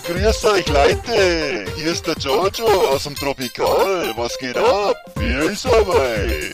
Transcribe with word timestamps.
Grüß 0.00 0.44
euch 0.44 0.68
Leute. 0.68 1.64
Hier 1.74 1.92
ist 1.92 2.06
der 2.06 2.16
Jojo 2.18 2.66
aus 2.90 3.04
dem 3.04 3.14
Tropikal. 3.14 4.12
Was 4.16 4.36
geht 4.38 4.56
ab? 4.56 4.94
Wie 5.16 5.50
ist 5.50 5.64
dabei? 5.64 6.52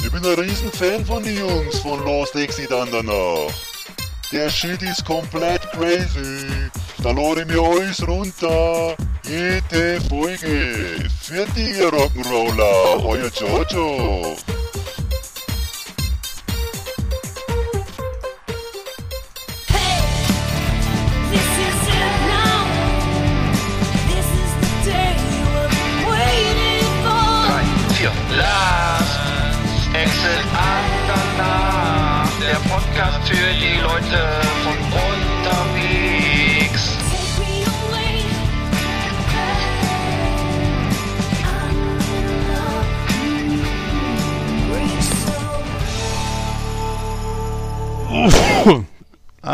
Ich 0.00 0.12
bin 0.12 0.24
ein 0.24 0.38
Riesenfan 0.38 1.04
von 1.04 1.24
den 1.24 1.38
Jungs 1.38 1.80
von 1.80 2.04
Lost 2.04 2.36
Exit 2.36 2.70
Andernach. 2.70 3.52
Der 4.30 4.48
Shit 4.48 4.80
ist 4.82 5.04
komplett 5.04 5.62
crazy. 5.72 6.46
Da 7.02 7.10
lade 7.10 7.40
ich 7.40 7.46
mir 7.48 7.62
alles 7.62 8.06
runter. 8.06 8.94
Jede 9.24 10.00
Folge. 10.08 11.08
Für 11.20 11.46
die 11.56 11.82
Rock'n'Roller. 11.82 13.04
Euer 13.04 13.30
Jojo. 13.30 14.36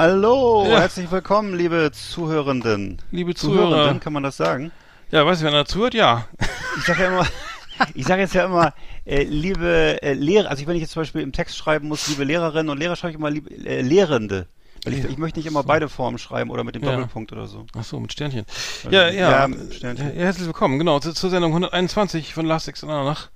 Hallo, 0.07 0.67
Ja. 0.69 0.81
herzlich 0.81 1.11
willkommen, 1.11 1.55
liebe 1.57 1.91
Zuhörenden. 1.91 2.99
Liebe 3.11 3.35
Zuhörer. 3.35 3.71
Zuhörenden, 3.71 4.01
kann 4.01 4.13
man 4.13 4.23
das 4.23 4.37
sagen? 4.37 4.71
Ja, 5.11 5.25
weiß 5.25 5.39
ich, 5.39 5.47
wenn 5.47 5.55
er 5.55 5.65
zuhört, 5.65 5.95
ja. 5.95 6.29
Ich 6.77 6.85
sage 6.85 7.05
ja 7.05 7.09
immer, 7.09 7.27
ich 7.95 8.05
sage 8.05 8.21
jetzt 8.21 8.35
ja 8.35 8.45
immer, 8.45 8.75
äh, 9.07 9.23
liebe 9.23 10.03
äh, 10.03 10.13
Lehrer, 10.13 10.51
also 10.51 10.67
wenn 10.67 10.75
ich 10.77 10.83
jetzt 10.83 10.91
zum 10.93 11.01
Beispiel 11.01 11.23
im 11.23 11.33
Text 11.33 11.57
schreiben 11.57 11.89
muss, 11.89 12.07
liebe 12.09 12.23
Lehrerinnen 12.25 12.69
und 12.69 12.77
Lehrer, 12.81 12.97
schreibe 12.97 13.13
ich 13.13 13.19
immer 13.19 13.31
liebe 13.31 13.49
äh, 13.67 13.81
Lehrende. 13.81 14.47
Weil 14.85 14.93
ich, 14.93 15.05
Ja. 15.05 15.09
ich 15.09 15.17
möchte 15.17 15.39
nicht 15.39 15.47
immer 15.47 15.63
beide 15.63 15.89
Formen 15.89 16.19
schreiben 16.19 16.51
oder 16.51 16.65
mit 16.65 16.75
dem 16.75 16.85
Ja. 16.85 16.91
Doppelpunkt 16.91 17.33
oder 17.33 17.47
so. 17.47 17.65
Ach 17.75 17.83
so, 17.85 17.99
mit 17.99 18.13
Sternchen. 18.13 18.45
Ja, 18.91 19.09
ja. 19.09 19.31
Ja, 19.31 19.49
mit 19.49 19.73
Sternchen. 19.73 20.09
Ja, 20.19 20.25
herzlich 20.25 20.45
willkommen, 20.45 20.79
genau, 20.79 21.01
zu- 21.01 21.15
zur 21.15 21.31
Sendung 21.31 21.53
121 21.53 22.35
von 22.35 22.45
Last 22.45 22.69
Exit 22.69 22.91
Andernach. 22.91 23.31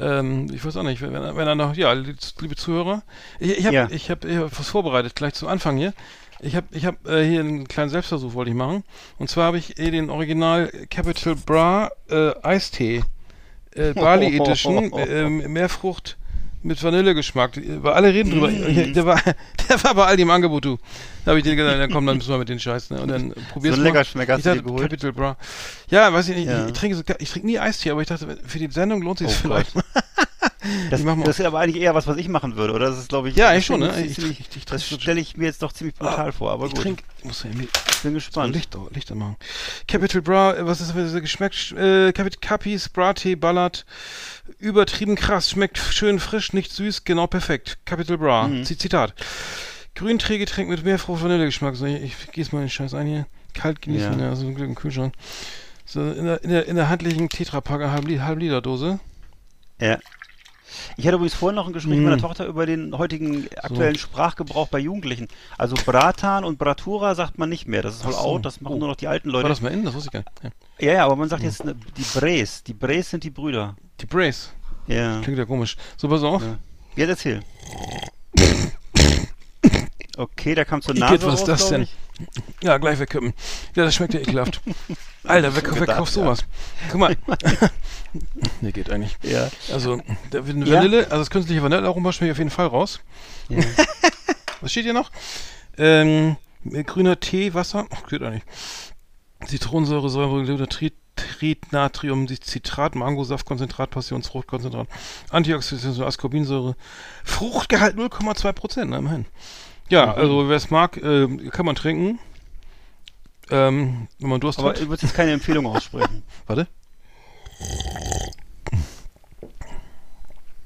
Ähm, 0.00 0.46
ich 0.52 0.64
weiß 0.64 0.76
auch 0.76 0.82
nicht, 0.82 1.00
wenn, 1.02 1.12
wenn 1.12 1.48
er 1.48 1.54
noch, 1.54 1.74
ja, 1.76 1.92
liebe 1.92 2.56
Zuhörer, 2.56 3.02
ich, 3.40 3.58
ich 3.58 3.66
habe 3.66 3.74
Ja. 3.74 3.88
ich 3.90 4.10
hab, 4.10 4.24
ich 4.24 4.36
hab 4.36 4.58
was 4.58 4.68
vorbereitet, 4.68 5.14
gleich 5.14 5.34
zum 5.34 5.48
Anfang 5.48 5.76
hier. 5.76 5.92
Ich 6.40 6.54
habe 6.54 6.66
ich 6.70 6.86
hab, 6.86 7.04
äh, 7.08 7.28
hier 7.28 7.40
einen 7.40 7.66
kleinen 7.66 7.90
Selbstversuch 7.90 8.34
wollte 8.34 8.50
ich 8.50 8.56
machen. 8.56 8.84
Und 9.18 9.28
zwar 9.28 9.46
habe 9.46 9.58
ich 9.58 9.78
eh 9.78 9.90
den 9.90 10.08
Original 10.08 10.70
Capital 10.88 11.34
Bra 11.34 11.90
äh, 12.10 12.30
Eistee 12.42 13.02
äh, 13.74 13.92
Bali 13.92 14.36
Edition, 14.40 14.92
äh, 14.92 15.28
Mehrfrucht 15.28 16.16
mit 16.62 16.82
Vanillegeschmack. 16.82 17.60
Weil 17.82 17.92
alle 17.92 18.12
reden 18.12 18.30
drüber. 18.30 18.48
Mm. 18.48 18.92
Der, 18.94 19.06
war, 19.06 19.20
der 19.68 19.84
war 19.84 19.94
bei 19.94 20.06
Aldi 20.06 20.22
im 20.22 20.30
Angebot, 20.30 20.64
du. 20.64 20.78
Da 21.24 21.30
habe 21.30 21.38
ich 21.38 21.44
dir 21.44 21.56
gesagt, 21.56 21.78
dann 21.78 21.90
komm, 21.90 22.06
dann 22.06 22.16
müssen 22.16 22.30
wir 22.30 22.38
mit 22.38 22.48
den 22.48 22.58
Scheiß. 22.58 22.90
Ne? 22.90 23.00
Und 23.00 23.08
dann 23.08 23.32
probierst 23.52 23.76
So 23.76 23.82
ein 23.82 23.86
Leckerschmecker 23.86 24.32
hast 24.32 24.38
ich 24.40 24.44
du 24.44 24.50
dachte, 24.50 24.62
geholt? 24.64 24.82
Capital 24.82 25.12
Bra. 25.12 25.36
Ja, 25.90 26.12
weiß 26.12 26.28
ich 26.30 26.36
nicht. 26.36 26.48
Ja. 26.48 26.62
Ich, 26.62 26.72
ich, 26.72 26.78
trinke 26.78 26.96
so, 26.96 27.02
ich 27.18 27.30
trinke 27.30 27.46
nie 27.46 27.58
Eistee, 27.58 27.90
aber 27.90 28.00
ich 28.00 28.08
dachte, 28.08 28.38
für 28.44 28.58
die 28.58 28.70
Sendung 28.70 29.02
lohnt 29.02 29.18
sich 29.18 29.28
Oh 29.28 29.42
vielleicht. 29.42 29.72
Das, 30.90 31.04
das 31.04 31.38
ist 31.38 31.44
aber 31.46 31.60
eigentlich 31.60 31.80
eher 31.82 31.94
was, 31.94 32.06
was 32.06 32.16
ich 32.16 32.28
machen 32.28 32.56
würde, 32.56 32.72
oder? 32.72 32.86
Das 32.90 32.98
ist, 32.98 33.08
glaube 33.08 33.28
ich, 33.28 33.36
Ja, 33.36 33.50
das 33.50 33.58
ich 33.58 33.66
schon, 33.66 33.80
ne? 33.80 33.88
Ich- 34.04 34.14
ziemlich- 34.16 34.40
ich- 34.40 34.56
ich 34.56 34.64
das 34.64 34.84
stelle 34.84 35.20
ich 35.20 35.36
mir 35.36 35.44
jetzt 35.44 35.62
doch 35.62 35.72
ziemlich 35.72 35.94
brutal 35.94 36.32
vor, 36.32 36.50
aber 36.50 36.66
ich 36.66 36.72
gut. 36.72 36.82
trinke, 36.82 37.04
ich 37.18 37.24
muss 37.24 37.42
ja 37.44 37.50
ich 37.50 37.56
bin 37.56 37.68
so 38.02 38.10
gespannt. 38.12 38.54
Licht, 38.54 38.76
Licht 38.92 39.14
machen. 39.14 39.36
Capital 39.86 40.20
Bra, 40.22 40.54
was 40.66 40.80
ist 40.80 40.92
das 40.94 41.12
für 41.12 41.20
geschmeckt? 41.20 41.72
Äh, 41.72 42.12
Capital 42.12 42.40
Capis, 42.40 42.88
Bra 42.88 43.12
Tee, 43.12 43.36
Ballard. 43.36 43.86
Übertrieben 44.58 45.14
krass, 45.14 45.50
schmeckt 45.50 45.78
schön 45.78 46.18
frisch, 46.18 46.52
nicht 46.52 46.72
süß, 46.72 47.04
genau 47.04 47.26
perfekt. 47.28 47.78
Capital 47.84 48.18
Bra. 48.18 48.48
Mhm. 48.48 48.64
Zitat. 48.64 49.14
Grünteegetränk 49.94 50.68
mit 50.68 50.84
Meerfrucht 50.84 51.22
Vanillegeschmack. 51.22 51.76
So, 51.76 51.86
ich, 51.86 52.02
ich 52.02 52.32
gieße 52.32 52.54
mal 52.54 52.60
den 52.62 52.70
Scheiß 52.70 52.94
ein 52.94 53.06
hier. 53.06 53.26
Kalt 53.54 53.82
genießen, 53.82 54.18
Ja. 54.18 54.26
ja, 54.26 54.36
so 54.36 54.46
ein 54.46 54.54
Glück 54.54 54.68
im 54.68 54.74
Kühlschrank. 54.74 55.14
So, 55.84 56.00
in 56.00 56.24
der, 56.24 56.42
in 56.44 56.50
der, 56.50 56.66
in 56.66 56.76
der 56.76 56.88
handlichen 56.88 57.28
Tetrapacker 57.28 57.90
halb, 57.90 58.06
halb 58.20 58.38
Liter 58.38 58.60
Dose. 58.60 59.00
Ja. 59.80 59.98
Ich 60.96 61.06
hatte 61.06 61.16
übrigens 61.16 61.34
vorhin 61.34 61.56
noch 61.56 61.66
ein 61.66 61.72
Gespräch 61.72 61.96
Mhm. 61.96 62.02
mit 62.04 62.10
meiner 62.10 62.22
Tochter 62.22 62.46
über 62.46 62.66
den 62.66 62.96
heutigen 62.96 63.48
aktuellen 63.62 63.96
Sprachgebrauch 63.98 64.68
bei 64.68 64.78
Jugendlichen. 64.78 65.28
Also 65.56 65.76
Bratan 65.84 66.44
und 66.44 66.58
Bratura 66.58 67.14
sagt 67.14 67.38
man 67.38 67.48
nicht 67.48 67.66
mehr. 67.68 67.82
Das 67.82 67.96
ist 67.96 68.04
wohl 68.04 68.12
so. 68.12 68.18
out, 68.18 68.44
das 68.46 68.60
machen 68.60 68.74
Oh. 68.74 68.78
nur 68.78 68.88
noch 68.88 68.96
die 68.96 69.08
alten 69.08 69.28
War 69.28 69.40
Leute. 69.40 69.48
das 69.48 69.60
mal 69.60 69.72
in? 69.72 69.84
Das 69.84 69.94
wusste 69.94 70.08
ich 70.08 70.12
gar 70.12 70.20
nicht. 70.20 70.30
Ja. 70.80 70.86
Ja, 70.88 70.92
ja, 70.98 71.04
aber 71.06 71.16
man 71.16 71.28
sagt 71.28 71.42
jetzt 71.42 71.64
ne, 71.64 71.74
die 71.96 72.18
Brace. 72.18 72.62
Die 72.64 72.74
Brace 72.74 73.10
sind 73.10 73.24
die 73.24 73.30
Brüder. 73.30 73.76
Die 74.00 74.06
Brace. 74.06 74.52
Ja. 74.86 75.20
Klingt 75.22 75.38
ja 75.38 75.44
komisch. 75.44 75.76
So, 75.96 76.08
pass 76.08 76.22
auf. 76.22 76.42
Ja. 76.42 76.56
Jetzt 76.96 77.08
erzähl. 77.10 77.40
Okay, 80.16 80.54
da 80.54 80.64
kam 80.64 80.82
zur 80.82 80.94
Igitt, 80.96 81.10
Nase 81.10 81.26
was 81.26 81.32
raus, 81.32 81.40
ist 81.40 81.48
das 81.48 81.68
denn? 81.68 81.82
ich. 81.82 81.94
Ja, 82.62 82.76
gleich 82.78 82.98
wegkippen. 82.98 83.32
Ja, 83.76 83.84
das 83.84 83.94
schmeckt 83.94 84.14
ja 84.14 84.20
ekelhaft. 84.20 84.60
Alter, 85.24 85.54
wer, 85.54 85.62
wer 85.78 85.86
kauft 85.86 86.16
ja. 86.16 86.22
sowas? 86.22 86.44
Guck 86.90 87.00
mal. 87.00 87.16
nee, 88.60 88.72
geht 88.72 88.90
eigentlich. 88.90 89.16
Ja. 89.22 89.48
Also, 89.72 90.00
der 90.32 90.42
Ja? 90.42 90.46
Vanille, 90.76 91.04
also 91.04 91.18
das 91.18 91.30
künstliche 91.30 91.62
Vanillearoma 91.62 92.12
schmeckt 92.12 92.32
auf 92.32 92.38
jeden 92.38 92.50
Fall 92.50 92.66
raus. 92.66 93.00
ja. 93.48 93.58
Was 94.60 94.72
steht 94.72 94.84
hier 94.84 94.92
noch? 94.94 95.10
Ähm, 95.76 96.36
grüner 96.84 97.20
Tee, 97.20 97.54
Wasser. 97.54 97.86
Ach, 97.90 98.08
geht 98.08 98.22
eigentlich. 98.22 98.42
Zitronensäure, 99.46 100.08
Säure, 100.10 100.68
Trit, 100.68 100.94
Tritnatrium, 101.14 102.26
Citrat, 102.28 102.96
Mangosaftkonzentrat, 102.96 103.90
Passionsfruchtkonzentrat, 103.90 104.88
Antioxidantien, 105.30 106.04
Ascorbinsäure, 106.04 106.74
Fruchtgehalt 107.24 107.96
0,2 107.96 108.52
Prozent, 108.52 108.92
immerhin. 108.94 109.26
Ja, 109.88 110.06
Mhm. 110.06 110.12
also 110.12 110.48
wer 110.48 110.56
es 110.56 110.70
mag, 110.70 110.96
äh, 110.96 111.28
kann 111.50 111.64
man 111.66 111.76
trinken. 111.76 112.18
Ähm, 113.50 114.08
wenn 114.18 114.28
man 114.28 114.40
Durst 114.40 114.58
Aber 114.58 114.70
hat. 114.70 114.80
du 114.80 114.88
würdest 114.88 115.04
jetzt 115.04 115.14
keine 115.14 115.30
Empfehlung 115.32 115.66
aussprechen. 115.66 116.22
Warte. 116.48 116.66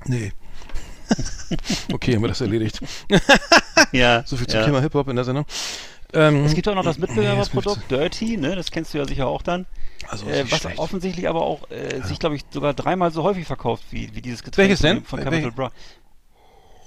Nee. 0.07 0.33
okay, 1.93 2.15
haben 2.15 2.23
wir 2.23 2.29
das 2.29 2.41
erledigt. 2.41 2.81
ja. 3.93 4.23
So 4.27 4.37
viel 4.37 4.47
zum 4.47 4.61
ja. 4.61 4.67
Thema 4.67 4.81
Hip-Hop 4.81 5.09
in 5.09 5.17
der 5.17 5.25
Sendung. 5.25 5.45
Ähm, 6.15 6.45
Es 6.45 6.55
gibt 6.55 6.69
auch 6.69 6.75
noch 6.75 6.85
das 6.85 6.99
nee, 6.99 7.07
Mitbewerberprodukt 7.07 7.91
Dirty, 7.91 8.37
ne? 8.37 8.55
Das 8.57 8.71
kennst 8.71 8.93
du 8.93 8.99
ja 8.99 9.07
sicher 9.07 9.27
auch 9.27 9.43
dann. 9.43 9.67
Also, 10.09 10.27
Äh, 10.27 10.51
was 10.51 10.61
schlecht. 10.61 10.79
offensichtlich 10.79 11.29
aber 11.29 11.43
auch 11.43 11.71
äh, 11.71 12.03
sich, 12.03 12.19
glaube 12.19 12.37
ich, 12.37 12.43
sogar 12.51 12.75
dreimal 12.75 13.11
so 13.13 13.23
häufig 13.23 13.47
verkauft 13.47 13.85
wie, 13.91 14.15
wie 14.15 14.21
dieses 14.21 14.43
Getränk 14.43 14.69
Welches 14.69 14.81
denn? 14.81 15.05
von 15.05 15.21
Capital 15.21 15.43
welche? 15.45 15.53
Bra. 15.57 15.73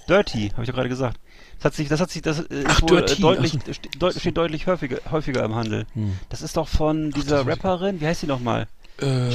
Dirty, 0.07 0.49
habe 0.49 0.63
ich 0.63 0.67
doch 0.69 0.75
gerade 0.75 0.89
gesagt. 0.89 1.19
Das 1.57 1.65
hat 1.65 1.73
sich, 1.73 1.87
das 1.87 1.99
hat 1.99 2.11
sich, 2.11 2.21
das 2.21 2.39
äh, 2.41 2.43
ist 2.61 2.65
Ach, 2.67 2.81
wohl 2.83 2.99
äh, 2.99 3.05
Dirty, 3.05 3.21
deutlich, 3.21 3.57
ach 3.59 3.65
so. 3.65 3.73
ste- 3.73 3.89
deut, 3.97 4.13
steht 4.19 4.37
deutlich 4.37 4.67
häufiger, 4.67 4.97
häufiger 5.09 5.43
im 5.43 5.55
Handel. 5.55 5.87
Hm. 5.93 6.19
Das 6.29 6.41
ist 6.43 6.57
doch 6.57 6.67
von 6.67 7.09
dieser 7.11 7.41
ich 7.41 7.47
Rapperin, 7.47 8.01
wie 8.01 8.05
heißt 8.07 8.21
die 8.21 8.27
nochmal? 8.27 8.67
Ähm, 9.01 9.31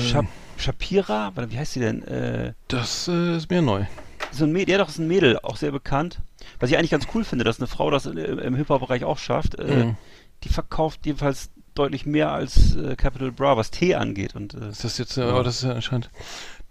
Shapira? 0.60 1.32
Warte, 1.34 1.50
Wie 1.50 1.58
heißt 1.58 1.74
die 1.74 1.80
denn? 1.80 2.02
Äh, 2.02 2.52
das 2.68 3.08
äh, 3.08 3.36
ist 3.36 3.50
mir 3.50 3.62
neu. 3.62 3.84
so 4.30 4.44
ein 4.44 4.52
Mädel, 4.52 4.72
ja 4.72 4.78
doch, 4.78 4.88
ist 4.88 4.98
ein 4.98 5.08
Mädel, 5.08 5.38
auch 5.42 5.56
sehr 5.56 5.72
bekannt. 5.72 6.20
Was 6.58 6.70
ich 6.70 6.76
eigentlich 6.78 6.90
ganz 6.90 7.06
cool 7.14 7.24
finde, 7.24 7.44
dass 7.44 7.58
eine 7.58 7.66
Frau 7.66 7.90
das 7.90 8.06
im, 8.06 8.16
im 8.16 8.54
Hip-Hop-Bereich 8.54 9.04
auch 9.04 9.18
schafft. 9.18 9.58
Äh, 9.58 9.84
Mhm. 9.86 9.96
Die 10.44 10.48
verkauft 10.48 11.00
jedenfalls 11.04 11.50
deutlich 11.74 12.06
mehr 12.06 12.32
als 12.32 12.74
äh, 12.74 12.96
Capital 12.96 13.30
Bra, 13.30 13.58
was 13.58 13.70
Tee 13.70 13.94
angeht. 13.94 14.34
Und 14.34 14.54
äh, 14.54 14.70
Ist 14.70 14.84
das 14.84 14.96
jetzt, 14.96 15.18
äh, 15.18 15.22
aber 15.22 15.44
das 15.44 15.56
ist 15.56 15.64
ja 15.64 15.72
anscheinend 15.72 16.08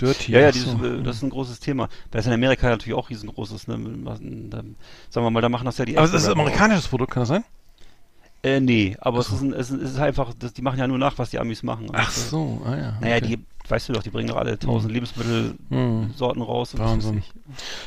Dirty. 0.01 0.31
Ja, 0.31 0.39
ja, 0.39 0.51
dieses, 0.51 0.71
so. 0.71 0.83
äh, 0.83 1.03
das 1.03 1.17
ist 1.17 1.23
ein 1.23 1.29
großes 1.29 1.59
Thema. 1.59 1.88
Weil 2.11 2.21
es 2.21 2.27
in 2.27 2.33
Amerika 2.33 2.67
natürlich 2.67 2.97
auch 2.97 3.09
riesengroß 3.11 3.51
ist. 3.51 3.67
Ne? 3.67 3.75
Sagen 3.77 5.25
wir 5.25 5.29
mal, 5.29 5.41
da 5.41 5.50
machen 5.50 5.66
das 5.66 5.77
ja 5.77 5.85
die 5.85 5.97
Aber 5.97 6.07
das 6.07 6.23
ist 6.23 6.27
ein 6.29 6.33
amerikanisches 6.39 6.88
Produkt, 6.88 7.11
kann 7.11 7.21
das 7.21 7.29
sein? 7.29 7.44
auch. 7.44 7.50
Äh, 8.41 8.59
nee, 8.61 8.95
aber 9.01 9.19
es, 9.19 9.30
ist 9.30 9.41
ein, 9.41 9.53
es 9.53 9.69
ist 9.69 9.81
es 9.81 9.91
ist 9.91 10.00
einfach, 10.00 10.33
das, 10.39 10.53
die 10.53 10.62
machen 10.62 10.80
ja 10.80 10.88
nur 10.88 10.97
nach, 10.97 11.18
was 11.18 11.30
die 11.30 11.39
Amis 11.39 11.62
machen. 11.62 11.89
Ach 11.91 12.09
äh, 12.09 12.19
so, 12.19 12.62
ah 12.65 12.75
ja. 12.75 12.97
Naja, 13.01 13.18
okay. 13.18 13.27
die, 13.38 13.45
weißt 13.69 13.89
du 13.89 13.94
doch, 13.94 14.04
die 14.04 14.10
bringen 14.10 14.27
doch 14.27 14.36
alle 14.38 14.57
tausend 14.57 14.92
Lebensmittelsorten 14.94 16.42
Hm. 16.42 16.42
raus. 16.42 16.77
Wahnsinn. 16.77 17.24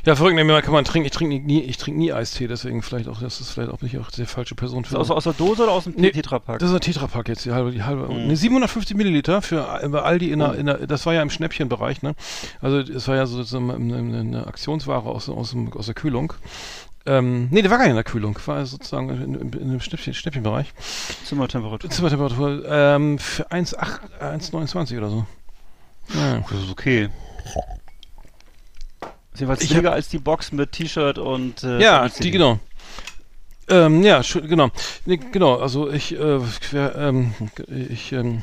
Ja, 0.05 0.17
verrückt, 0.17 0.37
nee, 0.37 0.61
kann 0.63 0.73
man 0.73 0.85
trinken. 0.85 1.07
Ich 1.07 1.13
trinke 1.13 1.39
nie, 1.45 1.61
ich 1.63 1.77
trinke 1.77 1.99
nie 1.99 2.13
Eistee, 2.13 2.47
deswegen 2.49 2.83
vielleicht 2.83 3.09
auch, 3.09 3.21
das 3.21 3.41
ist 3.41 3.51
vielleicht 3.51 3.71
auch 3.71 3.81
nicht 3.83 3.99
auch 3.99 4.11
die 4.11 4.27
falsche 4.27 4.55
Person 4.55 4.83
Ist 4.85 4.91
für. 4.91 4.99
aus, 4.99 5.11
aus 5.11 5.25
der 5.25 5.33
Dose 5.35 5.63
oder 5.65 5.73
aus 5.73 5.85
dem 5.85 5.95
Nee, 5.97 6.11
Tetrapack? 6.11 6.59
Das 6.59 6.69
ist 6.71 6.75
ein 6.75 6.81
Tetrapack 6.81 7.29
jetzt, 7.29 7.45
die 7.45 7.53
halbe, 7.53 7.71
die 7.73 7.83
halbe. 7.83 8.09
Mhm. 8.13 8.27
Ne, 8.29 8.37
750 8.37 8.97
Milliliter 8.97 9.43
für 9.43 9.81
bei 9.91 10.03
Aldi 10.03 10.31
in 10.31 10.39
der, 10.41 10.51
Oh. 10.51 10.55
in 10.55 10.67
der, 10.67 10.87
das 10.87 11.07
war 11.07 11.15
ja 11.15 11.23
im 11.23 11.31
Schnäppchenbereich, 11.31 12.03
ne? 12.03 12.15
Also 12.61 12.79
es 12.79 13.07
war 13.09 13.17
ja 13.17 13.27
so, 13.27 13.43
so 13.43 13.59
eine, 13.59 13.75
eine, 13.75 14.47
Aktionsware 14.47 15.03
aus, 15.09 15.29
aus, 15.29 15.55
aus 15.75 15.87
der 15.87 15.95
Kühlung. 15.95 16.33
Ähm, 17.05 17.49
nee, 17.51 17.63
der 17.63 17.71
war 17.71 17.79
gar 17.79 17.85
nicht 17.85 17.91
in 17.91 17.97
der 17.97 18.05
Kühlung, 18.05 18.39
war 18.47 18.65
sozusagen 18.65 19.09
in, 19.11 19.35
in, 19.35 19.53
in 19.53 19.71
dem 19.73 19.81
Schnäppchen, 19.81 20.15
Schnäppchenbereich. 20.15 20.73
Zimmertemperatur. 21.25 21.91
Zimmertemperatur 21.91 22.65
ähm, 22.69 23.19
für 23.19 23.51
1,8 23.51 23.99
1,29 24.21 24.99
oder 24.99 25.11
so. 25.11 25.27
Ja. 26.15 26.39
Das 26.39 26.63
ist 26.63 26.71
okay. 26.71 27.09
Ist 29.33 29.41
jedenfalls 29.41 29.67
billiger 29.67 29.93
als 29.93 30.09
die 30.09 30.19
Box 30.19 30.53
mit 30.53 30.73
T-Shirt 30.73 31.19
und 31.19 31.63
äh, 31.65 31.81
Ja, 31.81 32.09
die 32.09 32.31
genau. 32.31 32.59
Ähm, 33.69 34.03
ja, 34.03 34.21
genau. 34.21 34.71
Nee, 35.07 35.17
genau, 35.17 35.57
also 35.59 35.91
ich, 35.91 36.13
äh, 36.19 36.41
wer, 36.73 36.95
ähm, 36.97 37.33
ich, 37.89 38.13
ähm, 38.13 38.43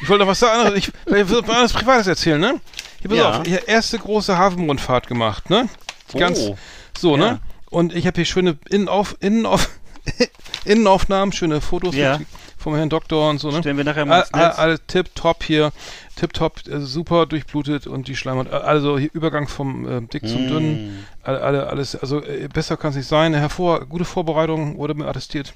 ich 0.00 0.08
wollte 0.08 0.22
noch 0.24 0.30
was 0.30 0.38
sagen, 0.38 0.76
ich, 0.76 0.88
ich 1.06 1.12
will 1.28 1.42
was 1.46 1.72
Privates 1.72 2.06
erzählen, 2.06 2.40
ne? 2.40 2.60
Hier, 3.00 3.08
pass 3.10 3.18
Ja. 3.18 3.40
auf, 3.40 3.46
ich 3.46 3.66
erste 3.68 3.98
große 3.98 4.36
Hafenrundfahrt 4.38 5.08
gemacht, 5.08 5.50
ne? 5.50 5.68
Oh. 6.12 6.18
Ganz, 6.18 6.50
so, 6.96 7.16
Ja. 7.16 7.32
ne? 7.32 7.40
Und 7.70 7.94
ich 7.96 8.06
habe 8.06 8.16
hier 8.16 8.26
schöne 8.26 8.56
Innenauf, 8.68 9.16
Innenauf, 9.18 9.70
Innenaufnahmen, 10.64 11.32
schöne 11.32 11.60
Fotos 11.60 11.96
Ja. 11.96 12.20
Vom 12.64 12.74
Herrn 12.74 12.88
Doktor 12.88 13.30
und 13.30 13.38
so, 13.38 13.50
ne? 13.50 13.60
Stellen 13.60 13.76
wir 13.76 13.84
nachher 13.84 14.06
mal 14.06 14.24
All, 14.32 14.42
all, 14.42 14.50
alles 14.52 14.80
tipptopp 14.86 15.44
hier, 15.44 15.70
tipptopp, 16.16 16.66
äh, 16.66 16.80
super 16.80 17.26
durchblutet 17.26 17.86
und 17.86 18.08
die 18.08 18.16
Schleimhaut, 18.16 18.50
also 18.50 18.98
hier 18.98 19.10
Übergang 19.12 19.48
vom 19.48 19.86
äh, 19.86 20.00
dick 20.00 20.26
zum 20.26 20.48
dünn, 20.48 21.04
alle, 21.22 21.42
alle, 21.42 21.66
alles, 21.66 21.94
also 21.94 22.22
äh, 22.22 22.48
besser 22.48 22.78
kann 22.78 22.90
es 22.90 22.96
nicht 22.96 23.06
sein. 23.06 23.34
Hervor, 23.34 23.84
gute 23.84 24.06
Vorbereitung 24.06 24.78
wurde 24.78 24.94
mir 24.94 25.06
attestiert. 25.06 25.52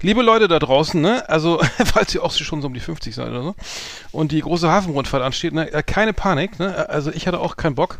Liebe 0.00 0.22
Leute 0.22 0.48
da 0.48 0.58
draußen, 0.58 1.00
ne, 1.00 1.28
also 1.28 1.60
falls 1.84 2.14
ihr 2.14 2.24
auch 2.24 2.32
schon 2.32 2.62
so 2.62 2.68
um 2.68 2.74
die 2.74 2.80
50 2.80 3.14
seid 3.14 3.28
oder 3.28 3.42
so 3.42 3.54
und 4.12 4.32
die 4.32 4.40
große 4.40 4.68
Hafenrundfahrt 4.68 5.22
ansteht, 5.22 5.52
ne, 5.52 5.70
äh, 5.70 5.82
keine 5.82 6.14
Panik, 6.14 6.58
ne, 6.58 6.88
also 6.88 7.10
ich 7.10 7.28
hatte 7.28 7.38
auch 7.38 7.56
keinen 7.56 7.74
Bock. 7.74 7.98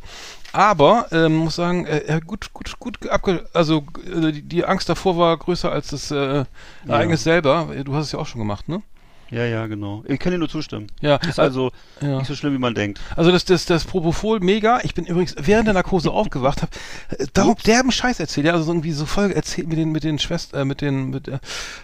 Aber 0.56 1.06
ähm, 1.12 1.36
muss 1.36 1.56
sagen, 1.56 1.84
äh, 1.84 1.98
äh, 1.98 2.20
gut, 2.20 2.54
gut, 2.54 2.78
gut 2.78 3.10
abge 3.10 3.44
also 3.52 3.84
äh, 4.06 4.32
die, 4.32 4.64
Angst 4.64 4.88
davor 4.88 5.18
war 5.18 5.36
größer 5.36 5.70
als 5.70 5.88
das 5.88 6.10
äh, 6.10 6.46
Ereignis 6.88 7.24
selber. 7.24 7.68
Du 7.84 7.94
hast 7.94 8.06
es 8.06 8.12
ja 8.12 8.18
auch 8.18 8.26
schon 8.26 8.38
gemacht, 8.38 8.66
ne? 8.66 8.82
Ja, 9.30 9.44
ja, 9.44 9.66
genau. 9.66 10.02
Ich 10.06 10.18
kann 10.18 10.32
dir 10.32 10.38
nur 10.38 10.48
zustimmen. 10.48 10.86
Ja, 11.00 11.16
Ist 11.16 11.38
also 11.38 11.72
ja. 12.00 12.18
nicht 12.18 12.28
so 12.28 12.34
schlimm, 12.34 12.54
wie 12.54 12.58
man 12.58 12.74
denkt. 12.74 13.00
Also 13.16 13.32
das, 13.32 13.44
das, 13.44 13.66
das 13.66 13.84
Propofol 13.84 14.40
mega. 14.40 14.80
Ich 14.82 14.94
bin 14.94 15.04
übrigens 15.04 15.34
während 15.38 15.66
der 15.66 15.74
Narkose 15.74 16.10
aufgewacht, 16.12 16.62
hab 16.62 16.70
äh, 17.10 17.26
darum 17.34 17.56
derben 17.66 17.92
Scheiß 17.92 18.18
erzählt, 18.18 18.46
ja, 18.46 18.54
also 18.54 18.70
irgendwie 18.70 18.92
so 18.92 19.04
voll 19.04 19.32
erzählt 19.32 19.68
mit 19.68 19.76
den 19.76 19.90
mit 19.90 20.04
den 20.04 20.18
Schwestern, 20.18 20.62
äh, 20.62 20.64
mit 20.64 20.80
den 20.80 21.10
mit, 21.10 21.28
äh, 21.28 21.38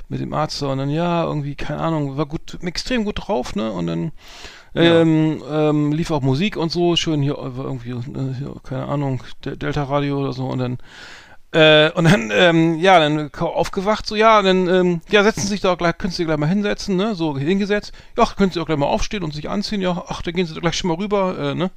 mit 0.09 0.21
dem 0.21 0.33
Arzt 0.33 0.63
und 0.63 0.79
dann 0.79 0.89
ja 0.89 1.25
irgendwie 1.25 1.57
keine 1.57 1.81
Ahnung, 1.81 2.17
war 2.17 2.25
gut, 2.25 2.59
extrem 2.63 3.05
gut 3.05 3.27
drauf, 3.27 3.55
ne? 3.55 3.71
Und 3.71 3.87
dann 3.87 4.13
ähm, 4.75 5.43
ähm, 5.51 5.93
lief 5.93 6.11
auch 6.11 6.23
Musik 6.23 6.57
und 6.57 6.73
so, 6.73 6.97
schön 6.97 7.23
hier 7.23 7.35
äh, 7.39 7.61
irgendwie 7.63 7.91
äh, 7.91 8.35
hier, 8.39 8.55
keine 8.63 8.87
Ahnung, 8.87 9.23
De 9.45 9.57
Delta 9.57 9.85
Radio 9.85 10.21
oder 10.21 10.33
so 10.33 10.47
und 10.47 10.59
dann 10.59 10.79
äh, 11.55 11.91
und 11.93 12.05
dann, 12.11 12.31
ähm, 12.33 12.79
ja, 12.79 12.99
dann 12.99 13.31
aufgewacht, 13.35 14.07
so, 14.07 14.17
ja, 14.17 14.41
dann, 14.41 14.69
ähm, 14.69 15.01
ja, 15.11 15.23
setzen 15.23 15.43
Sie 15.43 15.49
sich 15.49 15.61
doch 15.61 15.77
gleich, 15.77 15.99
können 15.99 16.11
Sie 16.11 16.17
sich 16.19 16.27
gleich 16.27 16.39
mal 16.39 16.49
hinsetzen, 16.49 16.97
ne, 16.97 17.15
so 17.15 17.37
hingesetzt. 17.37 17.93
Ja, 18.17 18.25
können 18.25 18.51
Sie 18.51 18.59
auch 18.59 18.65
gleich 18.65 18.79
mal 18.79 18.87
aufstehen 18.87 19.23
und 19.23 19.35
sich 19.35 19.51
anziehen, 19.51 19.83
ja, 19.83 20.03
ach, 20.09 20.23
da 20.23 20.31
gehen 20.31 20.47
Sie 20.47 20.55
doch 20.55 20.63
gleich 20.63 20.77
schon 20.79 20.89
mal 20.89 20.97
rüber, 20.97 21.37
äh, 21.39 21.55
ne. 21.55 21.71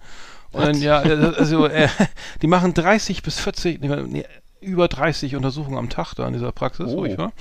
Und 0.53 0.63
dann, 0.65 0.81
ja, 0.81 1.03
äh, 1.03 1.33
also, 1.37 1.65
äh, 1.67 1.89
die 2.41 2.47
machen 2.47 2.73
30 2.73 3.21
bis 3.21 3.37
40, 3.41 3.81
nee, 3.81 3.89
nee, 4.07 4.25
über 4.61 4.87
30 4.87 5.35
Untersuchungen 5.35 5.77
am 5.77 5.89
Tag 5.89 6.13
da 6.15 6.25
in 6.25 6.31
dieser 6.33 6.53
Praxis, 6.53 6.93
wo 6.93 7.01
Oh. 7.01 7.05
ich 7.05 7.17
war. 7.17 7.33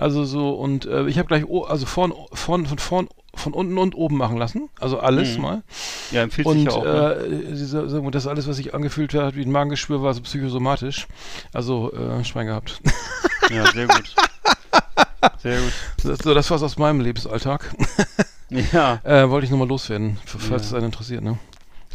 Also 0.00 0.24
so, 0.24 0.50
und 0.52 0.86
äh, 0.86 1.06
ich 1.08 1.18
habe 1.18 1.28
gleich, 1.28 1.44
also 1.68 1.84
vorn, 1.84 2.14
vorn, 2.32 2.64
von 2.66 2.78
vorn, 2.78 3.08
von 3.34 3.52
unten 3.52 3.76
und 3.76 3.94
oben 3.94 4.16
machen 4.16 4.38
lassen, 4.38 4.70
also 4.80 4.98
alles 4.98 5.36
Mhm. 5.36 5.42
mal. 5.42 5.62
Ja, 6.10 6.22
empfiehlt 6.22 6.48
sich 6.48 6.56
Und 6.56 6.64
ja 6.64 6.70
auch. 6.72 6.84
Ne? 6.84 7.14
äh, 7.50 7.54
sagen 7.54 8.04
wir, 8.04 8.10
das 8.10 8.26
alles, 8.26 8.48
was 8.48 8.56
sich 8.56 8.72
angefühlt 8.74 9.12
hat 9.12 9.36
wie 9.36 9.42
ein 9.42 9.52
Magengeschwür, 9.52 10.02
war 10.02 10.14
so 10.14 10.22
psychosomatisch. 10.22 11.06
Also 11.52 11.92
äh, 11.92 12.24
Schwein 12.24 12.46
gehabt. 12.46 12.80
Ja, 13.50 13.66
sehr 13.72 13.88
gut. 13.88 14.14
Sehr 15.42 15.58
gut. 15.60 15.72
Das, 16.04 16.18
so, 16.20 16.34
das 16.34 16.48
war's 16.52 16.62
aus 16.62 16.78
meinem 16.78 17.00
Lebensalltag. 17.00 17.74
Ja. 18.48 19.00
Äh, 19.04 19.28
wollte 19.28 19.44
ich 19.44 19.50
nochmal 19.50 19.66
loswerden, 19.68 20.18
falls 20.24 20.48
Ja. 20.48 20.56
es 20.56 20.74
einen 20.74 20.86
interessiert, 20.86 21.22
ne? 21.24 21.36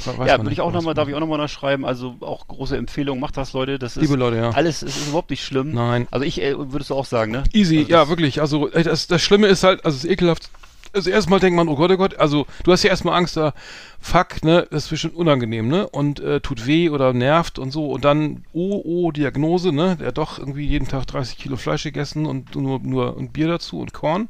Ja, 0.06 0.38
würde 0.38 0.52
ich 0.52 0.62
auch 0.62 0.72
nochmal, 0.72 0.94
darf 0.94 1.08
ich 1.08 1.16
auch 1.16 1.20
nochmal 1.20 1.40
unterschreiben. 1.40 1.86
Also 1.86 2.16
auch 2.20 2.48
große 2.48 2.76
Empfehlung, 2.76 3.20
macht 3.20 3.38
das, 3.38 3.54
Leute. 3.54 3.80
Das 3.80 3.96
ist 3.96 4.02
Liebe 4.02 4.16
Leute, 4.16 4.38
ja. 4.38 4.50
alles, 4.52 4.82
es 4.82 4.98
ist 4.98 5.08
überhaupt 5.08 5.30
nicht 5.30 5.44
schlimm. 5.44 5.72
Nein. 5.72 6.08
Also 6.12 6.26
ich, 6.26 6.42
äh, 6.42 6.56
würdest 6.58 6.90
du 6.90 6.96
auch 6.96 7.06
sagen, 7.06 7.32
ne? 7.32 7.44
Easy, 7.54 7.80
Also 7.80 7.92
ja, 7.92 8.10
wirklich. 8.10 8.42
Also 8.42 8.70
ey, 8.72 8.84
das, 8.84 9.08
das 9.08 9.22
Schlimme 9.22 9.48
ist 9.48 9.64
halt, 9.64 9.86
also 9.86 9.96
es 9.96 10.04
ist 10.04 10.12
ekelhaft. 10.12 10.50
Also 10.94 11.10
erstmal 11.10 11.42
denkt 11.42 11.58
man, 11.58 11.68
oh 11.68 11.76
Gott, 11.76 11.92
oh 11.92 11.98
Gott, 11.98 12.20
also 12.20 12.46
du 12.64 12.72
hast 12.72 12.84
ja 12.84 12.90
erstmal 12.90 13.18
Angst 13.18 13.36
da, 13.36 13.54
fuck, 14.00 14.46
ne, 14.46 14.66
das 14.72 14.86
ist 14.86 14.92
bestimmt 14.92 15.16
unangenehm, 15.16 15.68
ne? 15.68 15.90
Und 15.90 16.22
äh, 16.22 16.40
tut 16.40 16.68
weh 16.68 16.90
oder 16.90 17.12
nervt 17.12 17.60
und 17.60 17.72
so. 17.72 17.92
Und 17.92 18.06
dann, 18.06 18.46
oh, 18.54 18.82
oh, 18.86 19.12
Diagnose, 19.12 19.74
ne? 19.74 19.98
Der 20.00 20.08
hat 20.08 20.18
doch 20.18 20.40
irgendwie 20.40 20.66
jeden 20.66 20.88
Tag 20.88 21.06
30 21.08 21.38
Kilo 21.38 21.58
Fleisch 21.58 21.84
gegessen 21.84 22.26
und 22.26 22.56
nur, 22.56 22.80
nur 22.80 23.18
und 23.18 23.34
Bier 23.34 23.48
dazu 23.48 23.80
und 23.80 23.94
Korn. 23.94 24.30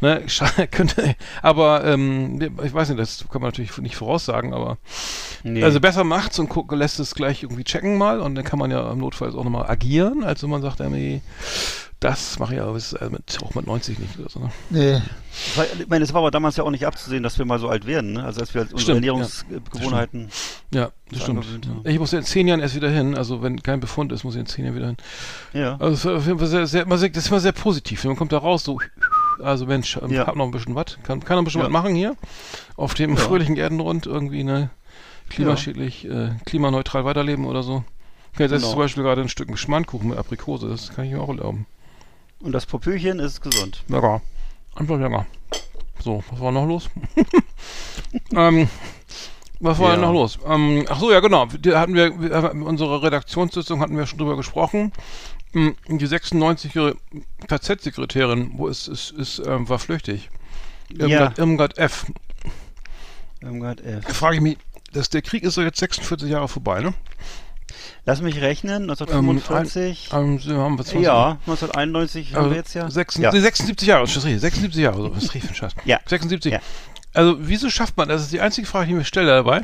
Ne, 0.00 0.22
könnte, 0.70 1.14
aber 1.42 1.84
ähm, 1.84 2.40
ich 2.64 2.72
weiß 2.72 2.88
nicht, 2.88 2.98
das 2.98 3.24
kann 3.30 3.42
man 3.42 3.48
natürlich 3.50 3.76
nicht 3.78 3.96
voraussagen, 3.96 4.54
aber 4.54 4.78
Nee. 5.42 5.62
also 5.62 5.80
besser 5.80 6.04
macht's 6.04 6.38
und 6.38 6.48
guck, 6.48 6.72
lässt 6.72 7.00
es 7.00 7.14
gleich 7.14 7.42
irgendwie 7.42 7.64
checken 7.64 7.96
mal 7.98 8.20
und 8.20 8.34
dann 8.34 8.44
kann 8.44 8.58
man 8.58 8.70
ja 8.70 8.90
im 8.92 8.98
Notfall 8.98 9.30
auch 9.34 9.44
nochmal 9.44 9.68
agieren, 9.70 10.22
als 10.24 10.42
wenn 10.42 10.50
man 10.50 10.62
sagt, 10.62 10.80
irgendwie, 10.80 11.20
das 11.98 12.38
mache 12.38 12.54
ich 12.54 12.60
aber 12.60 12.72
bis, 12.74 12.92
äh, 12.94 13.08
mit, 13.10 13.38
auch 13.42 13.54
mit 13.54 13.66
90 13.66 13.98
nicht 13.98 14.18
oder 14.18 14.28
so. 14.30 14.40
Ne? 14.40 14.50
nee. 14.70 14.92
Das 15.46 15.56
war, 15.58 15.64
ich 15.78 15.88
meine, 15.88 16.04
es 16.04 16.12
war 16.12 16.20
aber 16.20 16.30
damals 16.30 16.56
ja 16.56 16.64
auch 16.64 16.70
nicht 16.70 16.86
abzusehen, 16.86 17.22
dass 17.22 17.38
wir 17.38 17.44
mal 17.44 17.58
so 17.58 17.68
alt 17.68 17.86
werden, 17.86 18.14
ne? 18.14 18.24
Also 18.24 18.40
als 18.40 18.52
wir 18.54 18.62
unsere 18.62 18.80
Stimmt, 18.80 19.04
ja. 19.04 19.12
Ernährungsgewohnheiten. 19.12 20.28
Ja, 20.74 20.84
das 20.86 20.92
Das 21.10 21.22
stimmt. 21.22 21.38
angewöhnt, 21.38 21.68
Ich 21.84 21.98
muss 21.98 22.10
ja 22.12 22.18
in 22.18 22.24
zehn 22.24 22.48
Jahren 22.48 22.60
erst 22.60 22.74
wieder 22.74 22.90
hin, 22.90 23.14
also 23.16 23.42
wenn 23.42 23.62
kein 23.62 23.80
Befund 23.80 24.12
ist, 24.12 24.24
muss 24.24 24.34
ich 24.34 24.40
in 24.40 24.46
zehn 24.46 24.64
Jahren 24.64 24.76
wieder 24.76 24.86
hin. 24.88 24.96
Ja. 25.52 25.76
Also 25.78 26.16
auf 26.16 26.26
jeden 26.26 26.38
Fall 26.38 26.48
sehr, 26.48 26.66
sehr, 26.66 26.82
immer 26.82 26.98
sehr, 26.98 27.10
das 27.10 27.24
ist 27.24 27.30
immer 27.30 27.40
sehr 27.40 27.52
positiv. 27.52 28.04
Man 28.04 28.16
kommt 28.16 28.32
da 28.32 28.38
raus, 28.38 28.64
so, 28.64 28.78
also 29.42 29.66
Mensch, 29.66 29.96
ich 29.96 30.10
Ja. 30.12 30.26
hab 30.26 30.36
noch 30.36 30.44
ein 30.44 30.50
bisschen 30.50 30.74
was, 30.74 30.98
kann, 31.02 31.20
kann 31.24 31.36
noch 31.36 31.42
ein 31.42 31.44
bisschen 31.44 31.60
Ja. 31.60 31.66
was 31.66 31.72
machen 31.72 31.94
hier, 31.94 32.16
auf 32.76 32.94
dem 32.94 33.10
Ja. 33.10 33.16
fröhlichen 33.16 33.56
Erdenrund 33.56 34.06
irgendwie, 34.06 34.44
ne, 34.44 34.70
klimaschädlich, 35.28 36.04
äh, 36.06 36.30
klimaneutral 36.44 37.04
weiterleben 37.04 37.46
oder 37.46 37.62
so. 37.62 37.84
Okay, 38.34 38.44
das 38.48 38.52
ist 38.52 38.60
Genau. 38.62 38.70
zum 38.72 38.78
Beispiel 38.80 39.02
gerade 39.02 39.20
ein 39.22 39.28
Stück 39.28 39.56
Schmarrnkuchen 39.58 40.08
mit 40.10 40.18
Aprikose, 40.18 40.68
das 40.68 40.92
kann 40.94 41.04
ich 41.04 41.12
mir 41.12 41.20
auch 41.20 41.28
erlauben. 41.28 41.66
Und 42.40 42.52
das 42.52 42.66
Popöchen 42.66 43.18
ist 43.18 43.40
gesund. 43.42 43.82
Lecker. 43.88 44.22
Einfach 44.76 44.98
lecker. 44.98 45.26
So, 46.02 46.22
was 46.30 46.40
war 46.40 46.52
noch 46.52 46.66
los? 46.66 46.88
ähm, 48.34 48.68
was 49.60 49.78
war 49.78 49.88
Ja. 49.88 49.92
denn 49.96 50.00
noch 50.02 50.12
los? 50.12 50.38
Ähm, 50.46 50.86
ach 50.88 50.98
so, 50.98 51.12
ja 51.12 51.20
genau. 51.20 51.46
Da 51.46 51.80
hatten 51.80 51.94
wir, 51.94 52.18
wir 52.20 52.50
in 52.52 52.62
unserer 52.62 53.02
Redaktionssitzung 53.02 53.80
hatten 53.80 53.96
wir 53.96 54.06
schon 54.06 54.18
drüber 54.18 54.36
gesprochen. 54.36 54.92
Die 55.52 56.06
96-jährige 56.06 56.96
KZ-Sekretärin, 57.48 58.52
wo 58.54 58.68
ist, 58.68 58.86
ist, 58.86 59.10
ist 59.10 59.42
ähm, 59.44 59.68
war 59.68 59.78
flüchtig. 59.78 60.30
Irmgard, 60.90 61.38
Irmgard 61.38 61.78
F. 61.78 62.06
Irmgard 63.40 63.80
F. 63.80 64.04
Da 64.06 64.12
frage 64.12 64.36
ich 64.36 64.42
mich, 64.42 64.58
dass 64.92 65.08
der 65.08 65.22
Krieg 65.22 65.42
ist 65.42 65.56
doch 65.56 65.62
jetzt 65.62 65.78
46 65.78 66.28
Jahre 66.28 66.48
vorbei, 66.48 66.80
ne? 66.80 66.94
Lass 68.04 68.20
mich 68.22 68.40
rechnen, 68.40 68.82
1945. 68.82 70.10
Ähm, 70.12 70.38
sie 70.38 70.56
haben 70.56 70.78
was 70.78 70.92
ja, 70.92 71.38
1991 71.46 72.34
haben 72.34 72.38
Also 72.38 72.50
wir 72.50 72.56
jetzt 72.56 72.74
ja. 72.74 72.90
76, 72.90 73.22
ja. 73.22 73.32
nee, 73.32 73.40
76 73.40 73.88
Jahre, 73.88 74.02
das 74.02 74.16
ist 74.16 74.24
richtig, 74.24 74.40
76 74.40 74.82
Jahre, 74.82 75.02
so, 75.02 75.14
was 75.14 75.24
ist 75.24 75.34
richtig 75.34 75.50
ein? 75.50 75.74
Ja. 75.84 76.00
76. 76.06 76.52
Ja. 76.52 76.60
Also, 77.12 77.36
wieso 77.40 77.70
schafft 77.70 77.96
man, 77.96 78.08
das 78.08 78.22
ist 78.22 78.32
die 78.32 78.40
einzige 78.40 78.66
Frage, 78.66 78.86
die 78.86 78.92
ich 78.92 78.98
mir 78.98 79.04
stelle 79.04 79.28
dabei, 79.28 79.62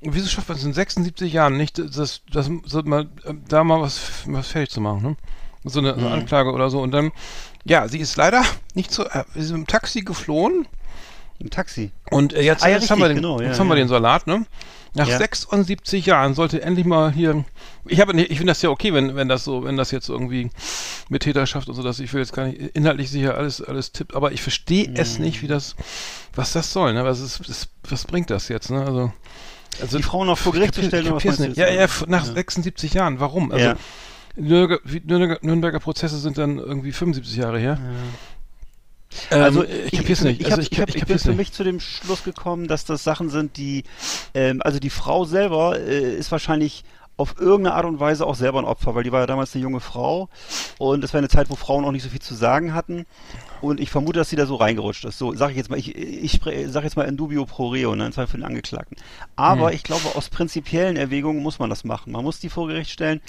wieso 0.00 0.28
schafft 0.28 0.48
man 0.48 0.58
es 0.58 0.64
in 0.64 0.72
76 0.72 1.32
Jahren 1.32 1.56
nicht, 1.56 1.78
das, 1.78 2.22
das, 2.30 2.50
das 2.70 2.84
mal, 2.84 3.08
äh, 3.24 3.34
da 3.48 3.64
mal 3.64 3.80
was, 3.80 4.00
was 4.26 4.48
fertig 4.48 4.70
zu 4.70 4.80
machen, 4.80 5.02
ne? 5.02 5.16
So 5.64 5.80
eine, 5.80 5.90
so 5.94 5.96
eine 6.00 6.06
Mhm. 6.06 6.12
Anklage 6.12 6.52
oder 6.52 6.70
so 6.70 6.80
und 6.80 6.92
dann, 6.92 7.10
ja, 7.64 7.88
sie 7.88 7.98
ist 7.98 8.16
leider 8.16 8.42
nicht 8.74 8.92
so, 8.92 9.04
äh, 9.04 9.24
sie 9.34 9.40
ist 9.40 9.50
im 9.50 9.66
Taxi 9.66 10.00
geflohen 10.02 10.66
Im 11.40 11.50
Taxi. 11.50 11.90
und 12.10 12.32
äh, 12.32 12.42
jetzt, 12.42 12.62
Ah, 12.62 12.68
ja, 12.68 12.76
jetzt, 12.78 12.90
haben, 12.90 13.00
wir 13.00 13.08
den, 13.08 13.18
richtig, 13.18 13.22
genau, 13.22 13.40
ja, 13.40 13.48
jetzt 13.48 13.58
haben 13.60 13.66
wir 13.68 13.74
ja. 13.76 13.82
den 13.84 13.88
Salat, 13.88 14.26
ne? 14.26 14.46
Nach 14.94 15.06
Ja. 15.06 15.18
76 15.18 16.06
Jahren 16.06 16.34
sollte 16.34 16.62
endlich 16.62 16.86
mal 16.86 17.12
hier. 17.12 17.44
Ich 17.84 18.00
habe, 18.00 18.18
ich 18.20 18.38
finde 18.38 18.52
das 18.52 18.62
ja 18.62 18.70
okay, 18.70 18.94
wenn, 18.94 19.14
wenn 19.16 19.28
das 19.28 19.44
so, 19.44 19.62
wenn 19.64 19.76
das 19.76 19.90
jetzt 19.90 20.08
irgendwie 20.08 20.48
mit 21.10 21.22
Täterschaft 21.24 21.68
und 21.68 21.74
so, 21.74 21.82
dass 21.82 22.00
ich 22.00 22.12
will 22.14 22.20
jetzt 22.20 22.32
gar 22.32 22.46
nicht 22.46 22.58
inhaltlich 22.74 23.10
sicher 23.10 23.36
alles, 23.36 23.60
alles 23.62 23.92
tippt, 23.92 24.14
aber 24.14 24.32
ich 24.32 24.40
verstehe 24.42 24.90
es 24.94 25.18
Mhm. 25.18 25.24
nicht, 25.26 25.42
wie 25.42 25.46
das, 25.46 25.76
was 26.34 26.52
das 26.54 26.72
soll, 26.72 26.94
ne? 26.94 27.04
Was 27.04 27.20
ist, 27.20 27.68
was 27.88 28.04
bringt 28.06 28.30
das 28.30 28.48
jetzt, 28.48 28.70
ne? 28.70 28.80
Also, 28.84 29.12
also 29.80 29.96
Die 29.98 30.02
Frauen 30.02 30.26
noch 30.26 30.38
vor 30.38 30.52
Gericht 30.52 30.74
zu 30.74 30.82
stellen, 30.82 31.06
oder 31.12 31.24
was 31.24 31.38
nicht. 31.38 31.56
Ja, 31.56 31.68
ja, 31.68 31.86
nach 32.06 32.26
Ja. 32.26 32.32
76 32.32 32.94
Jahren. 32.94 33.20
Warum? 33.20 33.52
Also 33.52 33.64
Ja. 33.64 33.76
Nürnberger, 34.36 34.80
Nürnberger, 35.04 35.38
Nürnberger 35.42 35.80
Prozesse 35.80 36.18
sind 36.18 36.38
dann 36.38 36.58
irgendwie 36.58 36.92
75 36.92 37.36
Jahre 37.36 37.58
her. 37.58 37.78
Ähm, 39.30 39.42
Also 39.42 39.64
ich 39.64 39.92
kapier's 39.98 40.20
nicht. 40.22 40.40
Ich, 40.40 40.46
also 40.50 40.60
ich, 40.60 40.70
ich, 40.70 40.80
hab, 40.80 40.88
ich 40.90 40.94
ich 40.96 41.00
bin 41.00 41.08
kapier's 41.08 41.22
für 41.22 41.28
nicht. 41.30 41.38
mich 41.38 41.52
zu 41.52 41.64
dem 41.64 41.80
Schluss 41.80 42.22
gekommen, 42.24 42.68
dass 42.68 42.84
das 42.84 43.02
Sachen 43.04 43.30
sind, 43.30 43.56
die, 43.56 43.84
ähm, 44.34 44.60
also 44.62 44.78
die 44.78 44.90
Frau 44.90 45.24
selber 45.24 45.78
äh, 45.80 46.14
ist 46.16 46.30
wahrscheinlich 46.30 46.84
auf 47.16 47.34
irgendeine 47.40 47.74
Art 47.74 47.84
und 47.86 47.98
Weise 47.98 48.24
auch 48.26 48.36
selber 48.36 48.60
ein 48.60 48.64
Opfer, 48.64 48.94
weil 48.94 49.02
die 49.02 49.10
war 49.10 49.20
ja 49.20 49.26
damals 49.26 49.52
eine 49.54 49.62
junge 49.64 49.80
Frau 49.80 50.28
und 50.78 51.02
es 51.02 51.12
war 51.12 51.18
eine 51.18 51.28
Zeit, 51.28 51.50
wo 51.50 51.56
Frauen 51.56 51.84
auch 51.84 51.90
nicht 51.90 52.04
so 52.04 52.10
viel 52.10 52.20
zu 52.20 52.34
sagen 52.34 52.74
hatten 52.74 53.06
und 53.60 53.80
ich 53.80 53.90
vermute, 53.90 54.18
dass 54.18 54.30
sie 54.30 54.36
da 54.36 54.46
so 54.46 54.56
reingerutscht 54.56 55.04
ist. 55.04 55.18
So, 55.18 55.34
sage 55.34 55.52
ich 55.52 55.56
jetzt 55.56 55.70
mal, 55.70 55.78
ich, 55.78 55.94
ich 55.96 56.40
sage 56.42 56.86
jetzt 56.86 56.96
mal 56.96 57.04
in 57.04 57.16
dubio 57.16 57.44
pro 57.44 57.68
reo, 57.68 57.94
ne, 57.94 58.06
und 58.06 58.12
zwar 58.12 58.26
für 58.26 58.36
den 58.36 58.44
Angeklagten. 58.44 58.96
Aber 59.36 59.68
Hm. 59.68 59.74
ich 59.74 59.82
glaube, 59.82 60.14
aus 60.14 60.28
prinzipiellen 60.28 60.96
Erwägungen 60.96 61.42
muss 61.42 61.58
man 61.58 61.70
das 61.70 61.84
machen. 61.84 62.12
Man 62.12 62.24
muss 62.24 62.40
die 62.40 62.48
vor 62.48 62.68
Gericht 62.68 62.90
stellen, 62.90 63.20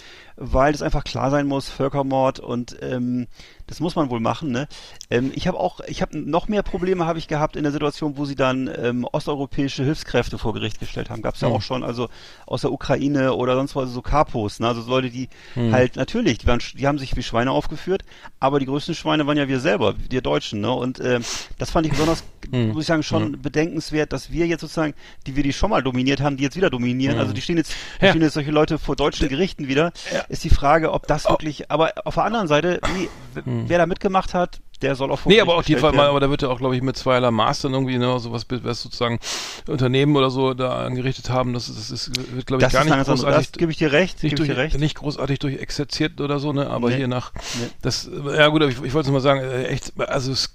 weil 0.41 0.73
es 0.73 0.81
einfach 0.81 1.03
klar 1.03 1.29
sein 1.31 1.45
muss, 1.47 1.69
Völkermord 1.69 2.39
und 2.39 2.77
ähm, 2.81 3.27
Das 3.67 3.79
muss 3.79 3.95
man 3.95 4.09
wohl 4.09 4.19
machen, 4.19 4.49
ne? 4.51 4.67
Ähm, 5.11 5.31
ich 5.35 5.47
habe 5.47 5.59
auch, 5.59 5.79
ich 5.81 6.01
habe 6.01 6.17
noch 6.17 6.47
mehr 6.47 6.63
Probleme 6.63 7.05
habe 7.05 7.19
ich 7.19 7.27
gehabt 7.27 7.55
in 7.55 7.61
der 7.61 7.71
Situation, 7.71 8.17
wo 8.17 8.25
sie 8.25 8.33
dann 8.35 8.67
ähm, 8.81 9.05
osteuropäische 9.11 9.83
Hilfskräfte 9.83 10.39
vor 10.39 10.53
Gericht 10.55 10.79
gestellt 10.79 11.11
haben. 11.11 11.21
Gab 11.21 11.35
es 11.35 11.41
ja 11.41 11.49
Hm. 11.49 11.53
auch 11.55 11.61
schon, 11.61 11.83
also 11.83 12.09
aus 12.47 12.61
der 12.61 12.71
Ukraine 12.71 13.33
oder 13.35 13.53
sonst 13.53 13.75
was, 13.75 13.91
so 13.91 14.01
Kapos, 14.01 14.59
ne? 14.59 14.67
Also 14.69 14.81
so 14.81 14.89
Leute, 14.89 15.11
die 15.11 15.29
Hm. 15.53 15.71
halt 15.71 15.97
natürlich, 15.97 16.39
die, 16.39 16.47
waren, 16.47 16.59
die 16.73 16.87
haben 16.87 16.97
sich 16.97 17.15
wie 17.15 17.21
Schweine 17.21 17.51
aufgeführt, 17.51 18.03
aber 18.39 18.59
die 18.59 18.65
größten 18.65 18.95
Schweine 18.95 19.27
waren 19.27 19.37
ja 19.37 19.47
wir 19.47 19.59
selber, 19.59 19.93
wir 20.09 20.21
Deutschen, 20.21 20.61
ne? 20.61 20.71
Und 20.71 20.99
ähm, 20.99 21.21
das 21.59 21.69
fand 21.69 21.85
ich 21.85 21.91
besonders, 21.91 22.23
Hm. 22.51 22.69
muss 22.69 22.81
ich 22.81 22.87
sagen, 22.87 23.03
schon 23.03 23.39
bedenkenswert, 23.39 24.13
dass 24.13 24.31
wir 24.31 24.47
jetzt 24.47 24.61
sozusagen, 24.61 24.95
die 25.27 25.35
wir 25.35 25.43
die 25.43 25.53
schon 25.53 25.69
mal 25.69 25.83
dominiert 25.83 26.21
haben, 26.21 26.37
die 26.37 26.43
jetzt 26.43 26.55
wieder 26.55 26.71
dominieren. 26.71 27.19
Also 27.19 27.33
die 27.33 27.41
stehen 27.41 27.57
jetzt, 27.57 27.71
die 27.71 27.75
Hm. 27.75 28.05
Ja. 28.07 28.09
stehen 28.13 28.21
jetzt 28.23 28.33
solche 28.33 28.51
Leute 28.51 28.79
vor 28.79 28.95
deutschen 28.95 29.27
Gerichten 29.29 29.67
wieder. 29.67 29.91
Ist 30.29 30.43
die 30.43 30.49
Frage, 30.49 30.91
ob 30.93 31.07
das 31.07 31.27
wirklich, 31.27 31.69
aber 31.71 31.91
auf 32.05 32.13
der 32.15 32.23
anderen 32.23 32.47
Seite, 32.47 32.79
nee, 32.95 33.09
w- 33.33 33.41
wer 33.67 33.77
da 33.79 33.85
mitgemacht 33.85 34.33
hat, 34.33 34.59
der 34.81 34.95
soll 34.95 35.11
auch 35.11 35.25
Hm. 35.25 35.31
Nee, 35.31 35.41
aber 35.41 35.55
auch 35.55 35.63
die, 35.63 35.73
gestellt 35.73 35.93
aber 35.95 36.03
werden. 36.13 36.21
da 36.21 36.29
wird 36.29 36.41
ja 36.43 36.47
auch, 36.47 36.59
glaube 36.59 36.73
ich, 36.75 36.81
mit 36.81 36.95
zweierlei 36.95 37.31
Maß 37.31 37.61
dann 37.63 37.73
irgendwie, 37.73 37.97
ne, 37.97 38.17
sowas, 38.19 38.45
was 38.49 38.81
sozusagen 38.81 39.19
Unternehmen 39.67 40.15
oder 40.15 40.29
so 40.29 40.53
da 40.53 40.85
angerichtet 40.85 41.29
haben, 41.29 41.53
das, 41.53 41.67
ist- 41.67 41.79
das 41.79 41.91
ist, 41.91 42.15
wird, 42.33 42.45
glaube 42.45 42.61
ich, 42.61 42.65
Das 42.65 42.71
gar 42.73 42.81
ist 42.81 42.85
nicht 42.85 42.95
langsam, 42.95 43.15
das 43.15 43.25
großartig, 43.25 43.51
gebe 43.53 43.71
ich 43.71 43.77
dir 43.77 43.91
recht, 43.91 44.23
nicht, 44.23 44.39
durch, 44.39 44.47
dir 44.47 44.55
recht. 44.55 44.79
nicht 44.79 44.95
großartig 44.95 45.39
durch 45.39 45.57
exerziert 45.59 46.21
oder 46.21 46.39
so, 46.39 46.53
ne, 46.53 46.69
aber 46.69 46.89
Nee. 46.89 46.95
hier 46.97 47.07
nach, 47.09 47.33
Nee. 47.59 47.67
das, 47.81 48.09
ja 48.37 48.47
gut, 48.47 48.61
aber 48.61 48.71
ich, 48.71 48.81
ich 48.81 48.93
wollte 48.93 49.09
nur 49.09 49.19
mal 49.19 49.21
sagen, 49.21 49.41
äh, 49.41 49.63
echt, 49.65 49.91
also 49.99 50.31
es 50.31 50.53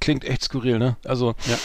klingt 0.00 0.24
echt 0.24 0.42
skurril, 0.42 0.78
ne, 0.78 0.96
also, 1.06 1.34
Ja. 1.46 1.56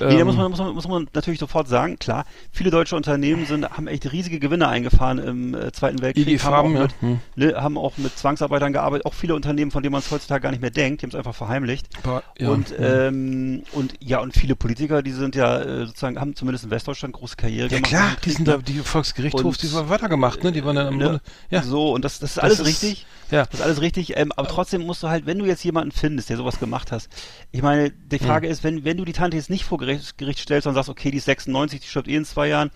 da 0.14 0.20
ähm, 0.20 0.26
muss 0.26 0.36
man, 0.36 0.50
muss, 0.50 0.58
man, 0.60 0.74
muss 0.74 0.88
man 0.88 1.08
natürlich 1.14 1.40
sofort 1.40 1.68
sagen, 1.68 1.98
klar, 1.98 2.24
viele 2.50 2.70
deutsche 2.70 2.96
Unternehmen 2.96 3.46
sind, 3.46 3.68
haben 3.70 3.86
echt 3.86 4.10
riesige 4.12 4.38
Gewinne 4.38 4.68
eingefahren 4.68 5.18
im 5.18 5.54
äh, 5.54 5.72
Zweiten 5.72 6.00
Weltkrieg, 6.02 6.26
IG 6.28 6.38
haben, 6.42 6.72
auch 6.72 6.74
ja. 6.74 6.82
mit, 6.82 6.94
Hm. 7.00 7.20
ne, 7.36 7.54
haben 7.56 7.78
auch 7.78 7.96
mit 7.98 8.16
Zwangsarbeitern 8.18 8.72
gearbeitet, 8.72 9.06
auch 9.06 9.14
viele 9.14 9.34
Unternehmen, 9.34 9.70
von 9.70 9.82
denen 9.82 9.92
man 9.92 10.00
es 10.00 10.10
heutzutage 10.10 10.42
gar 10.42 10.50
nicht 10.50 10.60
mehr 10.62 10.70
denkt, 10.70 11.02
die 11.02 11.06
haben 11.06 11.10
es 11.10 11.16
einfach 11.16 11.34
verheimlicht. 11.34 11.88
paar- 12.02 12.22
ja, 12.38 12.48
und, 12.50 12.70
hm. 12.70 12.76
ähm, 12.80 13.62
und 13.72 13.94
ja, 14.00 14.20
und 14.20 14.34
viele 14.34 14.56
Politiker, 14.56 15.02
die 15.02 15.12
sind 15.12 15.34
ja 15.34 15.60
äh, 15.60 15.86
sozusagen, 15.86 16.18
haben 16.20 16.34
zumindest 16.36 16.64
in 16.64 16.70
Westdeutschland 16.70 17.14
große 17.14 17.36
Karriere 17.36 17.68
ja 17.68 17.76
gemacht. 17.76 17.88
klar, 17.90 18.02
nach 18.10 18.14
dem 18.16 18.22
die 18.22 18.30
sind 18.30 18.46
ne? 18.46 18.52
da, 18.54 18.58
die 18.58 18.78
Volksgerichtshofs, 18.78 19.44
Und, 19.44 19.62
die 19.72 19.76
haben 19.76 19.88
weitergemacht, 19.88 20.42
ne, 20.44 20.52
die 20.52 20.64
waren 20.64 20.76
dann 20.76 20.88
im 20.88 20.96
ne? 20.98 21.04
Grunde, 21.04 21.20
ja, 21.50 21.62
So, 21.62 21.92
und 21.92 22.04
das, 22.04 22.18
das 22.18 22.30
ist 22.30 22.36
Das 22.38 22.44
alles 22.44 22.58
ist- 22.60 22.66
richtig. 22.66 23.06
ja. 23.30 23.44
Das 23.46 23.60
ist 23.60 23.62
alles 23.66 23.80
richtig, 23.80 24.16
ähm, 24.16 24.32
aber 24.36 24.48
trotzdem 24.48 24.82
musst 24.82 25.02
du 25.02 25.08
halt, 25.08 25.26
wenn 25.26 25.38
du 25.38 25.44
jetzt 25.44 25.64
jemanden 25.64 25.90
findest, 25.92 26.28
der 26.30 26.36
sowas 26.36 26.58
gemacht 26.58 26.92
hast, 26.92 27.08
ich 27.50 27.62
meine, 27.62 27.90
die 27.90 28.18
Hm. 28.18 28.26
Frage 28.26 28.46
ist, 28.48 28.62
wenn, 28.64 28.84
wenn 28.84 28.96
du 28.96 29.04
die 29.04 29.12
Tante 29.12 29.36
jetzt 29.36 29.50
nicht 29.50 29.64
vor 29.64 29.78
Gericht, 29.82 30.16
Gericht 30.16 30.38
stellst 30.38 30.66
und 30.66 30.74
sagst, 30.74 30.88
okay, 30.88 31.10
die 31.10 31.18
ist 31.18 31.24
96, 31.24 31.80
die 31.80 31.86
stirbt 31.86 32.08
eh 32.08 32.14
in 32.14 32.24
zwei 32.24 32.48
Jahren, 32.48 32.70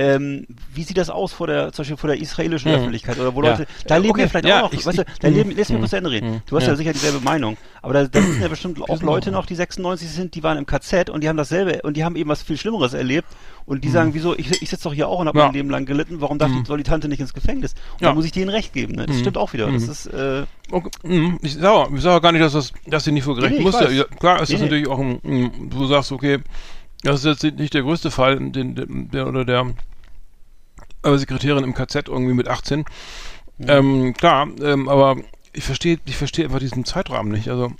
ähm, 0.00 0.46
wie 0.74 0.82
sieht 0.82 0.96
das 0.96 1.10
aus 1.10 1.32
vor 1.32 1.46
der, 1.46 1.72
zum 1.72 1.82
Beispiel 1.82 1.96
vor 1.98 2.08
der 2.08 2.18
israelischen 2.20 2.70
Hm. 2.70 2.78
Öffentlichkeit 2.78 3.18
oder 3.18 3.34
wo 3.34 3.42
Ja. 3.42 3.50
Leute, 3.50 3.66
da 3.86 3.96
leben 3.98 4.10
okay, 4.12 4.22
ja 4.22 4.28
vielleicht 4.28 4.46
ja, 4.48 4.58
auch 4.60 4.62
noch, 4.62 4.72
ich- 4.72 4.86
weißt 4.86 4.98
du, 4.98 5.04
da 5.20 5.28
hm, 5.28 5.34
leben, 5.34 5.50
lass 5.50 5.68
mich 5.68 5.68
hm, 5.68 5.78
kurz 5.80 5.90
zu 5.90 5.96
Ende 5.96 6.10
reden. 6.10 6.26
hm, 6.34 6.42
Du 6.46 6.56
hast 6.56 6.64
ja. 6.64 6.70
ja. 6.70 6.76
sicher 6.76 6.92
dieselbe 6.92 7.20
Meinung, 7.20 7.56
aber 7.82 7.92
da, 7.94 8.04
da 8.06 8.20
sitzen 8.22 8.40
ja 8.42 8.48
bestimmt 8.48 8.80
auch 8.82 8.86
sind 8.96 9.02
Leute 9.06 9.26
wir. 9.26 9.32
noch, 9.32 9.46
die 9.46 9.54
96 9.54 10.08
sind, 10.08 10.34
die 10.34 10.42
waren 10.42 10.56
im 10.58 10.66
KZ 10.66 11.10
und 11.10 11.22
die 11.22 11.28
haben 11.28 11.36
dasselbe 11.36 11.82
und 11.82 11.96
die 11.96 12.04
haben 12.04 12.16
eben 12.16 12.30
was 12.30 12.42
viel 12.42 12.56
Schlimmeres 12.56 12.94
erlebt 12.94 13.28
und 13.66 13.82
die 13.84 13.88
Hm. 13.88 13.92
sagen, 13.94 14.14
wieso, 14.14 14.36
ich, 14.36 14.62
ich 14.62 14.70
sitze 14.70 14.84
doch 14.84 14.94
hier 14.94 15.08
auch 15.08 15.18
und 15.20 15.28
habe 15.28 15.38
mein 15.38 15.52
Leben 15.52 15.70
lang 15.70 15.84
gelitten, 15.86 16.20
warum 16.20 16.38
darf 16.38 16.50
die, 16.50 16.64
soll 16.66 16.78
die 16.78 16.84
Tante 16.84 17.08
nicht 17.08 17.20
ins 17.20 17.34
Gefängnis? 17.34 17.74
Und 17.94 18.02
da 18.02 18.14
muss 18.14 18.24
ich 18.24 18.32
denen 18.32 18.48
recht 18.48 18.72
geben, 18.72 18.94
ne? 18.94 19.06
Das 19.06 19.18
stimmt 19.18 19.36
auch 19.36 19.52
wieder. 19.52 19.70
Das 19.70 19.82
ist, 19.86 20.06
äh, 20.06 20.44
Okay. 20.72 20.88
Ich 21.42 21.54
sage 21.56 22.00
sag 22.00 22.22
gar 22.22 22.30
nicht, 22.30 22.42
dass, 22.42 22.52
das, 22.52 22.72
dass 22.86 23.02
sie 23.04 23.10
nicht 23.10 23.24
vor 23.24 23.34
Gericht 23.34 23.54
Nee, 23.54 23.58
nee, 23.58 23.64
muss. 23.64 23.74
ich 23.74 23.86
weiß. 23.88 23.92
Ja, 23.92 24.04
klar 24.04 24.40
ist 24.40 24.48
Nee, 24.50 24.54
das 24.54 24.62
natürlich 24.62 24.86
auch 24.88 25.00
ein- 25.00 25.68
du 25.68 25.86
sagst, 25.86 26.12
okay, 26.12 26.38
das 27.02 27.24
ist 27.24 27.42
jetzt 27.42 27.58
nicht 27.58 27.74
der 27.74 27.82
größte 27.82 28.10
Fall, 28.10 28.38
den, 28.50 29.08
der 29.10 29.26
oder 29.26 29.44
der 29.44 29.74
äh, 31.02 31.16
Sekretärin 31.16 31.64
im 31.64 31.74
KZ 31.74 32.08
irgendwie 32.08 32.34
mit 32.34 32.48
18. 32.48 32.84
Ähm, 33.66 34.14
klar, 34.14 34.48
ähm, 34.62 34.88
aber 34.88 35.16
ich 35.52 35.64
verstehe 35.64 35.98
ich 36.06 36.16
verstehe 36.16 36.46
einfach 36.46 36.58
diesen 36.60 36.84
Zeitrahmen 36.84 37.30
nicht. 37.30 37.48
Also, 37.48 37.72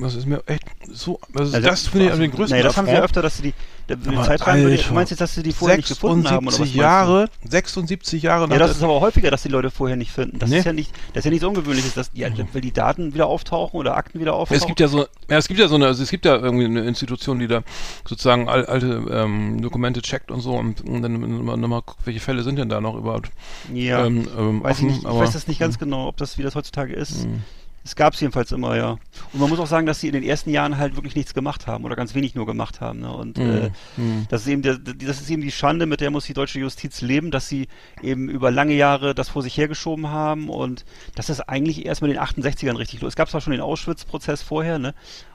das 0.00 0.14
ist 0.14 0.26
mir 0.26 0.42
echt 0.46 0.64
so, 0.90 1.20
also 1.34 1.54
Also, 1.56 1.68
das 1.68 1.86
finde 1.86 2.06
ich 2.06 2.10
also 2.12 2.22
den 2.22 2.30
größten 2.30 2.56
Nee, 2.56 2.62
das 2.62 2.76
haben 2.76 2.86
sie 2.86 2.92
öfter, 2.92 3.20
dass 3.22 3.36
sie 3.36 3.42
die, 3.42 3.54
der, 3.88 3.96
Aber 4.12 4.24
Zeitrahmen, 4.24 4.64
Alter. 4.66 4.88
du 4.88 4.94
meinst 4.94 5.10
jetzt, 5.10 5.20
dass 5.20 5.34
sie 5.34 5.42
die 5.42 5.52
vorher 5.52 5.76
nicht 5.76 5.88
gefunden 5.88 6.28
haben, 6.30 6.46
oder 6.46 6.58
was 6.58 6.58
76 6.58 6.58
meinst 6.58 6.74
du? 6.76 6.80
Jahre, 6.80 7.28
76 7.48 8.22
Jahre 8.22 8.48
nach 8.48 8.54
Ja, 8.54 8.58
das 8.60 8.76
ist 8.76 8.82
aber 8.82 9.00
häufiger, 9.00 9.30
dass 9.30 9.42
die 9.42 9.48
Leute 9.48 9.70
vorher 9.70 9.96
nicht 9.96 10.10
finden. 10.12 10.38
Das 10.38 10.48
Nee. 10.48 10.58
ist 10.60 10.64
ja 10.64 10.72
nicht, 10.72 10.92
das 11.12 11.20
ist 11.20 11.24
ja 11.26 11.30
nichts 11.30 11.44
Ungewöhnliches, 11.44 11.94
dass 11.94 12.10
die, 12.12 12.22
weil 12.52 12.60
die 12.62 12.72
Daten 12.72 13.12
wieder 13.12 13.26
auftauchen 13.26 13.78
oder 13.78 13.96
Akten 13.96 14.18
wieder 14.20 14.34
auftauchen. 14.34 14.60
Es 14.60 14.66
gibt 14.66 14.80
ja 14.80 14.88
so, 14.88 15.06
ja, 15.28 15.36
es 15.36 15.48
gibt 15.48 15.60
ja 15.60 15.68
so 15.68 15.74
eine, 15.74 15.86
also 15.86 16.02
es 16.02 16.10
gibt 16.10 16.24
ja 16.24 16.36
irgendwie 16.36 16.64
eine 16.64 16.82
Institution, 16.84 17.38
die 17.38 17.48
da 17.48 17.62
sozusagen 18.08 18.48
al, 18.48 18.64
alte 18.66 19.04
ähm, 19.10 19.60
Dokumente 19.60 20.00
checkt 20.00 20.30
und 20.30 20.40
so 20.40 20.52
und, 20.54 20.80
und 20.82 21.02
dann 21.02 21.20
nochmal 21.20 21.56
noch 21.58 21.68
mal 21.68 21.82
guckt, 21.82 22.00
welche 22.06 22.20
Fälle 22.20 22.42
sind 22.44 22.56
denn 22.56 22.68
da 22.68 22.80
noch 22.80 22.94
überhaupt 22.96 23.30
ja, 23.74 24.06
ähm, 24.06 24.26
ähm, 24.38 24.62
weiß 24.62 24.78
ich 24.78 24.84
offen, 24.84 24.94
nicht, 24.94 25.04
ich 25.04 25.10
weiß 25.20 25.32
das 25.32 25.48
nicht 25.48 25.60
ganz 25.60 25.78
genau, 25.78 26.08
ob 26.08 26.16
das, 26.16 26.38
wie 26.38 26.42
das 26.42 26.54
heutzutage 26.54 26.94
ist. 26.94 27.26
Mhm. 27.26 27.42
Es 27.84 27.96
gab 27.96 28.14
es 28.14 28.20
jedenfalls 28.20 28.52
immer, 28.52 28.76
ja. 28.76 28.92
Und 29.32 29.40
man 29.40 29.48
muss 29.48 29.58
auch 29.58 29.66
sagen, 29.66 29.86
dass 29.86 30.00
sie 30.00 30.06
in 30.06 30.12
den 30.12 30.22
ersten 30.22 30.50
Jahren 30.50 30.78
halt 30.78 30.94
wirklich 30.94 31.16
nichts 31.16 31.34
gemacht 31.34 31.66
haben 31.66 31.84
oder 31.84 31.96
ganz 31.96 32.14
wenig 32.14 32.34
nur 32.36 32.46
gemacht 32.46 32.80
haben. 32.80 33.00
Ne? 33.00 33.12
Und 33.12 33.38
äh, 33.38 33.70
Mhm. 33.96 34.26
das 34.28 34.42
ist 34.42 34.46
eben 34.48 34.62
der, 34.62 34.78
die- 34.78 35.04
das 35.06 35.20
ist 35.20 35.28
eben 35.30 35.42
die 35.42 35.50
Schande, 35.50 35.86
mit 35.86 36.00
der 36.00 36.10
muss 36.12 36.24
die 36.26 36.32
deutsche 36.34 36.60
Justiz 36.60 37.00
leben, 37.00 37.30
dass 37.32 37.48
sie 37.48 37.66
eben 38.00 38.28
über 38.28 38.50
lange 38.52 38.74
Jahre 38.74 39.14
das 39.14 39.28
vor 39.30 39.42
sich 39.42 39.56
hergeschoben 39.56 40.08
haben 40.10 40.48
und 40.48 40.84
dass 41.16 41.26
das 41.26 41.40
eigentlich 41.40 41.84
erst 41.84 42.02
mit 42.02 42.10
den 42.12 42.20
68ern 42.20 42.76
richtig 42.76 43.00
los. 43.00 43.10
Es 43.10 43.16
gab 43.16 43.28
zwar 43.28 43.40
schon 43.40 43.50
den 43.52 43.60
Auschwitz-Prozess 43.60 44.42
vorher, 44.42 44.78
ne? 44.78 44.94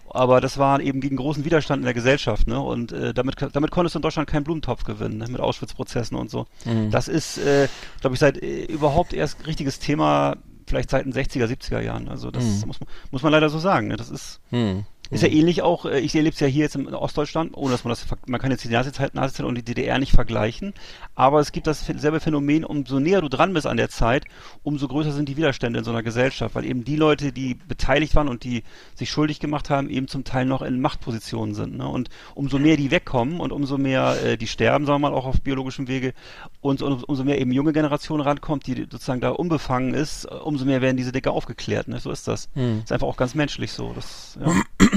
Aber 0.09 0.39
das 0.39 0.57
war 0.57 0.79
eben 0.79 1.01
gegen 1.01 1.17
großen 1.17 1.43
Widerstand 1.43 1.79
in 1.81 1.83
der 1.83 1.93
Gesellschaft, 1.93 2.47
ne? 2.47 2.61
Und 2.61 2.93
äh, 2.93 3.13
damit, 3.13 3.35
damit 3.51 3.71
konntest 3.71 3.95
du 3.95 3.99
in 3.99 4.03
Deutschland 4.03 4.29
keinen 4.29 4.45
Blumentopf 4.45 4.85
gewinnen, 4.85 5.17
ne? 5.17 5.27
mit 5.27 5.41
Auschwitz-Prozessen 5.41 6.15
und 6.15 6.29
so. 6.31 6.45
Mhm. 6.63 6.91
Das 6.91 7.09
ist, 7.09 7.37
äh, 7.39 7.67
glaube 7.99 8.13
ich, 8.13 8.19
seit 8.21 8.41
äh, 8.41 8.63
überhaupt 8.65 9.11
erst 9.13 9.45
richtiges 9.45 9.79
Thema, 9.79 10.37
vielleicht 10.67 10.89
seit 10.91 11.05
den 11.05 11.13
60er, 11.13 11.47
70er 11.47 11.79
Jahren. 11.81 12.07
Also 12.09 12.29
das 12.29 12.43
Mhm. 12.43 12.67
muss, 12.67 12.79
man- 12.79 12.89
muss 13.11 13.23
man 13.23 13.31
leider 13.31 13.49
so 13.49 13.57
sagen. 13.59 13.87
Ne? 13.87 13.95
Das 13.97 14.09
ist, 14.09 14.39
Mhm. 14.51 14.85
Ist 15.09 15.23
ja 15.23 15.29
ähnlich 15.29 15.61
auch, 15.61 15.85
äh, 15.85 15.99
ich 15.99 16.15
erlebe 16.15 16.33
es 16.33 16.39
ja 16.39 16.47
hier 16.47 16.63
jetzt 16.63 16.75
in 16.75 16.93
Ostdeutschland, 16.93 17.55
ohne 17.55 17.71
dass 17.71 17.83
man 17.83 17.91
das, 17.91 18.05
man 18.27 18.39
kann 18.39 18.51
jetzt 18.51 18.63
die 18.63 18.69
Nazizeit, 18.69 19.15
Nazizeit 19.15 19.45
und 19.45 19.55
die 19.55 19.63
DDR 19.63 19.99
nicht 19.99 20.11
vergleichen, 20.11 20.73
aber 21.15 21.39
es 21.39 21.51
gibt 21.51 21.67
dasselbe 21.67 22.19
Phänomen, 22.19 22.63
umso 22.63 22.99
näher 22.99 23.21
du 23.21 23.29
dran 23.29 23.53
bist 23.53 23.67
an 23.67 23.77
der 23.77 23.89
Zeit, 23.89 24.25
umso 24.63 24.87
größer 24.87 25.11
sind 25.11 25.29
die 25.29 25.37
Widerstände 25.37 25.79
in 25.79 25.85
so 25.85 25.91
einer 25.91 26.03
Gesellschaft, 26.03 26.55
weil 26.55 26.65
eben 26.65 26.83
die 26.83 26.95
Leute, 26.95 27.31
die 27.31 27.55
beteiligt 27.55 28.15
waren 28.15 28.27
und 28.27 28.43
die 28.43 28.63
sich 28.95 29.09
schuldig 29.09 29.39
gemacht 29.39 29.69
haben, 29.69 29.89
eben 29.89 30.07
zum 30.07 30.23
Teil 30.23 30.45
noch 30.45 30.61
in 30.61 30.81
Machtpositionen 30.81 31.55
sind. 31.55 31.77
Ne? 31.77 31.87
Und 31.87 32.09
umso 32.35 32.59
mehr 32.59 32.77
die 32.77 32.91
wegkommen 32.91 33.39
und 33.39 33.51
umso 33.51 33.77
mehr 33.77 34.17
äh, 34.23 34.37
die 34.37 34.47
sterben, 34.47 34.85
sagen 34.85 35.01
wir 35.01 35.09
mal, 35.09 35.17
auch 35.17 35.25
auf 35.25 35.41
biologischem 35.41 35.87
Wege, 35.87 36.13
und, 36.61 36.81
und 36.81 37.03
umso 37.07 37.23
mehr 37.23 37.39
eben 37.39 37.51
junge 37.51 37.73
Generation 37.73 38.21
rankommt, 38.21 38.67
die 38.67 38.87
sozusagen 38.89 39.21
da 39.21 39.29
unbefangen 39.29 39.93
ist, 39.93 40.25
äh, 40.25 40.35
umso 40.35 40.65
mehr 40.65 40.81
werden 40.81 40.97
diese 40.97 41.11
Decke 41.11 41.31
aufgeklärt. 41.31 41.87
Ne? 41.87 41.99
So 41.99 42.11
ist 42.11 42.27
das. 42.27 42.49
Mhm. 42.55 42.81
Ist 42.83 42.91
einfach 42.91 43.07
auch 43.07 43.17
ganz 43.17 43.35
menschlich 43.35 43.71
so. 43.71 43.93
Das, 43.93 44.37
ja. 44.39 44.51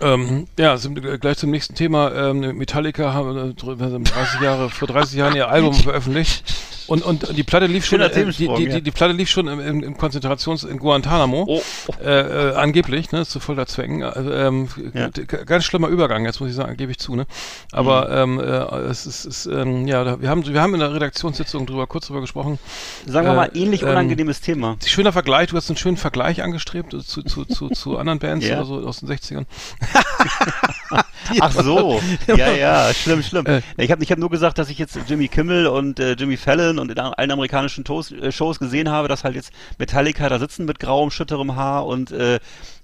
Ähm, 0.00 0.46
ja, 0.58 0.76
gleich 1.20 1.38
zum 1.38 1.50
nächsten 1.50 1.74
Thema. 1.74 2.12
Ähm, 2.12 2.40
Metallica 2.56 3.12
haben 3.12 3.50
äh, 3.50 3.54
dr- 3.54 3.76
30 3.76 4.40
Jahre, 4.40 4.70
vor 4.70 4.88
30 4.88 5.16
Jahren 5.18 5.36
ihr 5.36 5.48
Album 5.48 5.74
veröffentlicht. 5.82 6.44
Und, 6.86 7.04
und 7.04 7.36
die 7.36 7.44
Platte 7.44 7.66
lief 7.66 7.84
schon, 7.86 8.00
äh, 8.00 8.10
die, 8.10 8.48
die, 8.48 8.68
die, 8.68 8.82
die 8.82 8.90
Platte 8.90 9.12
lief 9.12 9.30
schon 9.30 9.46
im, 9.46 9.60
im, 9.60 9.82
im 9.84 9.96
Konzentrations, 9.96 10.64
in 10.64 10.78
Guantanamo. 10.78 11.44
Oh, 11.46 11.62
oh. 11.86 11.92
Äh, 12.04 12.48
äh, 12.50 12.54
angeblich, 12.56 13.12
ne, 13.12 13.24
zu 13.24 13.38
Folterzwecken. 13.38 14.02
Äh, 14.02 14.08
ähm, 14.48 14.68
Ja. 14.92 15.08
ganz 15.46 15.64
schlimmer 15.66 15.86
Übergang, 15.86 16.24
jetzt 16.24 16.40
muss 16.40 16.50
ich 16.50 16.56
sagen, 16.56 16.76
gebe 16.76 16.90
ich 16.90 16.98
zu, 16.98 17.14
ne. 17.14 17.26
Aber 17.70 18.26
Mhm. 18.26 18.40
ähm, 18.40 18.40
äh, 18.40 18.76
es 18.90 19.06
ist, 19.06 19.24
ist 19.24 19.46
ähm, 19.46 19.86
ja, 19.86 20.20
wir 20.20 20.28
haben, 20.28 20.44
wir 20.44 20.60
haben 20.60 20.74
in 20.74 20.80
der 20.80 20.92
Redaktionssitzung 20.92 21.64
drüber 21.66 21.86
kurz 21.86 22.08
drüber 22.08 22.22
gesprochen. 22.22 22.58
Sagen 23.06 23.28
wir 23.28 23.34
Äh, 23.34 23.36
mal, 23.36 23.50
ähnlich 23.54 23.82
ähm, 23.82 23.90
unangenehmes 23.90 24.40
Thema. 24.40 24.76
Schöner 24.84 25.12
Vergleich, 25.12 25.50
du 25.50 25.56
hast 25.56 25.70
einen 25.70 25.76
schönen 25.76 25.96
Vergleich 25.96 26.42
angestrebt 26.42 26.92
äh, 26.92 27.04
zu, 27.04 27.22
zu, 27.22 27.44
zu, 27.44 27.68
zu 27.68 27.98
anderen 27.98 28.18
Bands 28.18 28.44
Ja. 28.48 28.56
oder 28.56 28.64
so 28.66 28.74
aus 28.84 28.98
den 28.98 29.08
60ern. 29.08 29.44
Ach 31.40 31.52
so, 31.52 32.00
ja, 32.26 32.50
ja, 32.50 32.92
schlimm, 32.92 33.22
schlimm. 33.22 33.46
Äh. 33.46 33.62
ich 33.76 33.90
habe 33.90 34.02
ich 34.02 34.10
hab 34.10 34.18
nur 34.18 34.30
gesagt, 34.30 34.58
dass 34.58 34.68
ich 34.68 34.78
jetzt 34.78 34.98
Jimmy 35.06 35.28
Kimmel 35.28 35.66
und 35.66 36.00
äh, 36.00 36.12
Jimmy 36.12 36.36
Fallon 36.36 36.78
und 36.78 36.90
in 36.90 36.98
allen 36.98 37.30
amerikanischen 37.30 37.84
Tos, 37.84 38.10
äh, 38.10 38.32
Shows 38.32 38.58
gesehen 38.58 38.88
habe, 38.88 39.06
dass 39.06 39.22
halt 39.22 39.36
jetzt 39.36 39.52
Metallica 39.78 40.28
da 40.28 40.38
sitzen 40.38 40.64
mit 40.64 40.80
grauem, 40.80 41.10
schütterem 41.10 41.54
Haar 41.54 41.86
und 41.86 42.10
äh, 42.10 42.40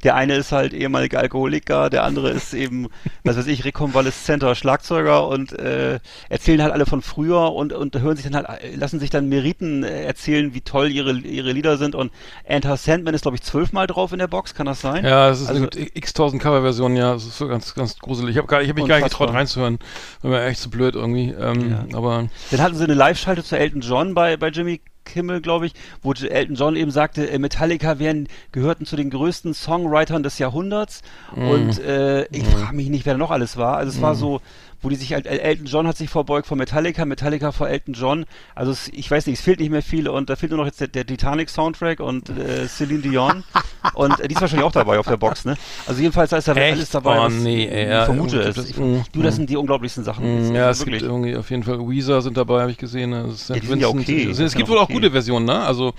der 0.07 0.15
eine 0.15 0.37
ist 0.37 0.53
halt 0.53 0.73
ehemaliger 0.73 1.19
Alkoholiker, 1.19 1.91
der 1.91 2.05
andere 2.05 2.31
ist 2.31 2.55
eben, 2.55 2.87
was 3.25 3.37
weiß 3.37 3.49
ich, 3.49 3.65
rekonvaleszenter 3.65 4.55
Schlagzeuger 4.55 5.27
und 5.27 5.53
äh, 5.59 5.99
erzählen 6.29 6.63
halt 6.63 6.73
alle 6.73 6.87
von 6.87 7.03
früher 7.03 7.53
und, 7.53 7.73
und 7.73 7.99
hören 8.01 8.17
sich 8.17 8.25
dann 8.31 8.37
halt, 8.47 8.63
äh, 8.63 8.77
lassen 8.77 9.01
sich 9.01 9.11
dann 9.11 9.29
Meriten 9.29 9.83
äh, 9.83 10.05
erzählen, 10.05 10.55
wie 10.55 10.61
toll 10.61 10.93
ihre, 10.93 11.13
ihre 11.13 11.51
Lieder 11.51 11.77
sind 11.77 11.97
und 11.97 12.13
Enter 12.45 12.77
Sandman 12.77 13.15
ist, 13.15 13.23
glaube 13.23 13.35
ich, 13.37 13.43
zwölfmal 13.43 13.89
drauf 13.89 14.13
in 14.13 14.21
der 14.21 14.29
Box, 14.29 14.55
kann 14.55 14.67
das 14.67 14.81
sein? 14.81 15.05
Ja, 15.05 15.29
es 15.31 15.41
ist 15.41 15.49
Also- 15.49 15.63
eine 15.69 15.87
x-tausend 15.95 16.41
Coverversion, 16.41 16.95
ja, 16.97 17.13
das 17.15 17.25
ist 17.27 17.37
so 17.39 17.49
ganz, 17.49 17.75
ganz 17.75 17.99
gruselig. 17.99 18.31
Ich 18.31 18.39
habe 18.39 18.47
gar, 18.47 18.63
ich 18.63 18.69
hab 18.69 18.77
mich 18.77 18.87
gar 18.87 18.95
nicht 18.97 19.05
Unfassbar. 19.07 19.27
getraut 19.27 19.39
reinzuhören, 19.41 19.79
war 20.23 20.31
mir 20.31 20.45
echt 20.45 20.61
zu 20.61 20.71
blöd 20.71 20.95
irgendwie. 20.95 21.31
Ähm, 21.31 21.71
Ja. 21.91 21.97
Aber 21.99 22.29
Dann 22.53 22.61
hatten 22.61 22.77
sie 22.77 22.85
eine 22.85 22.95
Live-Schalte 22.95 23.43
zu 23.43 23.59
Elton 23.59 23.81
John 23.81 24.15
bei, 24.15 24.37
bei 24.37 24.49
Jimmy 24.51 24.81
Musikhimmel, 25.07 25.41
glaube 25.41 25.67
ich, 25.67 25.73
wo 26.03 26.13
Elton 26.13 26.57
John 26.57 26.77
eben 26.77 26.91
sagte, 26.91 27.31
äh, 27.31 27.39
Metallica 27.39 27.99
wären, 27.99 28.29
gehörten 28.53 28.87
zu 28.87 28.97
den 28.97 29.11
größten 29.11 29.55
Songwritern 29.55 30.23
des 30.23 30.39
Jahrhunderts. 30.39 31.03
Mhm. 31.35 31.49
Und 31.49 31.79
äh, 31.79 32.27
ich 32.27 32.45
frage 32.45 32.75
mich 32.75 32.89
nicht, 32.89 33.07
wer 33.07 33.15
da 33.15 33.19
noch 33.19 33.31
alles 33.31 33.57
war. 33.57 33.77
Also 33.77 33.93
es 33.93 34.03
war 34.03 34.15
so, 34.15 34.41
wo 34.83 34.89
die 34.89 34.97
sich 34.97 35.13
halt, 35.13 35.27
El- 35.27 35.39
Elton 35.39 35.67
John 35.67 35.87
hat 35.87 35.97
sich 35.97 36.11
verbeugt 36.11 36.47
vor 36.47 36.57
Metallica, 36.57 37.05
Metallica 37.05 37.53
vor 37.53 37.69
Elton 37.69 37.95
John. 37.95 38.25
Also 38.55 38.73
es, 38.73 38.89
ich 38.89 39.11
weiß 39.11 39.27
nicht, 39.27 39.39
es 39.39 39.45
fehlt 39.45 39.61
nicht 39.61 39.71
mehr 39.71 39.83
viel 39.83 40.09
und 40.09 40.29
da 40.31 40.37
fehlt 40.37 40.51
nur 40.51 40.59
noch 40.59 40.67
jetzt 40.67 40.81
der, 40.81 40.89
der 40.89 41.07
Titanic-Soundtrack 41.07 42.01
und 42.01 42.29
äh, 42.31 42.67
Celine 42.69 43.01
Dion. 43.03 43.45
und 43.95 44.21
äh, 44.21 44.29
die 44.29 44.35
ist 44.35 44.41
wahrscheinlich 44.41 44.67
auch 44.67 44.73
dabei 44.73 44.99
auf 44.99 45.07
der 45.07 45.17
Box, 45.17 45.45
ne? 45.45 45.57
Also 45.87 46.01
jedenfalls 46.01 46.31
da 46.31 46.37
ist 46.39 46.49
da 46.49 46.55
Echt? 46.55 46.73
alles 46.77 46.91
dabei, 46.91 47.19
Oh, 47.25 47.29
nee, 47.29 47.67
ey, 47.67 47.99
ich 48.01 48.05
vermute 48.05 48.41
es. 48.41 48.57
das- 48.57 48.71
Ich, 48.71 48.77
du, 48.77 49.23
das 49.23 49.35
mm. 49.35 49.37
sind 49.37 49.51
die 49.51 49.57
unglaublichsten 49.57 50.05
Sachen. 50.05 50.25
Mm, 50.25 50.49
Das 50.49 50.57
Ja, 50.57 50.71
es 50.71 50.81
wirklich. 50.81 50.99
gibt 51.01 51.11
irgendwie 51.11 51.37
auf 51.37 51.51
jeden 51.51 51.63
Fall 51.63 51.79
Weezer 51.81 52.21
sind 52.23 52.37
dabei, 52.37 52.61
habe 52.63 52.71
ich 52.71 52.79
gesehen. 52.79 53.13
St. 53.37 53.51
Ja, 53.51 53.57
die 53.61 53.67
sind 53.67 53.81
ja 53.81 53.89
Vincent. 53.89 54.09
okay. 54.09 54.31
Es, 54.31 54.39
es 54.39 54.55
gibt 54.55 54.69
wohl 54.69 54.79
auch 54.79 54.85
okay. 54.85 54.93
gute 54.95 55.11
Versionen, 55.11 55.47
ne? 55.47 55.61
Also, 55.65 55.95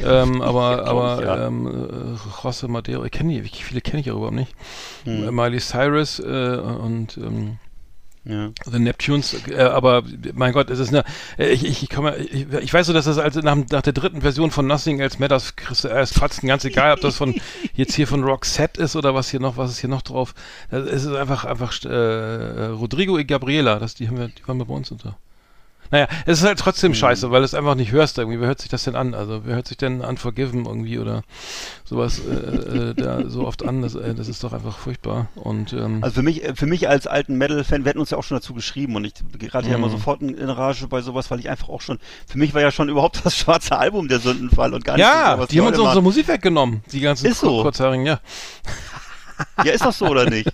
ähm, 0.00 0.42
aber, 0.42 0.86
aber 0.86 1.22
ja. 1.24 1.46
ähm, 1.46 1.66
äh, 1.66 2.46
José 2.46 2.68
Madero, 2.68 3.04
ich 3.04 3.10
kenne 3.12 3.32
die, 3.32 3.44
wie 3.44 3.48
viele 3.48 3.80
kenne 3.80 4.00
ich 4.00 4.06
ja 4.06 4.12
überhaupt 4.14 4.34
nicht. 4.34 4.52
Hm. 5.04 5.34
Miley 5.34 5.60
Cyrus 5.60 6.18
äh, 6.20 6.24
und 6.56 7.16
ähm, 7.18 7.56
Ja. 8.28 8.50
The 8.70 8.78
Neptunes, 8.78 9.34
äh, 9.48 9.56
aber 9.56 10.02
mein 10.34 10.52
Gott, 10.52 10.68
es 10.68 10.78
ist 10.78 10.90
eine, 10.90 11.02
äh, 11.38 11.48
ich, 11.48 11.64
ich, 11.64 11.82
ich, 11.84 11.88
komme, 11.88 12.14
ich, 12.18 12.46
ich 12.52 12.74
weiß 12.74 12.86
so, 12.86 12.92
dass 12.92 13.06
das 13.06 13.16
also 13.16 13.40
nach, 13.40 13.56
nach 13.70 13.80
der 13.80 13.94
dritten 13.94 14.20
Version 14.20 14.50
von 14.50 14.66
Nothing 14.66 15.00
Else 15.00 15.18
Matters, 15.18 15.56
kriegst 15.56 15.84
du 15.84 15.88
erst 15.88 16.12
Fatzen, 16.12 16.46
ganz 16.46 16.62
egal, 16.66 16.92
ob 16.92 17.00
das 17.00 17.16
von 17.16 17.34
jetzt 17.74 17.94
hier 17.94 18.06
von 18.06 18.22
Roxette 18.22 18.82
ist 18.82 18.96
oder 18.96 19.14
was 19.14 19.30
hier 19.30 19.40
noch, 19.40 19.56
was 19.56 19.70
ist 19.70 19.78
hier 19.78 19.88
noch 19.88 20.02
drauf. 20.02 20.34
Ist 20.70 21.06
es 21.06 21.14
einfach, 21.14 21.46
einfach 21.46 21.72
äh, 21.86 22.66
Rodrigo 22.66 23.16
y 23.16 23.26
Gabriela, 23.26 23.78
das, 23.78 23.94
die 23.94 24.08
haben 24.08 24.18
wir, 24.18 24.28
die 24.28 24.46
waren 24.46 24.58
wir 24.58 24.66
bei 24.66 24.74
uns 24.74 24.90
unter. 24.90 25.16
Naja, 25.90 26.06
es 26.26 26.38
ist 26.38 26.44
halt 26.44 26.58
trotzdem 26.58 26.94
scheiße, 26.94 27.30
weil 27.30 27.40
du 27.40 27.44
es 27.44 27.54
einfach 27.54 27.74
nicht 27.74 27.92
hörst 27.92 28.18
irgendwie. 28.18 28.40
Wer 28.40 28.48
hört 28.48 28.60
sich 28.60 28.68
das 28.70 28.84
denn 28.84 28.94
an? 28.94 29.14
Also, 29.14 29.42
wer 29.44 29.54
hört 29.56 29.68
sich 29.68 29.76
denn 29.76 30.00
Unforgiven 30.02 30.66
irgendwie 30.66 30.98
oder 30.98 31.22
sowas 31.84 32.20
äh, 32.20 32.90
äh, 32.90 32.94
da 32.94 33.28
so 33.28 33.46
oft 33.46 33.64
an? 33.64 33.82
Das, 33.82 33.94
äh, 33.94 34.14
das 34.14 34.28
ist 34.28 34.44
doch 34.44 34.52
einfach 34.52 34.76
furchtbar. 34.78 35.28
Und 35.34 35.72
ähm, 35.72 35.98
Also 36.02 36.16
für 36.16 36.22
mich, 36.22 36.44
äh, 36.44 36.54
für 36.54 36.66
mich 36.66 36.88
als 36.88 37.06
alten 37.06 37.36
Metal-Fan, 37.36 37.84
wir 37.84 37.90
hatten 37.90 38.00
uns 38.00 38.10
ja 38.10 38.18
auch 38.18 38.24
schon 38.24 38.36
dazu 38.36 38.54
geschrieben 38.54 38.96
und 38.96 39.04
ich 39.04 39.14
gerate 39.38 39.68
ja 39.68 39.76
Mhm. 39.78 39.84
immer 39.84 39.90
sofort 39.92 40.20
in, 40.20 40.30
in 40.36 40.50
Rage 40.50 40.86
bei 40.88 41.00
sowas, 41.00 41.30
weil 41.30 41.40
ich 41.40 41.48
einfach 41.48 41.68
auch 41.68 41.80
schon, 41.80 41.98
für 42.26 42.38
mich 42.38 42.54
war 42.54 42.60
ja 42.60 42.70
schon 42.70 42.88
überhaupt 42.88 43.20
das 43.24 43.36
schwarze 43.36 43.78
Album 43.78 44.08
der 44.08 44.18
Sündenfall 44.20 44.74
und 44.74 44.84
gar 44.84 44.94
nicht 44.96 45.02
ja, 45.06 45.32
so, 45.36 45.42
was 45.42 45.48
die 45.48 45.60
haben 45.60 45.68
uns 45.68 45.78
unsere. 45.78 46.02
Musik 46.02 46.28
weggenommen, 46.28 46.82
die 46.92 47.00
ganzen 47.00 47.26
Ist 47.26 47.40
so. 47.40 47.62
Kurzhaarigen, 47.62 48.06
ja. 48.06 48.20
Ja, 49.64 49.72
ist 49.72 49.84
das 49.84 49.98
so 49.98 50.06
oder 50.06 50.28
nicht? 50.28 50.50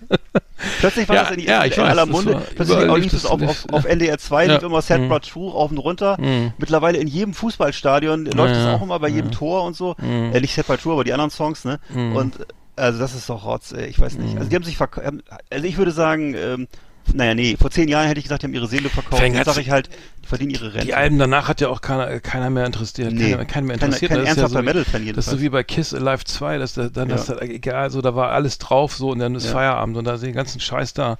Plötzlich 0.79 1.07
war 1.09 1.15
Ja, 1.15 1.23
das 1.23 1.31
in, 1.31 1.39
ja, 1.41 1.61
in, 1.61 1.71
ich 1.71 1.77
in 1.77 1.83
weiß, 1.83 1.89
aller 1.91 2.05
das 2.05 2.09
Munde. 2.09 2.41
Plötzlich 2.55 2.77
lief 3.03 3.13
es 3.13 3.21
das- 3.23 3.25
auf, 3.31 3.41
auf, 3.41 3.65
auf 3.71 3.85
NDR 3.85 4.17
2, 4.17 4.45
Ja. 4.45 4.53
lief 4.53 4.63
immer 4.63 4.81
Sad 4.81 5.01
Mhm. 5.01 5.09
True 5.21 5.51
rauf 5.51 5.71
und 5.71 5.77
runter. 5.77 6.17
Mhm. 6.19 6.53
Mittlerweile 6.57 6.97
in 6.97 7.07
jedem 7.07 7.33
Fußballstadion 7.33 8.25
läuft 8.25 8.53
es 8.55 8.63
ja. 8.63 8.75
auch 8.75 8.81
immer 8.81 8.99
bei 8.99 9.07
jedem 9.09 9.31
Tor 9.31 9.63
und 9.63 9.75
so. 9.75 9.95
Mhm. 9.99 10.31
Äh, 10.33 10.41
nicht 10.41 10.55
Blood 10.65 10.81
True, 10.81 10.93
aber 10.93 11.03
die 11.03 11.13
anderen 11.13 11.31
Songs, 11.31 11.65
ne? 11.65 11.79
Mhm. 11.93 12.15
Und 12.15 12.39
äh, 12.39 12.43
also 12.77 12.99
das 12.99 13.15
ist 13.15 13.29
doch 13.29 13.45
Rotz, 13.45 13.71
ey, 13.71 13.85
ich 13.87 13.99
weiß 13.99 14.17
nicht. 14.17 14.37
Also 14.37 14.49
die 14.49 14.55
haben 14.55 14.63
sich 14.63 14.77
verk 14.77 15.01
ähm, 15.03 15.21
also 15.49 15.65
ich 15.65 15.77
würde 15.77 15.91
sagen, 15.91 16.35
ähm, 16.35 16.67
naja, 17.13 17.33
nee, 17.35 17.55
vor 17.59 17.71
zehn 17.71 17.87
Jahren 17.87 18.07
hätte 18.07 18.19
ich 18.19 18.25
gesagt, 18.25 18.41
die 18.41 18.47
haben 18.47 18.53
ihre 18.53 18.67
Seele 18.67 18.89
verkauft. 18.89 19.21
Fängt 19.21 19.35
Jetzt 19.35 19.45
sage 19.45 19.61
ich 19.61 19.69
halt, 19.69 19.89
die 20.23 20.27
verdienen 20.27 20.51
ihre 20.51 20.73
Rente. 20.73 20.85
Die 20.85 20.93
Alben 20.95 21.17
danach 21.19 21.47
hat 21.47 21.61
ja 21.61 21.69
auch 21.69 21.81
keiner, 21.81 22.19
keiner 22.19 22.49
mehr 22.49 22.65
interessiert. 22.65 23.11
Nee, 23.13 23.31
keiner, 23.31 23.45
keiner 23.45 23.67
mehr 23.67 23.77
kein- 23.77 23.87
interessiert. 23.89 24.11
kein 24.11 24.19
das 24.21 24.29
ist 24.31 24.37
ja 24.37 24.43
ernsthafter 24.43 24.49
so 24.49 24.61
wie, 24.61 24.65
Metal-Fan 24.65 25.13
Das 25.15 25.25
ist 25.27 25.31
so 25.31 25.41
wie 25.41 25.49
bei 25.49 25.63
Kiss 25.63 25.93
Alive 25.93 26.23
2, 26.25 26.57
das, 26.57 26.73
da- 26.73 26.89
dann 26.89 27.09
Ja. 27.09 27.15
ist 27.15 27.29
das 27.29 27.41
egal, 27.41 27.89
so, 27.91 28.01
da 28.01 28.15
war 28.15 28.31
alles 28.31 28.57
drauf 28.57 28.95
so 28.95 29.09
und 29.11 29.19
dann 29.19 29.35
ist 29.35 29.45
Ja. 29.45 29.51
Feierabend 29.51 29.97
und 29.97 30.05
da 30.05 30.15
ist 30.15 30.23
den 30.23 30.33
ganzen 30.33 30.59
Scheiß 30.59 30.93
da. 30.93 31.17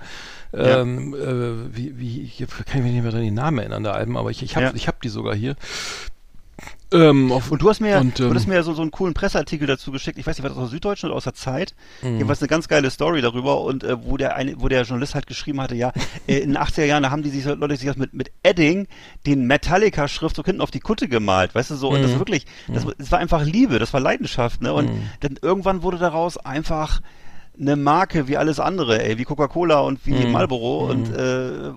Ähm, 0.54 1.14
äh, 1.14 1.76
wie, 1.76 2.00
wie, 2.00 2.22
ich 2.22 2.46
kann 2.66 2.82
mich 2.84 2.94
nicht 2.94 3.04
mehr 3.04 3.14
an 3.14 3.22
die 3.22 3.32
Namen 3.32 3.60
erinnern, 3.60 3.84
der 3.84 3.94
Alben, 3.96 4.16
aber 4.16 4.32
ich, 4.32 4.42
ich 4.42 4.56
habe 4.56 4.72
ich 4.76 4.88
hab 4.88 5.02
die 5.02 5.10
sogar 5.10 5.36
hier. 5.36 5.56
Ähm, 6.92 7.32
auf, 7.32 7.52
Und 7.52 7.62
du 7.62 7.70
hast 7.70 7.80
mir, 7.80 7.98
Und, 8.00 8.20
du 8.20 8.26
ähm, 8.26 8.36
hast 8.36 8.48
mir 8.48 8.56
ja 8.56 8.64
so, 8.64 8.74
so 8.74 8.82
einen 8.82 8.92
coolen 8.92 9.14
Presseartikel 9.14 9.68
dazu 9.68 9.92
geschickt. 9.92 10.18
Ich 10.20 10.28
weiß 10.28 10.38
nicht, 10.38 10.44
war 10.44 10.50
das 10.50 10.58
aus 10.58 10.66
der 10.70 10.72
Süddeutschen 10.76 11.10
oder 11.10 11.18
aus 11.18 11.24
der 11.24 11.34
Zeit? 11.34 11.74
Mhm. 12.02 12.14
Jedenfalls 12.14 12.42
eine 12.42 12.48
ganz 12.48 12.68
geile 12.68 12.90
Story 12.92 13.22
darüber 13.22 13.62
und 13.62 13.84
äh, 13.84 14.04
wo 14.04 14.18
der 14.18 14.36
eine, 14.36 14.62
wo 14.62 14.68
der 14.70 14.84
Journalist 14.84 15.16
halt 15.16 15.26
geschrieben 15.28 15.62
hatte, 15.62 15.76
ja, 15.76 15.92
äh, 16.28 16.38
in 16.38 16.54
den 16.54 16.58
80er 16.58 16.86
Jahren, 16.86 17.10
haben 17.10 17.24
die 17.24 17.30
sich 17.30 17.44
Leute 17.46 17.76
sich 17.76 17.88
das 17.88 17.98
mit, 17.98 18.14
mit 18.14 18.32
Edding 18.44 18.88
den 19.26 19.46
Metallica-Schriftzug 19.48 20.46
hinten 20.46 20.62
auf 20.62 20.72
die 20.72 20.80
Kutte 20.80 21.08
gemalt, 21.08 21.56
weißt 21.56 21.72
du 21.72 21.76
so, 21.76 21.90
und 21.90 22.02
das 22.04 22.14
Mhm. 22.14 22.20
wirklich, 22.20 22.46
das, 22.72 22.86
das 22.98 23.12
war 23.12 23.20
einfach 23.20 23.44
Liebe, 23.44 23.80
das 23.80 23.94
war 23.94 24.00
Leidenschaft, 24.00 24.62
ne? 24.62 24.74
Und 24.74 24.92
Mhm. 24.92 25.10
dann 25.22 25.40
irgendwann 25.42 25.82
wurde 25.82 25.98
daraus 25.98 26.38
einfach 26.38 27.02
eine 27.60 27.78
Marke 27.78 28.28
wie 28.28 28.38
alles 28.38 28.60
andere, 28.60 29.02
ey, 29.04 29.18
wie 29.18 29.24
Coca-Cola 29.24 29.80
und 29.80 30.06
wie 30.06 30.26
Mhm. 30.26 30.32
Marlboro 30.32 30.84
Mhm. 30.86 30.90
und 30.92 31.10
äh, 31.16 31.72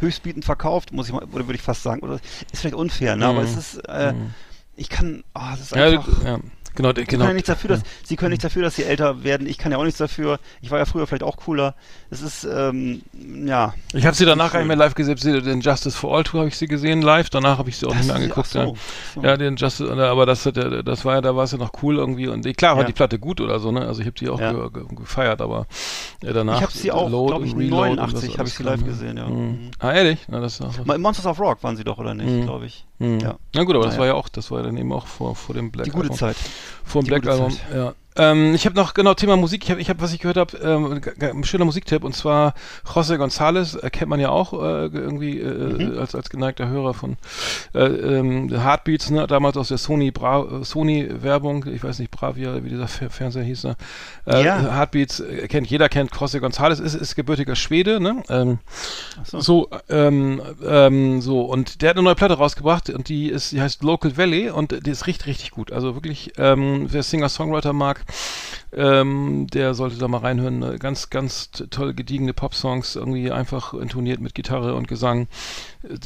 höchstbietend 0.00 0.44
verkauft, 0.44 0.92
muss 0.92 1.06
ich 1.08 1.12
mal, 1.12 1.24
oder 1.24 1.46
würde 1.46 1.54
ich 1.54 1.62
fast 1.62 1.82
sagen, 1.82 2.00
oder 2.02 2.14
ist 2.52 2.60
vielleicht 2.60 2.74
unfair, 2.74 3.16
ne? 3.16 3.26
Aber 3.26 3.40
Mhm. 3.40 3.46
es 3.46 3.56
ist, 3.56 3.74
äh, 3.88 4.12
Mhm. 4.12 4.30
ich 4.76 4.88
kann, 4.88 5.24
ah, 5.34 5.54
es 5.54 5.60
ist 5.60 5.74
ja, 5.74 5.84
einfach. 5.86 6.24
ja, 6.24 6.38
genau, 6.74 6.88
Sie 6.94 7.04
genau. 7.04 7.06
können 7.06 7.28
ja 7.28 7.32
nichts 7.34 7.46
dafür, 7.48 7.68
dass 7.70 7.80
Sie 8.04 8.16
können 8.16 8.30
nichts 8.30 8.42
dafür, 8.42 8.62
dass 8.62 8.76
Sie 8.76 8.84
älter 8.84 9.24
werden. 9.24 9.46
Ich 9.46 9.58
kann 9.58 9.72
ja 9.72 9.78
auch 9.78 9.84
nichts 9.84 9.98
dafür. 9.98 10.38
Ich 10.60 10.70
war 10.70 10.78
ja 10.78 10.84
früher 10.84 11.06
vielleicht 11.06 11.22
auch 11.22 11.36
cooler. 11.36 11.74
Es 12.10 12.22
ist 12.22 12.44
ähm, 12.44 13.02
ja. 13.44 13.74
Ich 13.92 14.06
habe 14.06 14.16
sie 14.16 14.24
danach 14.24 14.52
gar 14.52 14.60
nicht 14.60 14.68
mehr 14.68 14.76
live 14.76 14.94
gesehen. 14.94 15.16
Sie- 15.16 15.42
Den 15.42 15.60
Justice 15.60 15.96
for 15.96 16.16
All 16.16 16.24
Tour 16.24 16.40
habe 16.40 16.48
ich 16.48 16.56
sie 16.56 16.66
gesehen 16.68 17.02
live. 17.02 17.30
Danach 17.30 17.58
habe 17.58 17.70
ich 17.70 17.76
sie 17.78 17.86
auch 17.86 17.94
nicht 17.94 18.06
mehr 18.06 18.14
Das- 18.14 18.22
angeguckt. 18.22 18.46
ach 18.48 18.52
so, 18.52 18.58
ja. 18.60 18.72
so. 19.14 19.22
Ja, 19.22 19.36
den 19.36 19.56
Justice, 19.56 19.84
äh, 19.88 20.00
aber 20.00 20.26
das, 20.26 20.44
hat 20.46 20.56
ja- 20.56 20.82
das 20.82 21.04
war 21.04 21.14
ja, 21.16 21.20
da 21.20 21.34
war 21.36 21.44
es 21.44 21.52
ja 21.52 21.58
noch 21.58 21.72
cool 21.82 21.96
irgendwie 21.96 22.28
und 22.28 22.44
klar 22.56 22.74
war 22.76 22.82
Ja. 22.82 22.86
die 22.86 22.92
Platte 22.92 23.18
gut 23.18 23.40
oder 23.40 23.58
so, 23.60 23.70
ne? 23.72 23.86
Also 23.86 24.00
ich 24.00 24.06
habe 24.06 24.16
die 24.18 24.28
auch 24.28 24.40
Ja. 24.40 24.52
ge 24.52 24.70
ge 24.72 24.82
gefeiert, 24.96 25.40
aber 25.40 25.66
äh, 26.22 26.32
danach. 26.32 26.56
Ich 26.56 26.62
habe 26.62 26.72
sie 26.72 26.92
auch, 26.92 27.08
glaube 27.08 27.46
ich, 27.46 27.52
und 27.54 27.58
Reload 27.60 27.90
und 27.90 27.96
89 27.96 28.30
was 28.32 28.38
habe 28.38 28.48
ich 28.48 28.54
sie 28.54 28.62
live 28.62 28.84
gesehen, 28.84 29.16
ja. 29.16 29.28
Mhm. 29.28 29.44
Mhm. 29.44 29.70
Ah, 29.78 29.92
ehrlich? 29.92 30.18
Na, 30.28 30.40
das 30.40 30.60
Monsters 30.84 31.26
of 31.26 31.38
Rock 31.40 31.62
waren 31.62 31.76
Sie 31.76 31.84
doch, 31.84 31.98
oder 31.98 32.14
nicht, 32.14 32.28
Mhm. 32.28 32.42
glaube 32.44 32.66
ich. 32.66 32.84
mhm. 32.98 33.18
ja. 33.20 33.36
Na 33.54 33.64
gut, 33.64 33.74
aber 33.74 33.84
das 33.84 33.94
Naja. 33.94 34.00
war 34.00 34.06
ja 34.08 34.14
auch, 34.14 34.28
das 34.28 34.50
war 34.50 34.58
ja 34.60 34.64
dann 34.66 34.76
eben 34.76 34.92
auch 34.92 35.06
vor, 35.06 35.34
vor 35.36 35.54
dem 35.54 35.70
Black 35.70 35.84
Die 35.84 35.90
gute. 35.90 36.10
Zeit. 36.10 36.36
Die 36.94 37.00
Black 37.00 37.26
Album, 37.26 37.56
ja. 37.74 37.94
Ähm, 38.16 38.54
ich 38.54 38.64
habe 38.66 38.76
noch, 38.76 38.94
genau, 38.94 39.14
Thema 39.14 39.36
Musik. 39.36 39.64
Ich 39.64 39.70
habe, 39.70 39.80
ich 39.80 39.90
hab, 39.90 40.00
was 40.00 40.12
ich 40.12 40.20
gehört 40.20 40.36
habe, 40.36 40.56
ähm, 40.58 41.00
ein 41.20 41.44
schöner 41.44 41.64
Musiktipp 41.64 42.04
und 42.04 42.14
zwar 42.14 42.54
José 42.86 43.16
González, 43.16 43.76
äh, 43.82 43.90
kennt 43.90 44.08
man 44.08 44.20
ja 44.20 44.28
auch 44.30 44.52
äh, 44.52 44.86
irgendwie 44.86 45.40
äh, 45.40 45.54
Mhm. 45.54 45.98
als, 45.98 46.14
als 46.14 46.30
geneigter 46.30 46.68
Hörer 46.68 46.94
von 46.94 47.16
äh, 47.74 47.80
ähm, 47.84 48.48
Heartbeats, 48.50 49.10
ne, 49.10 49.26
damals 49.26 49.56
aus 49.56 49.68
der 49.68 49.78
Sony 49.78 50.10
Bra 50.10 50.62
Sony 50.64 51.08
Werbung, 51.22 51.66
ich 51.66 51.82
weiß 51.82 51.98
nicht, 51.98 52.10
Bravia, 52.10 52.62
wie 52.62 52.68
dieser 52.68 52.86
Fer 52.88 53.10
Fernseher 53.10 53.42
hieß, 53.42 53.64
ne? 53.64 53.76
Äh, 54.26 54.44
Ja. 54.44 54.60
Heartbeats 54.76 55.20
äh, 55.20 55.48
kennt 55.48 55.66
jeder, 55.68 55.88
kennt 55.88 56.12
José 56.12 56.38
González, 56.38 56.80
ist, 56.80 56.94
ist 56.94 57.16
gebürtiger 57.16 57.56
Schwede, 57.56 57.98
ne? 58.00 58.22
Ähm, 58.28 58.58
so. 59.24 59.40
so, 59.40 59.70
ähm, 59.88 60.40
ähm, 60.64 61.20
so, 61.20 61.40
und 61.42 61.82
der 61.82 61.90
hat 61.90 61.96
eine 61.96 62.04
neue 62.04 62.14
Platte 62.14 62.34
rausgebracht 62.34 62.90
und 62.90 63.08
die 63.08 63.28
ist, 63.28 63.52
die 63.52 63.60
heißt 63.60 63.82
Local 63.82 64.16
Valley 64.16 64.50
und 64.50 64.86
die 64.86 64.90
ist 64.90 65.06
richtig, 65.06 65.26
richtig 65.26 65.50
gut. 65.50 65.72
Also 65.72 65.94
wirklich, 65.94 66.32
ähm, 66.38 66.86
wer 66.90 67.02
Singer-Songwriter 67.02 67.72
mag, 67.72 68.03
ähm, 68.76 69.46
der 69.52 69.74
sollte 69.74 69.96
da 69.98 70.08
mal 70.08 70.18
reinhören. 70.18 70.58
Ne? 70.58 70.78
Ganz, 70.78 71.10
ganz 71.10 71.50
toll 71.70 71.94
gediegene 71.94 72.32
Pop-Songs, 72.32 72.96
irgendwie 72.96 73.30
einfach 73.30 73.72
intoniert 73.74 74.20
mit 74.20 74.34
Gitarre 74.34 74.74
und 74.74 74.88
Gesang. 74.88 75.28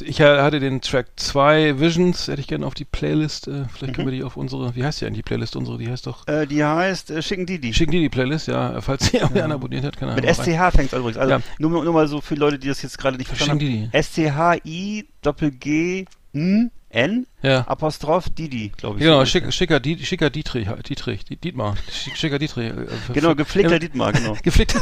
Ich 0.03 0.21
hatte 0.21 0.59
den 0.59 0.81
Track 0.81 1.07
2 1.15 1.79
Visions, 1.79 2.27
hätte 2.27 2.41
ich 2.41 2.47
gerne 2.47 2.65
auf 2.67 2.73
die 2.73 2.85
Playlist. 2.85 3.47
Äh, 3.47 3.63
vielleicht 3.73 3.95
können 3.95 4.07
wir 4.07 4.15
die 4.15 4.23
auf 4.23 4.37
unsere, 4.37 4.75
wie 4.75 4.83
heißt 4.83 5.01
die 5.01 5.05
eigentlich 5.05 5.19
die 5.19 5.23
Playlist 5.23 5.55
unsere? 5.55 5.77
Die 5.77 5.89
heißt 5.89 6.05
doch, 6.05 6.27
Äh, 6.27 6.45
die 6.45 6.63
heißt 6.63 7.11
äh, 7.11 7.21
Schicken 7.21 7.45
Didi. 7.45 7.73
schicken 7.73 7.91
die 7.91 8.01
die 8.01 8.09
Playlist, 8.09 8.47
ja, 8.47 8.79
falls 8.81 9.07
sie 9.07 9.17
irgendwie 9.17 9.41
einer 9.41 9.55
abonniert 9.55 9.83
hat, 9.85 9.97
kann 9.97 10.09
er 10.09 10.15
Mit. 10.15 10.25
SCH 10.25 10.71
fängt 10.75 10.91
es 10.91 10.99
übrigens. 10.99 11.17
Also 11.17 11.31
Ja. 11.33 11.41
nur, 11.57 11.83
nur 11.83 11.93
mal 11.93 12.07
so 12.07 12.21
für 12.21 12.35
Leute, 12.35 12.59
die 12.59 12.67
das 12.67 12.81
jetzt 12.81 12.97
gerade 12.97 13.17
nicht 13.17 13.27
verstanden 13.27 13.65
haben. 13.65 13.89
die. 13.91 13.97
S-C-H-I 13.97 15.05
Doppel 15.21 15.51
G 15.51 16.05
N 16.33 16.69
N 16.89 17.27
Ja. 17.43 17.61
Apostroph 17.67 18.29
Didi, 18.29 18.71
glaube 18.75 18.97
ich. 18.97 19.03
Genau, 19.03 19.19
so 19.19 19.25
schick, 19.25 19.53
schicker, 19.53 19.79
Diet, 19.79 20.01
schicker 20.05 20.29
Dietrich, 20.29 20.67
Dietrich, 20.87 21.23
Diet- 21.23 21.43
Dietmar, 21.43 21.75
Schick- 21.91 22.15
schicker 22.15 22.39
Dietrich. 22.39 22.71
äh, 22.71 22.85
Genau, 23.13 23.35
gepflegter 23.35 23.75
äh, 23.75 23.79
Dietmar, 23.79 24.11
genau. 24.11 24.35
Gepflegter, 24.43 24.81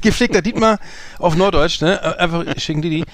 gepflegter 0.00 0.40
Dietmar 0.42 0.78
auf 1.18 1.36
Norddeutsch, 1.36 1.80
ne? 1.82 2.00
Äh, 2.02 2.16
Einfach 2.22 2.44
schicken 2.58 2.82
Didi. 2.82 3.04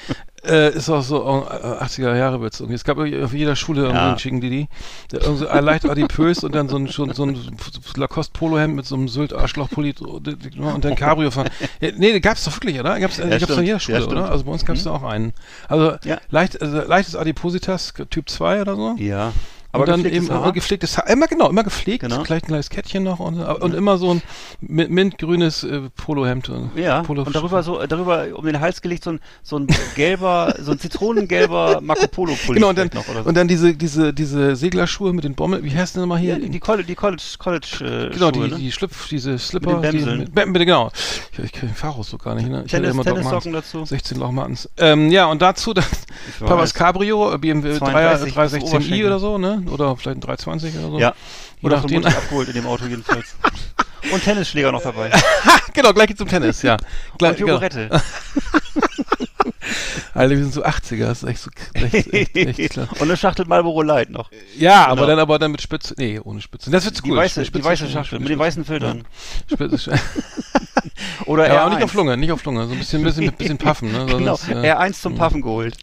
Äh, 0.42 0.70
ist 0.74 0.88
auch 0.88 1.02
so 1.02 1.22
äh, 1.50 1.84
80er 1.84 2.16
Jahre 2.16 2.40
wird's 2.40 2.60
irgendwie. 2.60 2.74
Es 2.76 2.84
gab 2.84 2.96
auf 2.98 3.32
jeder 3.34 3.56
Schule 3.56 3.82
irgendwie 3.82 3.98
Ja. 4.00 4.08
einen 4.08 4.18
schicken 4.18 4.40
Didi. 4.40 4.68
Der 5.12 5.20
irgendwie 5.22 5.44
so 5.46 5.52
leicht 5.60 5.88
adipös 5.88 6.42
und 6.44 6.54
dann 6.54 6.68
so 6.68 6.76
ein, 6.78 6.88
schon, 6.88 7.12
so 7.12 7.24
ein 7.24 7.36
Lacoste 7.96 8.32
Polohemd 8.32 8.74
mit 8.74 8.86
so 8.86 8.94
einem 8.94 9.08
Sylt 9.08 9.34
Arschlochpulli 9.34 9.94
und 10.00 10.84
dann 10.84 10.94
Cabrio 10.94 11.30
fahren. 11.30 11.50
Ja, 11.80 11.90
nee, 11.94 12.18
gab's 12.20 12.44
doch 12.44 12.54
wirklich, 12.56 12.80
oder? 12.80 12.98
Gab's, 12.98 13.18
äh, 13.18 13.28
gab's 13.28 13.42
stimmt. 13.44 13.58
an 13.58 13.64
jeder 13.66 13.80
Schule, 13.80 13.98
Ja, 14.00 14.06
oder? 14.06 14.30
Also 14.30 14.44
bei 14.44 14.52
uns 14.52 14.64
gab's 14.64 14.84
da 14.84 14.92
auch 14.92 15.02
einen. 15.02 15.34
Also 15.68 15.96
Ja. 16.04 16.18
leicht, 16.30 16.60
also 16.62 16.78
leichtes 16.82 17.16
Adipositas, 17.16 17.92
Typ 18.08 18.30
2 18.30 18.62
oder 18.62 18.76
so. 18.76 18.94
Ja. 18.98 19.32
Aber 19.72 19.84
und 19.84 19.88
dann 19.88 20.04
eben 20.04 20.28
Haar? 20.30 20.52
Gepflegtes 20.52 20.98
Haar. 20.98 21.08
Immer 21.08 21.26
genau, 21.28 21.48
immer 21.48 21.62
gepflegt. 21.62 22.00
Genau. 22.02 22.22
Gleich 22.22 22.42
ein 22.42 22.46
kleines 22.46 22.70
Kettchen 22.70 23.04
noch 23.04 23.20
und, 23.20 23.38
und 23.40 23.74
immer 23.74 23.98
so 23.98 24.12
ein 24.14 24.22
mi- 24.60 24.88
mintgrünes 24.88 25.62
äh, 25.64 25.82
Polohemd. 25.96 26.48
äh, 26.76 26.80
Ja, 26.82 27.02
Polo 27.02 27.22
und 27.22 27.34
darüber 27.36 27.62
so, 27.62 27.78
äh, 27.80 27.86
darüber 27.86 28.26
um 28.34 28.44
den 28.44 28.58
Hals 28.60 28.82
gelegt 28.82 29.04
so 29.04 29.12
ein, 29.12 29.20
so 29.42 29.58
ein 29.58 29.68
gelber, 29.94 30.54
so 30.60 30.72
ein 30.72 30.78
zitronengelber 30.78 31.80
Marco 31.82 32.06
Polo 32.08 32.34
Pulli 32.44 32.58
Genau, 32.58 32.70
und 32.70 32.78
dann, 32.78 32.90
noch 32.94 33.08
oder 33.08 33.22
so. 33.22 33.28
und 33.28 33.36
dann 33.36 33.46
diese, 33.48 33.74
diese, 33.74 34.12
diese 34.12 34.56
Seglerschuhe 34.56 35.12
mit 35.12 35.24
den 35.24 35.34
Bommeln. 35.34 35.62
Wie 35.64 35.70
heißt 35.76 35.94
denn 35.94 36.02
nochmal 36.02 36.18
hier? 36.18 36.38
ja, 36.38 36.48
die, 36.48 36.60
College, 36.60 36.86
die 36.86 36.94
College, 36.94 37.22
College 37.38 37.66
äh, 38.10 38.12
genau, 38.14 38.30
Schuhe, 38.32 38.44
die, 38.46 38.50
ne? 38.50 38.56
die 38.58 38.72
Schlüpf, 38.72 39.08
diese 39.08 39.38
Slipper. 39.38 39.74
den 39.80 39.82
die, 39.92 39.98
Bämseln. 39.98 40.18
mit 40.20 40.34
Bäm- 40.34 40.52
genau. 40.64 40.90
Ich, 41.32 41.38
ich 41.44 41.52
kriege 41.52 41.68
den 41.68 41.74
Fahrus 41.76 42.10
so 42.10 42.18
gar 42.18 42.34
nicht, 42.34 42.48
ne? 42.48 42.62
Ich 42.66 42.70
Tennis, 42.72 42.90
immer 42.90 43.04
Tennissocken 43.04 43.52
dazu. 43.52 43.84
16 43.84 44.18
Loch 44.18 44.30
Martens. 44.32 44.68
Ähm, 44.78 45.10
ja, 45.10 45.26
und 45.26 45.40
dazu 45.42 45.74
weiß. 45.76 45.84
Papas 46.40 46.74
Cabrio, 46.74 47.32
äh, 47.34 47.38
BMW 47.38 47.74
32 47.78 48.24
bis 48.24 48.34
316i 48.36 48.62
Oberschenkel. 48.68 49.06
oder 49.06 49.18
so, 49.18 49.38
ne? 49.38 49.59
Oder 49.68 49.96
vielleicht 49.96 50.18
ein 50.18 50.20
320 50.20 50.76
oder 50.76 50.90
so. 50.90 50.98
Ja. 50.98 51.14
Oder 51.62 51.76
nachdem. 51.76 52.02
vermutlich 52.02 52.16
abgeholt 52.24 52.48
in 52.48 52.54
dem 52.54 52.66
Auto 52.66 52.86
jedenfalls. 52.86 53.36
Und 54.12 54.24
Tennisschläger 54.24 54.72
noch 54.72 54.82
dabei. 54.82 55.10
genau, 55.72 55.92
gleich 55.92 56.08
geht's 56.08 56.18
zum 56.18 56.28
Tennis, 56.28 56.62
ja. 56.62 56.76
Gleich, 57.18 57.32
Und 57.32 57.38
genau. 57.38 57.52
Jogurette. 57.52 57.90
Alter, 57.90 58.02
wir 60.14 60.36
sind 60.38 60.52
so 60.52 60.64
80er, 60.64 61.06
das 61.06 61.22
ist 61.22 61.28
echt 61.28 61.40
so 61.40 61.50
echt, 61.74 62.12
echt, 62.12 62.36
echt 62.58 62.70
klar. 62.72 62.88
Und 62.92 63.02
eine 63.02 63.16
Schachtel 63.16 63.44
Marlboro 63.46 63.82
Light 63.82 64.10
noch. 64.10 64.30
Ja, 64.58 64.86
aber 64.86 64.96
Genau. 65.02 65.06
dann 65.08 65.18
aber 65.18 65.38
dann 65.38 65.52
mit 65.52 65.62
Spitze. 65.62 65.94
Nee, 65.98 66.18
ohne 66.22 66.40
Spitze. 66.40 66.70
Das 66.70 66.84
wird's 66.84 67.02
Die 67.02 67.10
cool. 67.10 67.16
weiße, 67.18 67.42
die 67.42 67.64
weiße 67.64 67.84
Spitze- 67.84 67.92
Schachtel 67.92 68.20
mit 68.20 68.28
den 68.28 68.38
weißen 68.38 68.64
Filtern. 68.64 69.04
Spitze- 69.50 69.92
Oder 71.26 71.46
Ja, 71.48 71.54
R1. 71.54 71.58
aber 71.66 71.74
nicht 71.74 71.84
auf 71.84 71.94
Lunge, 71.94 72.16
nicht 72.16 72.32
auf 72.32 72.44
Lunge. 72.44 72.66
So 72.66 72.72
ein 72.72 72.78
bisschen, 72.78 73.02
bisschen, 73.02 73.32
bisschen 73.32 73.58
puffen, 73.58 73.92
ne? 73.92 74.06
Genau, 74.08 74.36
Sonst, 74.36 74.48
äh, 74.64 74.72
R1 74.74 74.92
zum 75.00 75.14
Puffen 75.14 75.42
geholt. 75.42 75.76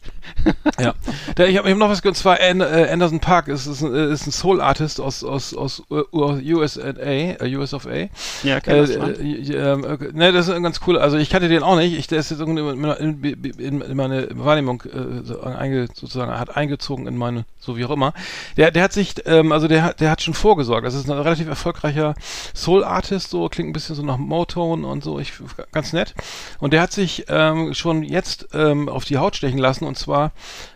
Ja, 0.80 0.94
der, 1.38 1.48
ich 1.50 1.58
habe 1.58 1.70
hab 1.70 1.78
noch 1.78 1.90
was, 1.90 2.02
und 2.02 2.16
zwar 2.18 2.40
äh, 2.42 2.90
Anderson 2.92 3.20
Park 3.20 3.48
ist, 3.48 3.66
ist, 3.66 3.82
ein, 3.82 3.94
äh, 3.94 4.12
ist 4.12 4.28
ein 4.28 4.32
Soul-Artist 4.32 5.00
aus, 5.00 5.24
aus, 5.24 5.54
aus 5.54 5.84
USA, 5.90 6.44
US 6.52 7.74
of 7.74 7.86
A. 7.88 8.10
Ja, 8.44 8.60
kenn 8.60 8.78
das, 8.78 8.90
äh, 8.90 9.00
ne? 9.00 9.12
äh, 9.13 9.52
äh, 9.54 10.12
ne, 10.13 10.32
das 10.34 10.48
ist 10.48 10.62
ganz 10.62 10.82
cool. 10.88 10.98
Also 10.98 11.18
ich 11.18 11.30
kannte 11.30 11.48
den 11.48 11.63
auch 11.63 11.78
nicht. 11.78 11.98
Ich, 11.98 12.08
der 12.08 12.20
ist 12.20 12.30
jetzt 12.32 12.40
irgendwie 12.40 12.62
in, 12.62 13.24
in, 13.60 13.82
in 13.82 13.98
meine 13.98 14.16
Wahrnehmung 14.32 14.84
äh, 14.86 15.47
einge, 15.47 15.88
sozusagen 15.93 16.32
hat 16.38 16.56
eingezogen 16.58 17.08
in 17.08 17.15
meine, 17.17 17.45
so 17.60 17.77
wie 17.77 17.86
auch 17.86 17.91
immer. 17.91 18.13
Der, 18.58 18.71
der 18.71 18.84
hat 18.84 18.93
sich, 18.93 19.15
ähm, 19.25 19.51
also 19.51 19.67
der, 19.67 19.84
hat- 19.84 19.99
der 19.99 20.12
hat 20.12 20.21
schon 20.21 20.34
vorgesorgt. 20.34 20.86
Das 20.86 20.93
ist 20.95 21.10
ein 21.10 21.17
relativ 21.17 21.47
erfolgreicher 21.47 22.15
Soul-Artist, 22.56 23.30
so 23.30 23.47
klingt 23.49 23.69
ein 23.69 23.73
bisschen 23.73 23.95
so 23.95 24.03
nach 24.03 24.17
Motown 24.17 24.84
und 24.86 25.03
so. 25.03 25.19
Ich 25.19 25.34
ganz 25.71 25.93
nett. 25.93 26.15
Und 26.60 26.73
der 26.73 26.82
hat 26.82 26.91
sich 26.91 27.25
ähm, 27.30 27.73
schon 27.73 28.03
jetzt 28.03 28.49
ähm, 28.53 28.89
auf 28.89 29.06
die 29.06 29.17
Haut 29.17 29.36
stechen 29.36 29.60
lassen 29.60 29.86
und 29.86 29.97
zwar, 29.97 30.32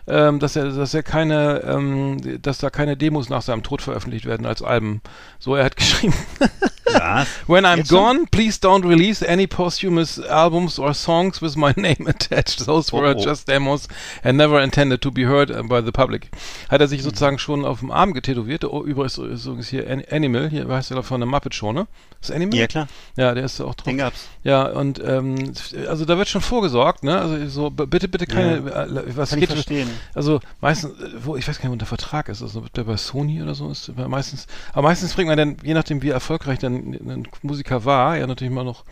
ähm, 0.06 0.38
dass 0.40 0.56
er, 0.56 0.70
dass 0.70 0.94
er 0.94 1.02
keine, 1.02 1.62
ähm, 1.64 2.40
dass 2.42 2.58
da 2.58 2.70
keine 2.70 2.96
Demos 2.96 3.28
nach 3.28 3.42
seinem 3.42 3.62
Tod 3.62 3.82
veröffentlicht 3.82 4.26
werden 4.26 4.46
als 4.46 4.62
Alben. 4.62 5.00
So, 5.38 5.54
er 5.54 5.64
hat 5.64 5.76
geschrieben. 5.76 6.14
Ja. 6.92 7.26
When 7.46 7.64
I'm 7.64 7.78
Jetzt 7.78 7.88
schon? 7.88 7.98
gone, 7.98 8.26
please 8.30 8.58
don't 8.60 8.86
release 8.86 9.26
any 9.26 9.46
posthumous 9.46 10.18
albums 10.20 10.78
or 10.78 10.92
songs 10.92 11.40
with 11.40 11.56
my 11.56 11.72
name 11.76 12.06
attached. 12.08 12.66
Those 12.66 12.92
were 12.92 13.02
Oh, 13.14 13.14
oh. 13.18 13.24
just 13.24 13.48
demos 13.48 13.88
and 14.22 14.36
never 14.36 14.62
intended 14.62 15.00
to 15.02 15.10
be 15.10 15.26
heard 15.26 15.48
by 15.68 15.80
the 15.82 15.90
public. 15.92 16.30
Hat 16.68 16.80
er 16.80 16.86
Mhm. 16.86 16.90
sich 16.90 17.02
sozusagen 17.02 17.38
schon 17.38 17.64
auf 17.64 17.78
dem 17.80 17.90
Arm 17.90 18.12
getätowiert. 18.12 18.64
Oh, 18.64 18.82
übrigens 18.84 19.16
ist 19.18 19.46
übrigens 19.46 19.68
hier 19.68 19.88
An- 19.90 20.02
Animal, 20.10 20.50
hier 20.50 20.68
heißt 20.68 20.90
er 20.90 21.02
von 21.02 21.20
der 21.20 21.26
Muppet 21.28 21.54
Show, 21.54 21.72
ne? 21.72 21.86
Ist 22.20 22.30
Animal? 22.30 22.58
Ja, 22.58 22.66
klar. 22.66 22.88
Ja, 23.16 23.34
der 23.34 23.44
ist 23.44 23.60
auch 23.60 23.74
drauf. 23.74 23.84
Den 23.84 23.98
gab's. 23.98 24.26
Ja, 24.44 24.64
und 24.66 25.00
ähm, 25.04 25.52
also 25.88 26.04
da 26.04 26.18
wird 26.18 26.28
schon 26.28 26.40
vorgesorgt, 26.42 27.04
ne? 27.04 27.18
Also 27.20 27.48
so 27.48 27.70
bitte, 27.70 28.08
bitte 28.08 28.26
keine, 28.26 28.56
äh, 28.56 29.16
was 29.16 29.30
Kann 29.30 29.38
ich 29.38 29.48
geht 29.48 29.52
verstehen. 29.54 29.88
Also 30.14 30.40
meistens, 30.60 30.98
äh, 31.00 31.10
wo 31.24 31.36
ich 31.36 31.46
weiß 31.46 31.58
gar 31.58 31.68
nicht, 31.68 31.74
wo 31.74 31.78
der 31.78 31.86
Vertrag 31.86 32.28
ist, 32.28 32.42
also 32.42 32.60
ob 32.60 32.72
der 32.72 32.84
bei 32.84 32.96
Sony 32.96 33.42
oder 33.42 33.54
so 33.54 33.70
ist, 33.70 33.88
aber 33.88 34.08
meistens, 34.08 34.46
aber 34.72 34.88
meistens 34.88 35.14
bringt 35.14 35.28
man 35.28 35.38
dann, 35.38 35.56
je 35.62 35.74
nachdem 35.74 36.02
wie 36.02 36.10
erfolgreich 36.10 36.58
dann 36.58 36.74
ein 36.74 37.28
Musiker 37.42 37.84
war, 37.84 38.16
ja 38.16 38.26
natürlich 38.26 38.52
mal 38.52 38.64
noch 38.64 38.84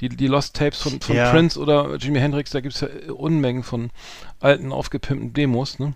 die, 0.00 0.08
die 0.08 0.26
Lost 0.26 0.56
Tapes 0.56 0.80
von, 0.80 1.00
von 1.00 1.14
Ja. 1.16 1.30
Prince 1.30 1.58
oder 1.58 1.96
Jimi 1.96 2.18
Hendrix, 2.18 2.50
da 2.50 2.60
gibt's 2.60 2.80
ja 2.80 2.88
Unmengen 3.12 3.62
von 3.62 3.90
alten, 4.40 4.72
aufgepimpten 4.72 5.32
Demos, 5.32 5.78
ne? 5.78 5.94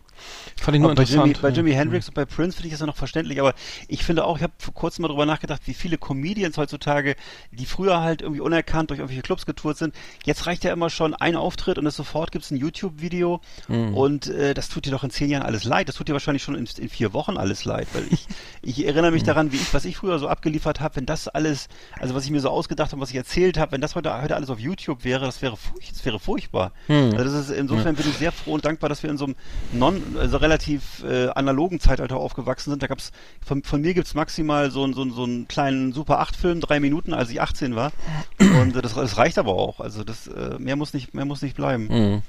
Fand 0.61 0.76
ich 0.76 0.80
nur 0.80 0.94
bei 0.94 1.02
interessant. 1.02 1.26
Jimi, 1.26 1.38
bei 1.42 1.48
ja. 1.48 1.54
Jimi 1.57 1.72
Hendrix 1.72 2.09
und 2.09 2.14
bei 2.14 2.24
Prince 2.24 2.57
finde 2.57 2.68
ich 2.68 2.72
das 2.74 2.80
ja 2.80 2.87
noch 2.87 2.96
verständlich, 2.96 3.40
aber 3.40 3.52
ich 3.88 4.04
finde 4.04 4.24
auch, 4.24 4.37
ich 4.37 4.42
habe 4.44 4.52
vor 4.59 4.72
kurzem 4.72 5.02
mal 5.02 5.09
drüber 5.09 5.26
nachgedacht, 5.26 5.62
wie 5.66 5.74
viele 5.74 5.98
Comedians 5.98 6.57
heutzutage, 6.57 7.16
die 7.50 7.66
früher 7.66 8.00
halt 8.00 8.22
irgendwie 8.22 8.40
unerkannt 8.40 8.90
durch 8.90 9.00
irgendwelche 9.00 9.22
Clubs 9.22 9.44
getourt 9.44 9.76
sind, 9.76 9.94
jetzt 10.24 10.46
reicht 10.46 10.62
ja 10.62 10.72
immer 10.72 10.88
schon 10.88 11.14
ein 11.14 11.35
Auftritt 11.37 11.78
und 11.78 11.87
es 11.87 11.96
sofort 11.96 12.30
gibt's 12.33 12.50
ein 12.50 12.57
YouTube-Video 12.57 13.40
Mhm. 13.68 13.94
und 13.94 14.26
äh, 14.28 14.54
das 14.54 14.68
tut 14.68 14.87
dir 14.87 14.90
doch 14.92 15.02
in 15.04 15.11
zehn 15.11 15.30
Jahren 15.30 15.42
alles 15.42 15.64
leid. 15.64 15.88
Das 15.88 15.96
tut 15.96 16.09
dir 16.09 16.12
wahrscheinlich 16.12 16.42
schon 16.42 16.54
in, 16.54 16.68
in 16.78 16.88
vier 16.88 17.12
Wochen 17.12 17.37
alles 17.37 17.64
leid, 17.64 17.88
weil 17.92 18.04
ich, 18.11 18.26
ich 18.62 18.85
erinnere 18.87 19.11
Mhm. 19.11 19.14
mich 19.14 19.22
daran, 19.24 19.52
wie 19.52 19.57
ich, 19.57 19.74
was 19.74 19.85
ich 19.85 19.96
früher 19.96 20.18
so 20.18 20.28
abgeliefert 20.28 20.80
habe, 20.80 20.96
wenn 20.96 21.07
das 21.07 21.26
alles, 21.28 21.68
also 21.98 22.14
was 22.14 22.24
ich 22.24 22.30
mir 22.30 22.40
so 22.40 22.50
ausgedacht 22.50 22.92
habe, 22.92 23.02
was 23.02 23.11
ich 23.11 23.16
erzählt 23.16 23.59
habe, 23.59 23.72
wenn 23.72 23.80
das 23.80 23.94
heute, 23.96 24.22
heute 24.22 24.37
alles 24.37 24.48
auf 24.50 24.61
YouTube 24.61 25.04
wäre, 25.04 25.24
das 25.26 25.42
wäre, 25.42 25.57
furch, 25.57 25.88
das 25.90 26.04
wäre 26.04 26.20
furchtbar. 26.20 26.72
Mhm. 26.88 27.14
Also 27.16 27.24
das 27.24 27.50
ist, 27.50 27.50
insofern 27.50 27.96
bin 27.96 28.09
ich 28.09 28.16
sehr 28.16 28.33
froh 28.35 28.55
und 28.55 28.64
dankbar, 28.64 28.88
dass 28.88 29.03
wir 29.03 29.11
in 29.11 29.16
so 29.16 29.25
einem 29.27 29.35
non, 29.73 30.03
also 30.18 30.37
relativ 30.37 31.03
äh, 31.05 31.29
analogen 31.29 31.81
Zeitalter 31.81 32.16
aufgewachsen 32.16 32.70
sind. 32.70 32.83
Da 32.83 32.87
gab's 32.87 33.12
von, 33.44 33.62
von 33.62 33.81
mir 33.81 33.94
gibt's 33.94 34.14
maximal 34.14 34.70
so, 34.70 34.85
einen- 34.85 34.94
so, 34.94 35.09
so 35.11 35.25
einen 35.25 35.49
kleinen 35.49 35.92
Super 35.92 36.20
8 36.20 36.37
Film, 36.37 36.61
drei 36.61 36.81
Minuten, 36.81 37.14
als 37.14 37.31
ich 37.31 37.40
18 37.40 37.75
war. 37.77 37.92
Und 38.38 38.75
das, 38.77 38.94
das 38.94 39.16
reicht 39.18 39.38
aber 39.38 39.53
auch. 39.55 39.81
Also 39.81 40.05
das 40.05 40.27
äh, 40.27 40.57
mehr 40.59 40.77
muss 40.77 40.92
nicht, 40.94 41.14
mehr 41.14 41.25
muss 41.25 41.42
nicht 41.42 41.57
bleiben. 41.57 41.87
Mhm. 41.88 42.23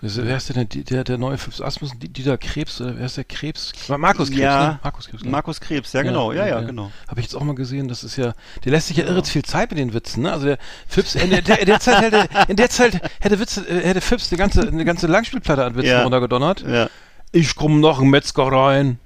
Wer 0.00 0.36
ist 0.36 0.48
denn 0.54 0.68
der, 0.68 0.82
der, 0.82 1.04
der 1.04 1.18
neue 1.18 1.38
Fünf 1.38 1.60
Asmus, 1.60 1.92
Dieter 1.98 2.36
Krebs, 2.38 2.80
oder 2.80 2.98
wer 2.98 3.06
ist 3.06 3.16
der 3.16 3.24
Krebs? 3.24 3.72
Markus 3.88 4.28
Krebs, 4.28 4.40
Ja, 4.42 4.66
ne? 4.72 4.80
Markus 4.82 5.08
Krebs. 5.08 5.22
ne? 5.24 5.30
Markus 5.30 5.60
Krebs, 5.60 5.92
ja 5.92 6.02
genau, 6.02 6.32
ja, 6.32 6.46
ja, 6.46 6.60
genau. 6.60 6.90
Habe 7.08 7.20
ich 7.20 7.26
jetzt 7.26 7.34
auch 7.34 7.42
mal 7.42 7.54
gesehen, 7.54 7.88
das 7.88 8.04
ist 8.04 8.16
ja, 8.16 8.34
der 8.64 8.72
lässt 8.72 8.88
sich 8.88 8.96
ja 8.98 9.04
irre 9.06 9.24
viel 9.24 9.42
Zeit 9.44 9.70
mit 9.70 9.78
den 9.78 9.94
Witzen, 9.94 10.22
ne? 10.24 10.32
Also 10.32 10.46
der 10.46 10.58
Fips, 10.88 11.14
in 11.14 11.30
der, 11.30 11.42
der, 11.42 11.64
der 11.64 11.80
Zeit 11.80 12.02
hätte, 12.02 12.28
in 12.48 12.56
der 12.56 12.68
Zeit 12.70 13.00
hätte 13.20 13.40
Witze, 13.40 13.60
äh, 13.68 13.86
hätte 13.86 14.00
Fips 14.00 14.30
eine 14.30 14.38
ganze, 14.38 14.62
eine 14.68 14.84
ganze 14.84 15.06
Langspielplatte 15.06 15.64
an 15.64 15.74
Witzen 15.76 15.88
Ja. 15.90 16.02
runtergedonnert. 16.02 16.62
Ja. 16.66 16.88
Ich 17.32 17.54
komm 17.56 17.80
noch 17.80 18.00
ein 18.00 18.08
Metzger 18.10 18.44
rein. 18.52 18.98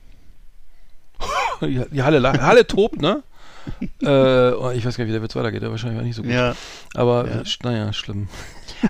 Die, 1.60 2.02
Halle, 2.02 2.22
Halle 2.42 2.66
tobt, 2.66 3.00
ne? 3.00 3.22
äh, 4.02 4.06
oh, 4.52 4.70
ich 4.70 4.84
weiß 4.86 4.96
gar 4.96 5.04
nicht, 5.04 5.08
wie 5.08 5.12
der 5.12 5.22
Witz 5.22 5.34
weitergeht, 5.36 5.62
der 5.62 5.70
wahrscheinlich 5.70 5.98
war 5.98 6.04
nicht 6.04 6.16
so 6.16 6.22
gut. 6.22 6.30
ja. 6.32 6.54
Aber, 6.94 7.28
Ja. 7.28 7.42
naja, 7.62 7.92
schlimm. 7.92 8.28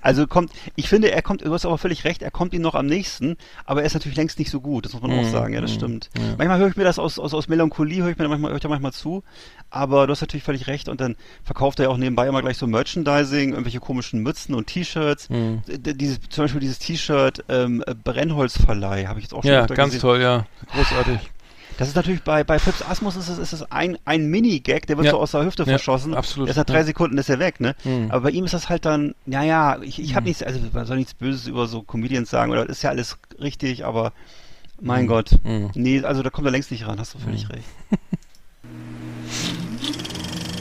Also 0.03 0.27
kommt, 0.27 0.53
ich 0.77 0.89
finde, 0.89 1.11
er 1.11 1.23
kommt, 1.23 1.45
du 1.45 1.53
hast 1.53 1.65
aber 1.65 1.79
völlig 1.79 2.05
recht, 2.05 2.23
er 2.23 2.31
kommt 2.31 2.53
ihm 2.55 2.63
noch 2.63 2.75
am 2.75 2.87
nächsten, 2.87 3.37
aber 3.65 3.81
er 3.81 3.87
ist 3.87 3.95
natürlich 3.95 4.17
längst 4.17 4.39
nicht 4.39 4.51
so 4.51 4.61
gut, 4.61 4.85
das 4.85 4.93
muss 4.93 5.03
man 5.03 5.13
auch 5.13 5.23
Mhm, 5.25 5.31
sagen, 5.31 5.55
ja, 5.55 5.61
das 5.61 5.71
mhm, 5.73 5.75
stimmt. 5.77 6.11
ja. 6.17 6.21
Manchmal 6.39 6.59
höre 6.59 6.69
ich 6.69 6.77
mir 6.77 6.85
das 6.85 6.99
aus, 6.99 7.19
aus, 7.19 7.35
aus 7.35 7.49
Melancholie, 7.49 8.03
höre 8.03 8.11
ich 8.11 8.19
mir 8.19 8.29
manchmal, 8.29 8.51
höre 8.51 8.57
ich 8.57 8.63
da 8.63 8.69
manchmal 8.69 8.93
zu, 8.93 9.23
aber 9.71 10.07
du 10.07 10.13
hast 10.13 10.21
natürlich 10.21 10.45
völlig 10.45 10.67
recht 10.67 10.89
und 10.89 11.01
dann 11.01 11.17
verkauft 11.45 11.79
er 11.79 11.85
ja 11.85 11.89
auch 11.91 11.97
nebenbei 11.97 12.27
immer 12.27 12.43
gleich 12.43 12.57
so 12.59 12.67
Merchandising, 12.67 13.51
irgendwelche 13.51 13.81
komischen 13.81 14.23
Mützen 14.23 14.55
und 14.55 14.67
T-Shirts. 14.67 15.29
D- 15.29 15.95
Dieses, 15.95 16.21
zum 16.29 16.45
Beispiel 16.45 16.61
dieses 16.61 16.79
T-Shirt 16.79 17.45
ähm, 17.49 17.83
Brennholzverleih 18.05 19.07
habe 19.07 19.19
ich 19.19 19.25
jetzt 19.27 19.35
auch 19.35 19.43
schon 19.43 19.53
Ja, 19.53 19.67
ganz 19.67 19.93
gesehen. 19.95 20.01
toll, 20.01 20.21
ja. 20.21 20.47
Großartig. 20.73 21.19
Das 21.79 21.87
ist 21.89 21.95
natürlich 21.95 22.23
bei, 22.23 22.43
bei 22.45 22.59
Fips 22.59 22.83
Asmus 22.83 23.15
ist 23.17 23.29
es, 23.29 23.39
ist 23.39 23.53
es 23.53 23.71
ein, 23.71 23.97
ein 24.05 24.27
Mini-Gag, 24.27 24.87
der 24.89 24.97
wird 24.97 25.07
Ja. 25.07 25.13
so 25.13 25.19
aus 25.21 25.31
der 25.31 25.45
Hüfte 25.45 25.63
Ja, 25.63 25.69
verschossen. 25.71 26.13
absolut, 26.13 26.55
nach 26.55 26.65
drei. 26.65 26.83
Sekunden 26.83 27.17
ist 27.19 27.31
er 27.31 27.39
weg, 27.39 27.61
ne? 27.61 27.75
Mhm. 27.85 28.11
Aber 28.11 28.23
bei 28.23 28.31
ihm 28.31 28.45
ist 28.45 28.53
das 28.53 28.69
halt 28.69 28.85
dann, 28.85 29.15
naja, 29.27 29.79
ich, 29.83 30.01
ich 30.03 30.15
habe 30.17 30.27
nichts, 30.27 30.43
also 30.43 30.59
man 30.73 30.87
soll 30.87 30.97
nichts 30.97 31.15
Böses 31.15 31.47
über 31.47 31.67
so 31.69 31.83
Comedians 31.83 32.29
sagen, 32.31 32.51
oder 32.51 32.69
ist 32.69 32.83
ja 32.83 32.91
alles 32.91 33.17
richtig, 33.41 33.85
aber 33.85 34.13
mein 34.81 35.05
Mhm. 35.05 35.09
Gott. 35.09 35.31
Mhm. 35.45 35.71
Nee, 35.75 36.03
also 36.03 36.23
da 36.25 36.31
kommt 36.31 36.47
er 36.49 36.51
längst 36.51 36.71
nicht 36.73 36.85
ran, 36.87 36.99
hast 36.99 37.15
du 37.15 37.19
völlig 37.21 37.49
recht. 37.49 37.65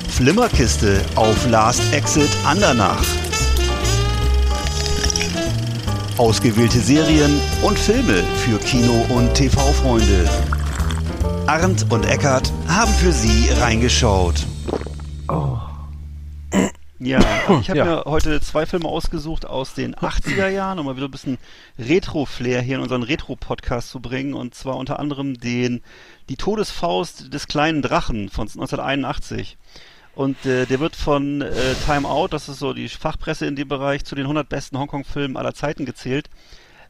Flimmerkiste 0.10 1.02
auf 1.16 1.50
Last 1.50 1.82
Exit 1.94 2.30
Andernach. 2.46 3.04
Ausgewählte 6.18 6.80
Serien 6.80 7.40
und 7.62 7.78
Filme 7.78 8.24
für 8.38 8.58
Kino- 8.60 9.06
und 9.10 9.34
TV-Freunde. 9.36 10.28
Arndt 11.48 11.92
und 11.92 12.06
Eckart 12.06 12.52
haben 12.68 12.92
für 12.94 13.12
Sie 13.12 13.50
reingeschaut. 13.60 14.46
Ja, 17.00 17.20
also 17.20 17.60
ich 17.62 17.70
habe 17.70 17.78
Ja. 17.80 17.86
mir 17.86 18.04
heute 18.06 18.42
zwei 18.42 18.66
Filme 18.66 18.88
ausgesucht 18.88 19.46
aus 19.46 19.74
den 19.76 19.94
80er 19.96 20.48
Jahren, 20.48 20.80
um 20.80 20.86
mal 20.88 20.96
wieder 20.96 21.08
ein 21.08 21.12
bisschen 21.12 21.38
Retro-Flair 21.78 22.62
hier 22.62 22.78
in 22.78 22.82
unseren 22.82 23.04
Retro-Podcast 23.04 23.90
zu 23.90 24.00
bringen. 24.00 24.34
Und 24.34 24.56
zwar 24.56 24.78
unter 24.78 25.00
anderem 25.00 25.38
den 25.40 25.82
Die 26.30 26.38
Todesfaust 26.38 27.32
des 27.34 27.48
kleinen 27.48 27.82
Drachen 27.84 28.30
von 28.30 28.48
1981. 28.48 29.58
Und 30.16 30.44
äh, 30.48 30.66
der 30.66 30.80
wird 30.80 30.96
von 30.96 31.42
äh, 31.44 31.52
Time 31.86 32.08
Out, 32.10 32.34
das 32.34 32.50
ist 32.50 32.58
so 32.58 32.74
die 32.74 32.90
Fachpresse 32.90 33.46
in 33.46 33.56
dem 33.56 33.68
Bereich, 33.68 34.04
zu 34.04 34.16
den 34.16 34.24
100 34.26 34.50
besten 34.50 34.80
Hongkong-Filmen 34.80 35.38
aller 35.38 35.54
Zeiten 35.54 35.86
gezählt. 35.86 36.30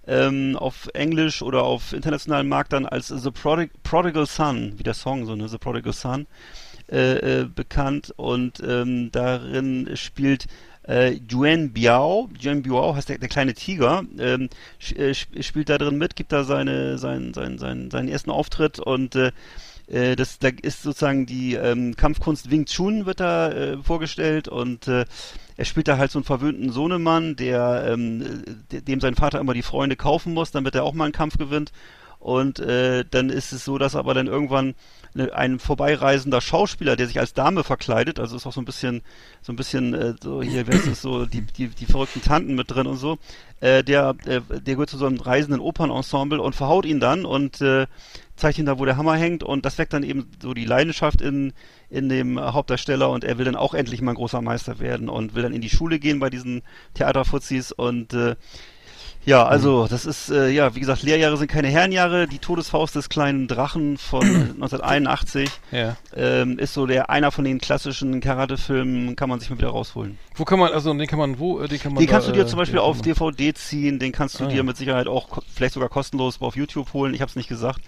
Ähm, 0.07 0.55
auf 0.55 0.87
Englisch 0.93 1.41
oder 1.41 1.63
auf 1.63 1.91
internationalem 1.91 2.47
Markt 2.47 2.71
dann 2.71 2.85
als 2.85 3.09
The 3.09 3.29
Prodig 3.29 3.71
Prodigal 3.83 4.25
Son, 4.25 4.73
wie 4.77 4.83
der 4.83 4.93
Song 4.93 5.25
so, 5.25 5.35
ne? 5.35 5.49
The 5.49 5.57
Prodigal 5.57 5.91
Son 5.91 6.27
äh, 6.89 7.41
äh, 7.41 7.45
bekannt 7.45 8.13
und 8.15 8.61
ähm, 8.65 9.11
darin 9.11 9.89
spielt 9.95 10.47
äh, 10.87 11.19
Yuan 11.29 11.73
Biao, 11.73 12.29
Yuan 12.41 12.61
Biao 12.61 12.95
heißt 12.95 13.09
der, 13.09 13.17
der 13.17 13.27
kleine 13.27 13.53
Tiger, 13.53 14.03
ähm, 14.17 14.47
äh, 14.95 15.11
sp- 15.11 15.43
spielt 15.43 15.67
da 15.67 15.77
drin 15.77 15.97
mit, 15.97 16.15
gibt 16.15 16.31
da 16.31 16.45
seine, 16.45 16.97
seinen, 16.97 17.33
seinen, 17.33 17.57
seinen, 17.57 17.91
seinen 17.91 18.07
ersten 18.07 18.31
Auftritt 18.31 18.79
und 18.79 19.15
äh, 19.15 19.31
äh, 19.87 20.15
das, 20.15 20.39
da 20.39 20.47
ist 20.61 20.83
sozusagen 20.83 21.25
die 21.25 21.55
ähm, 21.55 21.97
Kampfkunst 21.97 22.49
Wing 22.49 22.65
Chun 22.65 23.05
wird 23.05 23.19
da 23.19 23.51
äh, 23.51 23.77
vorgestellt 23.83 24.47
und 24.47 24.87
äh, 24.87 25.03
er 25.57 25.65
spielt 25.65 25.87
da 25.87 25.97
halt 25.97 26.11
so 26.11 26.19
einen 26.19 26.23
verwöhnten 26.23 26.71
Sohnemann, 26.71 27.35
der, 27.35 27.87
ähm, 27.91 28.43
de- 28.71 28.81
dem 28.81 28.99
sein 29.01 29.15
Vater 29.15 29.39
immer 29.39 29.53
die 29.53 29.63
Freunde 29.63 29.95
kaufen 29.95 30.33
muss, 30.33 30.51
damit 30.51 30.75
er 30.75 30.83
auch 30.83 30.93
mal 30.93 31.05
einen 31.05 31.13
Kampf 31.13 31.37
gewinnt. 31.37 31.71
Und 32.19 32.59
äh, 32.59 33.05
dann 33.09 33.29
ist 33.29 33.51
es 33.53 33.65
so, 33.65 33.77
dass 33.77 33.95
aber 33.95 34.13
dann 34.13 34.27
irgendwann 34.27 34.75
ein 35.33 35.59
vorbeireisender 35.59 36.41
Schauspieler, 36.41 36.95
der 36.95 37.07
sich 37.07 37.19
als 37.19 37.33
Dame 37.33 37.63
verkleidet, 37.63 38.19
also 38.19 38.35
ist 38.35 38.45
auch 38.45 38.53
so 38.53 38.61
ein 38.61 38.65
bisschen, 38.65 39.01
so 39.41 39.53
ein 39.53 39.55
bisschen 39.55 39.93
äh, 39.93 40.13
so 40.21 40.41
hier, 40.41 40.67
wer 40.67 40.75
ist 40.75 40.87
es 40.87 41.01
so, 41.01 41.25
die, 41.25 41.41
die, 41.41 41.69
die 41.69 41.85
verrückten 41.85 42.21
Tanten 42.21 42.55
mit 42.55 42.69
drin 42.69 42.87
und 42.87 42.97
so, 42.97 43.17
äh, 43.59 43.83
der, 43.83 44.15
äh, 44.25 44.41
der 44.49 44.75
gehört 44.75 44.89
zu 44.89 44.97
so 44.97 45.05
einem 45.05 45.19
reisenden 45.19 45.61
Opernensemble 45.61 46.41
und 46.41 46.55
verhaut 46.55 46.85
ihn 46.85 46.99
dann 46.99 47.25
und 47.25 47.61
äh, 47.61 47.87
zeigt 48.35 48.59
ihn 48.59 48.65
da, 48.65 48.79
wo 48.79 48.85
der 48.85 48.97
Hammer 48.97 49.15
hängt. 49.15 49.43
Und 49.43 49.65
das 49.65 49.77
weckt 49.77 49.93
dann 49.93 50.03
eben 50.03 50.29
so 50.41 50.53
die 50.53 50.65
Leidenschaft 50.65 51.21
in, 51.21 51.53
in 51.89 52.07
dem 52.07 52.39
Hauptdarsteller. 52.39 53.09
Und 53.09 53.23
er 53.23 53.37
will 53.37 53.45
dann 53.45 53.55
auch 53.55 53.73
endlich 53.73 54.01
mal 54.01 54.11
ein 54.11 54.15
großer 54.15 54.41
Meister 54.41 54.79
werden 54.79 55.09
und 55.09 55.35
will 55.35 55.43
dann 55.43 55.53
in 55.53 55.61
die 55.61 55.69
Schule 55.69 55.99
gehen 55.99 56.19
bei 56.19 56.29
diesen 56.29 56.61
Theaterfuzis 56.93 57.71
und 57.71 58.13
äh, 58.13 58.35
ja, 59.27 59.45
also 59.45 59.87
das 59.87 60.05
ist, 60.05 60.29
äh, 60.31 60.47
ja, 60.49 60.73
wie 60.73 60.79
gesagt, 60.79 61.03
Lehrjahre 61.03 61.37
sind 61.37 61.49
keine 61.51 61.67
Herrenjahre. 61.67 62.27
Die 62.27 62.39
Todesfaust 62.39 62.95
des 62.95 63.09
kleinen 63.09 63.47
Drachen 63.47 63.97
von 63.97 64.21
1981 64.55 65.49
Ja. 65.71 65.95
ähm, 66.15 66.57
ist 66.57 66.73
so 66.73 66.85
der 66.87 67.09
einer 67.09 67.31
von 67.31 67.43
den 67.43 67.59
klassischen 67.59 68.19
Karate-Filmen, 68.21 69.15
kann 69.15 69.29
man 69.29 69.39
sich 69.39 69.49
mal 69.49 69.57
wieder 69.57 69.69
rausholen. 69.69 70.17
Wo 70.35 70.45
kann 70.45 70.57
man, 70.59 70.71
also 70.71 70.93
den 70.93 71.07
kann 71.07 71.19
man, 71.19 71.37
wo, 71.39 71.59
äh, 71.59 71.67
den 71.67 71.79
kann 71.79 71.93
man 71.93 71.99
Den 72.01 72.07
da, 72.07 72.13
kannst 72.13 72.27
du 72.29 72.31
dir 72.31 72.43
äh, 72.43 72.47
zum 72.47 72.57
Beispiel 72.57 72.79
auf 72.79 73.01
DVD 73.01 73.53
ziehen, 73.53 73.99
den 73.99 74.11
kannst 74.13 74.39
du 74.39 74.45
Ah, 74.45 74.47
dir 74.47 74.57
ja. 74.57 74.63
mit 74.63 74.77
Sicherheit 74.77 75.07
auch 75.07 75.39
vielleicht 75.53 75.73
sogar 75.73 75.89
kostenlos 75.89 76.41
auf 76.41 76.55
YouTube 76.55 76.93
holen. 76.93 77.13
Ich 77.13 77.21
habe 77.21 77.29
es 77.29 77.35
nicht 77.35 77.49
gesagt. 77.49 77.81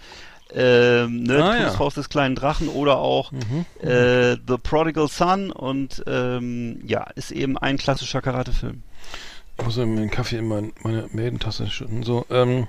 Ähm, 0.53 1.23
ne, 1.23 1.35
Ah, 1.43 1.53
ja. 1.55 1.57
Todesfaust 1.63 1.97
des 1.97 2.09
kleinen 2.09 2.35
Drachen 2.35 2.67
oder 2.69 2.97
auch 2.97 3.31
Mhm. 3.31 3.65
äh, 3.87 4.33
The 4.47 4.57
Prodigal 4.61 5.07
Son 5.07 5.51
und 5.51 6.03
ähm, 6.07 6.81
ja, 6.85 7.03
ist 7.15 7.31
eben 7.31 7.57
ein 7.57 7.77
klassischer 7.77 8.21
Karate-Film. 8.21 8.81
Ich 9.59 9.65
muss 9.65 9.77
mir 9.77 9.95
den 9.95 10.09
Kaffee 10.09 10.37
in 10.37 10.47
mein, 10.47 10.73
meine 10.83 11.07
Maidentasse 11.11 11.67
schütten. 11.67 12.03
So, 12.03 12.25
ähm, 12.29 12.67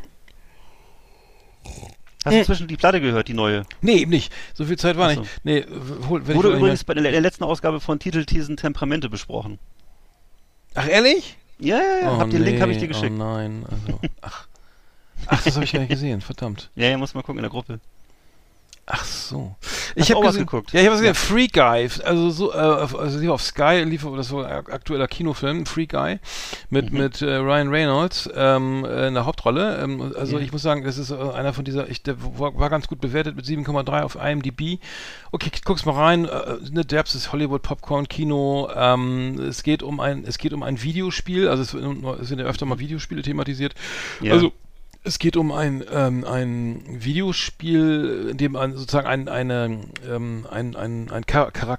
Hast 2.25 2.35
du 2.35 2.39
inzwischen 2.39 2.69
die 2.69 2.77
Platte 2.77 3.01
gehört, 3.01 3.29
die 3.29 3.35
neue? 3.35 3.65
nee, 3.81 3.95
eben 3.95 4.11
nicht. 4.11 4.33
So 4.53 4.67
viel 4.67 4.77
Zeit 4.77 4.99
war 4.99 5.09
Ach 5.09 5.15
so. 5.15 5.21
nicht. 5.21 5.45
Nee, 5.45 5.65
hol, 6.09 6.27
wenn 6.27 6.37
Wurde 6.37 6.51
ich 6.51 6.57
übrigens 6.57 6.85
bei 6.85 6.93
der, 6.93 7.21
letzten 7.21 7.45
Ausgabe 7.45 7.81
von 7.81 7.99
Titelthesen 7.99 8.59
Temperamente 8.59 9.09
besprochen. 9.09 9.59
Ach, 10.75 10.87
ehrlich? 10.87 11.39
Ja, 11.59 11.79
ja, 11.79 11.83
ja. 12.03 12.13
oh, 12.13 12.19
hab 12.19 12.31
den 12.31 12.43
Link 12.43 12.61
habe 12.61 12.73
ich 12.73 12.79
dir 12.79 12.83
nee, 12.83 12.89
geschickt. 12.89 13.13
Oh 13.15 13.19
nein, 13.19 13.65
also, 13.71 14.01
ach. 14.21 14.47
Ach, 15.27 15.43
das 15.43 15.55
habe 15.55 15.65
ich 15.65 15.73
gar 15.73 15.81
nicht 15.81 15.91
gesehen, 15.91 16.21
verdammt. 16.21 16.71
Ja, 16.75 16.89
ja, 16.89 16.99
muss 16.99 17.15
mal 17.15 17.23
gucken 17.23 17.39
in 17.39 17.43
der 17.43 17.51
Gruppe. 17.51 17.81
Ach 18.87 19.05
so. 19.05 19.55
Ich 19.95 20.11
habe 20.11 20.21
gesehen, 20.27 20.41
geguckt? 20.47 20.73
Ja, 20.73 20.81
ich 20.81 20.87
habe 20.87 20.97
was 20.97 21.05
Ja. 21.05 21.13
gesehen. 21.13 21.29
Free 21.29 21.47
Guy, 21.47 21.89
also 22.05 22.31
so, 22.31 22.53
äh, 22.53 22.57
auf- 22.57 22.99
also 22.99 23.21
lief 23.21 23.31
auf 23.31 23.41
Sky, 23.43 23.85
lief 23.87 24.05
das 24.17 24.33
war 24.33 24.47
ein 24.47 24.67
aktueller 24.67 25.07
Kinofilm, 25.07 25.65
Free 25.65 25.87
Guy, 25.87 26.19
mit 26.71 26.91
Mhm. 26.93 26.99
mit 26.99 27.23
äh, 27.23 27.37
Ryan 27.37 27.69
Reynolds 27.69 28.29
ähm, 28.35 28.85
äh, 28.85 29.07
in 29.09 29.15
der 29.15 29.27
Hauptrolle. 29.27 29.79
Ähm, 29.81 30.13
also 30.19 30.39
Ja. 30.39 30.43
ich 30.45 30.51
muss 30.51 30.63
sagen, 30.63 30.83
das 30.83 30.99
ist 30.99 31.11
äh, 31.11 31.15
einer 31.15 31.53
von 31.53 31.65
dieser, 31.65 31.89
ich, 31.89 32.03
der 32.03 32.17
war, 32.21 32.59
war 32.59 32.69
ganz 32.69 32.89
gut 32.89 33.01
bewertet 33.01 33.37
mit 33.37 33.45
7,3 33.45 34.03
auf 34.03 34.17
IMDb. 34.17 34.81
Okay, 35.31 35.51
guck's 35.65 35.85
mal 35.85 35.95
rein. 35.95 36.25
Äh, 36.25 36.57
ne, 36.73 36.85
derbstes 36.85 37.33
Hollywood 37.33 37.63
Popcorn 37.63 38.09
Kino. 38.09 38.69
Ähm, 38.75 39.39
es 39.41 39.63
geht 39.63 39.85
um 39.85 40.01
ein, 40.01 40.25
es 40.27 40.39
geht 40.39 40.53
um 40.53 40.65
ein 40.65 40.83
Videospiel. 40.83 41.47
Also 41.49 41.63
es, 41.63 41.75
es 42.23 42.29
sind 42.29 42.41
ja 42.41 42.45
öfter 42.47 42.67
mal 42.67 42.81
Videospiele 42.81 43.23
thematisiert. 43.23 43.75
Ja. 44.21 44.33
Also 44.33 44.53
es 45.03 45.19
geht 45.19 45.37
um 45.39 45.51
ein, 45.51 45.83
ähm, 45.91 46.25
ein 46.25 46.83
Videospiel, 46.87 48.29
in 48.33 48.37
dem 48.37 48.55
ein, 48.55 48.77
sozusagen 48.77 49.07
ein, 49.07 49.29
eine, 49.29 49.81
ähm, 50.07 50.47
ein, 50.51 50.77
ein, 50.77 51.11
ein 51.11 51.25
Char 51.29 51.53
Char 51.53 51.79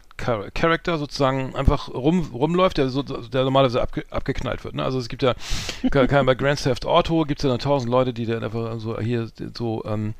Charakter 0.53 0.97
sozusagen 0.97 1.55
einfach 1.55 1.89
rum, 1.89 2.31
rumläuft, 2.33 2.77
der, 2.77 2.89
so, 2.89 3.03
der 3.03 3.43
normalerweise 3.43 3.81
abge 3.81 4.05
abgeknallt 4.09 4.63
wird. 4.63 4.73
Ne? 4.73 4.83
Also 4.83 4.97
es 4.97 5.07
gibt 5.07 5.21
ja, 5.21 5.35
bei 5.91 6.35
Grand 6.35 6.63
Theft 6.63 6.85
Auto 6.85 7.23
gibt 7.25 7.39
es 7.39 7.43
ja 7.43 7.49
dann 7.49 7.59
tausend 7.59 7.91
Leute, 7.91 8.11
die 8.11 8.25
dann 8.25 8.43
einfach 8.43 8.79
so 8.79 8.99
hier 8.99 9.29
so, 9.55 9.83
ähm, 9.85 10.15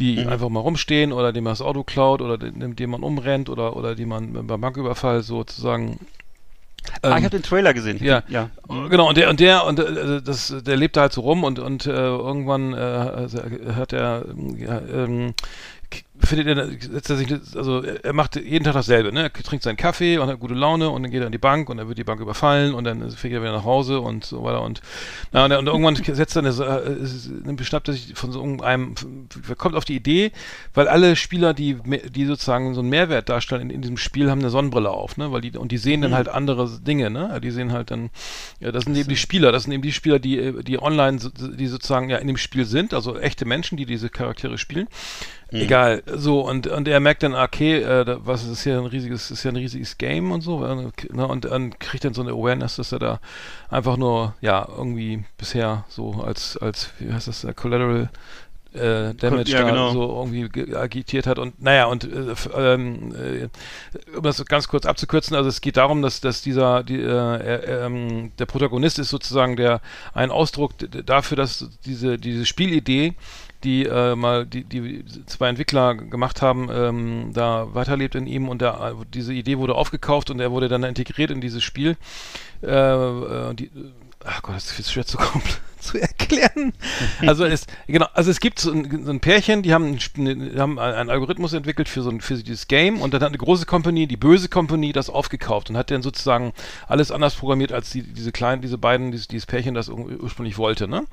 die 0.00 0.18
einfach 0.26 0.48
mal 0.48 0.60
rumstehen 0.60 1.12
oder 1.12 1.32
dem 1.32 1.44
man 1.44 1.52
das 1.52 1.62
Auto 1.62 1.84
klaut 1.84 2.22
oder 2.22 2.38
dem, 2.38 2.74
dem 2.74 2.90
man 2.90 3.04
umrennt 3.04 3.50
oder, 3.50 3.76
oder 3.76 3.94
die 3.94 4.06
man 4.06 4.46
beim 4.46 4.60
Banküberfall 4.60 5.22
sozusagen 5.22 6.00
ah, 7.02 7.10
ähm, 7.10 7.18
ich 7.18 7.24
habe 7.24 7.30
den 7.30 7.42
Trailer 7.42 7.74
gesehen. 7.74 8.02
Ja. 8.02 8.22
ja. 8.28 8.50
Genau, 8.88 9.08
und 9.08 9.16
der 9.16 9.30
und 9.30 9.40
der 9.40 9.64
und 9.64 9.78
äh, 9.78 10.22
das, 10.22 10.54
der 10.64 10.76
lebt 10.76 10.96
da 10.96 11.02
halt 11.02 11.12
so 11.12 11.22
rum 11.22 11.44
und 11.44 11.58
und 11.58 11.86
äh, 11.86 11.90
irgendwann 11.90 12.72
äh, 12.74 13.28
hat 13.74 13.92
er 13.92 14.24
ja, 14.56 14.80
ähm, 14.80 15.34
findet 16.24 16.46
er 16.56 16.68
setzt 16.92 17.10
er 17.10 17.16
sich 17.16 17.32
also 17.56 17.82
er 17.82 18.12
macht 18.12 18.36
jeden 18.36 18.64
Tag 18.64 18.74
dasselbe, 18.74 19.12
ne? 19.12 19.22
Er 19.24 19.32
trinkt 19.32 19.62
seinen 19.62 19.76
Kaffee 19.76 20.18
und 20.18 20.28
hat 20.28 20.38
gute 20.40 20.54
Laune 20.54 20.88
und 20.90 21.02
dann 21.02 21.10
geht 21.10 21.20
er 21.20 21.26
an 21.26 21.32
die 21.32 21.38
Bank 21.38 21.68
und 21.68 21.78
dann 21.78 21.88
wird 21.88 21.98
die 21.98 22.04
Bank 22.04 22.20
überfallen 22.20 22.74
und 22.74 22.84
dann 22.84 23.10
fährt 23.10 23.32
er 23.34 23.42
wieder 23.42 23.52
nach 23.52 23.64
Hause 23.64 24.00
und 24.00 24.24
so 24.24 24.42
weiter 24.44 24.62
und 24.62 24.80
na, 25.32 25.44
und, 25.44 25.52
und 25.52 25.66
irgendwann 25.66 25.96
setzt 26.14 26.36
er 26.36 26.40
eine, 26.44 26.50
äh, 26.50 27.06
dann 27.44 27.56
beschnappt 27.56 27.88
er 27.88 27.94
sich 27.94 28.12
von 28.14 28.32
so 28.32 28.42
einem 28.62 28.94
kommt 29.58 29.74
auf 29.74 29.84
die 29.84 29.96
Idee, 29.96 30.32
weil 30.74 30.88
alle 30.88 31.16
Spieler, 31.16 31.54
die 31.54 31.76
die 32.10 32.24
sozusagen 32.26 32.74
so 32.74 32.80
einen 32.80 32.90
Mehrwert 32.90 33.28
darstellen 33.28 33.62
in, 33.62 33.70
in 33.70 33.82
diesem 33.82 33.96
Spiel, 33.96 34.30
haben 34.30 34.40
eine 34.40 34.50
Sonnenbrille 34.50 34.90
auf, 34.90 35.16
ne? 35.16 35.32
Weil 35.32 35.40
die 35.40 35.56
und 35.56 35.72
die 35.72 35.78
sehen 35.78 36.02
dann 36.02 36.14
halt 36.14 36.28
andere 36.28 36.68
Dinge, 36.80 37.10
ne? 37.10 37.40
Die 37.42 37.50
sehen 37.50 37.72
halt 37.72 37.90
dann 37.90 38.10
ja, 38.60 38.70
das 38.72 38.84
sind 38.84 38.96
eben 38.96 39.08
die 39.08 39.16
Spieler, 39.16 39.52
das 39.52 39.64
sind 39.64 39.72
eben 39.72 39.82
die 39.82 39.92
Spieler, 39.92 40.18
die 40.18 40.38
äh, 40.38 40.62
die 40.62 40.80
online 40.80 41.18
so- 41.18 41.30
die 41.30 41.66
sozusagen 41.66 42.08
ja 42.10 42.18
in 42.18 42.26
dem 42.28 42.36
Spiel 42.36 42.64
sind, 42.64 42.94
also 42.94 43.18
echte 43.18 43.44
Menschen, 43.44 43.76
die 43.76 43.86
diese 43.86 44.08
Charaktere 44.08 44.58
spielen. 44.58 44.88
Egal, 45.50 46.02
so 46.16 46.40
und 46.40 46.66
und 46.66 46.88
er 46.88 47.00
merkt 47.00 47.22
dann, 47.22 47.34
okay, 47.34 47.82
äh, 47.82 48.18
was 48.24 48.44
ist 48.44 48.62
hier 48.62 48.78
ein 48.78 48.86
riesiges, 48.86 49.30
ist 49.30 49.44
ja 49.44 49.50
ein 49.50 49.56
riesiges 49.56 49.98
Game 49.98 50.32
und 50.32 50.40
so, 50.42 50.60
ne, 50.60 51.26
und 51.26 51.44
dann 51.44 51.78
kriegt 51.78 52.04
dann 52.04 52.14
so 52.14 52.22
eine 52.22 52.32
Awareness, 52.32 52.76
dass 52.76 52.92
er 52.92 52.98
da 52.98 53.20
einfach 53.70 53.96
nur, 53.96 54.34
ja, 54.40 54.66
irgendwie 54.76 55.24
bisher 55.38 55.84
so 55.88 56.22
als 56.24 56.56
als 56.56 56.90
wie 56.98 57.12
heißt 57.12 57.28
das, 57.28 57.44
äh, 57.44 57.52
Collateral 57.54 58.10
äh, 58.74 59.12
Damage 59.14 59.50
ja, 59.50 59.68
genau. 59.68 59.90
so 59.92 60.16
irgendwie 60.18 60.48
ge- 60.48 60.74
agitiert 60.74 61.26
hat 61.26 61.38
und 61.38 61.60
naja 61.62 61.84
und 61.86 62.04
äh, 62.04 62.34
ähm, 62.56 63.14
äh, 63.14 64.16
um 64.16 64.22
das 64.22 64.42
ganz 64.46 64.66
kurz 64.66 64.86
abzukürzen, 64.86 65.36
also 65.36 65.48
es 65.50 65.60
geht 65.60 65.76
darum, 65.76 66.00
dass, 66.00 66.22
dass 66.22 66.40
dieser 66.40 66.82
die, 66.82 66.98
äh, 66.98 67.84
ähm, 67.84 68.32
der 68.38 68.46
Protagonist 68.46 68.98
ist 68.98 69.10
sozusagen 69.10 69.56
der 69.56 69.82
ein 70.14 70.30
Ausdruck 70.30 70.72
dafür, 71.04 71.36
dass 71.36 71.68
diese 71.84 72.16
diese 72.16 72.46
Spielidee 72.46 73.12
die 73.64 73.84
äh, 73.86 74.16
mal 74.16 74.46
die, 74.46 74.64
die 74.64 75.04
zwei 75.26 75.48
Entwickler 75.48 75.94
gemacht 75.94 76.42
haben, 76.42 76.68
ähm, 76.72 77.30
da 77.32 77.74
weiterlebt 77.74 78.14
in 78.14 78.26
ihm 78.26 78.48
und 78.48 78.62
der, 78.62 78.96
diese 79.12 79.32
Idee 79.32 79.58
wurde 79.58 79.74
aufgekauft 79.74 80.30
und 80.30 80.40
er 80.40 80.50
wurde 80.50 80.68
dann 80.68 80.82
integriert 80.82 81.30
in 81.30 81.40
dieses 81.40 81.62
Spiel. 81.62 81.96
Äh, 82.62 82.70
äh, 82.70 83.54
die, 83.54 83.70
ach 84.24 84.42
Gott, 84.42 84.56
das 84.56 84.78
ist 84.78 84.92
schwer 84.92 85.06
zu, 85.06 85.18
zu 85.80 85.98
erklären. 86.00 86.72
Also 87.26 87.44
es, 87.44 87.66
genau, 87.88 88.06
also 88.14 88.30
es 88.30 88.38
gibt 88.40 88.58
so 88.60 88.70
ein, 88.72 89.04
so 89.04 89.10
ein 89.10 89.18
Pärchen, 89.20 89.62
die 89.62 89.74
haben, 89.74 89.98
ein 90.16 90.58
haben 90.58 90.78
einen 90.78 91.10
Algorithmus 91.10 91.52
entwickelt 91.54 91.88
für 91.88 92.02
so 92.02 92.10
ein, 92.10 92.20
für 92.20 92.36
dieses 92.36 92.68
Game 92.68 93.00
und 93.00 93.12
dann 93.14 93.20
hat 93.22 93.28
eine 93.28 93.38
große 93.38 93.66
Company, 93.66 94.06
die 94.06 94.16
böse 94.16 94.48
Company, 94.48 94.92
das 94.92 95.10
aufgekauft 95.10 95.70
und 95.70 95.76
hat 95.76 95.90
dann 95.90 96.02
sozusagen 96.02 96.52
alles 96.86 97.10
anders 97.10 97.34
programmiert, 97.34 97.72
als 97.72 97.90
die, 97.90 98.02
diese 98.02 98.30
kleinen, 98.32 98.62
diese 98.62 98.78
beiden, 98.78 99.10
dieses, 99.10 99.26
dieses 99.28 99.46
Pärchen 99.46 99.74
das 99.74 99.88
ur- 99.88 100.20
ursprünglich 100.20 100.56
wollte, 100.56 100.86
ne? 100.86 101.04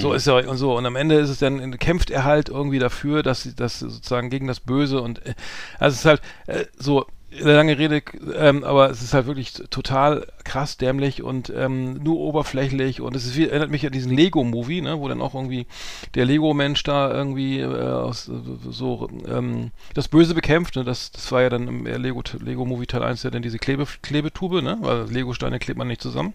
So 0.00 0.12
ist 0.14 0.26
er 0.26 0.48
und 0.48 0.56
so. 0.56 0.76
Und 0.76 0.86
am 0.86 0.96
Ende 0.96 1.16
ist 1.16 1.28
es 1.28 1.38
dann, 1.38 1.78
kämpft 1.78 2.10
er 2.10 2.24
halt 2.24 2.48
irgendwie 2.48 2.78
dafür, 2.78 3.22
dass 3.22 3.42
sie 3.42 3.54
das 3.54 3.78
sozusagen 3.80 4.30
gegen 4.30 4.46
das 4.46 4.60
Böse 4.60 5.00
und 5.02 5.24
äh, 5.26 5.34
also 5.78 5.94
es 5.94 6.00
ist 6.00 6.04
halt 6.06 6.22
äh, 6.46 6.64
so 6.78 7.06
lange 7.40 7.78
Rede, 7.78 8.02
ähm, 8.36 8.64
aber 8.64 8.90
es 8.90 9.02
ist 9.02 9.14
halt 9.14 9.26
wirklich 9.26 9.52
total 9.70 10.26
krass 10.44 10.76
dämlich 10.76 11.22
und 11.22 11.52
ähm, 11.54 11.94
nur 12.02 12.18
oberflächlich 12.18 13.00
und 13.00 13.16
es 13.16 13.26
ist 13.26 13.36
wie, 13.36 13.48
erinnert 13.48 13.70
mich 13.70 13.84
an 13.86 13.92
diesen 13.92 14.14
Lego-Movie, 14.14 14.80
ne, 14.80 14.98
wo 14.98 15.08
dann 15.08 15.20
auch 15.20 15.34
irgendwie 15.34 15.66
der 16.14 16.24
Lego-Mensch 16.24 16.82
da 16.82 17.12
irgendwie 17.12 17.60
äh, 17.60 17.66
aus, 17.66 18.28
äh, 18.28 18.32
so 18.70 19.08
ähm, 19.28 19.70
das 19.94 20.08
Böse 20.08 20.34
bekämpft. 20.34 20.76
Ne? 20.76 20.84
Das, 20.84 21.10
das 21.10 21.30
war 21.32 21.42
ja 21.42 21.48
dann 21.48 21.68
im 21.68 21.86
äh, 21.86 21.96
Lego, 21.96 22.22
Lego-Movie 22.38 22.86
Teil 22.86 23.02
1 23.02 23.22
ja 23.22 23.30
dann 23.30 23.42
diese 23.42 23.58
Klebe, 23.58 23.86
Klebetube, 24.02 24.62
ne? 24.62 24.78
weil 24.80 25.04
Lego-Steine 25.10 25.58
klebt 25.58 25.78
man 25.78 25.88
nicht 25.88 26.02
zusammen. 26.02 26.34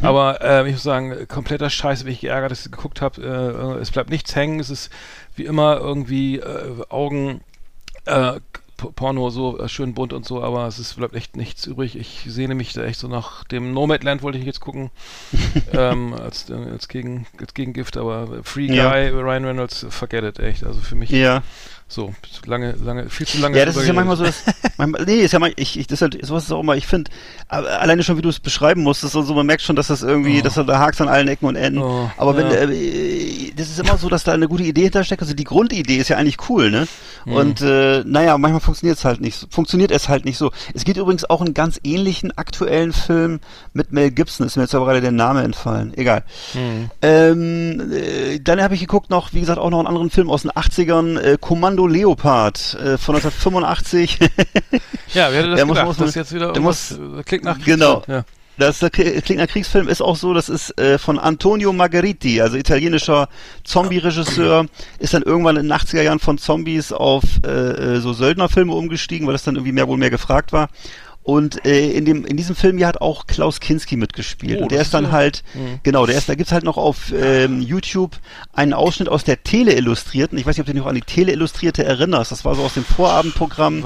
Aber 0.00 0.40
äh, 0.40 0.66
ich 0.66 0.74
muss 0.74 0.82
sagen, 0.82 1.28
kompletter 1.28 1.68
Scheiß, 1.68 2.04
bin 2.04 2.14
ich 2.14 2.20
geärgert, 2.20 2.50
dass 2.50 2.64
ich 2.64 2.72
geguckt 2.72 3.02
habe. 3.02 3.20
Äh, 3.22 3.80
es 3.80 3.90
bleibt 3.90 4.08
nichts 4.08 4.34
hängen. 4.34 4.58
Es 4.58 4.70
ist 4.70 4.90
wie 5.36 5.44
immer 5.44 5.76
irgendwie 5.78 6.38
äh, 6.38 6.82
Augen, 6.88 7.42
äh, 8.06 8.40
Porno 8.90 9.30
so 9.30 9.58
äh, 9.58 9.68
schön 9.68 9.94
bunt 9.94 10.12
und 10.12 10.24
so, 10.26 10.42
aber 10.42 10.66
es 10.66 10.78
ist 10.78 10.96
bleibt 10.96 11.14
echt 11.14 11.36
nichts 11.36 11.66
übrig. 11.66 11.96
Ich 11.96 12.24
sehne 12.26 12.54
mich 12.54 12.72
da 12.72 12.82
echt 12.84 12.98
so 12.98 13.08
nach 13.08 13.44
dem 13.44 13.72
Nomadland 13.72 14.22
wollte 14.22 14.38
ich 14.38 14.44
jetzt 14.44 14.60
gucken 14.60 14.90
ähm, 15.72 16.14
als, 16.14 16.50
äh, 16.50 16.54
als, 16.54 16.88
gegen, 16.88 17.26
als 17.38 17.54
Gegengift, 17.54 17.96
aber 17.96 18.42
Free 18.42 18.66
Ja. 18.66 18.90
Guy, 18.90 19.08
Ryan 19.08 19.44
Reynolds, 19.44 19.86
forget 19.90 20.24
it, 20.24 20.38
echt. 20.38 20.64
Also 20.64 20.80
für 20.80 20.94
mich 20.94 21.10
Ja. 21.10 21.42
So, 21.94 22.14
lange, 22.46 22.72
lange, 22.82 23.10
viel 23.10 23.26
zu 23.26 23.36
lange. 23.38 23.58
Ja, 23.58 23.66
das 23.66 23.76
ist 23.76 23.86
ja 23.86 23.92
manchmal 23.92 24.16
so, 24.16 24.24
dass, 24.24 24.44
manchmal, 24.78 25.04
nee, 25.04 25.16
ist 25.20 25.32
ja 25.32 25.38
mal, 25.38 25.52
ich, 25.56 25.78
ich, 25.78 25.86
das 25.86 25.98
ist 25.98 26.02
halt, 26.02 26.24
sowas 26.26 26.44
ist 26.44 26.52
auch 26.52 26.60
immer, 26.60 26.74
ich 26.74 26.86
finde, 26.86 27.10
alleine 27.48 28.02
schon, 28.02 28.16
wie 28.16 28.22
du 28.22 28.30
es 28.30 28.40
beschreiben 28.40 28.82
musstest 28.82 29.14
und 29.14 29.26
so, 29.26 29.34
man 29.34 29.44
merkt 29.44 29.60
schon, 29.62 29.76
dass 29.76 29.88
das 29.88 30.02
irgendwie, 30.02 30.38
Oh. 30.38 30.42
dass 30.42 30.54
da 30.54 30.64
hakst 30.78 31.02
an 31.02 31.08
allen 31.08 31.28
Ecken 31.28 31.44
und 31.44 31.56
Enden. 31.56 31.82
Oh, 31.82 32.10
Aber 32.16 32.34
wenn, 32.34 32.46
ja. 32.46 32.62
äh, 32.62 33.52
das 33.54 33.68
ist 33.68 33.78
immer 33.78 33.98
so, 33.98 34.08
dass 34.08 34.24
da 34.24 34.32
eine 34.32 34.48
gute 34.48 34.62
Idee 34.62 34.84
hintersteckt, 34.84 35.20
also 35.20 35.34
die 35.34 35.44
Grundidee 35.44 35.96
ist 35.98 36.08
ja 36.08 36.16
eigentlich 36.16 36.48
cool, 36.48 36.70
ne? 36.70 36.88
Hm. 37.24 37.32
Und, 37.34 37.60
äh, 37.60 38.02
naja, 38.06 38.38
manchmal 38.38 38.60
funktioniert 38.62 38.96
es 38.96 39.04
halt 39.04 39.20
nicht, 39.20 39.36
so- 39.36 39.46
funktioniert 39.50 39.90
es 39.90 40.08
halt 40.08 40.24
nicht 40.24 40.38
so. 40.38 40.50
Es 40.72 40.84
gibt 40.84 40.96
übrigens 40.96 41.28
auch 41.28 41.42
einen 41.42 41.52
ganz 41.52 41.78
ähnlichen 41.84 42.32
aktuellen 42.38 42.94
Film 42.94 43.40
mit 43.74 43.92
Mel 43.92 44.10
Gibson, 44.10 44.46
ist 44.46 44.56
mir 44.56 44.62
jetzt 44.62 44.74
aber 44.74 44.86
gerade 44.86 45.02
der 45.02 45.12
Name 45.12 45.42
entfallen, 45.42 45.92
egal. 45.94 46.24
Hm. 46.54 46.90
Ähm, 47.02 47.92
äh, 47.92 48.38
dann 48.40 48.62
habe 48.62 48.74
ich 48.74 48.80
geguckt 48.80 49.10
noch, 49.10 49.34
wie 49.34 49.40
gesagt, 49.40 49.58
auch 49.58 49.68
noch 49.68 49.78
einen 49.78 49.88
anderen 49.88 50.08
Film 50.08 50.30
aus 50.30 50.40
den 50.42 50.52
80ern, 50.52 51.18
äh, 51.18 51.36
Kommando 51.38 51.81
Leopard 51.86 52.74
äh, 52.74 52.98
von 52.98 53.14
1985. 53.16 54.18
Ja, 55.14 55.30
wer 55.30 55.40
hätte 55.40 55.50
das 55.50 55.56
Der 55.58 55.66
gedacht, 55.66 55.86
muss- 55.86 55.96
dass 55.98 56.14
jetzt 56.14 56.32
wieder 56.32 56.52
der 56.54 56.62
muss- 56.62 56.92
äh, 56.92 57.22
klingt 57.24 57.44
nach 57.44 57.58
Genau. 57.62 58.02
Ja. 58.08 58.24
Das 58.58 58.80
klingt 58.92 59.36
nach 59.40 59.46
Kriegsfilm, 59.48 59.88
ist 59.88 60.00
auch 60.02 60.14
so, 60.16 60.34
das 60.34 60.48
ist 60.50 60.78
äh, 60.78 60.98
von 60.98 61.18
Antonio 61.18 61.72
Margheriti, 61.72 62.40
also 62.40 62.56
italienischer 62.56 63.28
Zombie-Regisseur, 63.64 64.66
ist 64.98 65.14
dann 65.14 65.22
irgendwann 65.22 65.56
in 65.56 65.64
den 65.68 65.72
80er 65.72 66.02
Jahren 66.02 66.18
von 66.20 66.38
Zombies 66.38 66.92
auf 66.92 67.24
äh, 67.44 67.48
äh, 67.96 68.00
so 68.00 68.12
Söldnerfilme 68.12 68.72
umgestiegen, 68.72 69.26
weil 69.26 69.32
das 69.32 69.42
dann 69.44 69.56
irgendwie 69.56 69.72
mehr 69.72 69.88
wohl 69.88 69.96
mehr 69.96 70.10
gefragt 70.10 70.52
war. 70.52 70.68
Und 71.24 71.64
äh, 71.64 71.90
in 71.92 72.04
dem 72.04 72.24
in 72.24 72.36
diesem 72.36 72.56
Film 72.56 72.78
hier 72.78 72.88
hat 72.88 73.00
auch 73.00 73.26
Klaus 73.28 73.60
Kinski 73.60 73.96
mitgespielt. 73.96 74.58
Oh, 74.58 74.62
und 74.64 74.72
der 74.72 74.80
ist 74.82 74.92
dann 74.92 75.04
ja- 75.04 75.10
halt, 75.12 75.44
genau, 75.84 76.04
der 76.04 76.18
ist, 76.18 76.28
da 76.28 76.34
gibt's 76.34 76.50
halt 76.52 76.64
noch 76.64 76.76
auf 76.76 77.12
ähm, 77.16 77.60
YouTube 77.62 78.16
einen 78.52 78.72
Ausschnitt 78.72 79.08
aus 79.08 79.22
der 79.22 79.42
Tele-Illustrierten. 79.44 80.36
Ich 80.36 80.46
weiß 80.46 80.56
nicht, 80.56 80.60
ob 80.62 80.66
du 80.66 80.72
dich 80.72 80.80
noch 80.82 80.88
an 80.88 80.96
die 80.96 81.00
Tele-Illustrierte 81.02 81.84
erinnerst. 81.84 82.32
Das 82.32 82.44
war 82.44 82.54
so 82.56 82.62
aus 82.62 82.74
dem 82.74 82.84
Vorabendprogramm 82.84 83.84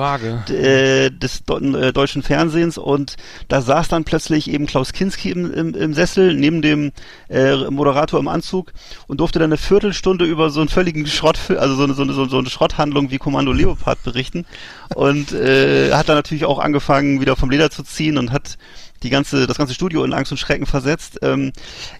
äh, 0.50 1.10
des 1.10 1.44
do 1.44 1.58
äh, 1.58 1.92
deutschen 1.92 2.22
Fernsehens 2.22 2.78
und 2.78 3.16
da 3.48 3.60
saß 3.60 3.88
dann 3.88 4.04
plötzlich 4.04 4.50
eben 4.50 4.66
Klaus 4.66 4.92
Kinski 4.94 5.30
im, 5.30 5.52
im, 5.52 5.74
im 5.74 5.92
Sessel 5.94 6.32
neben 6.34 6.62
dem 6.62 6.92
äh, 7.28 7.54
Moderator 7.70 8.18
im 8.18 8.28
Anzug 8.28 8.72
und 9.08 9.20
durfte 9.20 9.38
dann 9.38 9.50
eine 9.50 9.58
Viertelstunde 9.58 10.24
über 10.24 10.48
so 10.50 10.60
einen 10.60 10.68
völligen 10.70 11.06
Schrott, 11.06 11.38
also 11.50 11.74
so 11.74 11.84
eine, 11.84 11.92
so 11.94 12.02
eine, 12.02 12.12
so 12.14 12.22
eine- 12.22 12.30
so 12.30 12.38
eine 12.38 12.48
Schrotthandlung 12.50 13.10
wie 13.10 13.18
Kommando 13.18 13.52
Leopard 13.52 14.02
berichten 14.04 14.46
und 14.94 15.32
äh, 15.32 15.92
hat 15.92 16.08
dann 16.08 16.16
natürlich 16.16 16.44
auch 16.46 16.58
angefangen 16.58 17.20
wieder 17.26 17.36
vom 17.36 17.50
Leder 17.50 17.70
zu 17.70 17.82
ziehen 17.82 18.18
und 18.18 18.30
hat 18.30 18.56
die 19.02 19.10
ganze, 19.10 19.46
das 19.46 19.58
ganze 19.58 19.74
Studio 19.74 20.04
in 20.04 20.12
Angst 20.12 20.32
und 20.32 20.38
Schrecken 20.38 20.66
versetzt. 20.66 21.18
Ähm, 21.22 21.52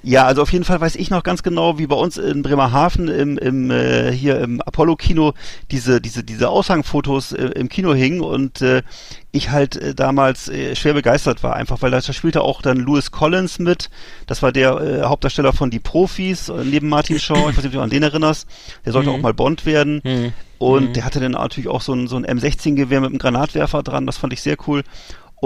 ja, 0.03 0.25
also 0.25 0.43
auf 0.43 0.53
jeden 0.53 0.65
Fall 0.65 0.81
weiß 0.81 0.97
ich 0.97 1.11
noch 1.11 1.23
ganz 1.23 1.43
genau, 1.43 1.79
wie 1.79 1.87
bei 1.87 1.97
uns 1.97 2.17
in 2.17 2.43
Bremerhaven 2.43 3.09
im, 3.09 3.39
im 3.39 3.71
äh, 3.71 4.13
hier 4.13 4.41
im 4.41 4.61
Apollo-Kino 4.61 5.35
diese, 5.71 6.01
diese, 6.01 6.25
diese 6.25 6.49
Aushangfotos 6.49 7.33
äh, 7.33 7.47
im 7.47 7.69
Kino 7.69 7.95
hingen 7.95 8.21
und 8.21 8.63
äh, 8.63 8.83
ich 9.33 9.51
halt 9.51 9.77
äh, 9.77 9.95
damals 9.95 10.49
äh, 10.49 10.75
schwer 10.75 10.95
begeistert 10.95 11.43
war, 11.43 11.55
einfach 11.55 11.83
weil 11.83 11.91
da 11.91 12.01
spielte 12.01 12.43
auch 12.43 12.63
dann 12.63 12.79
Lewis 12.79 13.11
Collins 13.11 13.59
mit. 13.59 13.91
Das 14.27 14.43
war 14.43 14.53
der 14.53 14.81
äh, 14.81 15.03
Hauptdarsteller 15.03 15.53
von 15.53 15.71
Die 15.71 15.79
Profis 15.79 16.49
äh, 16.49 16.65
neben 16.65 16.89
Martin 16.89 17.19
Shaw. 17.19 17.51
Ich 17.51 17.57
weiß 17.57 17.65
nicht, 17.65 17.67
ob 17.67 17.73
du 17.73 17.81
an 17.81 17.91
den 17.91 18.03
erinnerst. 18.03 18.49
Der 18.85 18.93
sollte 18.93 19.11
auch 19.11 19.19
mal 19.19 19.35
Bond 19.35 19.67
werden. 19.67 20.01
Mhm. 20.05 20.33
Und 20.59 20.97
der 20.97 21.05
hatte 21.05 21.21
dann 21.21 21.33
natürlich 21.33 21.69
auch 21.69 21.83
so 21.83 21.93
ein, 21.93 22.09
so 22.09 22.17
ein 22.17 22.25
M16-Gewehr 22.25 23.01
mit 23.01 23.11
einem 23.11 23.19
Granatwerfer 23.19 23.83
dran. 23.83 24.07
Das 24.07 24.17
fand 24.17 24.33
ich 24.33 24.41
sehr 24.41 24.57
cool. 24.67 24.85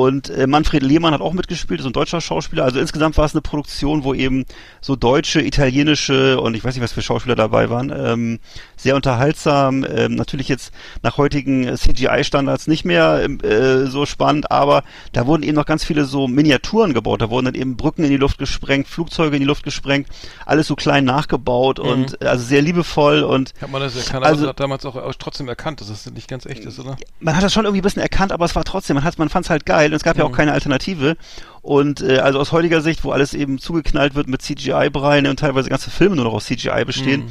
Und 0.01 0.31
äh, 0.31 0.47
Manfred 0.47 0.83
Lehmann 0.83 1.13
hat 1.15 1.21
auch 1.21 1.33
mitgespielt, 1.33 1.81
so 1.81 1.89
ein 1.89 1.93
deutscher 1.93 2.21
Schauspieler. 2.21 2.65
Also 2.65 2.79
insgesamt 2.81 3.17
war 3.19 3.25
es 3.25 3.35
eine 3.35 3.43
Produktion, 3.43 4.05
wo 4.05 4.15
eben 4.15 4.45
so 4.81 4.97
deutsche, 4.97 5.41
italienische 5.43 6.41
und 6.41 6.55
ich 6.55 6.65
weiß 6.65 6.75
nicht, 6.75 6.83
was 6.83 6.93
für 6.93 7.03
Schauspieler 7.03 7.37
dabei 7.37 7.71
waren. 7.71 7.93
Ähm, 7.97 8.39
sehr 8.77 8.97
unterhaltsam. 8.97 9.85
Ähm, 9.85 10.15
natürlich 10.15 10.49
jetzt 10.49 10.73
nach 11.03 11.17
heutigen 11.19 11.77
CGI-Standards 11.77 12.67
nicht 12.67 12.85
mehr 12.85 13.21
ähm, 13.23 13.39
äh, 13.41 13.87
so 13.87 14.07
spannend, 14.07 14.51
aber 14.51 14.83
da 15.13 15.27
wurden 15.27 15.43
eben 15.43 15.55
noch 15.57 15.67
ganz 15.67 15.85
viele 15.85 16.05
so 16.05 16.29
Miniaturen 16.29 16.95
gebaut. 16.95 17.21
Da 17.23 17.31
wurden 17.31 17.47
dann 17.47 17.55
eben 17.55 17.77
Brücken 17.77 18.05
in 18.05 18.11
die 18.11 18.17
Luft 18.17 18.39
gesprengt, 18.39 18.89
Flugzeuge 18.89 19.37
in 19.37 19.41
die 19.43 19.47
Luft 19.47 19.63
gesprengt, 19.63 20.09
alles 20.47 20.67
so 20.67 20.77
klein 20.77 21.05
nachgebaut 21.05 21.79
und 21.79 22.21
äh, 22.23 22.27
also 22.27 22.45
sehr 22.45 22.63
liebevoll 22.63 23.23
und 23.23 23.53
Hat 23.61 23.71
man 23.71 23.83
das 23.83 23.97
erkannt, 23.97 24.25
Also- 24.25 24.49
hat 24.49 24.61
damals 24.61 24.85
auch 24.87 25.15
trotzdem 25.19 25.49
erkannt, 25.49 25.81
dass 25.81 25.89
das 25.89 26.11
nicht 26.11 26.29
ganz 26.29 26.47
echt 26.47 26.65
ist, 26.65 26.79
oder? 26.79 26.97
man 27.21 27.37
hat 27.37 27.43
das 27.43 27.53
schon 27.53 27.65
irgendwie 27.65 27.81
ein 27.81 27.85
bisschen 27.85 28.03
erkannt, 28.03 28.33
aber 28.33 28.45
es 28.45 28.55
war 28.57 28.65
trotzdem, 28.65 28.95
man 28.95 29.05
hat, 29.05 29.19
man 29.19 29.29
fand 29.29 29.47
es 29.47 29.51
halt 29.51 29.67
geil 29.67 29.90
und 29.93 29.97
es 29.97 30.03
gab 30.03 30.17
ja 30.17 30.25
auch 30.25 30.33
keine 30.33 30.53
Alternative. 30.53 31.17
Und 31.63 32.01
äh, 32.01 32.19
also 32.19 32.39
aus 32.39 32.53
heutiger 32.53 32.81
Sicht, 32.81 33.05
wo 33.05 33.13
alles 33.13 33.35
eben 33.35 33.59
zugeknallt 33.59 34.15
wird 34.15 34.29
mit 34.29 34.41
CGI-Breien 34.41 35.27
und 35.27 35.39
teilweise 35.39 35.69
ganze 35.69 35.91
Filme 35.91 36.17
nur 36.17 36.25
noch 36.25 36.33
aus 36.33 36.47
CGI 36.47 36.85
bestehen, 36.87 37.25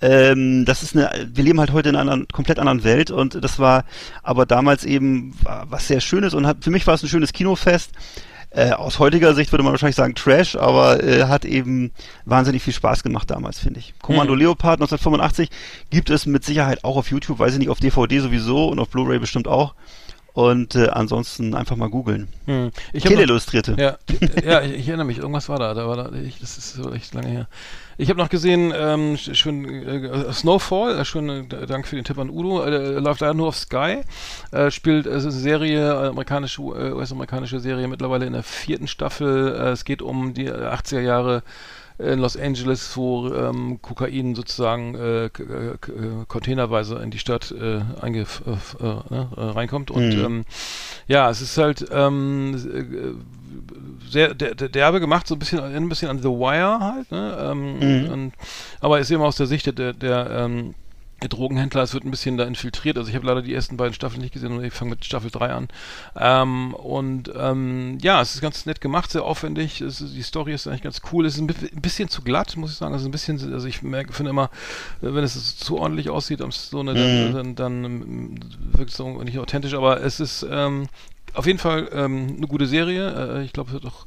ähm, 0.00 0.64
das 0.64 0.82
ist 0.82 0.96
eine, 0.96 1.10
wir 1.32 1.42
leben 1.42 1.58
halt 1.58 1.72
heute 1.72 1.88
in 1.88 1.96
einer 1.96 2.12
anderen, 2.12 2.28
komplett 2.28 2.58
anderen 2.60 2.84
Welt 2.84 3.10
und 3.10 3.42
das 3.42 3.58
war 3.58 3.84
aber 4.22 4.46
damals 4.46 4.84
eben 4.84 5.34
was 5.42 5.88
sehr 5.88 6.00
Schönes 6.00 6.34
und 6.34 6.46
hat, 6.46 6.58
für 6.60 6.70
mich 6.70 6.86
war 6.86 6.94
es 6.94 7.02
ein 7.02 7.08
schönes 7.08 7.32
Kinofest. 7.32 7.90
Äh, 8.54 8.72
aus 8.72 8.98
heutiger 8.98 9.34
Sicht 9.34 9.50
würde 9.50 9.62
man 9.64 9.72
wahrscheinlich 9.72 9.96
sagen 9.96 10.14
Trash, 10.14 10.56
aber 10.56 11.02
äh, 11.02 11.24
hat 11.24 11.46
eben 11.46 11.90
wahnsinnig 12.26 12.62
viel 12.62 12.74
Spaß 12.74 13.02
gemacht 13.02 13.30
damals, 13.30 13.58
finde 13.58 13.80
ich. 13.80 13.94
Kommando 14.02 14.34
Leopard 14.34 14.74
1985 14.74 15.48
gibt 15.88 16.10
es 16.10 16.26
mit 16.26 16.44
Sicherheit 16.44 16.84
auch 16.84 16.96
auf 16.96 17.10
YouTube, 17.10 17.38
weiß 17.38 17.54
ich 17.54 17.58
nicht, 17.58 17.70
auf 17.70 17.80
DVD 17.80 18.18
sowieso 18.20 18.66
und 18.68 18.78
auf 18.78 18.90
Blu-ray 18.90 19.18
bestimmt 19.18 19.48
auch. 19.48 19.74
Und 20.34 20.74
äh, 20.76 20.88
ansonsten 20.88 21.54
einfach 21.54 21.76
mal 21.76 21.90
googeln. 21.90 22.26
Hm. 22.46 22.70
Teleillustrierte. 22.98 23.76
Ja, 23.78 23.98
ja 24.42 24.62
ich, 24.62 24.72
ich 24.72 24.88
erinnere 24.88 25.06
mich, 25.06 25.18
irgendwas 25.18 25.50
war 25.50 25.58
da. 25.58 25.74
da, 25.74 25.86
war 25.86 25.96
da 25.96 26.10
ich, 26.16 26.38
das 26.40 26.56
ist 26.56 26.72
so 26.72 26.90
echt 26.92 27.12
lange 27.12 27.28
her. 27.28 27.48
Ich 27.98 28.08
habe 28.08 28.18
noch 28.18 28.30
gesehen, 28.30 28.72
ähm, 28.74 29.14
sch- 29.16 29.34
schön 29.34 29.66
äh, 29.66 30.32
Snowfall, 30.32 30.98
äh, 30.98 31.04
schön, 31.04 31.28
äh, 31.50 31.66
Dank 31.66 31.86
für 31.86 31.96
den 31.96 32.06
Tipp 32.06 32.18
an 32.18 32.30
Udo, 32.30 32.64
äh, 32.64 32.98
läuft 32.98 33.20
leider 33.20 33.34
nur 33.34 33.48
auf 33.48 33.56
Sky, 33.58 34.00
äh, 34.52 34.70
spielt, 34.70 35.04
es 35.06 35.24
ist 35.24 35.34
eine 35.34 35.42
Serie, 35.42 35.92
äh, 35.92 36.06
amerikanische, 36.08 36.62
äh, 36.62 36.92
US-amerikanische 36.92 37.60
Serie, 37.60 37.86
mittlerweile 37.86 38.24
in 38.24 38.32
der 38.32 38.42
vierten 38.42 38.88
Staffel. 38.88 39.54
Äh, 39.54 39.70
es 39.72 39.84
geht 39.84 40.00
um 40.00 40.32
die 40.32 40.50
80er 40.50 41.00
Jahre 41.00 41.42
in 42.02 42.18
Los 42.18 42.36
Angeles, 42.36 42.96
wo 42.96 43.28
ähm, 43.32 43.80
Kokain 43.82 44.34
sozusagen 44.34 44.94
äh, 44.94 45.26
äh, 45.26 45.28
äh, 45.28 45.76
containerweise 46.28 46.96
in 46.96 47.10
die 47.10 47.18
Stadt 47.18 47.50
äh, 47.52 47.78
äh, 47.78 47.82
ne, 49.10 49.28
äh, 49.36 49.40
reinkommt 49.40 49.90
und 49.90 50.16
Mhm. 50.16 50.24
ähm, 50.24 50.44
ja, 51.06 51.30
es 51.30 51.40
ist 51.40 51.56
halt 51.58 51.86
ähm, 51.92 52.54
äh, 52.54 54.10
sehr 54.10 54.34
der, 54.34 54.54
der 54.54 54.68
derbe 54.68 55.00
gemacht, 55.00 55.26
so 55.26 55.34
ein 55.34 55.38
bisschen 55.38 55.60
ein 55.60 55.88
bisschen 55.88 56.08
an 56.08 56.18
The 56.18 56.28
Wire 56.28 56.80
halt, 56.80 57.10
ne? 57.10 57.36
Ähm, 57.40 58.04
Mhm. 58.04 58.10
und, 58.12 58.32
aber 58.80 58.98
ist 59.00 59.10
eben 59.10 59.22
aus 59.22 59.36
der 59.36 59.46
Sicht 59.46 59.66
der, 59.78 59.92
der 59.92 60.30
ähm, 60.30 60.74
der 61.22 61.28
Drogenhändler, 61.28 61.82
es 61.82 61.94
wird 61.94 62.04
ein 62.04 62.10
bisschen 62.10 62.36
da 62.36 62.44
infiltriert. 62.44 62.98
Also 62.98 63.08
ich 63.08 63.14
habe 63.14 63.26
leider 63.26 63.40
die 63.42 63.54
ersten 63.54 63.76
beiden 63.76 63.94
Staffeln 63.94 64.20
nicht 64.20 64.34
gesehen 64.34 64.52
und 64.56 64.62
ich 64.64 64.72
fange 64.72 64.90
mit 64.90 65.04
Staffel 65.04 65.30
3 65.30 65.52
an. 65.52 65.68
Ähm, 66.16 66.74
und 66.74 67.32
ähm, 67.36 67.98
ja, 68.02 68.20
es 68.20 68.34
ist 68.34 68.40
ganz 68.40 68.66
nett 68.66 68.80
gemacht, 68.80 69.10
sehr 69.10 69.24
aufwendig. 69.24 69.80
Es 69.80 69.98
die 69.98 70.22
Story 70.22 70.52
ist 70.52 70.66
eigentlich 70.66 70.82
ganz 70.82 71.00
cool. 71.12 71.24
Es 71.26 71.34
ist 71.34 71.40
ein, 71.40 71.46
bi- 71.46 71.70
ein 71.74 71.80
bisschen 71.80 72.08
zu 72.08 72.22
glatt, 72.22 72.56
muss 72.56 72.72
ich 72.72 72.76
sagen. 72.76 72.92
Also 72.92 73.08
ein 73.08 73.12
bisschen, 73.12 73.52
also 73.52 73.66
ich 73.66 73.82
merke, 73.82 74.12
finde 74.12 74.30
immer, 74.30 74.50
wenn 75.00 75.24
es 75.24 75.56
zu 75.56 75.78
ordentlich 75.78 76.10
aussieht, 76.10 76.40
so 76.50 76.80
eine, 76.80 76.94
Mhm. 76.94 77.32
dann, 77.32 77.32
dann, 77.32 77.54
dann 77.56 77.84
ähm, 77.84 78.34
wirkt 78.72 78.90
es 78.90 78.96
so 78.96 79.22
nicht 79.22 79.38
authentisch. 79.38 79.74
Aber 79.74 80.02
es 80.02 80.20
ist 80.20 80.46
ähm, 80.50 80.88
auf 81.34 81.46
jeden 81.46 81.58
Fall 81.58 81.88
ähm, 81.92 82.34
eine 82.36 82.46
gute 82.46 82.66
Serie. 82.66 83.38
Äh, 83.38 83.44
ich 83.44 83.52
glaube, 83.52 83.68
es 83.68 83.74
wird 83.74 83.86
auch 83.86 84.06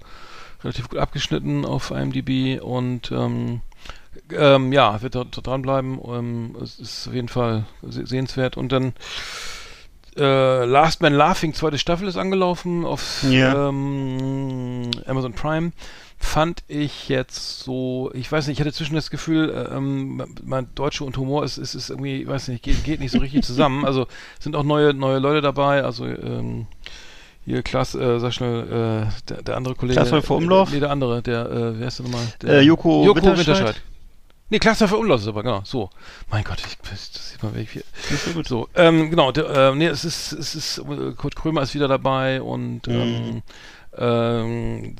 relativ 0.63 0.89
gut 0.89 0.99
abgeschnitten 0.99 1.65
auf 1.65 1.91
IMDb 1.91 2.61
und 2.61 3.11
ähm, 3.11 3.61
ähm, 4.31 4.71
ja, 4.73 5.01
wird 5.01 5.15
da, 5.15 5.23
da 5.23 5.41
dranbleiben. 5.41 5.99
Ähm, 6.07 6.55
es 6.61 6.79
ist 6.79 7.07
auf 7.07 7.13
jeden 7.13 7.29
Fall 7.29 7.65
se- 7.81 8.05
sehenswert. 8.05 8.57
Und 8.57 8.71
dann 8.71 8.93
äh, 10.17 10.65
Last 10.65 11.01
Man 11.01 11.13
Laughing, 11.13 11.53
zweite 11.53 11.77
Staffel 11.77 12.07
ist 12.07 12.17
angelaufen 12.17 12.85
auf 12.85 13.23
Ja. 13.29 13.69
ähm, 13.69 14.89
Amazon 15.05 15.33
Prime. 15.33 15.71
Fand 16.17 16.63
ich 16.69 17.09
jetzt 17.09 17.59
so, 17.59 18.09
ich 18.13 18.31
weiß 18.31 18.47
nicht, 18.47 18.57
ich 18.57 18.61
hatte 18.65 18.73
zwischen 18.73 18.95
das 18.95 19.09
Gefühl, 19.09 19.49
äh, 19.49 19.75
ähm, 19.75 20.25
mein 20.43 20.67
Deutsche 20.73 21.03
und 21.03 21.17
Humor 21.17 21.43
ist, 21.43 21.57
ist, 21.57 21.75
ist 21.75 21.89
irgendwie, 21.89 22.21
ich 22.21 22.27
weiß 22.27 22.47
nicht, 22.47 22.63
geht, 22.63 22.83
geht 22.85 23.01
nicht 23.01 23.11
so 23.11 23.19
richtig 23.19 23.43
zusammen. 23.45 23.83
Also 23.85 24.07
sind 24.39 24.55
auch 24.55 24.63
neue, 24.63 24.93
neue 24.93 25.19
Leute 25.19 25.41
dabei, 25.41 25.83
also 25.83 26.05
ähm, 26.05 26.67
hier, 27.45 27.61
Klaas, 27.63 27.95
äh, 27.95 28.19
sag 28.19 28.33
schnell, 28.33 29.07
äh, 29.07 29.29
der, 29.29 29.41
der 29.43 29.57
andere 29.57 29.75
Kollege. 29.75 29.99
Klaas 29.99 30.11
Häufer 30.11 30.35
Umlauf? 30.35 30.71
Nee, 30.71 30.79
der 30.79 30.89
andere, 30.91 31.21
der, 31.21 31.45
äh, 31.49 31.79
wer 31.79 31.87
ist 31.87 31.99
der 31.99 32.05
nochmal? 32.05 32.23
Der, 32.41 32.49
Äh, 32.55 32.61
Joko 32.61 33.05
Joko 33.05 33.17
Winterscheid? 33.17 33.47
Winterscheid. 33.47 33.81
Nee, 34.49 34.59
Klaas 34.59 34.81
Häufer 34.81 34.99
Umlauf 34.99 35.21
ist 35.21 35.27
aber, 35.27 35.43
genau, 35.43 35.61
so. 35.63 35.89
Mein 36.29 36.43
Gott, 36.43 36.59
ich, 36.65 36.77
das 36.89 37.31
sieht 37.31 37.41
man 37.41 37.55
wirklich. 37.55 37.83
So 38.25 38.31
gut. 38.31 38.47
So, 38.47 38.69
ähm, 38.75 39.09
genau, 39.09 39.31
der, 39.31 39.49
äh, 39.49 39.75
nee, 39.75 39.87
es 39.87 40.05
ist, 40.05 40.31
es 40.33 40.55
ist, 40.55 40.77
äh, 40.79 41.11
Kurt 41.17 41.35
Krömer 41.35 41.61
ist 41.63 41.73
wieder 41.73 41.87
dabei 41.87 42.41
und 42.41 42.87
ähm, 42.87 43.41
ähm, 43.97 44.95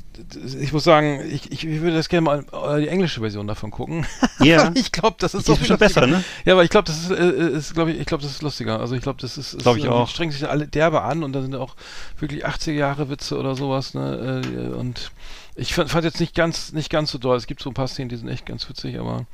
ich 0.62 0.71
muss 0.71 0.84
sagen, 0.86 1.21
ich, 1.29 1.51
ich, 1.51 1.67
ich 1.67 1.81
würde 1.81 1.95
das 1.95 2.08
gerne 2.08 2.21
mal 2.21 2.45
äh, 2.77 2.81
die 2.81 2.88
englische 2.88 3.19
Version 3.19 3.47
davon 3.47 3.71
gucken. 3.71 4.05
Ja. 4.39 4.71
ich 4.75 4.91
glaube, 4.91 5.17
das 5.19 5.34
ist 5.34 5.47
Die 5.47 5.51
ist 5.51 5.60
lustiger. 5.60 5.77
besser, 5.77 6.08
ne? 6.08 6.23
Ja, 6.45 6.53
aber 6.53 6.63
ich 6.63 6.69
glaube, 6.69 6.88
das 6.88 6.97
ist, 7.03 7.12
äh, 7.12 7.49
ist 7.58 7.73
glaube 7.73 7.91
ich, 7.91 7.99
ich 7.99 8.05
glaube, 8.05 8.23
das 8.23 8.31
ist 8.31 8.41
lustiger. 8.41 8.79
Also 8.79 8.95
ich 8.95 9.01
glaube, 9.01 9.19
das 9.21 9.38
ist, 9.38 9.53
ist 9.53 9.63
Glaub 9.63 9.77
ich 9.77 9.86
äh, 9.86 9.89
auch. 9.89 10.08
strengen 10.08 10.31
sich 10.31 10.47
alle 10.47 10.67
derbe 10.67 11.01
an 11.01 11.23
und 11.23 11.34
da 11.34 11.41
sind 11.41 11.55
auch 11.55 11.75
wirklich 12.19 12.45
80er 12.45 12.71
Jahre 12.71 13.10
Witze 13.10 13.38
oder 13.38 13.55
sowas, 13.55 13.93
ne? 13.93 14.41
Äh, 14.43 14.73
und 14.75 15.12
ich 15.55 15.73
fand, 15.73 15.89
fand 15.89 16.03
jetzt 16.05 16.19
nicht 16.19 16.36
ganz, 16.36 16.71
nicht 16.73 16.89
ganz 16.89 17.12
so 17.12 17.17
doll. 17.17 17.38
Es 17.38 17.47
gibt 17.47 17.62
so 17.62 17.69
ein 17.69 17.73
paar 17.73 17.88
Szenen, 17.88 18.10
die 18.10 18.15
sind 18.17 18.29
echt 18.29 18.45
ganz 18.45 18.67
witzig, 18.69 18.99
aber 18.99 19.25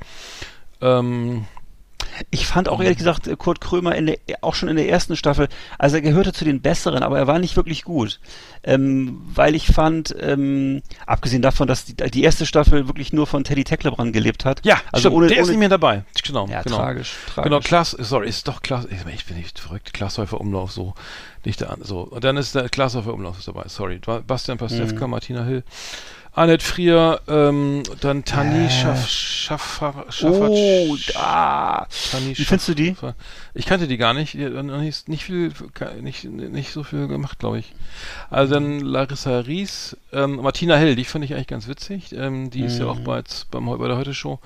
ähm, 0.80 1.46
Ich 2.30 2.46
fand 2.46 2.68
auch 2.68 2.80
ehrlich 2.82 2.98
gesagt 2.98 3.26
äh, 3.26 3.36
Kurt 3.36 3.60
Krömer 3.60 3.94
in 3.94 4.06
der, 4.06 4.18
auch 4.42 4.54
schon 4.54 4.68
in 4.68 4.76
der 4.76 4.88
ersten 4.88 5.16
Staffel, 5.16 5.48
also 5.78 5.96
er 5.96 6.02
gehörte 6.02 6.32
zu 6.32 6.44
den 6.44 6.60
Besseren, 6.60 7.02
aber 7.02 7.18
er 7.18 7.26
war 7.26 7.38
nicht 7.38 7.56
wirklich 7.56 7.84
gut. 7.84 8.20
Ähm, 8.64 9.20
weil 9.24 9.54
ich 9.54 9.66
fand, 9.66 10.14
ähm, 10.20 10.82
abgesehen 11.06 11.42
davon, 11.42 11.66
dass 11.66 11.84
die, 11.84 11.94
die 11.96 12.22
erste 12.22 12.46
Staffel 12.46 12.86
wirklich 12.86 13.12
nur 13.12 13.26
von 13.26 13.44
Teddy 13.44 13.64
Tecklebrand 13.64 14.12
gelebt 14.12 14.44
hat. 14.44 14.64
Ja, 14.64 14.76
also 14.92 15.08
stimmt, 15.08 15.16
ohne, 15.16 15.26
der 15.28 15.38
ist 15.38 15.42
ohne, 15.44 15.50
nicht 15.52 15.58
mehr 15.60 15.68
dabei. 15.68 16.04
Genau, 16.24 16.46
Ja, 16.48 16.62
genau. 16.62 16.76
tragisch, 16.76 17.14
tragisch. 17.26 17.44
Genau, 17.50 17.60
Klaas, 17.60 17.90
sorry, 17.92 18.28
ist 18.28 18.46
doch 18.46 18.62
Klaas, 18.62 18.86
ich, 18.90 19.24
bin 19.26 19.36
nicht 19.36 19.58
verrückt, 19.58 19.92
Glashäufer 19.92 20.40
Umlauf, 20.40 20.70
so, 20.72 20.94
nicht 21.44 21.60
der, 21.60 21.76
so. 21.80 22.00
Und 22.02 22.22
dann 22.24 22.36
ist 22.36 22.54
der 22.54 22.68
Glashäufer 22.68 23.12
Umlauf 23.14 23.38
ist 23.38 23.48
dabei, 23.48 23.64
sorry. 23.66 23.98
Ba- 23.98 24.22
Bastian 24.26 24.58
Pastewka, 24.58 25.06
Mhm. 25.06 25.10
Martina 25.10 25.44
Hill, 25.44 25.64
Annette 26.34 26.64
Frier, 26.64 27.20
ähm, 27.28 27.82
dann 28.00 28.24
Tani 28.24 28.64
Äh. 28.64 28.70
Schaff, 28.70 29.06
Schaffer, 29.06 30.06
Schaffer, 30.08 30.48
Oh, 30.50 30.96
da. 31.12 31.86
Tani 32.10 32.38
Wie 32.38 32.44
findest 32.44 32.68
du 32.68 32.74
die? 32.74 32.96
Ich 33.52 33.66
kannte 33.66 33.86
die 33.86 33.98
gar 33.98 34.14
nicht, 34.14 34.32
die 34.32 34.46
hat 34.46 34.64
nicht, 34.64 35.08
nicht 35.10 35.24
viel, 35.24 35.52
nicht, 36.00 36.24
nicht 36.24 36.72
so 36.72 36.84
viel 36.84 37.06
gemacht, 37.06 37.38
glaube 37.38 37.58
ich. 37.58 37.74
Also 38.30 38.54
dann 38.54 38.80
Larissa 38.80 39.40
Ries, 39.40 39.94
ähm, 40.12 40.36
Martina 40.36 40.76
Hill, 40.76 40.96
die 40.96 41.04
fand 41.04 41.22
ich 41.24 41.34
eigentlich 41.34 41.48
ganz 41.48 41.68
witzig, 41.68 42.14
ähm, 42.14 42.48
die 42.48 42.62
ist 42.62 42.78
ja 42.78 42.86
auch 42.86 43.00
bei, 43.00 43.22
beim, 43.50 43.66
bei 43.66 43.88
der 43.88 43.98
Heute-Show. 43.98 44.38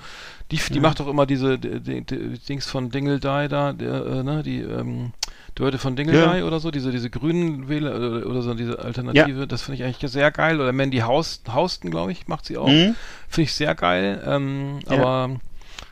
Die, 0.51 0.57
die 0.57 0.79
macht 0.81 0.99
doch 0.99 1.07
immer 1.07 1.25
diese 1.25 1.57
die, 1.57 1.79
die, 1.79 2.01
die 2.03 2.39
Dings 2.39 2.67
von 2.67 2.89
Dingeldei 2.89 3.47
da, 3.47 3.71
der, 3.71 4.05
äh, 4.05 4.23
ne, 4.23 4.43
die, 4.43 4.59
ähm, 4.59 5.13
die 5.57 5.61
Leute 5.63 5.77
von 5.79 5.95
Dingeldei 5.95 6.39
Ja. 6.39 6.45
oder 6.45 6.59
so, 6.59 6.69
diese, 6.71 6.91
diese 6.91 7.09
grünen 7.09 7.67
Wähler 7.67 7.95
oder, 7.95 8.25
oder 8.27 8.41
so, 8.41 8.53
diese 8.53 8.79
Alternative, 8.79 9.47
das 9.47 9.63
finde 9.63 9.81
ich 9.81 9.83
eigentlich 9.83 10.11
sehr 10.11 10.29
geil. 10.31 10.61
Oder 10.61 10.71
Mandy 10.71 10.99
Haus, 10.99 11.41
Hausten, 11.51 11.89
glaube 11.89 12.11
ich, 12.11 12.27
macht 12.27 12.45
sie 12.45 12.57
auch. 12.57 12.67
Mhm. 12.67 12.95
Finde 13.27 13.43
ich 13.45 13.53
sehr 13.53 13.73
geil. 13.75 14.21
Ähm, 14.25 14.79
Ja. 14.89 14.97
Aber 14.97 15.39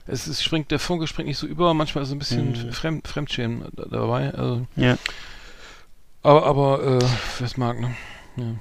es 0.08 0.28
ist, 0.28 0.44
springt, 0.44 0.70
der 0.72 0.80
Funke 0.80 1.08
springt 1.08 1.28
nicht 1.28 1.38
so 1.40 1.48
über, 1.48 1.74
manchmal 1.74 2.04
ist 2.04 2.10
so 2.10 2.16
ein 2.16 2.20
bisschen 2.20 2.50
Mhm. 2.52 2.72
Fremd, 2.74 3.08
Fremdschämen 3.08 3.66
da- 3.76 3.86
dabei. 3.90 4.34
Also, 4.36 4.68
Ja. 4.76 4.98
aber, 6.22 6.46
aber, 6.46 6.84
äh, 6.84 7.06
wer 7.40 7.46
es 7.46 7.58
mag, 7.58 7.80
ne? 7.80 7.96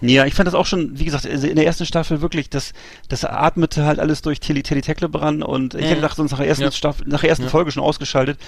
Ja, 0.01 0.25
ich 0.25 0.35
fand 0.35 0.47
das 0.47 0.55
auch 0.55 0.66
schon, 0.66 0.99
wie 0.99 1.05
gesagt, 1.05 1.27
also 1.27 1.47
in 1.47 1.57
der 1.57 1.66
ersten 1.66 1.85
Staffel 1.87 2.20
wirklich, 2.20 2.49
das, 2.51 2.72
das 3.09 3.25
atmete 3.25 3.85
halt 3.85 3.99
alles 3.99 4.22
durch 4.22 4.41
Teddy, 4.41 4.62
Teddy 4.62 4.83
Tecklebrand 4.83 5.43
und 5.43 5.75
ich 5.75 5.85
hätte 5.87 5.97
gedacht, 5.97 6.16
sonst 6.16 6.31
nach 6.31 6.39
der 6.39 6.49
ersten 6.49 6.64
Ja. 6.64 6.70
Staffel, 6.70 7.07
nach 7.09 7.20
der 7.20 7.31
ersten 7.31 7.45
Ja. 7.45 7.51
Folge 7.51 7.70
schon 7.72 7.83
ausgeschaltet. 7.83 8.39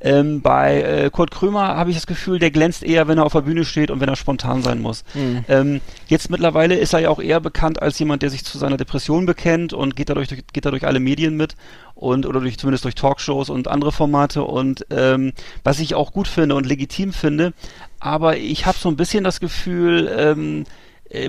Ähm, 0.00 0.42
bei 0.42 0.82
äh, 0.82 1.10
Kurt 1.10 1.30
Krömer 1.30 1.68
habe 1.76 1.90
ich 1.90 1.96
das 1.96 2.06
Gefühl, 2.06 2.38
der 2.38 2.50
glänzt 2.50 2.82
eher, 2.82 3.08
wenn 3.08 3.18
er 3.18 3.24
auf 3.24 3.32
der 3.32 3.40
Bühne 3.42 3.64
steht 3.64 3.90
und 3.90 4.00
wenn 4.00 4.08
er 4.08 4.16
spontan 4.16 4.62
sein 4.62 4.80
muss. 4.82 5.04
Mhm. 5.14 5.44
Ähm, 5.48 5.80
jetzt 6.08 6.30
mittlerweile 6.30 6.74
ist 6.76 6.92
er 6.92 7.00
ja 7.00 7.08
auch 7.10 7.20
eher 7.20 7.40
bekannt 7.40 7.80
als 7.80 7.98
jemand, 7.98 8.22
der 8.22 8.30
sich 8.30 8.44
zu 8.44 8.58
seiner 8.58 8.76
Depression 8.76 9.26
bekennt 9.26 9.72
und 9.72 9.96
geht 9.96 10.10
dadurch, 10.10 10.28
durch- 10.28 10.42
geht 10.52 10.64
dadurch 10.66 10.86
alle 10.86 11.00
Medien 11.00 11.36
mit 11.36 11.54
und 11.94 12.26
oder 12.26 12.40
durch 12.40 12.58
zumindest 12.58 12.84
durch 12.84 12.94
Talkshows 12.94 13.50
und 13.50 13.68
andere 13.68 13.92
Formate. 13.92 14.44
Und 14.44 14.86
ähm, 14.90 15.32
was 15.62 15.80
ich 15.80 15.94
auch 15.94 16.12
gut 16.12 16.28
finde 16.28 16.54
und 16.54 16.66
legitim 16.66 17.12
finde, 17.12 17.52
aber 18.00 18.36
ich 18.36 18.66
habe 18.66 18.78
so 18.78 18.88
ein 18.88 18.96
bisschen 18.96 19.24
das 19.24 19.40
Gefühl, 19.40 20.12
ähm, 20.16 20.62
äh, 20.62 20.66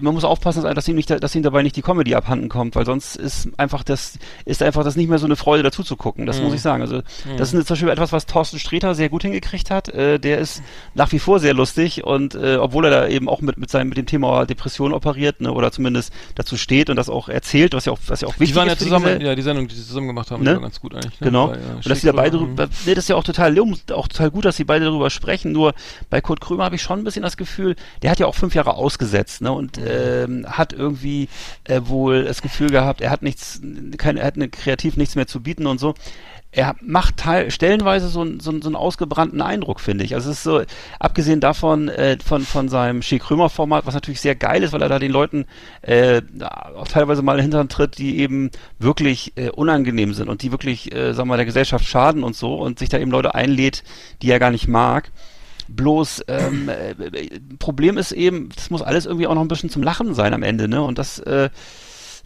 man 0.01 0.13
muss 0.13 0.23
aufpassen, 0.23 0.63
dass 0.63 0.87
ihm, 0.87 0.95
nicht, 0.95 1.09
dass 1.09 1.35
ihm 1.35 1.43
dabei 1.43 1.61
nicht 1.63 1.75
die 1.75 1.81
Comedy 1.81 2.15
abhanden 2.15 2.49
kommt, 2.49 2.75
weil 2.75 2.85
sonst 2.85 3.15
ist 3.15 3.49
einfach 3.57 3.83
das, 3.83 4.17
ist 4.45 4.61
einfach 4.63 4.83
das 4.83 4.95
nicht 4.95 5.09
mehr 5.09 5.19
so 5.19 5.25
eine 5.25 5.35
Freude 5.35 5.63
dazu 5.63 5.83
zu 5.83 5.95
gucken. 5.95 6.25
Das 6.25 6.41
muss 6.41 6.53
ich 6.53 6.61
sagen. 6.61 6.81
Also 6.81 7.01
das 7.37 7.53
ist 7.53 7.67
zum 7.67 7.73
Beispiel 7.75 7.89
etwas, 7.89 8.11
was 8.11 8.25
Thorsten 8.25 8.59
Sträter 8.59 8.95
sehr 8.95 9.09
gut 9.09 9.23
hingekriegt 9.23 9.71
hat. 9.71 9.89
Äh, 9.89 10.19
der 10.19 10.39
ist 10.39 10.61
nach 10.93 11.11
wie 11.11 11.19
vor 11.19 11.39
sehr 11.39 11.53
lustig 11.53 12.03
und 12.03 12.35
äh, 12.35 12.57
obwohl 12.57 12.85
er 12.85 12.91
da 12.91 13.07
eben 13.07 13.29
auch 13.29 13.41
mit, 13.41 13.57
mit 13.57 13.69
seinem, 13.69 13.89
mit 13.89 13.97
dem 13.97 14.05
Thema 14.05 14.45
Depression 14.45 14.93
operiert, 14.93 15.41
ne, 15.41 15.51
oder 15.51 15.71
zumindest 15.71 16.11
dazu 16.35 16.57
steht 16.57 16.89
und 16.89 16.95
das 16.95 17.09
auch 17.09 17.29
erzählt, 17.29 17.73
was 17.73 17.85
ja 17.85 17.91
auch, 17.93 17.99
was 18.07 18.21
ja 18.21 18.27
auch 18.27 18.33
wichtig 18.39 18.49
Die 18.49 18.55
waren 18.55 18.67
ja 18.67 18.73
ist. 18.73 18.81
zusammen, 18.81 19.19
diese- 19.19 19.29
ja, 19.29 19.35
die 19.35 19.41
Sendung, 19.41 19.67
die 19.67 19.75
sie 19.75 19.85
zusammen 19.85 20.07
gemacht 20.07 20.31
haben, 20.31 20.43
Ne? 20.43 20.53
war 20.55 20.61
ganz 20.61 20.79
gut 20.79 20.93
eigentlich. 20.95 21.19
Ne? 21.21 21.27
Genau. 21.27 21.47
Bei, 21.47 21.55
äh, 21.55 21.59
und 21.75 21.89
dass 21.89 22.01
sie 22.01 22.07
da 22.07 22.13
beide 22.13 22.37
drüber, 22.37 22.67
nee, 22.85 22.93
das 22.95 23.05
ist 23.05 23.09
ja 23.09 23.15
auch 23.15 23.23
total, 23.23 23.57
auch 23.59 24.07
total 24.07 24.31
gut, 24.31 24.45
dass 24.45 24.57
sie 24.57 24.63
beide 24.63 24.85
darüber 24.85 25.09
sprechen. 25.09 25.51
Nur 25.51 25.73
bei 26.09 26.21
Kurt 26.21 26.41
Krömer 26.41 26.63
habe 26.65 26.75
ich 26.75 26.81
schon 26.81 26.99
ein 26.99 27.03
bisschen 27.03 27.23
das 27.23 27.37
Gefühl, 27.37 27.75
der 28.01 28.11
hat 28.11 28.19
ja 28.19 28.25
auch 28.27 28.35
fünf 28.35 28.55
Jahre 28.55 28.73
ausgesetzt, 28.75 29.41
ne, 29.41 29.51
und 29.51 29.74
ähm, 29.77 30.45
hat 30.47 30.73
irgendwie 30.73 31.27
äh, 31.65 31.81
wohl 31.85 32.23
das 32.25 32.41
Gefühl 32.41 32.69
gehabt, 32.69 33.01
er 33.01 33.09
hat 33.11 33.21
nichts, 33.21 33.61
kein, 33.97 34.17
er 34.17 34.25
hat 34.27 34.35
eine, 34.35 34.49
kreativ 34.49 34.97
nichts 34.97 35.15
mehr 35.15 35.27
zu 35.27 35.41
bieten 35.41 35.67
und 35.67 35.79
so. 35.79 35.93
Er 36.57 36.73
macht 36.81 37.17
teil, 37.17 37.51
stellenweise 37.51 38.07
so, 38.07 38.21
einen- 38.21 38.39
so, 38.39 38.49
so 38.61 38.67
einen 38.69 38.77
ausgebrannten 38.77 39.41
Eindruck, 39.41 39.81
finde 39.81 40.05
ich. 40.05 40.15
Also 40.15 40.31
es 40.31 40.37
ist 40.37 40.43
so, 40.43 40.61
abgesehen 40.99 41.41
davon, 41.41 41.89
äh, 41.89 42.17
von, 42.25 42.43
von 42.43 42.69
seinem 42.69 43.01
Schick 43.01 43.23
Krömer 43.23 43.49
Format, 43.49 43.85
was 43.85 43.93
natürlich 43.93 44.21
sehr 44.21 44.35
geil 44.35 44.63
ist, 44.63 44.71
weil 44.71 44.81
er 44.81 44.87
da 44.87 44.97
den 44.97 45.11
Leuten 45.11 45.47
äh, 45.81 46.21
auch 46.77 46.87
teilweise 46.87 47.23
mal 47.23 47.41
Hintern 47.41 47.67
tritt, 47.67 47.97
die 47.97 48.19
eben 48.19 48.51
wirklich 48.79 49.33
äh, 49.35 49.49
unangenehm 49.49 50.13
sind 50.13 50.29
und 50.29 50.43
die 50.43 50.51
wirklich, 50.53 50.93
äh, 50.95 51.07
sagen 51.13 51.27
wir 51.27 51.33
mal, 51.33 51.37
der 51.37 51.45
Gesellschaft 51.45 51.83
schaden 51.85 52.23
und 52.23 52.37
so 52.37 52.55
und 52.55 52.79
sich 52.79 52.87
da 52.87 52.99
eben 52.99 53.11
Leute 53.11 53.35
einlädt, 53.35 53.83
die 54.21 54.31
er 54.31 54.39
gar 54.39 54.51
nicht 54.51 54.69
mag. 54.69 55.11
Bloß 55.67 56.25
ähm, 56.27 56.69
äh, 56.69 56.93
Problem 57.59 57.97
ist 57.97 58.11
eben, 58.11 58.49
das 58.55 58.69
muss 58.69 58.81
alles 58.81 59.05
irgendwie 59.05 59.27
auch 59.27 59.35
noch 59.35 59.41
ein 59.41 59.47
bisschen 59.47 59.69
zum 59.69 59.83
Lachen 59.83 60.13
sein 60.13 60.33
am 60.33 60.43
Ende, 60.43 60.67
ne? 60.67 60.81
Und 60.81 60.99
das 60.99 61.19
äh, 61.19 61.49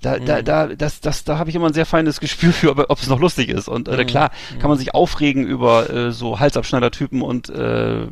da, 0.01 0.17
da, 0.17 0.41
da, 0.41 0.67
das, 0.67 1.01
das, 1.01 1.25
da 1.25 1.37
habe 1.37 1.49
ich 1.49 1.55
immer 1.55 1.67
ein 1.67 1.73
sehr 1.73 1.85
feines 1.85 2.19
Gespür 2.19 2.53
für, 2.53 2.71
ob, 2.71 2.89
ob 2.89 2.99
es 2.99 3.07
noch 3.07 3.19
lustig 3.19 3.49
ist. 3.49 3.67
Und 3.67 3.87
äh, 3.87 4.05
klar 4.05 4.31
kann 4.59 4.69
man 4.69 4.77
sich 4.77 4.93
aufregen 4.93 5.45
über 5.45 5.89
äh, 5.89 6.11
so 6.11 6.39
Halsabschneider-Typen 6.39 7.21
und 7.21 7.49
äh, 7.49 8.07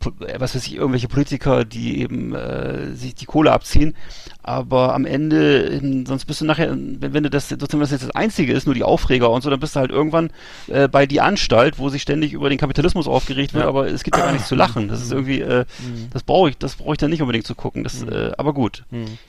was 0.00 0.54
weiß 0.54 0.66
ich, 0.66 0.76
irgendwelche 0.76 1.08
Politiker, 1.08 1.64
die 1.64 2.00
eben 2.00 2.34
äh, 2.34 2.92
sich 2.92 3.14
die 3.14 3.26
Kohle 3.26 3.52
abziehen. 3.52 3.94
Aber 4.42 4.94
am 4.94 5.04
Ende, 5.04 5.64
ähm, 5.64 6.06
sonst 6.06 6.24
bist 6.24 6.40
du 6.40 6.44
nachher, 6.44 6.70
wenn, 6.70 7.12
wenn 7.12 7.22
du 7.22 7.28
das 7.28 7.48
sozusagen 7.48 7.80
das 7.80 7.90
jetzt 7.90 8.04
das 8.04 8.14
Einzige 8.14 8.52
ist, 8.52 8.64
nur 8.64 8.74
die 8.74 8.84
Aufreger 8.84 9.30
und 9.30 9.42
so, 9.42 9.50
dann 9.50 9.60
bist 9.60 9.76
du 9.76 9.80
halt 9.80 9.90
irgendwann 9.90 10.30
äh, 10.68 10.88
bei 10.88 11.06
die 11.06 11.20
Anstalt, 11.20 11.78
wo 11.78 11.88
sich 11.88 12.02
ständig 12.02 12.32
über 12.32 12.48
den 12.48 12.58
Kapitalismus 12.58 13.08
aufgeregt 13.08 13.52
wird, 13.52 13.64
aber 13.64 13.88
es 13.88 14.04
gibt 14.04 14.16
ja 14.16 14.24
gar 14.24 14.32
nichts 14.32 14.48
zu 14.48 14.54
lachen. 14.54 14.88
Das 14.88 15.02
ist 15.02 15.12
irgendwie, 15.12 15.40
äh, 15.40 15.64
das 16.12 16.22
brauche 16.22 16.50
ich, 16.50 16.58
das 16.58 16.76
brauche 16.76 16.92
ich 16.92 16.98
dann 16.98 17.10
nicht 17.10 17.20
unbedingt 17.20 17.46
zu 17.46 17.54
gucken. 17.54 17.84
Das, 17.84 18.02
äh, 18.02 18.30
aber 18.38 18.54
gut, 18.54 18.84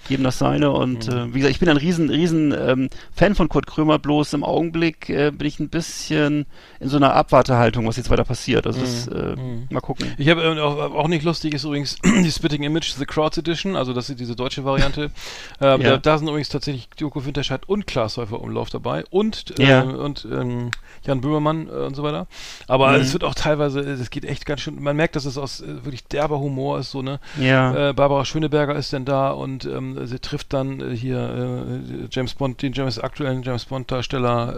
jedem 0.08 0.24
das 0.24 0.38
seine 0.38 0.72
und 0.72 1.08
äh, 1.10 1.34
wie 1.34 1.40
gesagt, 1.40 1.54
ich 1.54 1.60
bin 1.60 1.70
ein 1.70 1.78
riesen, 1.78 2.10
riesen 2.10 2.54
ähm, 2.58 2.90
Fan 3.14 3.36
von 3.36 3.50
Kurt 3.50 3.68
Krömer, 3.68 4.00
bloß 4.00 4.34
im 4.34 4.44
Augenblick 4.44 5.10
äh, 5.10 5.32
bin 5.32 5.48
ich 5.48 5.60
ein 5.60 5.70
bisschen 5.70 6.46
in 6.80 6.88
so 6.88 6.98
einer 6.98 7.14
Abwartehaltung, 7.14 7.88
was 7.88 7.98
jetzt 7.98 8.10
weiter 8.10 8.24
passiert. 8.24 8.68
Also 8.68 8.80
das, 8.80 9.08
äh, 9.08 9.36
mal 9.70 9.82
gucken. 9.82 10.14
Ich 10.18 10.30
habe 10.30 10.59
äh, 10.60 10.62
auch, 10.62 10.78
auch 10.96 11.08
nicht 11.08 11.24
lustig 11.24 11.54
ist 11.54 11.64
übrigens 11.64 11.98
die 12.04 12.32
Spitting 12.32 12.64
Image 12.64 12.92
The 12.94 13.06
Crowds 13.06 13.38
Edition, 13.38 13.76
also 13.76 13.94
das 13.94 14.10
ist 14.10 14.20
diese 14.20 14.36
deutsche 14.36 14.64
Variante. 14.66 15.12
ähm, 15.62 15.82
Ja. 15.82 15.90
da, 15.92 15.98
da 15.98 16.18
sind 16.18 16.28
übrigens 16.28 16.50
tatsächlich 16.50 16.90
Joko 16.98 17.26
Winterscheid 17.26 17.62
und 17.68 17.88
Klaas 17.88 18.18
Häufer 18.18 18.40
Umlauf 18.42 18.70
dabei 18.70 19.04
und 19.10 19.58
äh, 19.60 19.66
Ja. 19.68 19.82
und 19.82 20.28
ähm, 20.32 20.72
Jan 21.04 21.22
Böhmermann 21.22 21.68
äh, 21.68 21.72
und 21.72 21.96
so 21.96 22.04
weiter. 22.04 22.28
Aber 22.68 22.90
Mhm. 22.92 22.96
es 23.02 23.14
wird 23.14 23.24
auch 23.24 23.36
teilweise, 23.36 23.80
äh, 23.82 23.94
es 23.94 24.10
geht 24.10 24.26
echt 24.26 24.46
ganz 24.46 24.62
schön. 24.62 24.82
Man 24.82 24.96
merkt, 24.96 25.16
dass 25.16 25.26
es 25.26 25.38
aus 25.38 25.62
äh, 25.62 25.86
wirklich 25.86 26.04
derber 26.06 26.40
Humor 26.40 26.80
ist, 26.80 26.92
so 26.92 27.02
ne. 27.02 27.20
Ja. 27.40 27.90
Äh, 27.90 27.94
Barbara 27.94 28.26
Schöneberger 28.26 28.76
ist 28.76 28.94
dann 28.94 29.06
da 29.06 29.32
und 29.32 29.66
ähm, 29.66 30.06
sie 30.06 30.20
trifft 30.20 30.54
dann 30.54 30.82
äh, 30.82 30.96
hier 30.96 31.20
äh, 31.20 32.08
James 32.12 32.34
Bond, 32.34 32.62
den 32.62 32.74
James 32.74 33.00
aktuellen 33.00 33.44
James 33.44 33.66
Bond 33.66 33.90
Darsteller. 33.92 34.56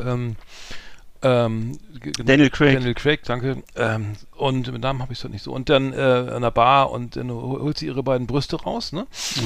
Ähm, 1.23 1.77
Daniel 2.23 2.49
Craig. 2.49 2.73
Daniel 2.75 2.93
Craig, 2.95 3.23
danke. 3.25 3.63
Ähm, 3.75 4.13
und 4.35 4.71
mit 4.71 4.81
Namen 4.81 5.01
habe 5.01 5.13
ich 5.13 5.19
es 5.19 5.23
halt 5.23 5.33
nicht 5.33 5.43
so. 5.43 5.51
Und 5.51 5.69
dann 5.69 5.93
äh, 5.93 5.97
an 6.35 6.41
der 6.41 6.51
Bar 6.51 6.89
und 6.91 7.15
dann 7.15 7.29
hol- 7.29 7.61
holt 7.61 7.77
sie 7.77 7.85
ihre 7.85 8.01
beiden 8.01 8.25
Brüste 8.25 8.55
raus, 8.61 8.91
ne? 8.91 9.05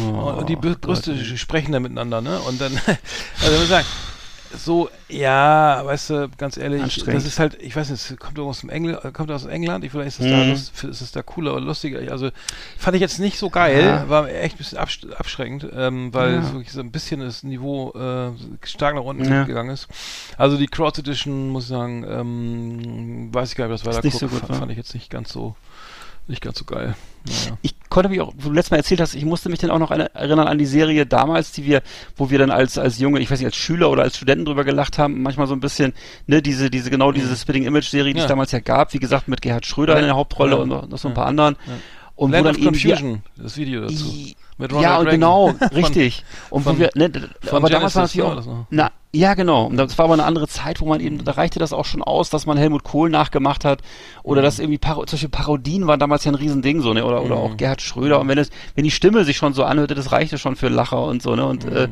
Oh, 0.09 0.29
und 0.39 0.47
die 0.49 0.55
Gott, 0.55 0.81
Brüste 0.81 1.11
ey. 1.11 1.37
sprechen 1.37 1.73
dann 1.73 1.83
miteinander, 1.83 2.21
ne? 2.21 2.39
Und 2.39 2.61
dann, 2.61 2.71
also 2.77 3.51
wenn 3.51 3.59
man 3.59 3.67
sagt, 3.67 3.87
so, 4.57 4.89
ja, 5.09 5.81
weißt 5.85 6.09
du, 6.09 6.29
ganz 6.37 6.57
ehrlich, 6.57 7.03
das 7.05 7.25
ist 7.25 7.39
halt, 7.39 7.61
ich 7.61 7.75
weiß 7.75 7.89
nicht, 7.89 8.19
kommt 8.19 8.39
aus 8.39 8.61
dem 8.61 8.69
Engl 8.69 8.95
kommt 9.13 9.29
aus 9.31 9.45
England, 9.45 9.83
ich 9.83 9.91
vielleicht 9.91 10.19
ist 10.19 10.25
es 10.25 10.31
da, 10.31 10.43
Mhm. 10.43 10.49
lust, 10.49 10.83
ist 10.83 11.01
es 11.01 11.11
da 11.11 11.21
cooler 11.21 11.53
oder 11.53 11.61
lustiger. 11.61 11.99
Also 12.11 12.29
fand 12.77 12.95
ich 12.95 13.01
jetzt 13.01 13.19
nicht 13.19 13.37
so 13.37 13.49
geil, 13.49 13.83
Ja. 13.85 14.09
war 14.09 14.29
echt 14.29 14.55
ein 14.55 14.57
bisschen 14.57 14.77
absch 14.77 15.05
abschreckend, 15.17 15.67
ähm, 15.75 16.13
weil 16.13 16.35
Ja. 16.35 16.51
wirklich 16.53 16.71
so 16.71 16.79
ein 16.79 16.91
bisschen 16.91 17.19
das 17.19 17.43
Niveau 17.43 17.91
äh, 17.93 18.31
stark 18.65 18.95
nach 18.95 19.03
unten 19.03 19.25
Ja. 19.31 19.43
gegangen 19.43 19.69
ist. 19.69 19.87
Also 20.37 20.57
die 20.57 20.67
Crowd 20.67 20.99
Edition, 20.99 21.49
muss 21.49 21.63
ich 21.63 21.69
sagen, 21.69 22.05
ähm, 22.07 23.33
weiß 23.33 23.51
ich 23.51 23.55
gar 23.57 23.67
nicht, 23.67 23.73
was 23.73 23.85
weiter 23.85 24.05
nicht 24.05 24.17
so 24.17 24.27
gut, 24.27 24.39
fand, 24.39 24.49
wa? 24.49 24.55
fand 24.59 24.71
ich 24.71 24.77
jetzt 24.77 24.93
nicht 24.93 25.09
ganz 25.09 25.31
so, 25.31 25.55
nicht 26.27 26.41
ganz 26.41 26.57
so 26.59 26.65
geil. 26.65 26.95
Naja. 27.27 27.57
Ich 27.63 27.73
konnte 27.89 28.09
mich 28.09 28.21
auch, 28.21 28.33
wo 28.37 28.49
du 28.49 28.53
letztes 28.55 28.71
Mal 28.71 28.77
erzählt 28.77 29.01
hast, 29.01 29.15
ich 29.15 29.25
musste 29.25 29.49
mich 29.49 29.57
dann 29.59 29.71
auch 29.71 29.79
noch 29.79 29.89
erinnern 29.91 30.47
an 30.47 30.57
die 30.59 30.65
Serie 30.65 31.05
damals, 31.07 31.51
die 31.51 31.65
wir, 31.65 31.81
wo 32.17 32.29
wir 32.29 32.37
dann 32.37 32.51
als, 32.51 32.77
als 32.77 32.99
junge, 32.99 33.19
ich 33.19 33.31
weiß 33.31 33.39
nicht, 33.39 33.47
als 33.47 33.55
Schüler 33.55 33.89
oder 33.89 34.03
als 34.03 34.17
Studenten 34.17 34.45
drüber 34.45 34.63
gelacht 34.63 34.97
haben, 34.99 35.21
manchmal 35.23 35.47
so 35.47 35.53
ein 35.55 35.59
bisschen, 35.59 35.93
ne, 36.27 36.41
diese, 36.41 36.69
diese, 36.69 36.89
genau 36.91 37.11
diese 37.11 37.35
Spitting 37.35 37.63
Image 37.63 37.87
Serie, 37.89 38.13
die 38.13 38.19
Ja. 38.19 38.25
es 38.25 38.29
damals 38.29 38.51
ja 38.51 38.59
gab, 38.59 38.93
wie 38.93 38.99
gesagt, 38.99 39.27
mit 39.27 39.41
Gerhard 39.41 39.65
Schröder 39.65 39.93
Ja. 39.93 39.99
in 39.99 40.05
der 40.05 40.15
Hauptrolle 40.15 40.51
Ja. 40.55 40.57
und 40.57 40.69
noch, 40.69 40.97
so 40.97 41.07
ein 41.07 41.13
paar 41.15 41.25
anderen. 41.25 41.55
Und 42.15 42.31
Land 42.31 42.45
wo 42.47 42.51
dann 42.53 42.63
Confusion, 42.63 43.21
das 43.35 43.57
Video 43.57 43.81
dazu. 43.81 44.05
I- 44.05 44.35
Mit 44.57 44.71
ja, 44.71 44.77
Ronald 44.77 44.99
Reagan. 44.99 45.11
genau, 45.11 45.47
Von- 45.57 45.67
richtig. 45.69 46.23
Und 46.49 46.63
von- 46.63 46.75
wo 46.75 46.79
wir, 46.79 46.89
ne, 46.95 47.11
aber 47.51 47.69
damals 47.69 47.93
war 47.95 48.03
natürlich 48.03 48.25
war 48.25 48.31
auch, 48.31 48.35
das 48.37 48.47
na, 48.69 48.91
ja, 49.13 49.33
genau. 49.33 49.65
Und 49.65 49.75
das 49.77 49.97
war 49.97 50.05
aber 50.05 50.13
eine 50.13 50.23
andere 50.25 50.47
Zeit, 50.47 50.79
wo 50.81 50.85
man 50.85 50.99
eben, 51.01 51.23
da 51.25 51.31
reichte 51.33 51.59
das 51.59 51.73
auch 51.73 51.83
schon 51.85 52.01
aus, 52.01 52.29
dass 52.29 52.45
man 52.45 52.57
Helmut 52.57 52.83
Kohl 52.83 53.09
nachgemacht 53.09 53.65
hat. 53.65 53.81
Oder 54.23 54.41
Mhm. 54.41 54.45
dass 54.45 54.59
irgendwie, 54.59 54.77
Paro 54.77 55.03
solche 55.07 55.27
Parodien 55.29 55.87
waren 55.87 55.99
damals 55.99 56.23
ja 56.25 56.31
ein 56.31 56.35
Riesending, 56.35 56.81
so, 56.81 56.93
ne, 56.93 57.03
oder, 57.05 57.21
oder 57.23 57.35
Mhm. 57.35 57.41
auch 57.41 57.57
Gerhard 57.57 57.81
Schröder. 57.81 58.19
Und 58.21 58.27
wenn 58.29 58.37
es, 58.37 58.49
wenn 58.75 58.83
die 58.85 58.91
Stimme 58.91 59.23
sich 59.25 59.35
schon 59.37 59.53
so 59.53 59.63
anhörte, 59.65 59.93
das 59.95 60.11
reichte 60.13 60.37
schon 60.37 60.55
für 60.55 60.69
Lacher 60.69 61.03
und 61.03 61.21
so, 61.21 61.35
ne, 61.35 61.45
und, 61.45 61.65
Mhm. 61.65 61.75
äh, 61.75 61.87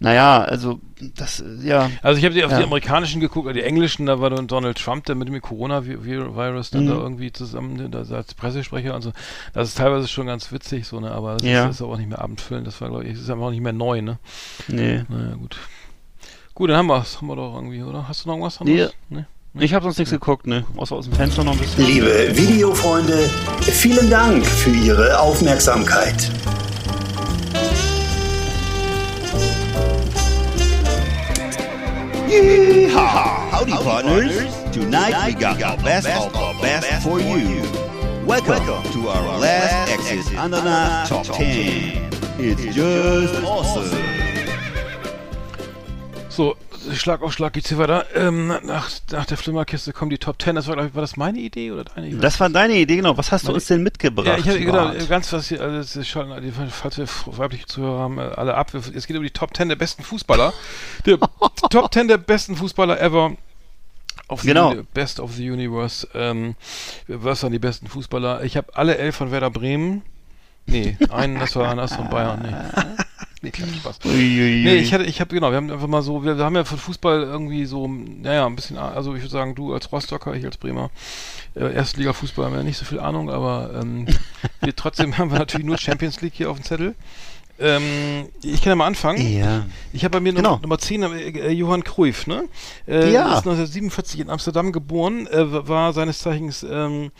Naja, 0.00 0.42
also 0.42 0.80
das, 1.16 1.42
ja. 1.62 1.90
Also 2.02 2.18
ich 2.18 2.24
habe 2.24 2.34
die 2.34 2.44
auf 2.44 2.50
Ja. 2.50 2.58
die 2.58 2.64
amerikanischen 2.64 3.20
geguckt, 3.20 3.54
die 3.54 3.62
englischen, 3.62 4.06
da 4.06 4.20
war 4.20 4.30
dann 4.30 4.46
Donald 4.46 4.76
Trump, 4.78 5.04
der 5.06 5.14
mit 5.14 5.28
dem 5.28 5.40
Coronavirus 5.40 6.70
dann 6.70 6.84
Mhm. 6.84 6.88
da 6.88 6.94
irgendwie 6.94 7.32
zusammen, 7.32 7.90
da 7.90 7.98
als 8.16 8.34
Pressesprecher 8.34 8.94
und 8.94 9.02
so. 9.02 9.12
Das 9.52 9.68
ist 9.68 9.78
teilweise 9.78 10.08
schon 10.08 10.26
ganz 10.26 10.50
witzig, 10.52 10.86
so, 10.86 11.00
ne, 11.00 11.10
aber 11.10 11.34
das 11.34 11.42
Ja. 11.42 11.64
ist, 11.66 11.76
ist 11.76 11.82
aber 11.82 11.92
auch 11.92 11.96
nicht 11.98 12.08
mehr 12.08 12.20
abendfüllend, 12.20 12.66
das 12.66 12.80
war, 12.80 12.88
glaube 12.88 13.04
ich, 13.04 13.14
ist 13.18 13.30
einfach 13.30 13.46
auch 13.46 13.50
nicht 13.50 13.62
mehr 13.62 13.72
neu, 13.72 14.02
ne. 14.02 14.18
Nee. 14.68 15.04
Naja, 15.08 15.34
gut. 15.36 15.56
Gut, 16.54 16.70
dann 16.70 16.76
haben 16.76 16.86
wir's, 16.86 17.16
haben 17.18 17.26
wir 17.28 17.36
doch 17.36 17.54
irgendwie, 17.54 17.82
oder? 17.82 18.06
Hast 18.08 18.24
du 18.24 18.28
noch 18.28 18.34
irgendwas 18.36 18.60
Nee. 18.60 18.86
Nee. 19.10 19.24
Ich 19.56 19.72
habe 19.72 19.84
sonst 19.84 19.98
nichts 19.98 20.10
geguckt, 20.10 20.48
ne? 20.48 20.64
Außer 20.76 20.96
aus 20.96 21.04
dem 21.04 21.14
Fenster 21.14 21.44
noch 21.44 21.52
ein 21.52 21.58
bisschen. 21.58 21.86
Liebe 21.86 22.06
Videofreunde, 22.36 23.30
vielen 23.60 24.10
Dank 24.10 24.44
für 24.44 24.70
Ihre 24.70 25.18
Aufmerksamkeit. 25.20 26.28
Yeehaw! 32.34 33.50
Howdy, 33.50 33.72
partners. 33.72 34.54
Tonight 34.72 35.26
we 35.26 35.34
got 35.34 35.56
the 35.56 35.84
best 35.84 36.08
of 36.08 36.32
the 36.32 36.58
best 36.60 37.06
for 37.06 37.20
you. 37.20 37.62
Welcome 38.26 38.82
to 38.92 39.08
our 39.08 39.38
last 39.38 39.92
Exit 39.92 40.36
Andana 40.36 41.06
Top 41.06 41.26
10. 41.26 42.10
It's 42.40 42.74
just 42.74 43.40
awesome. 43.44 43.96
So, 46.28 46.56
Schlag 46.94 47.22
auf 47.22 47.32
Schlag 47.32 47.52
geht's 47.52 47.68
hier 47.68 47.78
weiter. 47.78 48.06
Ähm, 48.14 48.48
nach, 48.64 48.90
nach 49.10 49.24
der 49.26 49.36
Flimmerkiste 49.36 49.92
kommen 49.92 50.10
die 50.10 50.18
Top 50.18 50.40
10. 50.40 50.54
Das 50.56 50.66
war, 50.66 50.76
ich, 50.84 50.94
war 50.94 51.00
das 51.02 51.16
meine 51.16 51.38
Idee 51.38 51.70
oder 51.72 51.84
deine 51.84 52.08
Idee? 52.08 52.18
Das 52.20 52.38
war 52.40 52.48
deine 52.50 52.74
Idee, 52.74 52.96
genau. 52.96 53.16
Was 53.16 53.32
hast 53.32 53.48
du 53.48 53.52
uns 53.52 53.66
denn 53.66 53.82
mitgebracht? 53.82 54.26
Ja, 54.26 54.36
ich 54.36 54.48
habe 54.48 54.58
genau, 54.60 54.72
Bart? 54.88 55.08
ganz 55.08 55.32
was 55.32 55.48
hier, 55.48 55.60
also 55.60 56.00
die- 56.00 56.52
falls 56.70 56.98
wir 56.98 57.06
weibliche 57.26 57.66
Zuhörer 57.66 57.98
haben, 58.00 58.18
äh, 58.18 58.22
alle 58.22 58.54
ab. 58.54 58.72
Es 58.74 59.06
geht 59.06 59.16
um 59.16 59.22
die 59.22 59.30
Top 59.30 59.56
10 59.56 59.68
der 59.68 59.76
besten 59.76 60.02
Fußballer. 60.02 60.52
Der 61.06 61.18
Top 61.70 61.92
10 61.92 62.08
der 62.08 62.18
besten 62.18 62.56
Fußballer 62.56 63.00
ever. 63.00 63.32
Of 64.28 64.42
Genau. 64.42 64.74
Best 64.94 65.20
of 65.20 65.34
the 65.34 65.50
Universe. 65.50 66.08
Ähm, 66.14 66.54
was 67.08 67.42
waren 67.42 67.52
die 67.52 67.58
besten 67.58 67.88
Fußballer? 67.88 68.42
Ich 68.44 68.56
habe 68.56 68.74
alle 68.74 68.96
elf 68.96 69.16
von 69.16 69.30
Werder 69.30 69.50
Bremen. 69.50 70.02
Nee, 70.66 70.96
einen, 71.10 71.38
das 71.38 71.54
war 71.56 71.70
einer 71.70 71.86
von 71.88 72.08
Bayern. 72.08 72.40
Nee. 72.42 72.94
nee, 73.44 73.50
kein 73.50 73.72
Spaß. 73.74 73.98
Nee, 74.04 74.76
ich 74.76 74.92
hatte, 74.92 75.04
ich 75.04 75.20
habe 75.20 75.34
genau, 75.34 75.50
wir 75.50 75.56
haben 75.56 75.70
einfach 75.70 75.86
mal 75.86 76.02
so, 76.02 76.24
wir, 76.24 76.36
wir 76.36 76.44
haben 76.44 76.56
ja 76.56 76.64
von 76.64 76.78
Fußball 76.78 77.22
irgendwie 77.22 77.64
so, 77.66 77.86
naja, 77.86 78.46
ein 78.46 78.56
bisschen, 78.56 78.76
also 78.78 79.14
ich 79.14 79.22
würde 79.22 79.30
sagen, 79.30 79.54
du 79.54 79.72
als 79.72 79.92
Rostocker, 79.92 80.34
ich 80.34 80.44
als 80.44 80.56
Bremer, 80.56 80.90
äh, 81.54 81.72
Erstliga-Fußball 81.72 82.46
haben 82.46 82.54
wir 82.56 82.62
nicht 82.64 82.78
so 82.78 82.84
viel 82.84 82.98
Ahnung, 83.00 83.30
aber 83.30 83.70
ähm, 83.80 84.06
wir, 84.60 84.74
trotzdem 84.74 85.16
haben 85.18 85.30
wir 85.30 85.38
natürlich 85.38 85.66
nur 85.66 85.78
Champions 85.78 86.20
League 86.20 86.34
hier 86.34 86.50
auf 86.50 86.56
dem 86.58 86.64
Zettel. 86.64 86.94
Ähm, 87.56 88.26
ich 88.42 88.62
kann 88.62 88.70
ja 88.72 88.74
mal 88.74 88.86
anfangen. 88.88 89.32
Ja. 89.32 89.64
Ich 89.92 90.02
habe 90.04 90.10
bei 90.12 90.20
mir 90.20 90.32
Genau. 90.32 90.54
Nummer, 90.56 90.62
Nummer 90.62 90.78
10 90.78 91.02
äh, 91.04 91.28
äh, 91.28 91.50
Johann 91.52 91.84
Cruyff, 91.84 92.26
ne? 92.26 92.48
Äh, 92.88 93.12
Ja. 93.12 93.26
Ist 93.28 93.46
1947 93.46 94.18
in 94.20 94.28
Amsterdam 94.30 94.72
geboren, 94.72 95.28
äh, 95.28 95.68
war 95.68 95.92
seines 95.92 96.18
Zeichens 96.18 96.66
ähm, 96.68 97.12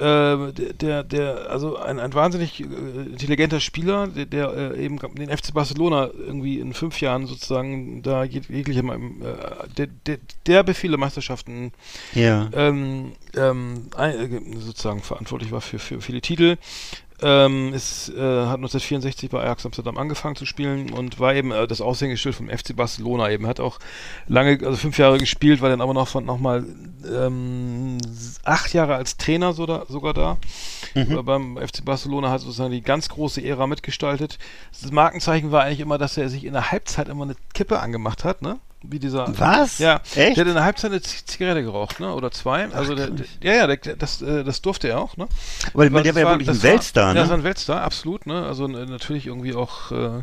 äh, 0.00 0.52
der, 0.80 1.04
der, 1.04 1.50
also 1.50 1.76
ein, 1.76 2.00
ein 2.00 2.14
wahnsinnig 2.14 2.60
äh, 2.60 2.64
intelligenter 2.64 3.60
Spieler, 3.60 4.06
der, 4.08 4.26
der 4.26 4.52
äh, 4.74 4.84
eben 4.84 4.98
den 4.98 5.28
FC 5.30 5.52
Barcelona 5.52 6.08
irgendwie 6.16 6.58
in 6.58 6.72
fünf 6.74 7.00
Jahren 7.00 7.26
sozusagen 7.26 8.02
da 8.02 8.22
jeg- 8.24 8.48
jegliche, 8.48 8.80
äh, 8.80 9.68
der, 9.76 9.86
der, 10.06 10.18
der 10.46 10.62
Befehle 10.62 10.96
Meisterschaften 10.96 11.72
Ja. 12.14 12.48
ähm, 12.54 13.12
ähm, 13.36 13.88
äh, 13.96 14.28
sozusagen 14.58 15.02
verantwortlich 15.02 15.52
war 15.52 15.60
für, 15.60 15.78
für 15.78 16.00
viele 16.00 16.20
Titel. 16.20 16.56
Ähm, 17.22 17.74
ist, 17.74 18.08
äh, 18.10 18.12
hat 18.14 18.56
1964 18.56 19.30
bei 19.30 19.42
Ajax 19.42 19.66
Amsterdam 19.66 19.98
angefangen 19.98 20.36
zu 20.36 20.46
spielen 20.46 20.90
und 20.92 21.20
war 21.20 21.34
eben 21.34 21.52
äh, 21.52 21.66
das 21.66 21.80
Aushängeschild 21.80 22.34
vom 22.34 22.48
FC 22.48 22.74
Barcelona 22.74 23.30
eben. 23.30 23.46
Hat 23.46 23.60
auch 23.60 23.78
lange, 24.26 24.58
also 24.64 24.76
fünf 24.76 24.98
Jahre 24.98 25.18
gespielt, 25.18 25.60
war 25.60 25.68
dann 25.68 25.80
aber 25.80 25.94
noch 25.94 26.08
von 26.08 26.24
nochmal 26.24 26.64
ähm, 27.08 27.98
acht 28.44 28.72
Jahre 28.72 28.94
als 28.94 29.16
Trainer 29.16 29.52
so 29.52 29.66
da, 29.66 29.84
sogar 29.88 30.14
da. 30.14 30.38
Aber 30.94 31.22
Beim 31.22 31.56
FC 31.56 31.84
Barcelona 31.84 32.30
hat 32.30 32.40
sozusagen 32.40 32.72
die 32.72 32.82
ganz 32.82 33.08
große 33.08 33.42
Ära 33.44 33.66
mitgestaltet. 33.66 34.38
Das 34.80 34.90
Markenzeichen 34.90 35.52
war 35.52 35.62
eigentlich 35.64 35.80
immer, 35.80 35.98
dass 35.98 36.16
er 36.16 36.28
sich 36.28 36.44
in 36.44 36.54
der 36.54 36.70
Halbzeit 36.72 37.08
immer 37.08 37.24
eine 37.24 37.36
Kippe 37.54 37.80
angemacht 37.80 38.24
hat, 38.24 38.42
ne? 38.42 38.58
Wie 38.82 38.98
dieser. 38.98 39.38
Was? 39.38 39.78
Ja. 39.78 40.00
Echt? 40.14 40.36
Der 40.36 40.44
hat 40.44 40.48
in 40.48 40.54
der 40.54 40.64
Halbzeit 40.64 40.90
eine 40.90 41.02
Zigarette 41.02 41.62
geraucht, 41.62 42.00
ne? 42.00 42.14
Oder 42.14 42.30
zwei. 42.30 42.66
Also 42.72 42.94
der, 42.94 43.10
der, 43.10 43.26
ja, 43.42 43.52
ja, 43.52 43.66
der, 43.66 43.96
das, 43.96 44.22
äh, 44.22 44.42
das 44.42 44.62
durfte 44.62 44.88
er 44.88 45.00
auch, 45.00 45.16
ne? 45.18 45.28
Aber 45.74 45.84
der 45.84 46.14
war 46.14 46.20
ja 46.22 46.30
wirklich 46.30 46.48
ein 46.48 46.62
Weltstar, 46.62 47.08
war, 47.08 47.14
Ja, 47.14 47.20
das 47.20 47.30
war 47.30 47.36
ne? 47.36 47.42
ein 47.42 47.44
Weltstar, 47.44 47.82
absolut, 47.82 48.26
ne? 48.26 48.46
Also 48.46 48.66
natürlich 48.68 49.26
irgendwie 49.26 49.54
auch, 49.54 49.92
äh, 49.92 50.22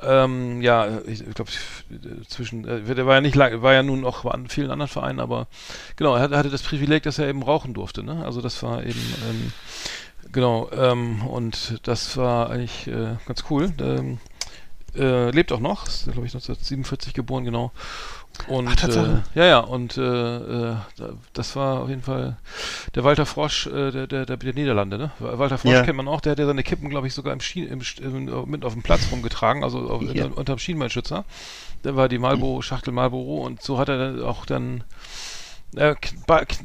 ähm, 0.00 0.62
ja, 0.62 1.00
ich, 1.06 1.26
ich 1.26 1.34
glaube, 1.34 1.50
zwischen, 2.28 2.66
äh, 2.66 2.94
der 2.94 3.06
war 3.06 3.14
ja 3.16 3.20
nicht 3.20 3.34
lang, 3.34 3.62
war 3.62 3.74
ja 3.74 3.82
nun 3.82 4.04
auch 4.04 4.24
an 4.26 4.48
vielen 4.48 4.70
anderen 4.70 4.88
Vereinen, 4.88 5.18
aber 5.18 5.48
genau, 5.96 6.14
er 6.14 6.22
hatte, 6.22 6.36
hatte 6.38 6.50
das 6.50 6.62
Privileg, 6.62 7.02
dass 7.02 7.18
er 7.18 7.26
eben 7.26 7.42
rauchen 7.42 7.74
durfte, 7.74 8.04
ne? 8.04 8.24
Also 8.24 8.40
das 8.40 8.62
war 8.62 8.84
eben, 8.84 9.00
ähm, 9.28 9.52
genau, 10.30 10.70
ähm, 10.70 11.26
und 11.26 11.80
das 11.82 12.16
war 12.16 12.48
eigentlich 12.50 12.86
äh, 12.86 13.16
ganz 13.26 13.44
cool. 13.50 13.72
Ähm, 13.80 14.18
äh, 14.96 15.30
lebt 15.30 15.52
auch 15.52 15.60
noch, 15.60 15.86
ist, 15.86 16.04
glaube 16.04 16.26
ich, 16.26 16.34
1947 16.34 17.14
geboren, 17.14 17.44
genau. 17.44 17.72
Und 18.46 18.66
Ach, 18.68 18.88
äh, 18.88 19.20
ja, 19.34 19.44
ja, 19.44 19.58
und 19.60 19.96
äh, 19.98 20.00
äh, 20.02 20.76
da- 20.96 21.12
das 21.34 21.54
war 21.54 21.80
auf 21.82 21.88
jeden 21.90 22.02
Fall 22.02 22.38
der 22.94 23.04
Walter 23.04 23.26
Frosch 23.26 23.66
äh, 23.66 23.90
der, 23.90 24.06
der, 24.06 24.24
der, 24.26 24.36
der 24.38 24.54
Niederlande, 24.54 24.96
ne? 24.98 25.10
Walter 25.18 25.58
Frosch 25.58 25.72
Ja. 25.74 25.82
kennt 25.82 25.98
man 25.98 26.08
auch, 26.08 26.20
der 26.22 26.32
hat 26.32 26.38
ja 26.38 26.46
seine 26.46 26.62
Kippen, 26.62 26.88
glaube 26.88 27.06
ich, 27.06 27.14
sogar 27.14 27.32
im 27.34 27.40
Schien, 27.40 27.68
im, 27.68 27.80
im, 28.00 28.50
mit 28.50 28.64
auf 28.64 28.72
dem 28.72 28.82
Platz 28.82 29.10
rumgetragen, 29.12 29.62
also 29.64 29.88
auf, 29.90 30.02
Ja. 30.02 30.24
unter, 30.24 30.38
unterm 30.38 30.58
Schienbeinschützer. 30.58 31.24
Der 31.84 31.94
war 31.96 32.08
die 32.08 32.18
Marlboro, 32.18 32.62
Schachtel 32.62 32.92
Marlboro 32.92 33.44
und 33.44 33.62
so 33.62 33.78
hat 33.78 33.88
er 33.90 33.98
dann 33.98 34.22
auch 34.22 34.46
dann 34.46 34.82
äh, 35.76 35.94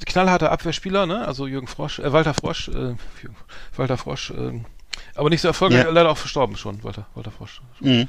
knallharter 0.05 0.51
Abwehrspieler, 0.51 1.05
ne? 1.05 1.27
Also 1.27 1.47
Jürgen 1.47 1.67
Frosch, 1.67 1.99
äh, 1.99 2.11
Walter 2.13 2.33
Frosch, 2.33 2.69
äh, 2.69 2.95
Walter 3.75 3.97
Frosch, 3.97 4.31
äh, 4.31 4.61
aber 5.15 5.29
nicht 5.29 5.41
so 5.41 5.47
erfolgreich, 5.47 5.83
Ja. 5.85 5.89
leider 5.91 6.09
auch 6.11 6.17
verstorben 6.17 6.55
schon, 6.57 6.83
Walter, 6.83 7.05
Walter 7.15 7.31
Frosch. 7.31 7.61
Mhm. 7.79 8.07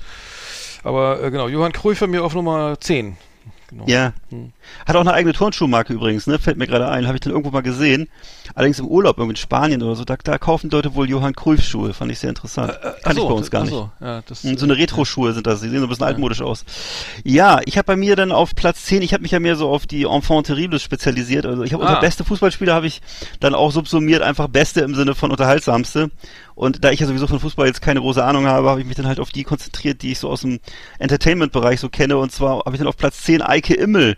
Aber 0.85 1.23
äh, 1.23 1.31
genau, 1.31 1.49
Johann 1.49 1.73
bei 2.01 2.07
mir 2.07 2.25
auf 2.25 2.35
Nummer 2.35 2.79
10. 2.81 3.17
Genau. 3.69 3.85
Ja. 3.87 4.13
Hm. 4.31 4.53
Hat 4.87 4.97
auch 4.97 5.01
eine 5.01 5.13
eigene 5.13 5.33
Turnschuhmarke 5.35 5.93
übrigens, 5.93 6.27
ne? 6.27 6.39
Fällt 6.39 6.57
mir 6.57 6.67
gerade 6.67 6.89
ein. 6.89 7.07
Habe 7.07 7.17
ich 7.17 7.21
dann 7.21 7.33
irgendwo 7.33 7.51
mal 7.51 7.61
gesehen. 7.63 8.09
Allerdings 8.55 8.79
im 8.79 8.87
Urlaub, 8.87 9.19
irgendwie 9.19 9.33
in 9.33 9.37
Spanien 9.37 9.83
oder 9.83 9.95
so. 9.97 10.05
Da, 10.05 10.17
da 10.23 10.39
kaufen 10.39 10.71
Leute 10.71 10.95
wohl 10.95 11.09
Johann 11.09 11.35
Cruyff 11.35 11.63
Schuhe. 11.63 11.93
Fand 11.95 12.11
ich 12.11 12.19
sehr 12.19 12.31
interessant. 12.31 12.73
Äh, 12.83 12.93
Kann 13.03 13.17
ich 13.17 13.23
bei 13.23 13.33
uns 13.35 13.51
gar 13.51 13.63
nicht. 13.65 13.73
Achso, 13.73 13.91
ja, 14.01 14.23
das, 14.27 14.43
So 14.43 14.65
eine 14.65 14.77
Retro-Schuhe 14.77 15.33
sind 15.33 15.47
das. 15.47 15.61
Die 15.61 15.69
sehen 15.69 15.81
so 15.81 15.87
ein 15.87 15.89
bisschen 15.89 16.07
altmodisch 16.07 16.41
aus. 16.43 16.65
Ja, 17.25 17.61
ich 17.65 17.77
habe 17.77 17.87
bei 17.87 17.97
mir 17.97 18.17
dann 18.17 18.33
auf 18.33 18.55
Platz 18.55 18.85
10, 18.87 19.03
ich 19.03 19.13
habe 19.13 19.23
mich 19.23 19.33
ja 19.33 19.41
mehr 19.41 19.57
so 19.57 19.69
auf 19.69 19.87
die 19.87 20.05
Enfant 20.05 20.47
Terribles 20.47 20.83
spezialisiert. 20.83 21.45
Also 21.47 21.63
ich 21.63 21.73
habe 21.73 21.85
Ah. 21.85 21.89
unter 21.91 22.01
beste 22.01 22.25
Fußballspieler 22.25 22.75
habe 22.75 22.87
ich 22.87 23.01
dann 23.41 23.55
auch 23.55 23.71
subsumiert, 23.73 24.23
einfach 24.23 24.49
beste 24.49 24.81
im 24.81 24.95
Sinne 24.95 25.15
von 25.15 25.31
unterhaltsamste. 25.31 26.11
Und 26.55 26.83
da 26.85 26.91
ich 26.91 26.99
ja 26.99 27.07
sowieso 27.07 27.29
von 27.29 27.39
Fußball 27.39 27.67
jetzt 27.69 27.83
keine 27.83 28.01
große 28.01 28.25
Ahnung 28.25 28.47
habe, 28.47 28.69
habe 28.69 28.81
ich 28.81 28.87
mich 28.87 28.97
dann 28.97 29.07
halt 29.07 29.21
auf 29.21 29.31
die 29.31 29.45
konzentriert, 29.45 30.03
die 30.03 30.11
ich 30.11 30.19
so 30.19 30.29
aus 30.29 30.41
dem 30.41 30.59
Entertainment-Bereich 30.99 31.79
so 31.81 31.89
kenne. 31.89 32.17
Und 32.19 32.33
zwar 32.33 32.59
habe 32.65 32.73
ich 32.73 32.79
dann 32.79 32.89
auf 32.89 32.97
Platz 32.97 33.23
10 33.23 33.43
Eike 33.43 33.75
Immel. 33.75 34.17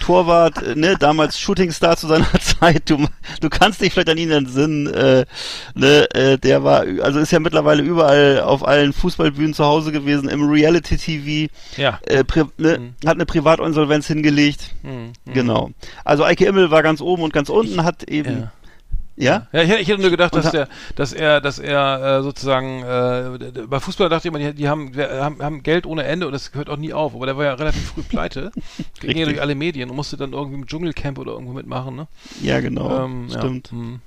Torwart, 0.00 0.62
äh, 0.62 0.74
ne, 0.74 0.96
damals 0.98 1.38
Shootingstar 1.38 1.96
zu 1.96 2.06
seiner 2.06 2.30
Zeit. 2.40 2.88
Du, 2.88 3.06
du 3.40 3.48
kannst 3.48 3.80
dich 3.80 3.92
vielleicht 3.92 4.08
an 4.10 4.18
ihn 4.18 4.30
entsinnen. 4.30 4.86
Äh, 4.86 5.26
ne, 5.74 6.08
äh, 6.14 6.38
der 6.38 6.64
war, 6.64 6.84
also 7.02 7.18
ist 7.18 7.32
ja 7.32 7.40
mittlerweile 7.40 7.82
überall 7.82 8.40
auf 8.40 8.66
allen 8.66 8.92
Fußballbühnen 8.92 9.54
zu 9.54 9.64
Hause 9.64 9.92
gewesen, 9.92 10.28
im 10.28 10.48
Reality-TV. 10.48 11.52
ja. 11.76 11.98
Äh, 12.06 12.24
ne, 12.58 12.92
Hat 13.04 13.14
eine 13.14 13.26
Privatinsolvenz 13.26 14.06
hingelegt. 14.06 14.70
Hm, 14.82 15.12
hm. 15.24 15.34
Genau. 15.34 15.70
Also 16.04 16.24
Eike 16.24 16.46
Immel 16.46 16.70
war 16.70 16.82
ganz 16.82 17.00
oben 17.00 17.22
und 17.22 17.32
ganz 17.32 17.48
unten, 17.48 17.84
hat 17.84 18.04
eben. 18.04 18.40
Ja. 18.42 18.52
Ja? 19.22 19.46
Ja, 19.52 19.62
ich, 19.62 19.68
hätte- 19.68 19.80
ich 19.82 19.88
hätte 19.88 20.00
nur 20.00 20.10
gedacht, 20.10 20.34
dass 20.34 20.50
der, 20.50 20.68
dass 20.96 21.12
er, 21.12 21.40
dass 21.40 21.58
er 21.58 22.18
äh, 22.18 22.22
sozusagen 22.22 22.82
äh, 22.82 23.66
bei 23.66 23.80
Fußball 23.80 24.08
dachte 24.08 24.28
ich 24.28 24.34
immer, 24.34 24.38
die, 24.38 24.54
die 24.54 24.68
haben, 24.68 24.92
haben, 24.96 25.42
haben 25.42 25.62
Geld 25.62 25.86
ohne 25.86 26.04
Ende 26.04 26.26
und 26.26 26.32
das 26.32 26.52
hört 26.54 26.68
auch 26.70 26.76
nie 26.76 26.92
auf. 26.92 27.14
Aber 27.14 27.26
der 27.26 27.36
war 27.36 27.44
ja 27.44 27.54
relativ 27.54 27.88
früh 27.90 28.02
pleite, 28.02 28.50
ging 29.00 29.16
ja 29.16 29.24
durch 29.26 29.40
alle 29.40 29.54
Medien 29.54 29.90
und 29.90 29.96
musste 29.96 30.16
dann 30.16 30.32
irgendwie 30.32 30.56
im 30.58 30.66
Dschungelcamp 30.66 31.18
oder 31.18 31.32
irgendwo 31.32 31.52
mitmachen, 31.52 31.96
ne? 31.96 32.08
Ja, 32.42 32.60
genau. 32.60 33.04
Ähm, 33.04 33.28
ja. 33.28 33.38
Stimmt. 33.38 33.70
Hm, 33.70 33.80
hm. 33.80 34.00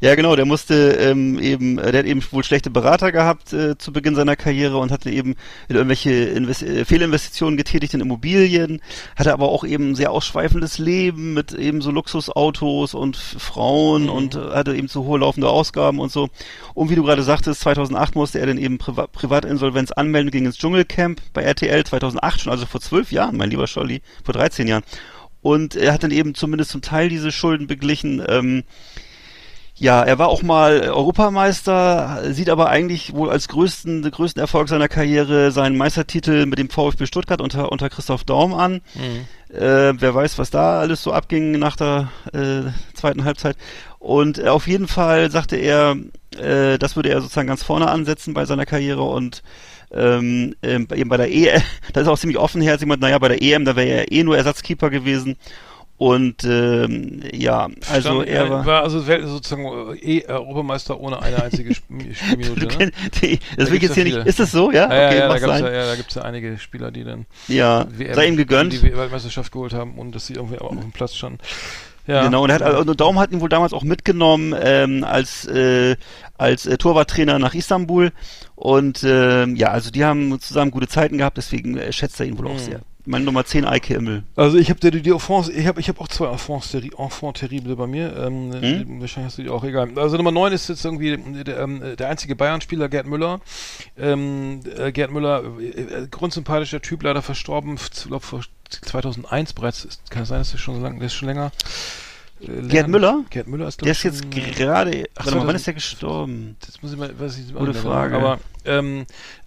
Ja, 0.00 0.14
genau, 0.14 0.36
der 0.36 0.44
musste 0.44 0.74
ähm, 0.92 1.38
eben, 1.38 1.78
äh, 1.78 1.90
der 1.92 2.00
hat 2.00 2.06
eben 2.06 2.22
wohl 2.30 2.44
schlechte 2.44 2.70
Berater 2.70 3.12
gehabt 3.12 3.52
äh, 3.52 3.76
zu 3.78 3.92
Beginn 3.92 4.14
seiner 4.14 4.36
Karriere 4.36 4.76
und 4.78 4.90
hatte 4.92 5.10
eben 5.10 5.34
irgendwelche 5.68 6.12
Invest 6.12 6.62
äh, 6.62 6.84
Fehlinvestitionen 6.84 7.56
getätigt 7.56 7.94
in 7.94 8.00
Immobilien, 8.00 8.80
hatte 9.16 9.32
aber 9.32 9.48
auch 9.48 9.64
eben 9.64 9.90
ein 9.90 9.94
sehr 9.94 10.10
ausschweifendes 10.12 10.78
Leben 10.78 11.34
mit 11.34 11.52
eben 11.52 11.80
so 11.82 11.90
Luxusautos 11.90 12.94
und 12.94 13.16
Frauen 13.16 14.08
und 14.08 14.34
äh, 14.34 14.43
hatte 14.52 14.74
eben 14.74 14.88
zu 14.88 15.04
hohe 15.04 15.18
laufende 15.18 15.48
Ausgaben 15.48 16.00
und 16.00 16.10
so. 16.12 16.28
Und 16.74 16.90
wie 16.90 16.94
du 16.94 17.02
gerade 17.02 17.22
sagtest, 17.22 17.60
2008 17.60 18.14
musste 18.14 18.40
er 18.40 18.46
dann 18.46 18.58
eben 18.58 18.78
Priva 18.78 19.06
Privatinsolvenz 19.06 19.92
anmelden, 19.92 20.30
ging 20.30 20.46
ins 20.46 20.58
Dschungelcamp 20.58 21.20
bei 21.32 21.42
RTL 21.42 21.84
2008 21.84 22.40
schon, 22.40 22.52
also 22.52 22.66
vor 22.66 22.80
zwölf 22.80 23.12
Jahren, 23.12 23.36
mein 23.36 23.50
lieber 23.50 23.66
Scholli, 23.66 24.02
vor 24.24 24.34
13 24.34 24.66
Jahren. 24.68 24.84
Und 25.42 25.76
er 25.76 25.92
hat 25.92 26.02
dann 26.02 26.10
eben 26.10 26.34
zumindest 26.34 26.70
zum 26.70 26.80
Teil 26.82 27.08
diese 27.08 27.30
Schulden 27.30 27.66
beglichen. 27.66 28.22
Ähm, 28.26 28.64
Ja, 29.76 30.04
er 30.04 30.20
war 30.20 30.28
auch 30.28 30.42
mal 30.42 30.82
Europameister, 30.88 32.32
sieht 32.32 32.48
aber 32.48 32.68
eigentlich 32.68 33.12
wohl 33.12 33.28
als 33.28 33.48
größten, 33.48 34.08
größten 34.08 34.40
Erfolg 34.40 34.68
seiner 34.68 34.86
Karriere 34.86 35.50
seinen 35.50 35.76
Meistertitel 35.76 36.46
mit 36.46 36.60
dem 36.60 36.70
VfB 36.70 37.06
Stuttgart 37.06 37.40
unter, 37.40 37.72
unter 37.72 37.90
Christoph 37.90 38.22
Daum 38.22 38.54
an. 38.54 38.82
Äh, 39.52 39.94
wer 40.00 40.14
weiß, 40.14 40.38
was 40.38 40.50
da 40.50 40.78
alles 40.78 41.02
so 41.02 41.12
abging 41.12 41.58
nach 41.58 41.74
der 41.74 42.08
äh, 42.32 42.70
zweiten 42.94 43.24
Halbzeit. 43.24 43.56
Und 44.04 44.38
äh, 44.38 44.48
auf 44.48 44.66
jeden 44.66 44.86
Fall 44.86 45.30
sagte 45.30 45.56
er, 45.56 45.96
äh, 46.38 46.78
das 46.78 46.94
würde 46.94 47.08
er 47.08 47.22
sozusagen 47.22 47.48
ganz 47.48 47.62
vorne 47.62 47.88
ansetzen 47.90 48.34
bei 48.34 48.44
seiner 48.44 48.66
Karriere 48.66 49.02
und 49.02 49.42
ähm, 49.92 50.54
ähm, 50.62 50.86
eben 50.94 51.08
bei 51.08 51.16
der 51.16 51.32
EM, 51.32 51.62
da 51.94 52.00
ist 52.02 52.08
auch 52.08 52.18
ziemlich 52.18 52.36
offenherzig, 52.38 52.82
jemand, 52.82 53.00
naja, 53.00 53.18
bei 53.18 53.28
der 53.28 53.40
EM, 53.42 53.64
da 53.64 53.76
wäre 53.76 53.88
er 53.88 54.12
eh 54.12 54.22
nur 54.24 54.36
Ersatzkeeper 54.36 54.90
gewesen. 54.90 55.36
Und 55.96 56.42
ähm, 56.44 57.22
ja, 57.32 57.68
also 57.90 58.22
Stand- 58.24 58.28
er 58.28 58.50
war. 58.50 58.82
also 58.82 59.06
Welt- 59.06 59.26
sozusagen 59.28 59.94
äh, 59.94 60.18
eh 60.18 60.26
Europameister 60.26 60.98
ohne 61.00 61.22
eine 61.22 61.40
einzige 61.42 61.70
Sp- 61.70 61.86
Spielminute. 62.12 62.66
Ne? 62.78 62.90
die, 63.22 63.38
das 63.56 63.68
will 63.70 63.76
ich 63.76 63.80
gibt's 63.80 63.82
jetzt 63.82 63.94
hier 63.94 64.04
nicht. 64.04 64.14
viele. 64.16 64.28
Ist 64.28 64.40
es 64.40 64.50
so? 64.50 64.72
Ja, 64.72 64.92
Ja, 64.92 65.06
okay, 65.06 65.18
ja, 65.18 65.28
da 65.28 65.38
gibt's 65.38 65.60
ja, 65.60 65.72
ja, 65.72 65.86
da 65.86 65.94
gibt's 65.96 66.14
ja 66.16 66.22
einige 66.22 66.58
Spieler, 66.58 66.90
die 66.90 67.04
dann 67.04 67.26
Ja, 67.46 67.86
WM 67.96 68.12
sei 68.14 68.26
ihm 68.26 68.36
gegönnt. 68.36 68.72
die 68.72 68.82
Weltmeisterschaft 68.82 69.52
geholt 69.52 69.72
haben 69.72 69.94
und 69.94 70.14
dass 70.16 70.26
sie 70.26 70.34
irgendwie 70.34 70.58
auch 70.58 70.72
auf 70.72 70.80
dem 70.80 70.90
Platz 70.92 71.14
standen. 71.14 71.38
Ja. 72.06 72.24
Genau, 72.24 72.44
und 72.44 72.50
er 72.50 72.56
hat, 72.56 72.62
also 72.62 72.92
Daum 72.94 73.18
hat 73.18 73.32
ihn 73.32 73.40
wohl 73.40 73.48
damals 73.48 73.72
auch 73.72 73.82
mitgenommen 73.82 74.54
ähm, 74.60 75.04
als 75.04 75.46
äh, 75.46 75.96
als 76.36 76.66
äh, 76.66 76.76
Torwarttrainer 76.76 77.38
nach 77.38 77.54
Istanbul 77.54 78.12
und 78.56 79.02
ähm, 79.04 79.56
ja, 79.56 79.68
also 79.68 79.90
die 79.90 80.04
haben 80.04 80.38
zusammen 80.40 80.70
gute 80.70 80.88
Zeiten 80.88 81.16
gehabt, 81.18 81.38
deswegen 81.38 81.78
äh, 81.78 81.92
schätzt 81.92 82.20
er 82.20 82.26
ihn 82.26 82.38
wohl 82.38 82.48
auch 82.48 82.54
Mhm. 82.54 82.58
sehr. 82.58 82.80
Meine 83.06 83.24
Nummer 83.26 83.44
10 83.44 83.66
Eike 83.66 83.94
Immel. 83.94 84.22
Also 84.34 84.56
ich 84.56 84.70
habe 84.70 84.80
die, 84.80 85.02
die 85.02 85.10
Enfants, 85.10 85.50
ich 85.50 85.66
habe 85.66 85.78
ich 85.78 85.88
hab 85.90 86.00
auch 86.00 86.08
zwei 86.08 86.26
Enfants, 86.30 86.70
terri 86.70 86.90
Enfants 86.96 87.38
terrible 87.40 87.76
bei 87.76 87.86
mir. 87.86 88.16
Ähm, 88.16 88.50
Hm? 88.52 89.00
Wahrscheinlich 89.00 89.26
hast 89.30 89.38
du 89.38 89.42
die 89.42 89.50
auch 89.50 89.62
egal. 89.62 89.90
Also 89.98 90.16
Nummer 90.16 90.32
9 90.32 90.52
ist 90.54 90.68
jetzt 90.68 90.84
irgendwie 90.86 91.16
der, 91.44 91.58
ähm, 91.60 91.82
der 91.98 92.08
einzige 92.08 92.34
Bayern-Spieler, 92.34 92.88
Gerd 92.88 93.06
Müller. 93.06 93.40
Ähm, 93.98 94.60
äh, 94.78 94.90
Gerd 94.90 95.10
Müller, 95.10 95.42
äh, 95.60 95.64
äh, 95.82 96.08
grundsympathischer 96.10 96.80
Typ, 96.80 97.02
leider 97.02 97.20
verstorben, 97.20 97.74
ich 97.76 98.04
glaube 98.06 98.24
vor 98.24 98.40
2001 98.70 99.52
bereits. 99.52 99.84
Ist, 99.84 100.10
kann 100.10 100.22
es 100.22 100.28
sein, 100.30 100.38
dass 100.38 100.52
der 100.52 100.58
schon 100.58 100.76
so 100.76 100.80
lange, 100.80 100.98
der 100.98 101.06
ist 101.06 101.14
schon 101.14 101.28
länger. 101.28 101.52
äh, 102.40 102.46
länger- 102.46 102.68
Gerd 102.68 102.88
Müller? 102.88 103.24
Gerd 103.28 103.48
Müller 103.48 103.68
ist, 103.68 103.82
Der 103.84 103.92
ist 103.92 104.02
jetzt 104.02 104.24
äh, 104.24 104.28
gerade, 104.52 105.04
Ach, 105.16 105.26
warte 105.26 105.38
mal, 105.38 105.46
wann 105.46 105.56
2000 105.56 105.56
ist 105.58 105.66
der 105.66 105.74
gestorben? 105.74 106.56
Das 106.64 106.82
muss 106.82 106.92
ich 106.92 106.98
mal, 106.98 107.20
weiß 107.20 107.36
ich 107.38 107.52
Gute 107.52 107.72
genau. 107.72 107.82
Frage. 107.84 108.16
Aber 108.16 108.38
ähm, 108.64 109.04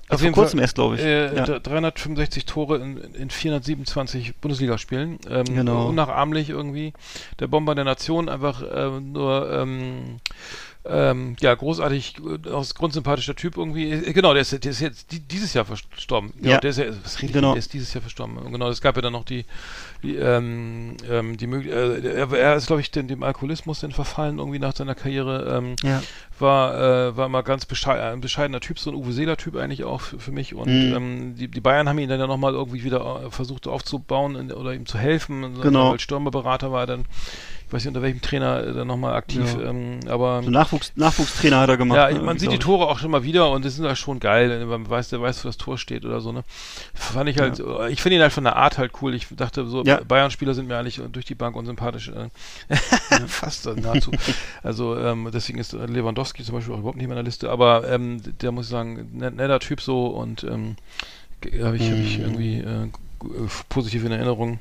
Auf 0.09 0.21
vor 0.21 0.31
kurzem 0.31 0.59
erst, 0.59 0.75
glaube 0.75 0.95
ich. 0.95 1.01
äh, 1.01 1.35
ja. 1.35 1.43
d- 1.45 1.59
365 1.59 2.45
Tore 2.45 2.77
in, 2.77 2.97
in 3.13 3.29
427 3.29 4.35
Bundesligaspielen. 4.37 5.19
Ähm, 5.29 5.43
Genau. 5.45 5.87
Unnachahmlich 5.89 6.49
irgendwie. 6.49 6.93
Der 7.39 7.47
Bomber 7.47 7.75
der 7.75 7.83
Nation, 7.83 8.29
einfach 8.29 8.63
ähm, 8.73 9.11
nur 9.11 9.51
ähm, 9.51 10.17
ähm, 10.89 11.35
ja, 11.39 11.53
großartig, 11.53 12.15
äh, 12.45 12.49
aus 12.49 12.75
grundsympathischer 12.75 13.35
Typ 13.35 13.57
irgendwie. 13.57 13.91
Äh, 13.91 14.13
Genau, 14.13 14.33
der 14.33 14.41
ist, 14.41 14.51
der 14.51 14.71
ist 14.71 14.79
jetzt 14.81 15.11
die, 15.11 15.19
dieses 15.19 15.53
Jahr 15.53 15.65
verstorben. 15.65 16.33
Genau, 16.37 16.51
Ja. 16.51 16.59
der 16.59 16.69
ist 16.69 16.77
ja, 16.79 16.85
was 17.03 17.21
rede 17.21 17.33
Genau. 17.33 17.51
der 17.51 17.59
ist 17.59 17.73
dieses 17.73 17.93
Jahr 17.93 18.01
verstorben. 18.01 18.37
Genau, 18.51 18.69
es 18.69 18.81
gab 18.81 18.95
ja 18.95 19.01
dann 19.01 19.13
noch 19.13 19.25
die, 19.25 19.45
die, 20.03 20.15
ähm, 20.15 20.95
ähm, 21.09 21.37
die 21.37 21.47
Möglichkeit, 21.47 22.03
äh, 22.05 22.13
er, 22.13 22.31
er 22.33 22.55
ist, 22.55 22.67
glaube 22.67 22.81
ich, 22.81 22.91
dem, 22.91 23.07
dem 23.07 23.23
Alkoholismus 23.23 23.79
dann 23.81 23.91
verfallen 23.91 24.39
irgendwie 24.39 24.59
nach 24.59 24.75
seiner 24.75 24.95
Karriere. 24.95 25.57
Ähm, 25.57 25.75
ja. 25.83 26.01
war, 26.39 26.75
äh, 27.07 27.17
war 27.17 27.29
mal 27.29 27.41
ganz 27.41 27.65
beschei 27.65 27.99
ein 28.11 28.21
bescheidener 28.21 28.59
Typ, 28.59 28.77
so 28.77 28.91
ein 28.91 28.95
Uwe 28.95 29.11
Seeler-Typ 29.11 29.55
eigentlich 29.55 29.83
auch 29.85 30.01
für, 30.01 30.19
für 30.19 30.31
mich. 30.31 30.53
Und 30.53 30.67
Mhm. 30.67 30.95
ähm, 30.95 31.35
die, 31.35 31.47
die 31.47 31.61
Bayern 31.61 31.89
haben 31.89 31.97
ihn 31.97 32.09
dann 32.09 32.19
ja 32.19 32.27
nochmal 32.27 32.53
irgendwie 32.53 32.83
wieder 32.83 33.23
äh, 33.25 33.31
versucht 33.31 33.65
aufzubauen 33.67 34.51
oder 34.51 34.73
ihm 34.75 34.85
zu 34.85 34.99
helfen. 34.99 35.59
Genau. 35.61 35.93
Als 35.93 36.03
Stürmerberater 36.03 36.71
war 36.71 36.81
er 36.81 36.85
dann, 36.87 37.05
ich 37.67 37.73
weiß 37.73 37.81
nicht 37.83 37.87
unter 37.89 38.01
welchem 38.01 38.21
Trainer 38.21 38.61
dann 38.73 38.87
nochmal 38.87 39.15
aktiv, 39.15 39.43
Ja. 39.59 39.69
ähm, 39.69 39.99
aber 40.07 40.41
So 40.43 40.49
Nachwuchs, 40.49 40.93
Nachwuchstrainer 40.95 41.59
hat 41.59 41.69
er 41.69 41.75
gemacht. 41.77 41.97
ja, 41.97 42.09
ne, 42.11 42.21
man 42.21 42.39
sieht 42.39 42.51
die 42.51 42.59
Tore 42.59 42.87
auch 42.87 42.97
schon 42.97 43.11
mal 43.11 43.23
wieder 43.23 43.51
und 43.51 43.65
die 43.65 43.69
sind 43.69 43.85
halt 43.85 43.97
schon 43.97 44.19
geil. 44.21 44.65
Man 44.65 44.89
weiß, 44.89 45.09
der 45.09 45.21
weiß, 45.21 45.43
wo 45.43 45.49
das 45.49 45.57
Tor 45.57 45.77
steht 45.77 46.05
oder 46.05 46.21
so, 46.21 46.31
ne? 46.31 46.43
Fand 46.93 47.29
ich 47.29 47.37
halt, 47.39 47.61
ich 47.89 48.01
finde 48.01 48.15
ihn 48.15 48.21
halt 48.21 48.31
von 48.31 48.45
der 48.45 48.55
Art 48.55 48.77
halt 48.77 48.93
cool. 49.01 49.13
Ich 49.13 49.27
dachte 49.31 49.65
so, 49.67 49.83
Ja. 49.83 49.99
Bayern-Spieler 50.01 50.53
sind 50.53 50.67
mir 50.69 50.77
eigentlich 50.77 51.01
durch 51.11 51.25
die 51.25 51.35
Bank 51.35 51.55
unsympathisch. 51.57 52.09
Äh, 52.09 52.75
Fast 53.27 53.65
nahezu. 53.75 54.11
also, 54.63 54.97
ähm, 54.97 55.29
deswegen 55.33 55.59
ist 55.59 55.73
Lewandowski 55.73 56.43
zum 56.43 56.55
Beispiel 56.55 56.73
auch 56.73 56.79
überhaupt 56.79 56.95
nicht 56.97 57.03
in 57.05 57.09
meiner 57.09 57.23
Liste, 57.23 57.49
aber 57.49 57.87
ähm, 57.89 58.21
der 58.41 58.51
muss 58.53 58.65
ich 58.67 58.71
sagen, 58.71 59.09
net, 59.13 59.35
netter 59.35 59.59
Typ 59.59 59.81
so 59.81 60.07
und 60.07 60.43
ähm, 60.45 60.77
habe 61.61 61.75
ich, 61.77 61.91
hab 61.91 61.97
ich 61.97 62.17
Mhm. 62.17 62.23
irgendwie 62.23 62.57
äh, 62.59 62.87
positiv 63.69 64.05
in 64.05 64.11
Erinnerung. 64.11 64.59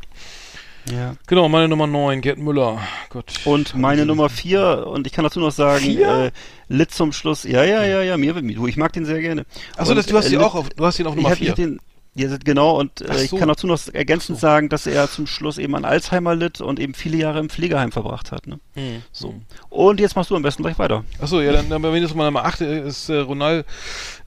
Ja. 0.93 1.17
Genau, 1.27 1.49
meine 1.49 1.69
Nummer 1.69 1.87
9, 1.87 2.21
Gerd 2.21 2.39
Müller. 2.39 2.81
Gott. 3.11 3.33
Und 3.45 3.75
meine 3.75 4.07
Nummer 4.07 4.29
4, 4.29 4.87
und 4.87 5.07
ich 5.07 5.13
kann 5.13 5.25
dazu 5.25 5.41
noch 5.41 5.51
sagen, 5.51 5.85
Vier? 5.85 6.09
äh, 6.27 6.31
Lit 6.69 6.91
zum 6.93 7.13
Schluss, 7.13 7.45
ja, 7.45 7.65
ja, 7.65 7.85
ja, 7.85 8.03
ja, 8.03 8.17
mir, 8.17 8.35
du, 8.35 8.67
ich 8.67 8.77
mag 8.77 8.93
den 8.93 9.05
sehr 9.05 9.21
gerne. 9.21 9.45
Achso, 9.77 9.95
du 9.95 10.01
hast 10.01 10.11
äh, 10.11 10.29
ihn 10.29 10.39
Lit- 10.39 10.41
auch 10.43 10.55
auf, 10.55 10.69
du 10.71 10.85
hast 10.85 10.99
ihn 10.99 11.07
auf 11.07 11.15
Nummer 11.17 11.31
hab 11.31 11.39
4. 11.39 11.77
ja, 12.17 12.37
genau, 12.43 12.79
und 12.79 13.01
äh, 13.03 13.23
ich 13.25 13.31
so. 13.31 13.37
kann 13.37 13.49
dazu 13.49 13.67
noch 13.67 13.79
ergänzend 13.93 14.39
so. 14.39 14.41
sagen, 14.43 14.69
dass 14.69 14.87
er 14.87 15.09
zum 15.11 15.27
Schluss 15.27 15.59
eben 15.59 15.75
an 15.75 15.85
Alzheimer 15.85 16.35
litt 16.35 16.61
und 16.61 16.81
eben 16.81 16.95
viele 16.95 17.17
Jahre 17.19 17.39
im 17.41 17.49
Pflegeheim 17.51 17.93
verbracht 17.93 18.33
hat. 18.33 18.47
Ne? 18.47 18.59
Hm. 18.75 19.03
So. 19.13 19.35
Und 19.69 20.01
jetzt 20.01 20.17
machst 20.17 20.31
du 20.31 20.37
am 20.37 20.43
besten 20.43 20.63
gleich 20.63 20.79
weiter. 20.79 21.05
Achso, 21.21 21.41
ja, 21.41 21.53
dann, 21.53 21.69
dann 21.69 21.85
ist 21.95 22.15
mal 22.15 22.25
Nummer 22.25 22.45
8 22.45 22.61
ist 22.63 23.09
äh, 23.11 23.19
Ronald, 23.19 23.67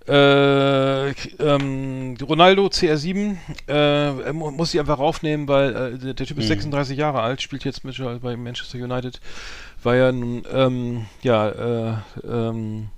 äh, 0.08 1.10
ähm, 1.10 2.16
Ronaldo 2.22 2.68
CR7 2.68 3.36
äh, 3.68 3.72
er 4.24 4.34
mu- 4.34 4.52
muss 4.52 4.74
ich 4.74 4.80
einfach 4.80 4.98
raufnehmen, 5.00 5.48
weil 5.48 5.70
äh, 5.76 5.98
der, 5.98 6.14
der 6.14 6.26
Typ 6.26 6.38
ist 6.40 6.46
Mhm. 6.46 6.50
36 6.50 6.98
Jahre 6.98 7.22
alt, 7.22 7.42
spielt 7.42 7.64
jetzt 7.66 7.84
mit, 7.84 7.98
bei 8.22 8.36
Manchester 8.36 8.78
United, 8.80 9.20
war 9.84 9.96
ja 9.96 10.12
nun, 10.12 10.44
ähm, 10.52 11.06
ja, 11.22 11.50
äh, 11.50 11.94
ähm, 12.28 12.90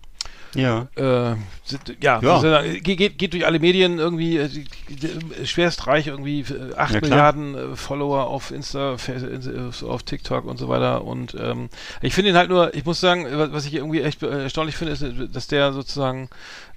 Ja. 0.54 0.88
äh, 0.95 1.36
sind, 1.64 1.95
ja, 2.04 2.20
Ja. 2.22 2.39
sagen, 2.41 2.74
ge- 2.84 2.95
geht, 2.95 3.18
geht 3.18 3.34
durch 3.34 3.45
alle 3.45 3.60
Medien 3.60 3.99
irgendwie 3.99 4.38
äh, 4.38 4.49
die- 4.49 4.66
die- 4.89 5.47
schwerst 5.47 5.88
reich, 5.88 6.08
irgendwie 6.08 6.41
äh, 6.41 6.74
8 6.76 6.95
Ja. 6.95 7.02
Milliarden 7.02 7.56
äh, 7.56 7.76
Follower 7.76 8.28
auf 8.28 8.52
Insta, 8.52 8.95
äh, 9.08 9.86
auf 9.86 10.04
TikTok 10.04 10.45
und 10.45 10.58
so 10.58 10.68
weiter. 10.68 11.06
Und 11.06 11.36
ähm, 11.39 11.70
ich 12.02 12.14
finde 12.14 12.32
ihn 12.32 12.38
halt 12.38 12.49
nur, 12.49 12.74
ich 12.76 12.84
muss 12.86 12.99
sagen, 12.99 13.26
wa- 13.26 13.49
was 13.52 13.66
ich 13.66 13.74
irgendwie 13.76 14.02
echt 14.02 14.22
äh, 14.24 14.43
erstaunlich 14.43 14.76
finde, 14.76 14.93
ist, 14.93 15.02
äh, 15.02 15.28
dass 15.30 15.47
der 15.47 15.72
sozusagen, 15.74 16.30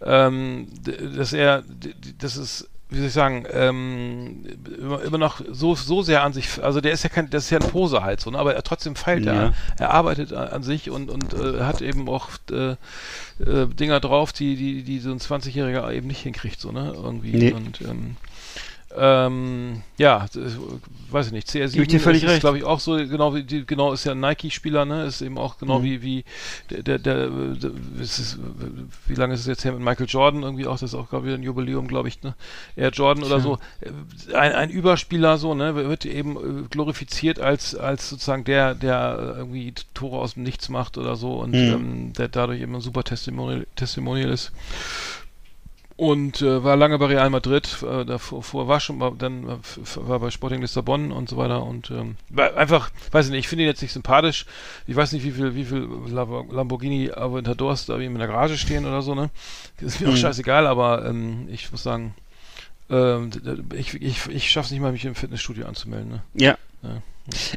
ähm, 0.02 0.68
dass 1.16 1.32
er, 1.32 1.62
d- 1.62 1.94
d- 1.94 2.14
das 2.18 2.36
ist 2.36 2.68
wie 2.94 2.98
soll 2.98 3.06
ich 3.08 3.12
sagen, 3.12 3.44
ähm, 3.52 4.44
immer, 4.78 5.02
immer 5.02 5.18
noch 5.18 5.40
so, 5.50 5.74
so 5.74 6.02
sehr 6.02 6.22
an 6.22 6.32
sich, 6.32 6.62
also 6.62 6.80
der 6.80 6.92
ist 6.92 7.02
ja 7.02 7.10
kein, 7.10 7.28
das 7.30 7.44
ist 7.44 7.50
ja 7.50 7.58
ein 7.58 7.68
Pose 7.68 8.02
halt 8.02 8.20
so, 8.20 8.30
ne? 8.30 8.38
aber 8.38 8.54
er 8.54 8.62
trotzdem 8.62 8.96
feilt 8.96 9.24
Ja. 9.24 9.32
er, 9.32 9.54
er 9.78 9.90
arbeitet 9.90 10.32
an, 10.32 10.48
an 10.48 10.62
sich 10.62 10.90
und, 10.90 11.10
und 11.10 11.34
äh, 11.34 11.60
hat 11.62 11.82
eben 11.82 12.08
auch 12.08 12.28
äh, 12.50 12.72
äh, 13.42 13.66
Dinger 13.66 14.00
drauf, 14.00 14.32
die, 14.32 14.56
die, 14.56 14.82
die 14.82 14.98
so 15.00 15.10
ein 15.10 15.18
20-Jähriger 15.18 15.92
eben 15.92 16.06
nicht 16.06 16.20
hinkriegt, 16.22 16.60
so, 16.60 16.72
ne? 16.72 16.92
Irgendwie. 16.94 17.32
Nee. 17.32 17.52
Und 17.52 17.80
ähm, 17.82 18.16
ähm, 18.96 19.82
ja, 19.98 20.26
weiß 21.10 21.26
ich 21.28 21.32
nicht, 21.32 21.48
CR7 21.48 21.72
Geb 21.72 21.82
ich 21.82 21.88
dir 21.88 22.00
völlig 22.00 22.22
ist, 22.22 22.30
recht. 22.30 22.40
glaube 22.40 22.58
ich, 22.58 22.64
auch 22.64 22.80
so, 22.80 22.96
genau 22.96 23.34
wie 23.34 23.42
die, 23.42 23.64
genau 23.66 23.92
ist 23.92 24.04
ja 24.04 24.12
ein 24.12 24.20
Nike-Spieler, 24.20 24.84
ne? 24.84 25.04
Ist 25.04 25.20
eben 25.22 25.38
auch 25.38 25.58
genau 25.58 25.80
Mhm. 25.80 25.84
wie, 25.84 26.02
wie 26.02 26.24
der, 26.70 26.82
der, 26.82 26.98
der, 26.98 27.28
der 27.28 27.70
ist 28.00 28.38
wie 29.06 29.14
lange 29.14 29.34
ist 29.34 29.40
es 29.40 29.46
jetzt 29.46 29.64
her 29.64 29.72
mit 29.72 29.80
Michael 29.82 30.06
Jordan 30.08 30.42
irgendwie 30.42 30.66
auch, 30.66 30.74
das 30.78 30.92
ist 30.92 30.94
auch, 30.94 31.08
glaube 31.10 31.28
ich, 31.28 31.34
ein 31.34 31.42
Jubiläum, 31.42 31.88
glaube 31.88 32.08
ich, 32.08 32.22
ne? 32.22 32.34
Air 32.76 32.90
Jordan 32.90 33.24
oder 33.24 33.40
so. 33.40 33.58
Ein, 34.34 34.52
ein 34.52 34.70
Überspieler 34.70 35.38
so, 35.38 35.54
ne? 35.54 35.74
Wird 35.74 36.04
eben 36.06 36.36
äh, 36.36 36.68
glorifiziert 36.70 37.38
als, 37.40 37.74
als 37.74 38.08
sozusagen 38.10 38.44
der, 38.44 38.74
der 38.74 39.34
irgendwie 39.38 39.72
Tore 39.94 40.18
aus 40.18 40.34
dem 40.34 40.42
Nichts 40.44 40.68
macht 40.68 40.98
oder 40.98 41.16
so 41.16 41.34
und 41.40 41.52
Mhm. 41.54 41.72
ähm, 41.72 42.12
der 42.14 42.28
dadurch 42.28 42.60
eben 42.60 42.74
ein 42.74 42.80
super 42.80 43.04
Testimonial, 43.04 43.66
Testimonial 43.76 44.30
ist. 44.30 44.52
Und 45.96 46.42
äh, 46.42 46.64
war 46.64 46.76
lange 46.76 46.98
bei 46.98 47.06
Real 47.06 47.30
Madrid, 47.30 47.78
äh, 47.88 48.04
davor 48.04 48.42
vor 48.42 48.66
war 48.66 48.80
schon, 48.80 48.98
mal, 48.98 49.12
dann 49.16 49.48
äh, 49.48 49.56
war 49.94 50.18
bei 50.18 50.30
Sporting 50.30 50.60
Lissabon 50.60 51.12
und 51.12 51.28
so 51.28 51.36
weiter 51.36 51.62
und 51.62 51.88
ähm, 51.92 52.16
einfach, 52.36 52.90
weiß 53.12 53.26
ich 53.26 53.30
nicht, 53.30 53.40
ich 53.40 53.48
finde 53.48 53.62
ihn 53.62 53.68
jetzt 53.68 53.80
nicht 53.80 53.92
sympathisch. 53.92 54.44
Ich 54.88 54.96
weiß 54.96 55.12
nicht, 55.12 55.24
wie 55.24 55.30
viel, 55.30 55.54
wie 55.54 55.64
viel 55.64 55.88
Lam- 56.08 56.50
Lamborghini 56.50 57.12
Aventadors 57.12 57.86
da 57.86 57.96
in 57.96 58.18
der 58.18 58.26
Garage 58.26 58.58
stehen 58.58 58.86
oder 58.86 59.02
so, 59.02 59.14
ne? 59.14 59.30
Das 59.80 59.94
ist 59.94 60.00
mir 60.00 60.08
auch 60.08 60.12
Mhm. 60.12 60.16
scheißegal, 60.16 60.66
aber 60.66 61.04
ähm, 61.06 61.48
ich 61.48 61.70
muss 61.70 61.84
sagen, 61.84 62.14
ähm, 62.90 63.30
ich, 63.74 63.94
ich, 63.94 64.26
ich 64.26 64.50
schaff's 64.50 64.72
nicht 64.72 64.80
mal, 64.80 64.90
mich 64.90 65.04
im 65.04 65.14
Fitnessstudio 65.14 65.66
anzumelden, 65.66 66.10
ne? 66.10 66.22
Ja. 66.34 66.58
Ja. 66.82 67.02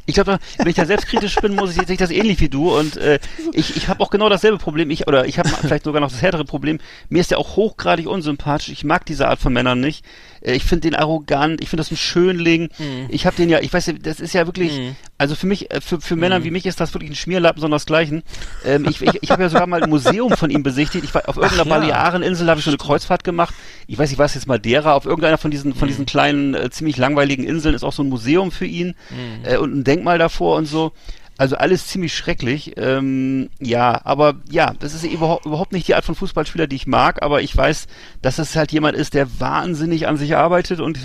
Ich 0.06 0.16
glaube, 0.16 0.40
wenn 0.58 0.68
ich 0.68 0.76
da 0.76 0.86
selbstkritisch 0.86 1.36
bin, 1.36 1.54
muss 1.54 1.72
ich 1.72 1.76
sehe 1.76 1.92
ich 1.92 1.98
das 1.98 2.10
ähnlich 2.10 2.40
wie 2.40 2.48
du 2.48 2.74
und 2.74 2.96
äh, 2.96 3.20
ich, 3.52 3.76
ich 3.76 3.90
habe 3.90 4.00
auch 4.02 4.10
genau 4.10 4.30
dasselbe 4.30 4.58
Problem. 4.58 4.90
Ich 4.90 5.08
oder 5.08 5.26
ich 5.26 5.40
habe 5.40 5.50
vielleicht 5.50 5.84
sogar 5.84 6.00
noch 6.00 6.10
das 6.10 6.22
härtere 6.22 6.46
Problem. 6.46 6.80
Mir 7.10 7.20
ist 7.20 7.32
der 7.32 7.38
auch 7.38 7.58
hochgradig 7.58 8.08
unsympathisch. 8.08 8.70
Ich 8.70 8.86
mag 8.86 9.06
diese 9.06 9.28
Art 9.28 9.40
von 9.40 9.52
Männern 9.52 9.82
nicht. 9.82 10.06
Äh, 10.40 10.54
Ich 10.54 10.64
finde 10.64 10.90
den 10.90 10.96
arrogant. 10.96 11.60
Ich 11.62 11.68
finde 11.70 11.82
das 11.82 11.92
ein 11.92 11.98
Schönling. 11.98 12.70
Mhm. 12.80 13.08
Ich 13.10 13.26
habe 13.26 13.36
den 13.36 13.50
ja. 13.50 13.60
Ich 13.60 13.74
weiß, 13.74 13.88
ja, 13.88 13.94
das 14.02 14.22
ist 14.22 14.34
ja 14.34 14.46
wirklich. 14.46 14.72
Mhm. 14.72 14.96
Also 15.18 15.36
für 15.36 15.48
mich, 15.48 15.70
äh, 15.70 15.82
für, 15.82 16.00
für 16.00 16.16
Männer 16.16 16.40
Mhm. 16.40 16.44
wie 16.46 16.52
mich 16.52 16.66
ist 16.66 16.80
das 16.80 16.94
wirklich 16.94 17.12
ein 17.12 17.16
Schmierlappen, 17.16 17.60
sondern 17.60 17.78
desgleichen. 17.78 18.24
Ähm, 18.66 18.86
ich 18.90 19.02
ich, 19.02 19.20
ich 19.22 19.32
habe 19.32 19.44
ja 19.44 19.50
sogar 19.50 19.68
mal 19.68 19.84
ein 19.84 19.90
Museum 19.90 20.32
von 20.38 20.50
ihm 20.50 20.64
besichtigt. 20.64 21.04
Ich 21.04 21.14
war 21.14 21.28
auf 21.28 21.36
irgendeiner 21.36 21.66
ja. 21.70 21.78
Baleareninsel 21.78 22.48
habe 22.50 22.60
ich 22.60 22.64
so 22.66 22.72
eine 22.72 22.78
Kreuzfahrt 22.78 23.26
gemacht. 23.26 23.54
Ich 23.88 23.98
weiß 23.98 24.10
nicht, 24.12 24.20
was 24.20 24.34
jetzt 24.36 24.48
Madeira. 24.48 24.94
Auf 24.94 25.06
irgendeiner 25.06 25.38
von 25.38 25.52
diesen 25.52 25.74
von 25.74 25.90
diesen 25.90 26.06
kleinen 26.06 26.54
äh, 26.54 26.70
ziemlich 26.70 26.96
langweiligen 26.96 27.44
Inseln 27.44 27.76
ist 27.76 27.84
auch 27.84 27.92
so 27.94 28.02
ein 28.04 28.08
Museum 28.10 28.52
für 28.52 28.66
ihn 28.66 28.96
Mhm. 29.10 29.46
Äh, 29.58 29.60
und 29.60 29.76
ein 29.76 29.84
Denkmal 29.84 30.18
davor 30.18 30.58
und 30.58 30.66
so. 30.66 30.92
Also 31.38 31.56
alles 31.56 31.88
ziemlich 31.88 32.16
schrecklich. 32.16 32.74
Ähm, 32.78 33.50
ja, 33.60 34.02
aber 34.04 34.36
ja, 34.50 34.74
das 34.80 34.94
ist 34.94 35.04
überhaupt, 35.04 35.72
nicht 35.72 35.88
die 35.88 35.96
Art 35.96 36.06
von 36.06 36.16
Fußballspieler, 36.16 36.66
die 36.66 36.76
ich 36.76 36.88
mag, 36.88 37.22
aber 37.22 37.42
ich 37.42 37.56
weiß, 37.56 37.88
dass 38.22 38.40
es 38.40 38.56
halt 38.56 38.72
jemand 38.72 38.98
ist, 38.98 39.14
der 39.14 39.40
wahnsinnig 39.40 40.08
an 40.08 40.18
sich 40.18 40.36
arbeitet 40.36 40.80
und 40.80 41.00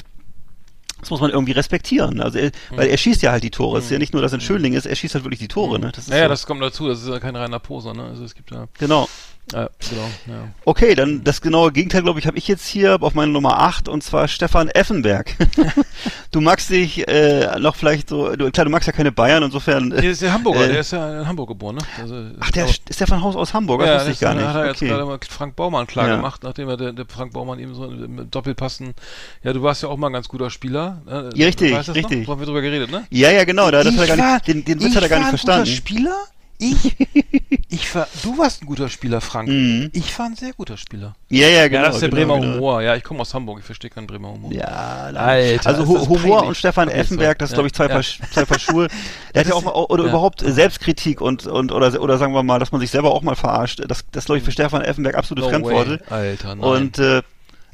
das 1.00 1.11
muss 1.11 1.20
man 1.20 1.30
irgendwie 1.30 1.53
respektieren. 1.53 2.20
Also 2.20 2.38
er, 2.38 2.53
weil 2.70 2.88
er 2.88 2.96
schießt 2.96 3.22
ja 3.22 3.32
halt 3.32 3.42
die 3.42 3.50
Tore. 3.50 3.78
Es 3.78 3.86
ist 3.86 3.90
ja 3.90 3.98
nicht 3.98 4.12
nur, 4.12 4.22
dass 4.22 4.32
er 4.32 4.38
ein 4.38 4.40
Schönling 4.40 4.72
ist, 4.72 4.86
er 4.86 4.94
schießt 4.94 5.16
halt 5.16 5.24
wirklich 5.24 5.40
die 5.40 5.48
Tore. 5.48 5.80
Ne? 5.80 5.90
Das 5.92 6.07
Naja, 6.07 6.24
so. 6.24 6.28
das 6.28 6.46
kommt 6.46 6.62
dazu, 6.62 6.86
das 6.86 7.03
ist 7.03 7.09
ja 7.09 7.18
kein 7.18 7.34
reiner 7.34 7.59
Poser, 7.59 7.92
ne? 7.92 8.05
Also 8.05 8.24
es 8.24 8.36
gibt 8.36 8.53
ja, 8.53 8.68
genau. 8.78 9.09
Ja 9.53 9.68
genau, 9.90 10.09
ja. 10.28 10.49
Okay, 10.64 10.95
dann 10.95 11.24
das 11.24 11.40
genaue 11.40 11.72
Gegenteil, 11.72 12.03
glaube 12.03 12.18
ich, 12.20 12.26
habe 12.26 12.38
ich 12.38 12.49
jetzt 12.49 12.66
hier 12.66 13.03
auf 13.03 13.14
meiner 13.14 13.32
Nummer 13.32 13.59
8 13.61 13.88
und 13.88 14.03
zwar 14.03 14.28
Stefan 14.28 14.68
Effenberg. 14.68 15.34
du 16.30 16.40
magst 16.40 16.70
dich 16.70 17.07
äh, 17.09 17.59
noch 17.59 17.74
vielleicht 17.76 18.09
so, 18.09 18.34
du, 18.36 18.51
klar, 18.51 18.64
du 18.64 18.70
magst 18.70 18.86
ja 18.86 18.93
keine 18.93 19.12
Bayern, 19.12 19.43
insofern. 19.43 19.90
Der 19.90 20.05
Äh, 20.05 20.11
ist 20.11 20.22
ja 20.22 20.32
Hamburger, 20.32 20.64
äh, 20.64 20.68
der 20.68 20.80
ist 20.80 20.93
ja 20.93 21.20
in 21.20 21.26
Hamburg 21.26 21.49
geboren, 21.49 21.76
ne? 21.76 21.82
Also, 22.01 22.24
ach, 22.40 22.51
der 22.53 22.66
ist 22.66 23.01
der 23.01 23.07
von 23.07 23.20
Haus 23.22 23.36
aus 23.36 23.53
Hamburg, 23.53 23.80
das 23.80 23.88
ja, 23.88 23.95
wusste 23.97 24.11
ich 24.12 24.20
gar 24.20 24.34
nicht. 24.34 24.47
hat 24.47 24.57
er 24.57 24.66
jetzt 24.68 24.76
Okay. 24.76 24.88
gerade 24.88 25.05
mal 25.05 25.18
Frank 25.28 25.57
Baumann 25.57 25.86
klar 25.86 26.09
Ja. 26.09 26.16
gemacht, 26.16 26.43
nachdem 26.45 26.68
er 26.68 26.76
der, 26.76 26.93
der 26.93 27.05
Frank 27.07 27.32
Baumann 27.32 27.59
eben 27.59 27.74
so 27.74 27.88
mit 27.88 28.34
Doppelpassen. 28.34 28.95
Ja, 29.43 29.53
du 29.53 29.62
warst 29.62 29.82
ja 29.82 29.88
auch 29.88 29.97
mal 29.97 30.07
ein 30.07 30.12
ganz 30.14 30.28
guter 30.28 30.51
Spieler. 30.51 31.03
ne? 31.05 31.30
Ja, 31.34 31.47
richtig, 31.47 31.72
Weißt 31.72 31.95
richtig. 31.95 32.26
Noch? 32.26 32.32
Haben 32.34 32.40
wir 32.40 32.47
drüber 32.47 32.62
geredet, 32.62 32.90
ne? 32.90 33.05
Ja, 33.11 33.30
ja, 33.30 33.45
genau, 33.45 33.70
da, 33.70 33.82
das 33.84 33.93
Ich 33.95 34.01
hat 34.01 34.09
er 34.09 34.16
gar 34.16 34.34
nicht, 34.34 34.47
den, 34.49 34.64
den 34.64 34.80
Witz 34.80 34.95
hat 34.97 35.03
er 35.03 35.09
gar 35.09 35.18
nicht 35.18 35.26
ein 35.26 35.30
verstanden. 35.30 35.64
Guter 35.64 35.76
Spieler? 35.76 36.16
Ich, 36.62 36.96
ich 37.70 37.92
war, 37.94 38.06
du 38.22 38.38
warst 38.38 38.62
ein 38.62 38.66
guter 38.66 38.88
Spieler, 38.88 39.20
Frank. 39.20 39.48
Mhm. 39.48 39.90
Ich 39.92 40.16
war 40.16 40.26
ein 40.26 40.36
sehr 40.36 40.52
guter 40.52 40.76
Spieler. 40.76 41.16
Ja, 41.28 41.48
ja, 41.48 41.66
genau. 41.66 41.80
ja, 41.80 41.86
das 41.86 41.96
ist 41.96 42.02
der 42.02 42.10
genau, 42.10 42.20
Bremer 42.20 42.40
genau. 42.40 42.54
Humor. 42.54 42.82
Ja, 42.82 42.94
ich 42.94 43.02
komme 43.02 43.20
aus 43.20 43.34
Hamburg, 43.34 43.58
ich 43.58 43.64
verstehe 43.64 43.90
keinen 43.90 44.06
Bremer 44.06 44.28
Humor. 44.28 44.52
Ja, 44.52 45.10
nein. 45.12 45.58
Alter, 45.58 45.66
also 45.66 45.86
Humor 45.86 46.18
peinlich. 46.18 46.42
und 46.48 46.56
Stefan. 46.56 46.88
Effenberg, 46.88 47.38
das 47.40 47.50
ist 47.50 47.54
glaube 47.54 47.66
ich 47.66 47.74
zwei, 47.74 47.88
Ja, 47.88 47.94
Paar, 47.94 48.02
zwei 48.02 48.44
Paar 48.44 48.58
Schuhe. 48.60 48.86
Der 49.34 49.40
hat 49.40 49.48
ja 49.48 49.54
auch 49.54 49.62
mal, 49.64 49.72
oder 49.72 50.04
ja. 50.04 50.10
überhaupt 50.10 50.40
Selbstkritik 50.40 51.20
und, 51.20 51.46
und 51.48 51.72
oder, 51.72 52.00
oder 52.00 52.18
sagen 52.18 52.32
wir 52.32 52.44
mal, 52.44 52.60
dass 52.60 52.70
man 52.70 52.80
sich 52.80 52.90
selber 52.90 53.10
auch 53.10 53.22
mal 53.22 53.34
verarscht. 53.34 53.82
Das, 53.88 54.04
das 54.12 54.26
glaube 54.26 54.38
ich 54.38 54.44
für 54.44 54.52
Stefan 54.52 54.82
Effenberg 54.82 55.16
absolute 55.16 55.46
Hm. 55.46 55.62
No 55.62 55.68
Fremdworte. 55.68 56.00
way. 56.10 56.16
Alter, 56.30 56.54
nein. 56.54 56.64
Und 56.64 56.98
äh, 57.00 57.22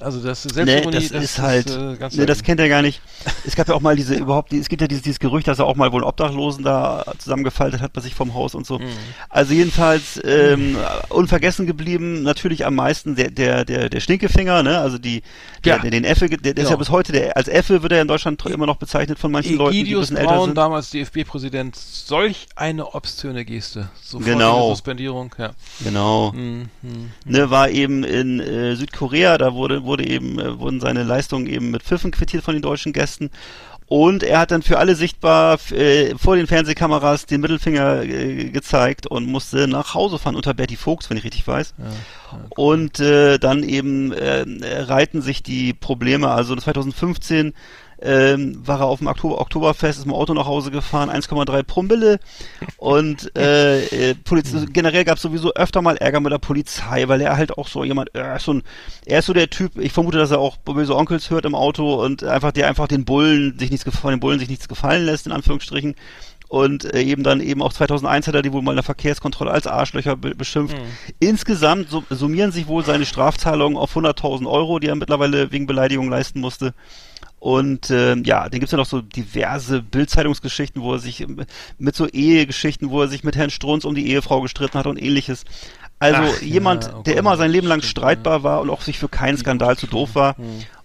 also 0.01 0.21
das 0.23 0.45
nee, 0.45 0.53
Selbstironie, 0.53 1.09
das, 1.09 1.23
ist 1.25 1.39
halt, 1.39 1.71
äh, 1.71 1.97
ganz 1.97 2.17
nee, 2.17 2.27
das 2.27 2.43
kennt 2.43 2.61
er 2.61 2.69
gar 2.69 2.83
nicht. 2.83 3.01
Es 3.47 3.57
gab 3.57 3.69
ja 3.69 3.75
auch 3.75 3.81
mal 3.81 3.97
diese 3.97 4.15
überhaupt, 4.15 4.53
es 4.53 4.69
gibt 4.69 4.81
ja 4.83 4.89
dieses, 4.89 5.03
dieses 5.03 5.19
Gerücht, 5.19 5.49
dass 5.49 5.59
er 5.59 5.67
auch 5.67 5.75
mal 5.77 5.91
wohl 5.93 6.03
einen 6.03 6.09
Obdachlosen 6.09 6.63
da 6.65 7.05
zusammengefaltet 7.19 7.81
hat 7.81 7.93
bei 7.93 8.01
sich 8.01 8.15
vom 8.15 8.35
Haus 8.35 8.55
und 8.55 8.67
so. 8.67 8.79
Mhm. 8.79 8.85
Also 9.29 9.55
jedenfalls 9.55 10.21
ähm, 10.25 10.77
unvergessen 11.09 11.67
geblieben, 11.67 12.23
natürlich 12.23 12.65
am 12.65 12.75
meisten 12.77 13.17
der 13.17 13.31
der 13.31 13.65
der 13.65 13.89
der 13.89 14.01
Stinkefinger, 14.01 14.63
ne? 14.63 14.79
Also 14.79 14.99
die 14.99 15.23
der, 15.65 15.77
Ja. 15.77 15.83
der 15.83 15.91
den 15.91 16.05
Effe, 16.05 16.29
der, 16.29 16.39
der 16.39 16.53
ist 16.53 16.59
ja 16.63 16.69
Genau. 16.69 16.79
bis 16.79 16.91
heute 16.91 17.13
der 17.13 17.37
als 17.37 17.49
Effe 17.49 17.83
wird 17.83 17.93
er 17.93 18.03
in 18.03 18.09
Deutschland 18.09 18.45
immer 18.47 18.67
noch 18.67 18.77
bezeichnet 18.77 19.19
von 19.19 19.33
manchen 19.33 19.57
Leuten, 19.57 19.73
die 19.73 19.79
ein 19.79 19.83
Egidius 19.83 20.01
bisschen 20.09 20.17
älter 20.19 20.33
Braun, 20.35 20.45
sind. 20.51 20.59
damals 20.59 20.91
DFB-Präsident, 20.91 21.75
solch 21.77 22.47
eine 22.55 22.95
obszöne 22.95 23.45
Geste. 23.45 23.89
Sofort 24.03 24.27
Genau. 24.31 24.59
eine 24.61 24.69
Suspendierung, 24.71 25.35
ja. 25.39 25.51
Genau. 25.83 26.33
Mhm, 26.33 26.69
mhm. 26.83 27.11
Ne, 27.25 27.51
war 27.51 27.69
eben 27.71 28.05
in 28.05 28.41
äh, 28.41 28.77
Südkorea, 28.77 29.39
da 29.39 29.55
wurde 29.55 29.83
wurde 29.89 30.07
eben 30.07 30.39
äh, 30.39 30.61
wurden 30.61 30.81
seine 30.81 31.03
Leistungen 31.03 31.47
eben 31.47 31.71
mit 31.73 31.83
Pfiffen 31.83 32.13
quittiert 32.13 32.45
von 32.45 32.55
den 32.55 32.63
deutschen 32.63 32.93
Gästen. 32.93 33.31
Und 33.89 34.23
er 34.23 34.41
hat 34.41 34.51
dann 34.51 34.61
für 34.61 34.79
alle 34.79 34.95
sichtbar 34.95 35.59
äh, 35.73 36.15
vor 36.19 36.37
den 36.37 36.47
Fernsehkameras 36.47 37.25
den 37.25 37.41
Mittelfinger 37.41 38.03
äh, 38.03 38.51
gezeigt 38.51 39.07
und 39.07 39.27
musste 39.27 39.67
nach 39.67 39.95
Hause 39.95 40.19
fahren 40.19 40.37
unter 40.37 40.53
Bertie 40.53 40.77
Vogts, 40.77 41.09
wenn 41.09 41.17
ich 41.17 41.25
richtig 41.25 41.49
weiß. 41.49 41.75
Und 42.51 43.01
äh, 43.01 43.39
dann 43.39 43.63
eben 43.63 44.13
äh, 44.13 44.45
reiten 44.83 45.23
sich 45.23 45.43
die 45.43 45.73
Probleme. 45.73 46.29
Also 46.29 46.55
2015 46.55 47.55
ähm, 48.01 48.61
war 48.67 48.81
er 48.81 48.87
auf 48.87 48.99
dem 48.99 49.09
Oktober 49.09 49.41
Oktoberfest, 49.41 49.99
ist 49.99 50.07
mit 50.07 50.15
dem 50.15 50.19
Auto 50.21 50.35
nach 50.35 50.47
Hause 50.47 50.71
gefahren, 50.71 51.11
1,3 51.11 51.63
Promille. 51.65 52.21
Und 52.77 53.31
äh, 53.39 54.11
äh, 54.11 54.15
Poliz 54.15 54.53
generell 54.73 55.05
gab 55.05 55.17
es 55.17 55.23
sowieso 55.23 55.53
öfter 55.55 55.83
mal 55.83 55.97
Ärger 55.97 56.21
mit 56.21 56.33
der 56.33 56.39
Polizei, 56.39 57.09
weil 57.09 57.21
er 57.21 57.37
halt 57.37 57.57
auch 57.59 57.69
so 57.69 57.85
jemand, 57.85 58.11
er 58.15 58.37
ist 58.37 58.45
so, 58.45 58.55
ein, 58.55 58.63
er 59.07 59.19
ist 59.21 59.27
so 59.27 59.33
der 59.33 59.51
Typ, 59.51 59.79
ich 59.79 59.93
vermute, 59.93 60.19
dass 60.19 60.31
er 60.31 60.39
auch 60.39 60.57
böse 60.59 60.95
Onkels 60.97 61.31
hört 61.31 61.45
im 61.45 61.55
Auto 61.55 61.95
und 62.03 62.23
einfach 62.25 62.53
der 62.53 62.69
einfach 62.69 62.89
den 62.89 63.05
Bullen 63.05 63.59
sich 63.59 63.71
nichts 63.71 63.87
gef- 63.87 63.99
von 64.01 64.11
den 64.11 64.21
Bullen 64.21 64.39
sich 64.39 64.49
nichts 64.49 64.69
gefallen 64.69 65.05
lässt, 65.05 65.27
in 65.27 65.33
Anführungsstrichen. 65.33 65.95
Und 66.51 66.95
äh, 66.95 67.03
eben 67.03 67.25
dann 67.25 67.41
eben 67.43 67.61
auch 67.61 67.75
2001 67.75 68.27
hat 68.27 68.35
er 68.35 68.41
die 68.41 68.55
wohl 68.55 68.63
mal 68.63 68.71
in 68.73 68.77
der 68.77 68.83
Verkehrskontrolle 68.83 69.51
als 69.51 69.67
Arschlöcher 69.67 70.17
be 70.17 70.35
beschimpft. 70.35 70.75
Insgesamt 71.19 71.91
su- 71.91 72.05
summieren 72.09 72.53
sich 72.53 72.69
wohl 72.69 72.85
seine 72.85 73.05
Strafzahlungen 73.05 73.77
auf 73.77 73.95
100.000 73.95 74.49
Euro, 74.49 74.79
die 74.79 74.87
er 74.87 74.95
mittlerweile 74.95 75.53
wegen 75.53 75.67
Beleidigung 75.67 76.09
leisten 76.09 76.41
musste. 76.41 76.73
Und 77.41 77.91
ähm, 77.91 78.25
ja, 78.25 78.49
dann 78.49 78.59
gibt's 78.59 78.73
ja 78.73 78.79
noch 78.79 78.87
so 78.87 79.01
diverse 79.01 79.81
Bildzeitungsgeschichten, 79.83 80.83
wo 80.83 80.95
er 80.95 80.99
sich 80.99 81.21
ähm, 81.21 81.45
mit 81.79 81.95
so 81.95 82.07
Ehegeschichten, 82.09 82.91
wo 82.91 83.03
er 83.03 83.09
sich 83.09 83.23
mit 83.23 83.37
Herrn 83.37 83.51
Strunz 83.51 83.85
um 83.85 83.95
die 83.95 84.09
Ehefrau 84.11 84.41
gestritten 84.41 84.79
hat 84.79 84.87
und 84.87 85.01
ähnliches. 85.01 85.45
Also 86.01 86.23
Ach, 86.37 86.43
jemand, 86.43 86.85
ja, 86.87 86.97
oh 86.97 87.03
der 87.03 87.15
Gott, 87.15 87.21
immer 87.21 87.37
sein 87.37 87.51
Leben 87.51 87.67
lang 87.67 87.83
streitbar 87.83 88.43
war 88.43 88.61
und 88.61 88.71
auch 88.71 88.83
sich 88.83 88.99
für 88.99 89.09
keinen 89.09 89.37
Skandal 89.37 89.77
zu 89.77 89.87
doof 89.87 90.15
war. 90.15 90.37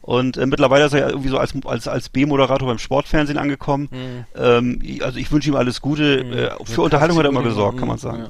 Und 0.01 0.37
äh, 0.37 0.45
mittlerweile 0.45 0.85
ist 0.85 0.93
er 0.93 0.99
ja 0.99 1.09
irgendwie 1.09 1.29
so 1.29 1.37
als, 1.37 1.53
als, 1.65 1.87
als 1.87 2.09
B-Moderator 2.09 2.67
beim 2.67 2.77
Sportfernsehen 2.79 3.37
angekommen. 3.37 3.89
Ähm, 4.35 4.79
ich- 4.83 5.03
also 5.03 5.17
ich 5.17 5.31
wünsche 5.31 5.49
ihm 5.49 5.55
alles 5.55 5.81
Gute. 5.81 6.19
Äh, 6.19 6.65
für 6.65 6.81
Unterhaltung 6.81 7.17
hat 7.17 7.25
er 7.25 7.29
immer 7.29 7.41
gesorgt, 7.43 7.77
kann 7.79 7.87
man 7.87 7.97
sagen. 7.99 8.23
Ja, 8.23 8.27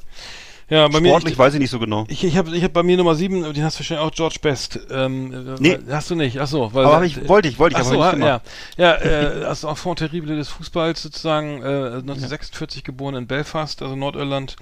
bei 0.68 0.88
mir, 1.00 1.08
Sportlich 1.10 1.36
weiß 1.38 1.54
ich 1.54 1.60
nicht 1.60 1.70
so 1.70 1.78
genau. 1.78 2.06
ich, 2.08 2.24
ich 2.24 2.36
habe 2.38 2.56
ich 2.56 2.64
hab 2.64 2.72
bei 2.72 2.82
mir 2.82 2.96
Nummer 2.96 3.14
7, 3.14 3.52
den 3.52 3.64
hast 3.64 3.76
du 3.76 3.80
wahrscheinlich 3.80 4.06
auch 4.06 4.10
George 4.10 4.38
Best. 4.40 4.80
Ähm, 4.90 5.32
äh, 5.32 5.56
Nee. 5.60 5.78
Hast 5.90 6.10
du 6.10 6.14
nicht, 6.14 6.40
achso. 6.40 6.72
Weil, 6.72 6.86
Aber 6.86 7.04
ich, 7.04 7.28
wollte 7.28 7.48
ich, 7.48 7.58
wollte 7.58 7.76
ich, 7.76 7.82
Ach 7.86 7.92
aber 7.92 8.16
nicht 8.16 8.24
ja, 8.24 8.40
ja, 8.78 8.94
äh, 8.94 9.44
als 9.44 9.64
Enfant 9.64 9.98
terrible 9.98 10.36
des 10.36 10.48
Fußballs 10.48 11.02
sozusagen, 11.02 11.62
äh, 11.62 11.66
1946 11.98 12.82
geboren 12.82 13.14
in 13.14 13.26
Belfast, 13.26 13.82
also 13.82 13.94
Nordirland, 13.94 14.56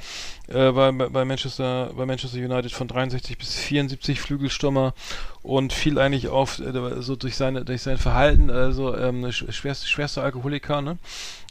äh, 0.48 0.72
bei, 0.72 0.90
bei 0.90 1.24
Manchester, 1.24 1.90
bei 1.96 2.04
Manchester 2.04 2.38
United 2.38 2.72
von 2.72 2.88
63 2.88 3.38
bis 3.38 3.54
74 3.54 4.20
Flügelstürmer 4.20 4.94
und 5.42 5.72
fiel 5.72 5.98
eigentlich 5.98 6.28
auf, 6.28 6.58
äh, 6.58 7.00
so 7.00 7.14
durch 7.16 7.36
seine, 7.36 7.64
durch 7.64 7.82
sein 7.82 7.98
Verhalten, 7.98 8.50
also 8.50 8.96
ähm, 8.96 9.24
sch- 9.26 9.50
schwerste, 9.52 9.86
schwerste 9.86 10.22
Alkoholiker, 10.22 10.82
ne? 10.82 10.98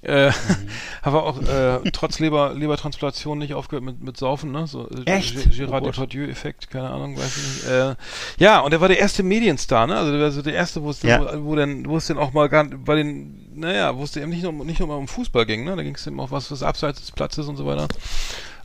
Äh, 0.03 0.27
Mhm. 0.29 0.31
aber 1.03 1.23
auch 1.25 1.41
äh, 1.41 1.91
trotz 1.91 2.17
Leber, 2.19 2.53
Lebertransplantation 2.55 3.37
nicht 3.37 3.53
aufgehört 3.53 3.83
mit, 3.83 4.01
mit 4.01 4.17
Saufen, 4.17 4.51
ne? 4.51 4.65
So, 4.67 4.87
äh, 4.89 5.03
Echt? 5.05 5.35
G- 5.51 5.57
Gerard 5.57 5.83
Oh. 5.83 5.85
Depardieu-Effekt, 5.91 6.71
keine 6.71 6.89
Ahnung, 6.89 7.17
weiß 7.17 7.37
ich 7.37 7.43
nicht. 7.63 7.67
Äh, 7.71 7.95
ja, 8.37 8.59
und 8.61 8.71
er 8.73 8.81
war 8.81 8.87
der 8.87 8.97
erste 8.99 9.21
Medienstar, 9.23 9.85
ne? 9.87 9.95
Also 9.97 10.11
der 10.11 10.21
war 10.21 10.31
so 10.31 10.41
der 10.41 10.53
erste, 10.55 10.81
wo 10.81 10.89
es 10.89 11.01
Ja. 11.03 11.19
dann, 11.19 11.43
wo, 11.45 11.51
wo 11.51 11.55
dann, 11.55 11.85
wo 11.87 11.97
es 11.97 12.07
dann 12.07 12.17
auch 12.17 12.33
mal 12.33 12.49
gar 12.49 12.63
bei 12.65 12.95
den, 12.95 13.47
naja, 13.55 13.95
wo 13.95 14.03
es 14.03 14.15
eben 14.15 14.29
nicht 14.31 14.43
nur, 14.43 14.53
nicht 14.65 14.79
nur 14.79 14.87
mal 14.87 14.95
um 14.97 15.07
Fußball 15.07 15.45
ging, 15.45 15.63
ne? 15.65 15.75
Da 15.75 15.83
ging 15.83 15.95
es 15.95 16.07
eben 16.07 16.19
auch 16.19 16.31
was, 16.31 16.49
was 16.51 16.63
abseits 16.63 16.99
des 17.01 17.11
Platzes 17.11 17.47
und 17.47 17.57
so 17.57 17.65
weiter. 17.67 17.87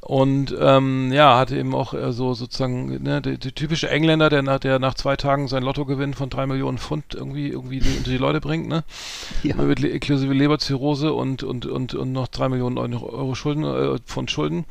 Und 0.07 0.54
ähm, 0.61 1.11
ja, 1.12 1.36
hatte 1.36 1.57
eben 1.57 1.74
auch 1.74 1.92
äh, 1.92 2.12
so 2.12 2.32
sozusagen 2.32 3.02
ne, 3.02 3.20
der, 3.20 3.40
typische 3.40 3.90
Engländer, 3.90 4.30
der 4.30 4.40
nach, 4.42 4.61
der 4.61 4.78
nach 4.78 4.94
zwei 4.94 5.16
Tagen 5.16 5.48
sein 5.48 5.64
Lottogewinn 5.64 6.14
von 6.14 6.30
drei 6.30 6.46
Millionen 6.46 6.78
Pfund 6.78 7.16
irgendwie 7.16 7.48
irgendwie 7.48 7.80
unter 7.80 8.09
die 8.09 8.16
Leute 8.16 8.40
bringt, 8.40 8.68
ne? 8.68 8.84
Ja. 9.42 9.57
Mit 9.57 9.82
inklusive 9.82 10.32
Leberzirrhose 10.32 11.12
und 11.12 11.42
und 11.42 11.66
und 11.66 11.96
und 11.96 12.12
noch 12.12 12.28
drei 12.28 12.48
Millionen 12.48 12.78
Euro, 12.78 13.34
Schulden 13.34 13.64
äh, 13.64 13.98
von 14.04 14.28
Schulden. 14.28 14.64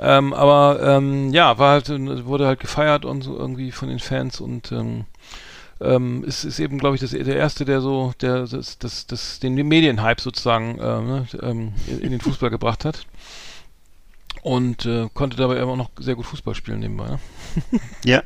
Ähm, 0.00 0.34
aber 0.34 0.80
ähm, 0.82 1.32
ja, 1.32 1.58
war 1.58 1.74
halt 1.74 1.88
äh, 1.88 2.26
wurde 2.26 2.48
halt 2.48 2.58
gefeiert 2.58 3.04
und 3.04 3.22
so 3.22 3.38
irgendwie 3.38 3.70
von 3.70 3.88
den 3.88 4.00
Fans 4.00 4.40
und 4.40 4.72
ähm, 4.72 5.04
ähm, 5.80 6.24
ist, 6.24 6.42
ist 6.42 6.58
eben, 6.58 6.78
glaube 6.78 6.96
ich, 6.96 7.00
das, 7.00 7.10
der 7.10 7.36
erste, 7.36 7.64
der 7.64 7.80
so, 7.82 8.14
der 8.20 8.48
das, 8.48 8.78
das, 8.78 9.06
das, 9.06 9.38
den 9.38 9.54
Medienhype 9.54 10.20
sozusagen 10.20 10.80
äh, 10.80 11.00
ne, 11.00 11.26
ähm, 11.40 11.72
in, 11.86 12.00
in 12.00 12.10
den 12.10 12.20
Fußball 12.20 12.50
gebracht 12.50 12.84
hat. 12.84 13.06
Und 14.42 14.84
äh, 14.86 15.08
konnte 15.14 15.36
dabei 15.36 15.56
immer 15.56 15.76
noch 15.76 15.90
sehr 15.98 16.16
gut 16.16 16.26
Fußball 16.26 16.54
spielen 16.54 16.80
nebenbei. 16.80 17.06
Ne? 17.06 17.18
Ja. 18.04 18.22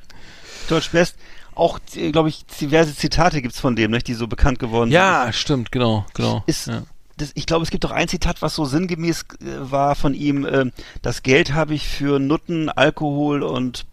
George 0.66 0.88
Best, 0.90 1.16
auch, 1.54 1.78
glaube 2.12 2.28
ich, 2.28 2.44
diverse 2.46 2.94
Zitate 2.94 3.40
gibt's 3.42 3.60
von 3.60 3.76
dem, 3.76 3.90
nicht, 3.90 4.08
die 4.08 4.14
so 4.14 4.26
bekannt 4.26 4.58
geworden 4.58 4.90
sind. 4.90 4.94
Ja, 4.94 5.32
stimmt, 5.32 5.70
genau, 5.70 6.04
genau. 6.14 6.42
Ist- 6.46 6.66
ja. 6.66 6.82
das, 7.18 7.30
ich 7.34 7.46
glaube, 7.46 7.62
es 7.64 7.70
gibt 7.70 7.84
doch 7.84 7.90
ein 7.92 8.08
Zitat, 8.08 8.42
was 8.42 8.54
so 8.54 8.64
sinngemäß 8.64 9.22
äh, 9.40 9.70
war 9.70 9.94
von 9.94 10.14
ihm, 10.14 10.46
ähm, 10.50 10.72
das 11.02 11.22
Geld 11.22 11.52
habe 11.54 11.74
ich 11.74 11.86
für 11.86 12.18
Nutten, 12.18 12.68
Alkohol 12.68 13.42
und 13.42 13.86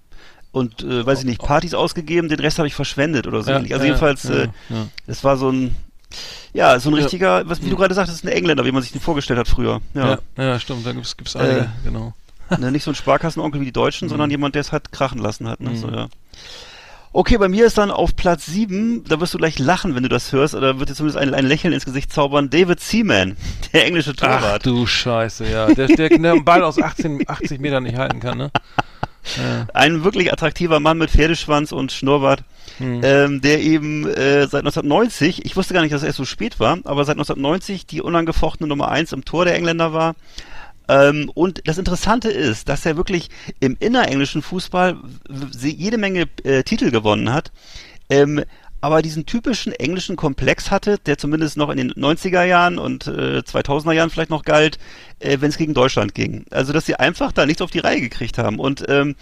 und 0.52 0.84
äh, 0.84 1.04
weiß 1.04 1.20
ich 1.22 1.26
nicht, 1.26 1.42
Partys 1.42 1.74
ausgegeben, 1.74 2.30
den 2.30 2.40
Rest 2.40 2.60
habe 2.60 2.68
ich 2.68 2.76
verschwendet 2.76 3.26
oder 3.26 3.42
so. 3.42 3.50
Ja, 3.50 3.58
also 3.58 3.70
ja, 3.74 3.84
jedenfalls, 3.84 4.24
ja, 4.24 4.36
äh, 4.36 4.48
ja. 4.70 4.88
das 5.08 5.24
war 5.24 5.36
so 5.36 5.50
ein 5.50 5.76
ja, 6.54 6.80
so 6.80 6.90
ein 6.90 6.96
Ja. 6.96 7.02
richtiger, 7.02 7.48
was 7.50 7.64
wie 7.64 7.70
du 7.70 7.76
gerade 7.76 7.94
sagtest, 7.94 8.24
ein 8.24 8.28
Engländer, 8.30 8.66
wie 8.66 8.72
man 8.72 8.82
sich 8.82 8.92
den 8.92 9.02
vorgestellt 9.02 9.40
hat 9.40 9.48
früher. 9.48 9.82
Ja. 9.94 10.20
Ja, 10.38 10.44
ja, 10.44 10.60
stimmt, 10.60 10.86
da 10.86 10.92
gibt's 10.92 11.16
gibt's 11.18 11.36
einige, 11.36 11.62
Äh, 11.62 11.66
genau. 11.84 12.14
Ne, 12.60 12.72
nicht 12.72 12.84
so 12.84 12.92
ein 12.92 12.96
Sparkassenonkel 12.96 13.62
wie 13.62 13.66
die 13.66 13.72
Deutschen, 13.72 14.10
sondern 14.10 14.30
jemand, 14.30 14.54
der 14.56 14.62
es 14.62 14.72
halt 14.72 14.92
krachen 14.92 15.18
lassen 15.20 15.48
hat. 15.48 15.60
Ne? 15.60 15.72
Mhm. 15.72 15.78
So, 15.78 15.90
ja. 15.90 16.08
Okay, 17.16 17.38
bei 17.38 17.48
mir 17.48 17.66
ist 17.68 17.78
dann 17.78 17.92
auf 17.92 18.16
Platz 18.16 18.48
7, 18.48 19.04
da 19.04 19.20
wirst 19.20 19.34
du 19.36 19.38
gleich 19.38 19.60
lachen, 19.60 19.94
wenn 19.96 20.02
du 20.04 20.10
das 20.10 20.32
hörst, 20.32 20.56
oder 20.56 20.80
wird 20.80 20.90
dir 20.90 20.96
zumindest 20.96 21.18
ein, 21.20 21.34
ein 21.36 21.46
Lächeln 21.46 21.72
ins 21.74 21.86
Gesicht 21.86 22.12
zaubern, 22.12 22.50
David 22.50 22.80
Seaman, 22.80 23.38
der 23.74 23.86
englische 23.86 24.14
Ach 24.20 24.42
Torwart. 24.42 24.66
du 24.66 24.86
Scheiße, 24.88 25.48
ja. 25.50 25.68
Der, 25.74 25.88
der 25.88 26.10
den 26.10 26.44
Ball 26.44 26.64
aus 26.64 26.82
18, 26.82 27.24
80 27.28 27.60
Metern 27.62 27.84
nicht 27.84 27.98
halten 27.98 28.20
kann, 28.20 28.38
ne? 28.38 28.52
Ja. 29.38 29.68
Ein 29.74 30.04
wirklich 30.04 30.34
attraktiver 30.34 30.82
Mann 30.82 30.98
mit 30.98 31.10
Pferdeschwanz 31.10 31.72
und 31.72 31.94
Schnurrbart, 31.94 32.44
Hm. 32.78 33.02
ähm, 33.04 33.42
der 33.42 33.62
eben 33.62 34.08
äh, 34.08 34.48
seit 34.48 34.62
1990, 34.62 35.46
ich 35.46 35.56
wusste 35.56 35.74
gar 35.74 35.82
nicht, 35.82 35.94
dass 35.94 36.02
er 36.02 36.08
erst 36.08 36.18
so 36.18 36.26
spät 36.26 36.60
war, 36.60 36.80
aber 36.86 37.06
seit 37.06 37.16
1990 37.16 37.86
die 37.86 38.02
unangefochtene 38.02 38.68
Nummer 38.68 38.90
1 38.90 39.12
im 39.12 39.26
Tor 39.26 39.46
der 39.46 39.56
Engländer 39.56 39.94
war. 39.94 40.16
Ähm, 40.90 41.32
und 41.34 41.68
das 41.68 41.78
Interessante 41.78 42.30
ist, 42.30 42.68
dass 42.70 42.86
er 42.86 42.98
wirklich 42.98 43.30
im 43.60 43.78
innerenglischen 43.80 44.42
Fußball 44.42 44.98
jede 45.62 45.98
Menge 45.98 46.28
äh, 46.44 46.64
Titel 46.64 46.92
gewonnen 46.92 47.32
hat. 47.32 47.52
Ähm, 48.10 48.44
aber 48.84 49.02
diesen 49.02 49.26
typischen 49.26 49.72
englischen 49.72 50.18
Komplex 50.18 50.70
hatte, 50.70 50.98
der 50.98 51.18
zumindest 51.18 51.56
noch 51.56 51.70
in 51.70 51.78
den 51.78 51.94
90er 51.94 52.44
Jahren 52.44 52.78
und 52.78 53.08
äh, 53.08 53.40
2000er 53.40 53.94
Jahren 53.94 54.10
vielleicht 54.10 54.30
noch 54.30 54.44
galt, 54.44 54.78
äh, 55.20 55.38
wenn 55.40 55.48
es 55.48 55.58
gegen 55.58 55.74
Deutschland 55.74 56.14
ging. 56.14 56.44
Also, 56.52 56.74
dass 56.74 56.86
sie 56.86 56.96
einfach 56.96 57.32
da 57.32 57.46
nichts 57.46 57.62
auf 57.62 57.72
die 57.72 57.80
Reihe 57.80 58.02
gekriegt 58.02 58.38
haben. 58.38 58.60
Und 58.60 58.84
ähm, 58.90 59.16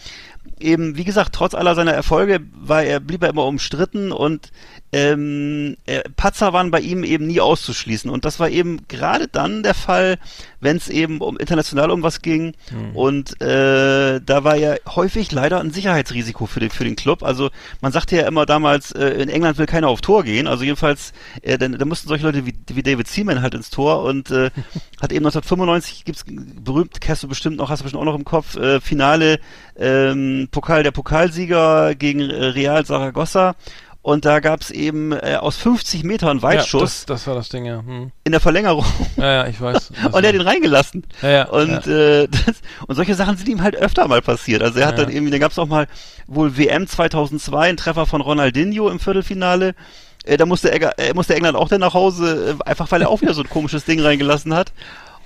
eben, 0.61 0.97
wie 0.97 1.03
gesagt, 1.03 1.33
trotz 1.33 1.53
aller 1.53 1.75
seiner 1.75 1.93
Erfolge 1.93 2.39
war 2.53 2.83
er, 2.83 2.99
blieb 2.99 3.23
er 3.23 3.29
immer 3.29 3.45
umstritten 3.45 4.11
und 4.11 4.51
ähm, 4.93 5.77
äh, 5.85 6.01
Patzer 6.15 6.53
waren 6.53 6.71
bei 6.71 6.81
ihm 6.81 7.03
eben 7.03 7.27
nie 7.27 7.39
auszuschließen. 7.39 8.09
Und 8.09 8.25
das 8.25 8.39
war 8.39 8.49
eben 8.49 8.87
gerade 8.87 9.27
dann 9.27 9.63
der 9.63 9.73
Fall, 9.73 10.17
wenn 10.59 10.77
es 10.77 10.89
eben 10.89 11.19
um 11.19 11.37
international 11.37 11.91
um 11.91 12.03
was 12.03 12.21
ging. 12.21 12.53
Und 12.93 13.41
äh, 13.41 14.19
da 14.19 14.43
war 14.43 14.55
er 14.57 14.79
häufig 14.87 15.31
leider 15.31 15.59
ein 15.59 15.71
Sicherheitsrisiko 15.71 16.45
für 16.45 16.59
den, 16.59 16.69
für 16.69 16.83
den 16.83 16.95
Club. 16.95 17.23
Also 17.23 17.49
man 17.81 17.91
sagte 17.91 18.17
ja 18.17 18.27
immer 18.27 18.45
damals, 18.45 18.91
äh, 18.91 19.09
in 19.09 19.29
England 19.29 19.57
will 19.57 19.65
keiner 19.65 19.87
auf 19.87 20.01
Tor 20.01 20.23
gehen. 20.23 20.47
Also 20.47 20.63
jedenfalls, 20.63 21.13
äh, 21.41 21.57
dann, 21.57 21.77
da 21.77 21.85
mussten 21.85 22.09
solche 22.09 22.25
Leute 22.25 22.45
wie, 22.45 22.53
wie 22.67 22.83
David 22.83 23.07
Seaman 23.07 23.41
halt 23.41 23.53
ins 23.53 23.69
Tor 23.69 24.03
und 24.03 24.29
äh, 24.31 24.51
hat 25.01 25.11
eben 25.11 25.25
1995 25.25 26.05
gibt's 26.05 26.25
berühmt, 26.27 26.99
kennst 26.99 27.23
du 27.23 27.27
bestimmt 27.27 27.57
noch, 27.57 27.69
hast 27.69 27.79
du 27.79 27.83
bestimmt 27.83 28.01
auch 28.01 28.05
noch 28.05 28.15
im 28.15 28.25
Kopf, 28.25 28.55
äh, 28.57 28.81
Finale 28.81 29.39
ähm, 29.77 30.49
Pokal 30.51 30.83
der 30.83 30.91
Pokalsieger 30.91 31.95
gegen 31.95 32.29
äh, 32.29 32.45
Real 32.45 32.85
Saragossa. 32.85 33.55
Und 34.03 34.25
da 34.25 34.39
gab's 34.39 34.71
eben 34.71 35.11
äh, 35.11 35.37
aus 35.39 35.57
50 35.57 36.03
Metern 36.03 36.37
Ja, 36.37 36.43
Weitschuss 36.43 36.81
das, 36.81 37.05
das 37.05 37.27
war 37.27 37.35
das 37.35 37.49
Ding, 37.49 37.65
ja. 37.65 37.83
Hm. 37.85 38.11
in 38.23 38.31
der 38.31 38.41
Verlängerung. 38.41 38.83
Ja, 39.15 39.31
ja, 39.43 39.47
ich 39.47 39.61
weiß. 39.61 39.91
Und 40.11 40.23
er 40.23 40.29
hat 40.29 40.35
ihn 40.35 40.41
reingelassen. 40.41 41.03
Ja, 41.21 41.29
ja, 41.29 41.43
und, 41.49 41.85
Äh, 41.85 42.27
das, 42.45 42.61
und 42.87 42.95
solche 42.95 43.13
Sachen 43.13 43.37
sind 43.37 43.47
ihm 43.47 43.61
halt 43.61 43.75
öfter 43.75 44.07
mal 44.07 44.21
passiert. 44.23 44.63
Also 44.63 44.79
er 44.79 44.87
hat 44.87 44.97
Ja. 44.97 45.05
dann 45.05 45.13
irgendwie, 45.13 45.31
da 45.31 45.37
gab 45.37 45.51
es 45.51 45.59
auch 45.59 45.67
mal 45.67 45.87
wohl 46.25 46.57
WM 46.57 46.87
2002, 46.87 47.69
einen 47.69 47.77
Treffer 47.77 48.07
von 48.07 48.21
Ronaldinho 48.21 48.89
im 48.89 48.99
Viertelfinale. 48.99 49.75
Äh, 50.23 50.37
da 50.37 50.45
musste, 50.47 50.71
Egger, 50.71 50.97
äh, 50.97 51.13
musste 51.13 51.35
England 51.35 51.55
auch 51.55 51.67
dann 51.69 51.81
nach 51.81 51.93
Hause, 51.93 52.55
äh, 52.59 52.63
einfach 52.69 52.89
weil 52.91 53.01
er 53.03 53.09
auch 53.09 53.21
wieder 53.21 53.33
so 53.35 53.41
ein 53.43 53.49
komisches 53.49 53.85
Ding 53.85 53.99
reingelassen 54.01 54.53
hat. 54.55 54.71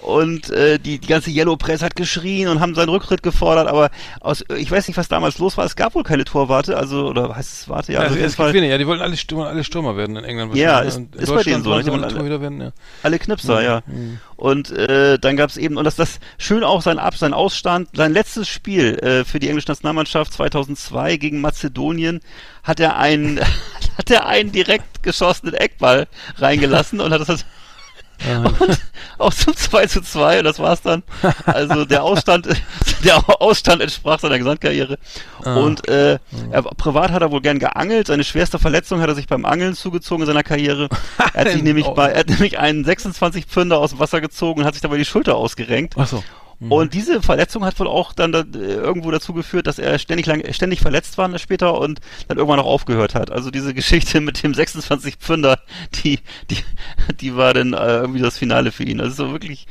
Und 0.01 0.51
äh, 0.51 0.77
die, 0.77 0.99
die 0.99 1.07
ganze 1.07 1.31
Yellow 1.31 1.55
Press 1.57 1.81
hat 1.81 1.95
geschrien 1.95 2.47
und 2.47 2.59
haben 2.59 2.75
seinen 2.75 2.89
Rücktritt 2.89 3.23
gefordert, 3.23 3.67
aber 3.67 3.89
aus, 4.19 4.43
ich 4.55 4.69
weiß 4.69 4.87
nicht, 4.87 4.97
was 4.97 5.07
damals 5.07 5.39
los 5.39 5.57
war. 5.57 5.65
Es 5.65 5.75
gab 5.75 5.95
wohl 5.95 6.03
keine 6.03 6.25
Torwarte, 6.25 6.77
also, 6.77 7.07
oder 7.07 7.35
heißt 7.35 7.51
es 7.61 7.69
Warte? 7.69 7.91
Ja, 7.91 7.99
Ja, 7.99 8.03
also 8.03 8.15
jeden 8.15 8.27
es 8.27 8.33
gibt 8.33 8.45
Fall 8.45 8.53
wenig, 8.53 8.69
ja, 8.69 8.77
die 8.77 8.85
wollten 8.85 9.01
alle 9.01 9.17
Stürmer, 9.17 9.47
alle 9.47 9.63
Stürmer 9.63 9.97
werden 9.97 10.15
in 10.15 10.23
England. 10.23 10.55
Ja, 10.55 10.81
ist- 10.81 10.99
ne? 10.99 11.07
In 11.15 11.19
ist 11.19 11.33
bei 11.33 11.41
denen 11.41 11.63
so, 11.63 11.75
ne? 11.75 11.85
wollen 11.87 12.03
alle 12.03 12.13
Torhüter 12.13 12.39
werden, 12.41 12.61
ja. 12.61 12.71
alle 13.01 13.17
Knipser, 13.17 13.63
ja. 13.63 13.81
Und 14.35 14.69
äh, 14.71 15.17
dann 15.17 15.37
gab's 15.37 15.57
eben, 15.57 15.77
und 15.77 15.85
das 15.85 15.95
das 15.95 16.19
schön 16.37 16.63
auch 16.63 16.81
sein 16.83 16.99
Ab, 16.99 17.15
sein 17.17 17.33
Ausstand, 17.33 17.89
sein 17.93 18.13
letztes 18.13 18.47
Spiel 18.47 18.99
äh, 18.99 19.23
für 19.25 19.39
die 19.39 19.47
englische 19.47 19.69
Nationalmannschaft 19.69 20.33
2002 20.33 21.17
gegen 21.17 21.41
Mazedonien 21.41 22.19
hat 22.63 22.79
er 22.79 22.97
einen 22.97 23.39
hat 23.97 24.11
er 24.11 24.27
einen 24.27 24.51
direkt 24.51 25.01
geschossenen 25.03 25.55
Eckball 25.55 26.07
reingelassen 26.37 26.99
und 26.99 27.11
hat 27.11 27.27
das 27.27 27.45
und 28.43 28.79
auch 29.17 29.33
zum 29.33 29.55
2 29.55 29.87
zu 29.87 30.01
2 30.01 30.39
und 30.39 30.43
das 30.45 30.59
war's 30.59 30.81
dann. 30.81 31.03
Also 31.45 31.85
der 31.85 32.03
Ausstand, 32.03 32.47
der 33.03 33.23
Ausstand 33.41 33.81
entsprach 33.81 34.19
seiner 34.19 34.37
Gesamtkarriere. 34.37 34.97
Und 35.43 35.87
äh, 35.87 36.17
er, 36.51 36.63
privat 36.63 37.11
hat 37.11 37.21
er 37.21 37.31
wohl 37.31 37.41
gern 37.41 37.59
geangelt. 37.59 38.07
Seine 38.07 38.23
schwerste 38.23 38.59
Verletzung 38.59 39.01
hat 39.01 39.09
er 39.09 39.15
sich 39.15 39.27
beim 39.27 39.45
Angeln 39.45 39.75
zugezogen 39.75 40.23
in 40.23 40.27
seiner 40.27 40.43
Karriere. 40.43 40.89
Er 41.33 41.41
hat 41.41 41.51
sich 41.51 41.63
nämlich 41.63 41.87
bei, 41.87 42.11
er 42.11 42.19
hat 42.19 42.29
nämlich 42.29 42.59
einen 42.59 42.85
26 42.85 43.45
Pfünder 43.45 43.79
aus 43.79 43.89
dem 43.89 43.99
Wasser 43.99 44.21
gezogen 44.21 44.61
und 44.61 44.65
hat 44.65 44.73
sich 44.73 44.81
dabei 44.81 44.97
die 44.97 45.05
Schulter 45.05 45.35
ausgerenkt. 45.35 45.95
Ach 45.97 46.07
so. 46.07 46.23
Und 46.59 46.93
diese 46.93 47.21
Verletzung 47.21 47.65
hat 47.65 47.79
wohl 47.79 47.87
auch 47.87 48.13
dann 48.13 48.31
da, 48.31 48.39
äh, 48.39 48.57
irgendwo 48.57 49.11
dazu 49.11 49.33
geführt, 49.33 49.67
dass 49.67 49.79
er 49.79 49.99
ständig 49.99 50.25
lang, 50.25 50.41
ständig 50.53 50.79
verletzt 50.79 51.17
war 51.17 51.37
später 51.37 51.79
und 51.79 51.99
dann 52.27 52.37
irgendwann 52.37 52.59
auch 52.59 52.65
aufgehört 52.65 53.15
hat. 53.15 53.31
Also 53.31 53.51
diese 53.51 53.73
Geschichte 53.73 54.21
mit 54.21 54.41
dem 54.43 54.53
26 54.53 55.17
Pfünder, 55.17 55.59
die, 56.03 56.19
die, 56.49 56.57
die 57.19 57.35
war 57.35 57.53
dann 57.53 57.73
äh, 57.73 57.97
irgendwie 57.97 58.21
das 58.21 58.37
Finale 58.37 58.71
für 58.71 58.83
ihn. 58.83 59.01
Also 59.01 59.25
so 59.25 59.31
wirklich 59.31 59.67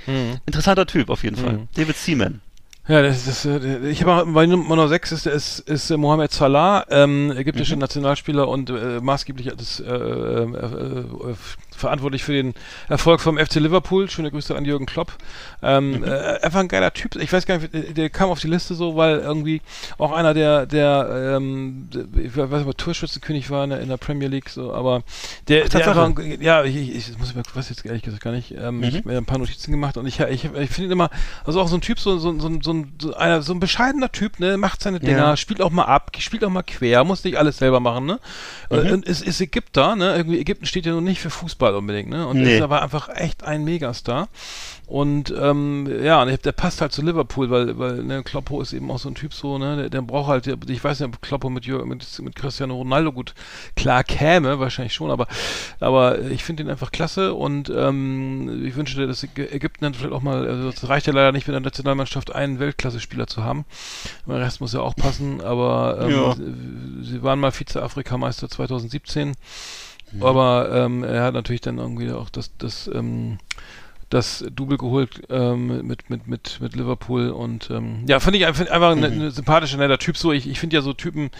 interessanter 0.46 0.86
Typ 0.86 1.08
auf 1.10 1.24
jeden 1.24 1.36
Fall. 1.36 1.68
David 1.74 1.96
Seaman. 1.96 2.40
Ja, 2.86 3.00
das 3.00 3.26
ist, 3.26 3.46
äh, 3.46 3.88
ich 3.88 4.04
habe 4.04 4.30
bei 4.30 4.44
Nummer 4.44 4.88
6 4.88 5.12
ist, 5.12 5.26
ist, 5.26 5.60
ist 5.60 5.90
äh, 5.90 5.96
Mohamed 5.96 6.32
Salah, 6.32 6.84
ähm, 6.90 7.32
ägyptischer 7.34 7.76
Nationalspieler 7.76 8.46
und 8.46 8.68
äh, 8.68 9.00
maßgeblich 9.00 9.50
das, 9.56 9.80
äh, 9.80 9.90
äh, 9.90 11.04
verantwortlich 11.76 12.24
für 12.24 12.32
den 12.32 12.54
Erfolg 12.88 13.20
vom 13.20 13.38
FC 13.38 13.56
Liverpool. 13.56 14.08
Schöne 14.10 14.30
Grüße 14.30 14.54
an 14.56 14.64
Jürgen 14.64 14.86
Klopp. 14.86 15.12
Ähm, 15.62 16.04
äh, 16.04 16.08
einfach 16.42 16.60
ein 16.60 16.68
geiler 16.68 16.92
Typ. 16.92 17.16
Ich 17.16 17.32
weiß 17.32 17.46
gar 17.46 17.58
nicht, 17.58 17.72
der- 17.72 17.82
der 17.92 18.10
kam 18.10 18.30
auf 18.30 18.40
die 18.40 18.48
Liste 18.48 18.74
so, 18.74 18.96
weil 18.96 19.18
irgendwie 19.20 19.62
auch 19.98 20.12
einer 20.12 20.34
der, 20.34 20.66
der, 20.66 21.34
ähm, 21.36 21.88
der 21.92 22.04
ich 22.24 22.36
weiß 22.36 22.50
nicht, 22.50 22.66
ob 22.68 22.78
Torschützenkönig 22.78 23.50
war 23.50 23.64
in 23.64 23.70
der, 23.70 23.80
in 23.80 23.88
der 23.88 23.96
Premier 23.96 24.28
League, 24.28 24.48
so, 24.50 24.72
aber 24.74 25.02
der, 25.48 25.60
der 25.62 25.70
Tatsache. 25.70 26.02
einfach, 26.02 26.22
ein- 26.24 26.40
ja, 26.42 26.64
ich, 26.64 26.76
ich, 26.76 27.08
ich 27.10 27.18
muss 27.18 27.30
ich 27.30 27.56
weiß 27.56 27.68
jetzt 27.68 27.84
ehrlich 27.86 28.02
gesagt 28.02 28.22
gar 28.22 28.32
nicht. 28.32 28.52
Ähm, 28.52 28.82
Ich 28.82 28.94
habe 28.96 29.08
mir 29.08 29.16
ein 29.18 29.24
paar 29.26 29.38
Notizen 29.38 29.70
gemacht 29.70 29.96
und 29.96 30.06
ich, 30.06 30.20
ich, 30.20 30.44
ich 30.44 30.70
finde 30.70 30.92
immer, 30.92 31.10
also 31.44 31.60
auch 31.60 31.68
so 31.68 31.76
ein 31.76 31.80
Typ, 31.80 31.98
so, 31.98 32.18
so, 32.18 32.38
so, 32.38 32.50
so, 32.62 32.72
ein- 32.72 32.92
so, 33.00 33.14
einer, 33.14 33.42
so 33.42 33.52
ein 33.52 33.60
bescheidener 33.60 34.10
Typ, 34.12 34.40
ne, 34.40 34.56
macht 34.56 34.82
seine 34.82 35.00
Dinger, 35.00 35.18
Ja. 35.18 35.36
spielt 35.36 35.60
auch 35.62 35.70
mal 35.70 35.84
ab, 35.84 36.10
spielt 36.18 36.44
auch 36.44 36.50
mal 36.50 36.62
quer, 36.62 37.04
muss 37.04 37.24
nicht 37.24 37.38
alles 37.38 37.58
selber 37.58 37.80
machen, 37.80 38.06
ne? 38.06 38.20
Und 38.70 39.04
ist, 39.06 39.22
ist 39.22 39.40
Ägypter, 39.40 39.96
ne? 39.96 40.16
Irgendwie 40.16 40.38
Ägypten 40.40 40.66
steht 40.66 40.86
ja 40.86 40.92
nun 40.92 41.04
nicht 41.04 41.20
für 41.20 41.30
Fußball 41.30 41.63
unbedingt, 41.72 42.10
ne? 42.10 42.26
Und 42.26 42.38
Nee. 42.42 42.56
ist 42.56 42.62
aber 42.62 42.82
einfach 42.82 43.08
echt 43.08 43.44
ein 43.44 43.64
Megastar. 43.64 44.28
Und 44.86 45.32
ähm, 45.40 45.88
ja, 46.02 46.20
und 46.22 46.44
der 46.44 46.52
passt 46.52 46.82
halt 46.82 46.92
zu 46.92 47.00
Liverpool, 47.00 47.48
weil, 47.48 47.78
weil 47.78 48.02
ne, 48.04 48.22
Kloppo 48.22 48.60
ist 48.60 48.74
eben 48.74 48.90
auch 48.90 48.98
so 48.98 49.08
ein 49.08 49.14
Typ 49.14 49.32
so, 49.32 49.56
ne, 49.56 49.76
der, 49.76 49.88
der 49.88 50.02
braucht 50.02 50.28
halt, 50.28 50.44
der, 50.44 50.56
ich 50.68 50.84
weiß 50.84 51.00
nicht, 51.00 51.08
ob 51.08 51.22
Kloppo 51.22 51.48
mit, 51.48 51.66
mit, 51.86 52.18
mit 52.20 52.34
Cristiano 52.36 52.74
Ronaldo 52.74 53.10
gut 53.12 53.32
klar 53.76 54.04
käme, 54.04 54.58
wahrscheinlich 54.58 54.92
schon, 54.92 55.10
aber, 55.10 55.26
aber 55.80 56.18
ich 56.20 56.44
finde 56.44 56.64
ihn 56.64 56.68
einfach 56.68 56.92
klasse 56.92 57.32
und 57.32 57.72
ähm, 57.74 58.62
ich 58.66 58.76
wünsche 58.76 58.96
dir, 58.96 59.06
dass 59.06 59.24
Ägy- 59.24 59.50
Ägypten 59.52 59.84
dann 59.84 59.94
vielleicht 59.94 60.12
auch 60.12 60.20
mal, 60.20 60.46
also 60.46 60.68
es 60.68 60.86
reicht 60.86 61.06
ja 61.06 61.14
leider 61.14 61.32
nicht 61.32 61.46
mit 61.46 61.54
der 61.54 61.60
Nationalmannschaft 61.60 62.34
einen 62.34 62.58
Weltklasse-Spieler 62.58 63.26
zu 63.26 63.42
haben. 63.42 63.64
Der 64.26 64.38
Rest 64.40 64.60
muss 64.60 64.74
ja 64.74 64.80
auch 64.80 64.94
passen, 64.96 65.40
aber 65.40 65.98
ähm, 66.02 66.10
Ja. 66.10 66.34
sie- 66.34 67.04
sie 67.12 67.22
waren 67.22 67.40
mal 67.40 67.52
Vize-Afrikameister 67.52 68.50
2017. 68.50 69.32
Aber 70.20 70.68
ähm, 70.72 71.02
er 71.04 71.22
hat 71.24 71.34
natürlich 71.34 71.60
dann 71.62 71.78
irgendwie 71.78 72.10
auch 72.12 72.30
das, 72.30 72.50
das, 72.58 72.88
ähm, 72.92 73.38
das 74.10 74.44
Double 74.54 74.76
geholt 74.78 75.22
ähm, 75.28 75.84
mit, 75.88 76.08
mit, 76.08 76.28
mit, 76.28 76.58
mit 76.60 76.76
Liverpool 76.76 77.30
und 77.30 77.68
ähm, 77.70 78.04
ja, 78.06 78.20
fand 78.20 78.36
ich 78.36 78.46
einfach, 78.46 78.68
einfach 78.70 78.92
ein, 78.92 79.02
ein 79.02 79.30
sympathischer, 79.32 79.76
netter 79.78 79.98
Typ. 79.98 80.16
So, 80.16 80.30
ich, 80.30 80.48
ich 80.48 80.60
finde 80.60 80.76
ja 80.76 80.82
so 80.82 80.92
Typen, 80.92 81.30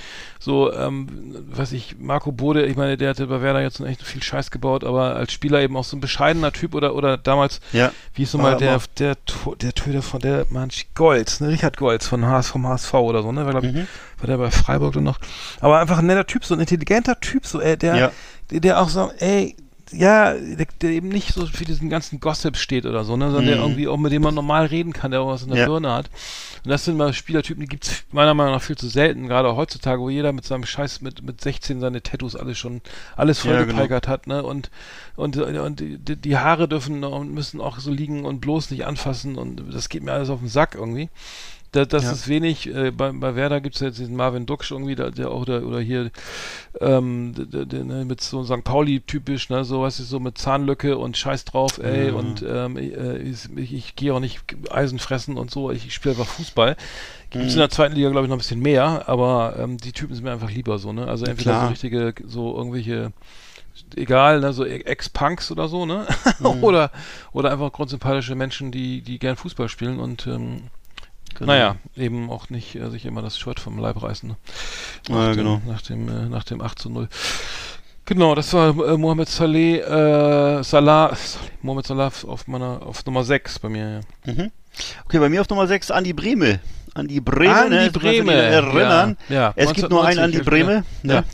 so, 0.40 0.72
ähm, 0.72 1.06
weiß 1.52 1.70
ich, 1.72 1.96
Marco 2.00 2.32
Bode, 2.32 2.64
ich 2.66 2.74
meine, 2.76 2.96
der 2.96 3.10
hatte 3.10 3.28
bei 3.28 3.42
Werder 3.42 3.60
jetzt 3.62 3.78
echt 3.80 4.02
viel 4.02 4.22
Scheiß 4.24 4.50
gebaut, 4.50 4.82
aber 4.82 5.14
als 5.14 5.32
Spieler 5.32 5.60
eben 5.60 5.76
auch 5.76 5.84
so 5.84 5.96
ein 5.96 6.00
bescheidener 6.00 6.52
Typ 6.52 6.74
oder, 6.74 6.96
oder 6.96 7.16
damals, 7.16 7.60
Ja. 7.72 7.92
wie 8.14 8.22
ist 8.24 8.34
nochmal 8.34 8.56
der, 8.56 8.80
der, 8.98 9.24
To- 9.26 9.54
der 9.54 9.72
Töter 9.74 10.02
von 10.02 10.20
der, 10.20 10.46
Mann, 10.50 10.70
Golz, 10.96 11.40
ne, 11.40 11.48
Richard 11.50 11.76
Golz 11.76 12.08
von 12.08 12.26
HS, 12.26 12.48
vom 12.48 12.66
HSV 12.66 12.94
oder 12.94 13.22
so, 13.22 13.30
ne, 13.30 13.44
war, 13.44 13.52
glaub 13.52 13.64
ich, 13.64 13.72
Mhm. 13.72 13.86
war 14.18 14.26
der 14.26 14.38
bei 14.38 14.50
Freiburg 14.50 14.94
dann 14.94 15.04
noch. 15.04 15.20
Aber 15.60 15.78
einfach 15.78 15.98
ein 15.98 16.06
netter 16.06 16.26
Typ, 16.26 16.44
so 16.44 16.54
ein 16.54 16.60
intelligenter 16.60 17.20
Typ, 17.20 17.46
so, 17.46 17.60
äh, 17.60 17.76
der, 17.76 17.94
Ja. 17.96 18.12
Der, 18.50 18.60
der 18.60 18.80
auch 18.80 18.88
so, 18.88 19.10
ey, 19.18 19.56
ja, 19.92 20.32
der, 20.32 20.66
der 20.80 20.90
eben 20.90 21.08
nicht 21.08 21.34
so 21.34 21.46
für 21.46 21.64
diesen 21.64 21.88
ganzen 21.90 22.18
Gossip 22.18 22.56
steht 22.56 22.84
oder 22.86 23.04
so, 23.04 23.16
ne, 23.16 23.26
sondern 23.26 23.46
der 23.46 23.56
Mhm. 23.56 23.62
irgendwie 23.62 23.86
auch 23.88 23.98
mit 23.98 24.12
dem 24.12 24.22
man 24.22 24.34
normal 24.34 24.66
reden 24.66 24.92
kann, 24.92 25.10
der 25.12 25.20
auch 25.20 25.28
was 25.28 25.42
in 25.44 25.50
der 25.50 25.58
Ja. 25.60 25.66
Birne 25.66 25.92
hat. 25.92 26.10
Und 26.64 26.70
das 26.70 26.84
sind 26.86 26.96
mal 26.96 27.12
Spielertypen, 27.12 27.60
die 27.60 27.68
gibt's 27.68 28.02
meiner 28.10 28.32
Meinung 28.34 28.54
nach 28.54 28.62
viel 28.62 28.76
zu 28.78 28.88
selten, 28.88 29.28
gerade 29.28 29.46
auch 29.48 29.56
heutzutage, 29.56 30.00
wo 30.00 30.08
jeder 30.08 30.32
mit 30.32 30.46
seinem 30.46 30.64
Scheiß 30.64 31.00
mit, 31.02 31.22
mit 31.22 31.40
16 31.42 31.80
seine 31.80 32.02
Tattoos 32.02 32.34
alles 32.34 32.58
schon, 32.58 32.80
alles 33.14 33.44
Ja, 33.44 33.50
genau. 33.52 33.58
vollgepeigert 33.66 34.08
hat, 34.08 34.26
ne, 34.26 34.42
und, 34.42 34.70
und, 35.16 35.36
und 35.36 35.80
die, 35.80 35.98
die 36.16 36.36
Haare 36.38 36.66
dürfen 36.66 37.04
und 37.04 37.32
müssen 37.32 37.60
auch 37.60 37.78
so 37.78 37.92
liegen 37.92 38.24
und 38.24 38.40
bloß 38.40 38.70
nicht 38.70 38.86
anfassen 38.86 39.36
und 39.36 39.62
das 39.72 39.90
geht 39.90 40.02
mir 40.02 40.12
alles 40.12 40.30
auf 40.30 40.40
den 40.40 40.48
Sack 40.48 40.74
irgendwie. 40.74 41.08
Da, 41.74 41.84
das 41.84 42.04
Ja. 42.04 42.12
ist 42.12 42.28
wenig. 42.28 42.72
Äh, 42.72 42.92
bei, 42.92 43.10
bei 43.10 43.34
Werder 43.34 43.60
gibt 43.60 43.74
es 43.74 43.80
jetzt 43.80 43.98
diesen 43.98 44.14
Marvin 44.14 44.46
Duksch 44.46 44.70
irgendwie, 44.70 44.94
der, 44.94 45.10
der 45.10 45.30
auch 45.30 45.44
da, 45.44 45.60
oder 45.60 45.80
hier 45.80 46.10
ähm, 46.80 47.34
der, 47.36 47.64
der, 47.66 47.82
ne, 47.84 48.04
mit 48.04 48.20
so 48.20 48.44
St. 48.44 48.62
Pauli 48.62 49.00
typisch, 49.00 49.50
ne, 49.50 49.64
so 49.64 49.82
was 49.82 49.98
ist 49.98 50.08
so 50.08 50.20
mit 50.20 50.38
Zahnlücke 50.38 50.96
und 50.96 51.16
Scheiß 51.16 51.44
drauf, 51.44 51.78
ey, 51.82 52.08
Ja. 52.08 52.14
und 52.14 52.44
ähm, 52.48 52.76
äh, 52.76 53.16
ich, 53.18 53.48
ich, 53.56 53.74
ich 53.74 53.96
gehe 53.96 54.14
auch 54.14 54.20
nicht 54.20 54.40
Eisen 54.70 54.98
fressen 55.00 55.36
und 55.36 55.50
so, 55.50 55.70
ich, 55.72 55.86
ich 55.86 55.94
spiele 55.94 56.14
einfach 56.14 56.30
Fußball. 56.32 56.76
Gibt 57.30 57.44
es 57.46 57.54
in 57.54 57.58
der 57.58 57.70
zweiten 57.70 57.96
Liga, 57.96 58.10
glaube 58.10 58.26
ich, 58.26 58.28
noch 58.28 58.36
ein 58.36 58.38
bisschen 58.38 58.60
mehr, 58.60 59.08
aber 59.08 59.56
ähm, 59.58 59.76
die 59.78 59.90
Typen 59.92 60.14
sind 60.14 60.22
mir 60.22 60.30
einfach 60.32 60.50
lieber 60.50 60.78
so, 60.78 60.92
ne? 60.92 61.08
Also 61.08 61.24
entweder 61.26 61.50
Klar. 61.50 61.62
so 61.64 61.70
richtige, 61.70 62.14
so 62.24 62.56
irgendwelche 62.56 63.12
egal, 63.96 64.38
ne, 64.40 64.52
so 64.52 64.64
Ex-Punks 64.64 65.50
oder 65.50 65.66
so, 65.66 65.84
ne? 65.86 66.06
oder, 66.60 66.92
oder 67.32 67.50
einfach 67.50 67.72
grundsympathische 67.72 68.36
Menschen, 68.36 68.70
die, 68.70 69.00
die 69.00 69.18
gern 69.18 69.34
Fußball 69.34 69.68
spielen 69.68 69.98
und 69.98 70.28
ähm, 70.28 70.62
Genau. 71.34 71.52
naja, 71.52 71.76
eben 71.96 72.30
auch 72.30 72.50
nicht 72.50 72.74
äh, 72.74 72.90
sich 72.90 73.06
immer 73.06 73.22
das 73.22 73.38
Shirt 73.38 73.60
vom 73.60 73.78
Leib 73.78 74.02
reißen. 74.02 74.28
Ne? 74.28 74.36
Ja, 75.08 75.28
dem, 75.28 75.36
genau. 75.36 75.62
Nach 75.66 75.82
dem, 75.82 76.08
äh, 76.08 76.28
nach 76.28 76.44
dem 76.44 76.60
8 76.60 76.78
zu 76.78 76.90
0. 76.90 77.08
Genau, 78.06 78.34
das 78.34 78.52
war 78.52 78.68
äh, 78.86 78.96
Mohamed 78.98 79.28
Saleh, 79.28 79.78
äh, 79.78 80.62
Salah, 80.62 81.14
Saleh, 81.14 81.50
Mohamed 81.62 81.86
Salah 81.86 82.12
auf 82.26 82.46
meiner, 82.46 82.82
auf 82.82 83.04
Nummer 83.06 83.24
6 83.24 83.58
bei 83.60 83.68
mir, 83.70 84.02
ja. 84.26 84.32
Mhm. 84.32 84.50
Okay, 85.06 85.18
bei 85.18 85.28
mir 85.28 85.40
auf 85.40 85.48
Nummer 85.48 85.66
6 85.66 85.90
Andi 85.90 86.12
Breme. 86.12 86.60
Andi 86.94 87.20
Breme, 87.20 87.54
Andi 87.54 87.76
ne, 87.76 87.90
Breme, 87.90 88.32
erinnern. 88.32 89.16
ja, 89.28 89.34
ja, 89.34 89.52
es 89.56 89.72
gibt 89.72 89.90
nur 89.90 90.04
einen 90.04 90.20
Andi 90.20 90.38
1990, 90.38 90.44
Breme, 90.44 90.84
ne? 91.02 91.14
ja, 91.14 91.24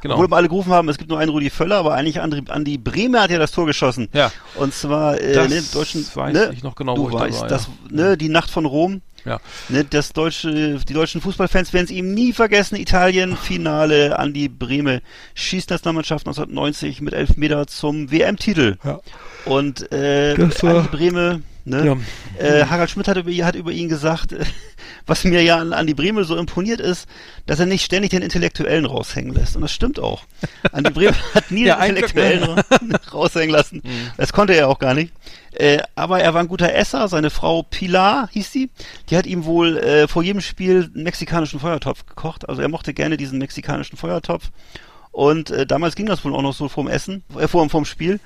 genau. 0.00 0.14
Obwohl 0.14 0.30
wir 0.30 0.36
alle 0.36 0.48
gerufen 0.48 0.70
haben, 0.70 0.88
es 0.88 0.96
gibt 0.96 1.10
nur 1.10 1.18
einen 1.18 1.30
Rudi 1.30 1.50
Völler, 1.50 1.76
aber 1.76 1.94
eigentlich 1.94 2.20
Andi, 2.20 2.44
Andi 2.48 2.78
Breme 2.78 3.20
hat 3.20 3.30
ja 3.30 3.38
das 3.38 3.50
Tor 3.50 3.66
geschossen. 3.66 4.08
Ja. 4.12 4.30
Und 4.54 4.74
zwar, 4.74 5.20
äh, 5.20 5.32
Das 5.32 5.48
ne, 5.48 5.62
deutschen, 5.72 6.06
weiß 6.14 6.32
ne, 6.32 6.50
ich 6.52 6.62
noch 6.62 6.76
genau, 6.76 6.94
du 6.94 7.02
wo 7.04 7.08
ich 7.08 7.14
da 7.14 7.20
weißt, 7.20 7.40
war, 7.40 7.48
das, 7.48 7.68
ja. 7.90 7.96
ne, 7.96 8.16
die 8.16 8.28
Nacht 8.28 8.50
von 8.50 8.64
Rom. 8.64 9.00
Ja. 9.24 9.40
Ne, 9.68 9.84
das 9.84 10.12
deutsche, 10.12 10.78
die 10.88 10.92
deutschen 10.92 11.20
Fußballfans 11.20 11.72
werden 11.72 11.84
es 11.86 11.90
ihm 11.90 12.14
nie 12.14 12.32
vergessen. 12.32 12.76
Italien, 12.76 13.36
Finale, 13.36 14.18
Andi 14.18 14.48
Breme, 14.48 15.02
Schießnationalmannschaft 15.34 16.26
1990 16.26 17.00
mit 17.00 17.14
Elfmeter 17.14 17.66
zum 17.66 18.10
WM-Titel. 18.10 18.76
Ja. 18.84 19.00
Und 19.44 19.90
äh, 19.92 20.34
war- 20.62 20.76
Andi 20.78 20.88
Breme, 20.96 21.42
ne? 21.68 21.86
Ja. 21.86 21.96
Äh, 22.44 22.64
Harald 22.66 22.90
Schmidt 22.90 23.08
hat 23.08 23.16
über, 23.16 23.30
hat 23.46 23.54
über 23.54 23.70
ihn 23.72 23.88
gesagt, 23.88 24.34
was 25.06 25.24
mir 25.24 25.42
ja 25.42 25.56
an 25.58 25.72
Andi 25.72 25.94
Breme 25.94 26.24
so 26.24 26.36
imponiert 26.36 26.80
ist, 26.80 27.06
dass 27.46 27.60
er 27.60 27.66
nicht 27.66 27.84
ständig 27.84 28.10
den 28.10 28.22
Intellektuellen 28.22 28.84
raushängen 28.86 29.34
lässt. 29.34 29.56
Und 29.56 29.62
das 29.62 29.72
stimmt 29.72 29.98
auch. 29.98 30.22
Andi 30.72 30.90
Breme 30.90 31.14
hat 31.34 31.50
nie 31.50 31.64
Ja, 31.66 31.76
den 31.76 31.90
Intellektuellen 31.96 32.42
ra- 32.44 32.62
raushängen 33.12 33.50
lassen. 33.50 33.82
Das 34.16 34.32
konnte 34.32 34.54
er 34.54 34.68
auch 34.68 34.78
gar 34.78 34.94
nicht. 34.94 35.12
Äh, 35.52 35.78
aber 35.94 36.20
er 36.20 36.34
war 36.34 36.40
ein 36.40 36.48
guter 36.48 36.74
Esser. 36.74 37.08
Seine 37.08 37.30
Frau 37.30 37.62
Pilar 37.62 38.28
hieß 38.32 38.52
sie. 38.52 38.70
Die 39.10 39.16
hat 39.16 39.26
ihm 39.26 39.44
wohl 39.44 39.78
äh, 39.78 40.08
vor 40.08 40.22
jedem 40.22 40.40
Spiel 40.40 40.90
einen 40.94 41.04
mexikanischen 41.04 41.58
Feuertopf 41.60 42.06
gekocht. 42.06 42.48
Also 42.48 42.62
er 42.62 42.68
mochte 42.68 42.94
gerne 42.94 43.16
diesen 43.16 43.38
mexikanischen 43.38 43.96
Feuertopf. 43.96 44.50
Und 45.10 45.50
äh, 45.50 45.66
damals 45.66 45.96
ging 45.96 46.06
das 46.06 46.24
wohl 46.24 46.34
auch 46.34 46.42
noch 46.42 46.54
so 46.54 46.68
vorm 46.68 46.86
Essen, 46.86 47.24
äh, 47.36 47.48
vorm, 47.48 47.70
vorm 47.70 47.86
Spiel. 47.86 48.20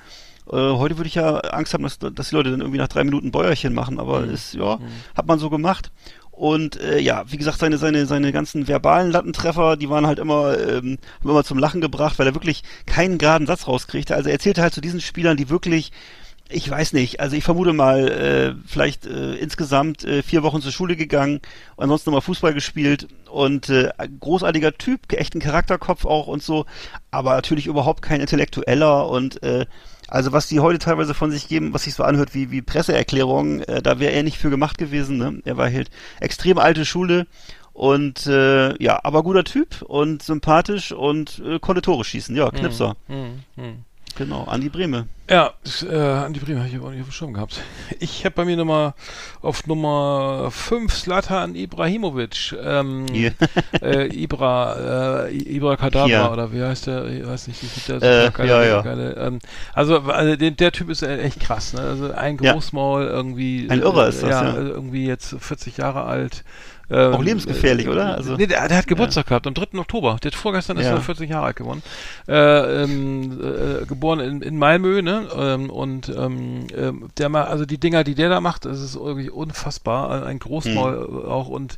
Äh, 0.51 0.55
heute 0.55 0.97
würde 0.97 1.07
ich 1.07 1.15
ja 1.15 1.37
Angst 1.37 1.73
haben, 1.73 1.83
dass, 1.83 1.99
dass 1.99 2.29
die 2.29 2.35
Leute 2.35 2.51
dann 2.51 2.61
irgendwie 2.61 2.79
nach 2.79 2.87
drei 2.87 3.03
Minuten 3.03 3.31
Bäuerchen 3.31 3.73
machen, 3.73 3.99
aber 3.99 4.21
Mhm. 4.21 4.33
ist, 4.33 4.53
ja, 4.53 4.79
hat 5.15 5.27
man 5.27 5.39
so 5.39 5.49
gemacht. 5.49 5.91
Und 6.31 6.79
äh, 6.81 6.99
ja, 6.99 7.23
wie 7.27 7.37
gesagt, 7.37 7.59
seine, 7.59 7.77
seine, 7.77 8.07
seine 8.07 8.31
ganzen 8.31 8.67
verbalen 8.67 9.11
Lattentreffer, 9.11 9.77
die 9.77 9.89
waren 9.89 10.07
halt 10.07 10.17
immer, 10.17 10.57
ähm, 10.57 10.97
haben 11.19 11.29
immer 11.29 11.43
zum 11.43 11.59
Lachen 11.59 11.79
gebracht, 11.79 12.17
weil 12.17 12.25
er 12.25 12.33
wirklich 12.33 12.63
keinen 12.87 13.19
geraden 13.19 13.45
Satz 13.45 13.67
rauskriegte. 13.67 14.15
Also 14.15 14.29
er 14.29 14.33
erzählte 14.33 14.63
halt 14.63 14.73
zu 14.73 14.81
diesen 14.81 14.99
Spielern, 14.99 15.37
die 15.37 15.49
wirklich, 15.49 15.91
ich 16.49 16.67
weiß 16.67 16.93
nicht, 16.93 17.19
also 17.19 17.35
ich 17.35 17.43
vermute 17.43 17.73
mal, 17.73 18.07
äh, 18.07 18.55
vielleicht 18.67 19.05
äh, 19.05 19.35
insgesamt 19.35 20.03
äh, 20.05 20.23
vier 20.23 20.41
Wochen 20.41 20.61
zur 20.63 20.71
Schule 20.71 20.95
gegangen, 20.95 21.39
ansonsten 21.77 22.09
nochmal 22.09 22.21
Fußball 22.21 22.55
gespielt 22.55 23.07
und 23.29 23.69
äh, 23.69 23.91
großartiger 24.19 24.73
Typ, 24.73 25.13
echt 25.13 25.35
ein 25.35 25.39
Charakterkopf 25.39 26.03
auch 26.05 26.25
und 26.25 26.41
so, 26.41 26.65
aber 27.11 27.35
natürlich 27.35 27.67
überhaupt 27.67 28.01
kein 28.01 28.21
Intellektueller 28.21 29.07
und 29.07 29.41
äh, 29.43 29.67
also 30.13 30.31
was 30.31 30.47
die 30.47 30.59
heute 30.59 30.77
teilweise 30.77 31.15
von 31.15 31.31
sich 31.31 31.47
geben, 31.47 31.73
was 31.73 31.85
sich 31.85 31.95
so 31.95 32.03
anhört 32.03 32.35
wie, 32.35 32.51
wie 32.51 32.61
Presseerklärungen, 32.61 33.63
äh, 33.63 33.81
da 33.81 33.97
wäre 33.97 34.13
er 34.13 34.21
nicht 34.21 34.37
für 34.37 34.51
gemacht 34.51 34.77
gewesen. 34.77 35.17
Ne? 35.17 35.41
Er 35.43 35.57
war 35.57 35.71
halt 35.71 35.89
extrem 36.19 36.59
alte 36.59 36.85
Schule 36.85 37.25
und 37.73 38.27
äh, 38.27 38.81
ja, 38.81 38.99
aber 39.03 39.23
guter 39.23 39.43
Typ 39.43 39.81
und 39.81 40.21
sympathisch 40.21 40.91
und 40.91 41.41
äh, 41.43 41.57
konnte 41.57 41.81
Tore 41.81 42.03
schießen. 42.03 42.35
Ja, 42.35 42.51
Knipser. 42.51 42.95
Hm, 43.07 43.43
hm. 43.55 43.85
Genau, 44.15 44.43
Andi 44.43 44.69
Breme. 44.69 45.07
Ja, 45.29 45.53
äh, 45.89 45.95
Andi 45.95 46.39
Bremer 46.39 46.59
habe 46.59 46.69
ich 46.69 46.75
aber 46.75 46.87
auch 46.87 46.91
nicht 46.91 47.01
auf 47.01 47.07
dem 47.07 47.11
Schirm 47.13 47.33
gehabt. 47.33 47.59
Ich 47.99 48.25
habe 48.25 48.35
bei 48.35 48.45
mir 48.45 48.57
Nummer 48.57 48.93
auf 49.41 49.65
Nummer 49.65 50.49
5 50.51 50.93
Slatan 50.93 51.55
Ibrahimovic. 51.55 52.53
Ähm, 52.61 53.05
Hier. 53.11 53.33
äh, 53.81 54.07
Ibra, 54.13 55.25
äh, 55.27 55.33
Ibra 55.33 55.77
Kadabra 55.77 56.05
Hier. 56.07 56.31
oder 56.31 56.51
wie 56.51 56.61
heißt 56.61 56.87
der? 56.87 57.05
Ich 57.07 57.25
weiß 57.25 57.47
nicht, 57.47 57.63
wie 57.63 57.67
sieht 57.67 57.87
der 57.87 58.25
Äh, 58.27 58.31
geile, 58.31 58.49
ja, 58.49 58.63
ja. 58.63 58.81
Geile, 58.81 59.13
ähm, 59.15 59.39
also, 59.73 59.99
also 60.01 60.35
der, 60.35 60.51
der 60.51 60.71
Typ 60.71 60.89
ist 60.89 61.01
äh, 61.01 61.21
echt 61.21 61.39
krass, 61.39 61.73
ne? 61.73 61.81
Also 61.81 62.11
ein 62.11 62.37
Ja. 62.41 62.53
Großmaul 62.53 63.05
irgendwie. 63.05 63.67
Ein 63.69 63.81
Irrer 63.81 64.09
ist 64.09 64.21
das, 64.21 64.29
ja. 64.29 64.43
ja. 64.43 64.57
äh, 64.57 64.67
Irgendwie 64.69 65.07
jetzt 65.07 65.35
40 65.39 65.77
Jahre 65.77 66.03
alt. 66.03 66.43
Ähm, 66.89 67.13
Auch 67.13 67.23
lebensgefährlich, 67.23 67.85
äh, 67.85 67.89
oder? 67.89 68.15
Also- 68.15 68.35
nee, 68.35 68.45
der, 68.45 68.67
der 68.67 68.77
hat 68.77 68.87
Geburtstag 68.87 69.27
gehabt 69.27 69.47
am 69.47 69.53
3. 69.53 69.79
Oktober. 69.79 70.17
Der 70.21 70.31
hat 70.31 70.35
vorgestern 70.37 70.77
ist 70.77 70.85
Ja. 70.85 70.91
er 70.91 71.01
40 71.01 71.29
Jahre 71.29 71.45
alt 71.45 71.55
geworden. 71.55 71.81
Äh, 72.27 72.83
ähm, 72.83 73.39
äh, 73.41 73.85
geboren 73.85 74.19
in, 74.19 74.41
in 74.41 74.57
Malmö, 74.57 75.01
ne? 75.01 75.27
Ähm, 75.35 75.69
und 75.69 76.09
ähm, 76.09 76.67
ähm, 76.75 77.09
der 77.17 77.29
mal, 77.29 77.45
also 77.45 77.65
die 77.65 77.77
Dinger, 77.77 78.03
die 78.03 78.15
der 78.15 78.29
da 78.29 78.41
macht, 78.41 78.65
das 78.65 78.81
ist 78.81 78.95
irgendwie 78.95 79.29
unfassbar. 79.29 80.25
Ein 80.25 80.39
Großmaul 80.39 81.07
Hm. 81.07 81.25
auch 81.25 81.47
und 81.47 81.77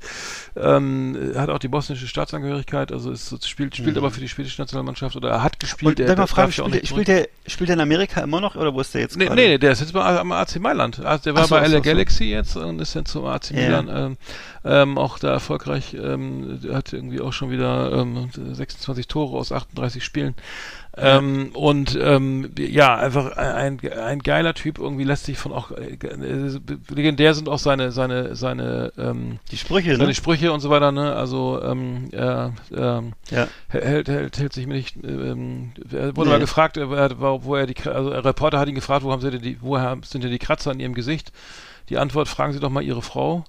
ähm, 0.56 1.34
hat 1.36 1.49
auch 1.49 1.60
die 1.60 1.68
bosnische 1.68 2.08
Staatsangehörigkeit, 2.08 2.91
also 2.91 3.12
ist, 3.12 3.47
spielt, 3.47 3.76
spielt 3.76 3.97
aber 3.97 4.12
für 4.12 4.20
die 4.22 4.30
schwedische 4.30 4.62
Nationalmannschaft 4.62 5.16
oder 5.16 5.30
er 5.30 5.43
hat 5.43 5.60
gespielt. 5.60 5.99
Hm. 5.99 6.06
Und 6.06 6.12
ich 6.12 6.18
mal 6.18 6.28
fragen, 6.28 6.51
ja 6.51 6.64
spielt, 6.64 6.74
nicht 6.74 6.88
spielt, 6.88 7.08
der, 7.08 7.28
spielt 7.47 7.70
der 7.70 7.76
in 7.76 7.82
Amerika 7.82 8.22
immer 8.22 8.41
noch 8.41 8.56
oder 8.56 8.74
wo 8.74 8.82
ist 8.82 8.93
der 8.93 9.01
jetzt 9.01 9.18
Nee, 9.18 9.30
nee, 9.34 9.58
der 9.58 9.72
ist 9.72 9.82
jetzt 9.82 9.93
bei, 9.93 10.01
am 10.20 10.32
AC 10.32 10.60
Mailand. 10.60 11.03
Also 11.06 11.24
der 11.26 11.36
war 11.36 11.43
so, 11.45 11.56
bei 11.56 11.66
so, 11.68 11.72
LA 11.76 11.78
so. 11.78 11.82
Galaxy 11.84 12.26
jetzt 12.26 12.56
und 12.58 12.80
ist 12.82 12.93
jetzt 12.95 13.12
zum 13.12 13.26
AC 13.26 13.51
Ja. 13.51 13.82
Milan. 13.82 14.18
Ähm, 14.66 14.95
ähm, 14.96 14.98
auch 14.98 15.20
da 15.20 15.32
erfolgreich, 15.32 15.93
ähm, 15.93 16.60
hat 16.72 16.93
irgendwie 16.93 17.22
auch 17.22 17.34
schon 17.34 17.52
wieder 17.52 17.91
ähm, 17.93 18.30
26 18.34 19.08
Tore 19.08 19.38
aus 19.38 19.52
38 19.52 20.04
Spielen. 20.04 20.36
Ähm, 20.98 21.50
und 21.54 21.98
ähm, 22.02 22.52
ja, 22.58 22.96
einfach 22.96 23.36
ein, 23.36 23.80
ein 24.02 24.20
geiler 24.20 24.54
Typ, 24.54 24.80
irgendwie 24.80 25.04
lässt 25.04 25.26
sich 25.26 25.38
von 25.38 25.52
auch 25.52 25.72
äh, 25.72 25.98
äh, 26.02 26.60
legendär 26.89 27.34
sind 27.34 27.50
auch 27.50 27.60
seine, 27.60 27.91
seine, 27.91 28.36
seine, 28.38 28.93
ähm, 28.98 29.39
Die 29.52 29.58
Sprüche, 29.58 29.98
seine 29.98 30.08
ne? 30.10 30.16
Sprüche 30.16 30.54
und 30.54 30.62
so 30.62 30.70
weiter, 30.70 30.93
ne? 30.93 31.14
Also 31.14 31.62
ähm, 31.62 32.08
er, 32.14 32.54
ähm, 32.74 33.12
Ja. 33.30 33.48
hält, 33.68 34.08
hält, 34.08 34.38
hält 34.39 34.54
sich 34.54 34.68
mir 34.68 34.76
nicht. 34.76 34.96
Ähm, 35.04 35.72
er 35.91 36.16
wurde 36.16 36.30
Nee. 36.30 36.36
mal 36.36 36.39
gefragt, 36.39 36.78
äh, 36.78 36.89
wer- 36.89 37.20
wo 37.43 37.56
er 37.56 37.66
die, 37.68 37.76
also 37.89 38.12
ein 38.12 38.20
Reporter 38.22 38.58
hat 38.60 38.70
ihn 38.70 38.76
gefragt, 38.76 39.04
wo 39.04 39.12
haben 39.12 39.22
sie 39.22 39.32
denn 39.32 39.41
die, 39.41 39.58
woher 39.62 39.98
sind 40.06 40.24
denn 40.24 40.32
die 40.32 40.39
Kratzer 40.39 40.72
an 40.72 40.80
ihrem 40.80 40.93
Gesicht? 40.93 41.34
Die 41.89 41.98
Antwort: 42.00 42.28
Fragen 42.30 42.54
Sie 42.54 42.60
doch 42.60 42.70
mal 42.72 42.82
Ihre 42.84 43.02
Frau. 43.04 43.43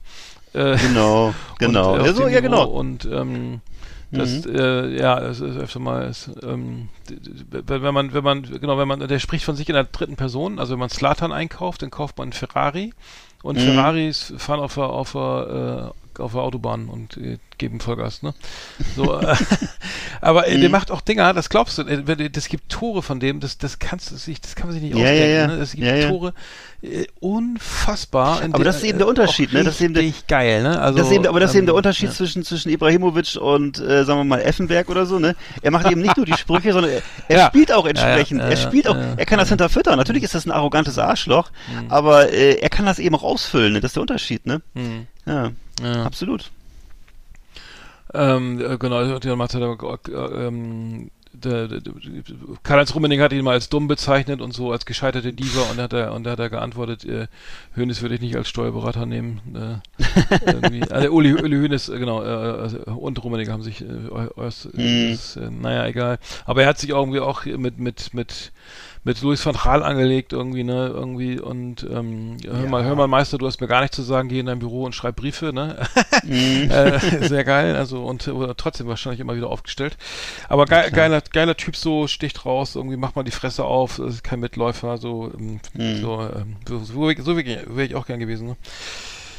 Äh, 0.57 0.77
Genau, 0.79 1.35
genau. 1.59 1.95
und, 1.95 2.01
äh, 2.01 2.07
ja, 2.07 2.13
so, 2.15 2.29
ja, 2.29 2.41
genau. 2.41 2.65
Und 2.65 3.05
ähm, 3.05 3.61
das, 4.13 4.45
Mhm. 4.47 4.55
äh, 4.57 4.97
ja, 4.99 5.19
es 5.19 5.41
ist 5.41 5.57
öfter 5.57 5.81
mal, 5.81 6.05
es, 6.05 6.31
ähm, 6.43 6.89
wenn 7.51 7.95
man, 7.95 8.15
wenn 8.15 8.25
man, 8.25 8.43
genau, 8.43 8.79
wenn 8.79 8.89
man, 8.89 9.01
der 9.07 9.19
spricht 9.19 9.45
von 9.45 9.57
sich 9.57 9.69
in 9.69 9.75
der 9.75 9.85
dritten 9.85 10.17
Person, 10.17 10.59
also 10.59 10.73
wenn 10.73 10.79
man 10.81 10.91
Slatan 10.91 11.33
einkauft, 11.33 11.83
dann 11.83 11.91
kauft 11.91 12.17
man 12.19 12.27
einen 12.27 12.33
Ferrari 12.33 12.93
und 13.43 13.57
Mhm. 13.59 13.63
Ferraris 13.63 14.33
fahren 14.39 14.61
auf 14.61 14.75
der, 14.75 14.85
auf 14.85 15.13
der, 15.13 15.93
äh, 16.19 16.23
auf 16.23 16.33
der 16.33 16.41
Autobahn 16.43 16.89
und 16.89 17.17
äh, 17.19 17.39
geben 17.59 17.81
Vollgas, 17.81 18.23
ne? 18.23 18.35
So, 18.95 19.21
äh, 19.21 19.35
aber 20.21 20.47
äh, 20.49 20.59
der 20.59 20.69
Mhm. 20.69 20.73
macht 20.73 20.91
auch 20.91 21.01
Dinger, 21.01 21.33
das 21.35 21.49
glaubst 21.49 21.79
du, 21.79 21.83
äh, 21.83 22.31
das 22.31 22.49
gibt 22.49 22.69
Tore 22.71 23.03
von 23.03 23.21
dem, 23.21 23.41
das, 23.41 23.59
das 23.59 23.79
kannst 23.79 24.11
du 24.11 24.17
sich, 24.17 24.41
das 24.41 24.55
kann 24.55 24.67
man 24.67 24.75
sich 24.75 24.83
nicht 24.83 24.95
Ja, 24.97 25.05
ja, 25.07 25.13
ausdenken, 25.13 25.35
ja. 25.35 25.47
ne? 25.57 25.63
Es 25.63 25.73
gibt 25.73 25.87
Ja. 25.87 26.09
Tore, 26.09 26.35
äh, 26.83 27.07
unfassbar. 27.21 28.43
Aber 28.53 28.65
das 28.65 28.77
ist 28.77 28.85
eben 28.85 28.99
der 28.99 29.07
Unterschied, 29.07 29.51
auch 29.51 29.55
ne? 29.55 29.65
Das 29.65 29.75
ist 29.77 29.81
eben 29.81 29.95
der- 29.95 30.13
geil, 30.29 30.63
ne? 30.63 30.81
Also, 30.81 30.99
das 30.99 31.11
eben, 31.11 31.27
aber 31.27 31.41
das 31.41 31.51
ist 31.51 31.57
eben 31.57 31.67
der 31.67 31.75
Unterschied 31.75 32.13
zwischen, 32.13 32.45
zwischen 32.45 32.71
Ibrahimovic 32.71 33.37
und, 33.37 33.79
äh, 33.79 34.05
sagen 34.05 34.21
wir 34.21 34.25
mal, 34.25 34.41
Effenberg 34.41 34.89
oder 34.89 35.07
so, 35.07 35.19
ne? 35.19 35.35
Er 35.63 35.71
macht 35.71 35.91
eben 35.91 36.01
nicht 36.03 36.17
nur 36.17 36.27
die 36.27 36.33
Sprüche, 36.39 36.73
sondern 36.73 36.93
er, 36.93 37.03
er 37.29 37.47
spielt 37.49 37.73
auch 37.73 37.87
entsprechend. 37.87 38.41
er 38.41 38.57
spielt 38.57 38.89
auch, 38.89 38.97
er 39.17 39.27
kann 39.27 39.39
das 39.39 39.49
hinterfüttern. 39.49 39.97
Natürlich 39.97 40.23
ist 40.23 40.35
das 40.35 40.45
ein 40.47 40.51
arrogantes 40.51 40.99
Arschloch, 40.99 41.51
aber 41.89 42.31
äh, 42.33 42.55
er 42.61 42.69
kann 42.69 42.87
das 42.87 42.99
eben 42.99 43.15
auch 43.15 43.23
ausfüllen, 43.23 43.73
ne? 43.75 43.81
Das 43.81 43.91
ist 43.91 43.97
der 43.97 44.03
Unterschied, 44.03 44.47
ne? 44.47 44.61
Hm. 44.75 45.07
Ja, 45.27 45.51
Ja. 45.83 46.05
absolut. 46.05 46.51
Ähm, 48.17 48.61
äh, 48.61 48.79
genau, 48.79 49.19
der 49.19 49.37
macht 49.37 49.55
äh, 49.55 50.11
ähm, 50.11 51.11
Karl-Heinz 52.63 52.95
Rummenigge 52.95 53.23
hat 53.23 53.33
ihn 53.33 53.45
mal 53.45 53.53
als 53.53 53.69
dumm 53.69 53.89
bezeichnet 53.89 54.41
und 54.41 54.53
so 54.53 54.73
als 54.73 54.87
gescheiterte 54.87 55.33
Diva 55.33 55.71
und 55.71 55.79
hat 55.79 55.93
er 55.93 56.13
und 56.15 56.25
da 56.25 56.31
hat 56.33 56.39
er 56.39 56.51
geantwortet, 56.51 57.05
äh, 57.05 57.27
Hönes 57.75 58.01
würde 58.03 58.15
ich 58.15 58.21
nicht 58.21 58.37
als 58.37 58.49
Steuerberater 58.49 59.07
nehmen. 59.07 59.41
Äh. 59.55 59.77
Also 60.91 61.11
Uli, 61.11 61.35
Uli 61.35 61.57
Hoeneß, 61.57 61.91
äh, 61.91 61.99
genau, 61.99 62.23
äh, 62.23 62.27
also, 62.27 62.79
und 62.79 63.23
Rummenigge 63.23 63.53
haben 63.53 63.63
sich 63.63 63.83
äh, 63.83 64.09
äußerst, 64.11 64.77
Mhm. 64.77 65.13
ist, 65.13 65.37
äh, 65.37 65.51
naja, 65.51 65.87
egal. 65.87 66.19
Aber 66.45 66.63
er 66.63 66.69
hat 66.69 66.79
sich 66.79 66.91
irgendwie 66.91 67.21
auch 67.21 67.45
mit, 67.45 67.79
mit, 67.79 68.15
mit 68.15 68.53
mit 69.07 69.23
Louis 69.23 69.47
van 69.47 69.55
Gaal 69.55 69.85
angelegt 69.85 70.33
irgendwie, 70.33 70.65
ne, 70.65 70.89
irgendwie 70.89 71.39
und 71.39 71.87
ähm, 71.89 72.39
hör 72.45 72.67
mal, 72.67 72.85
hör 72.85 72.97
mal 72.97 73.07
Meister, 73.07 73.39
du 73.39 73.47
hast 73.47 73.61
mir 73.61 73.69
gar 73.69 73.81
nichts 73.83 73.95
zu 73.95 74.03
sagen, 74.03 74.29
geh 74.29 74.41
in 74.41 74.47
dein 74.47 74.59
Büro 74.59 74.83
und 74.85 74.97
schreib 74.97 75.15
Briefe, 75.17 75.53
ne? 75.53 75.79
Mhm. 76.25 76.69
äh, 76.71 77.23
sehr 77.25 77.45
geil, 77.45 77.77
also 77.77 78.05
und 78.05 78.27
oder 78.27 78.57
trotzdem 78.57 78.89
wahrscheinlich 78.89 79.21
immer 79.21 79.37
wieder 79.37 79.49
aufgestellt. 79.49 79.97
Aber 80.49 80.65
geil, 80.67 80.91
geiler, 80.91 81.21
geiler 81.33 81.57
Typ 81.57 81.77
so, 81.77 82.09
sticht 82.09 82.45
raus, 82.45 82.75
irgendwie 82.75 82.97
macht 82.97 83.15
mal 83.15 83.23
die 83.23 83.31
Fresse 83.31 83.65
auf, 83.65 84.01
ist 84.01 84.25
kein 84.25 84.41
Mitläufer, 84.41 84.99
so, 84.99 85.31
ähm, 85.39 85.61
Mhm. 85.75 86.01
so, 86.01 86.21
ähm, 86.23 86.57
so, 86.69 86.79
so, 86.81 87.01
wär- 87.07 87.23
so 87.23 87.37
wäre 87.37 87.85
ich 87.85 87.95
auch 87.95 88.07
gern 88.07 88.19
gewesen, 88.19 88.49
ne? 88.49 88.57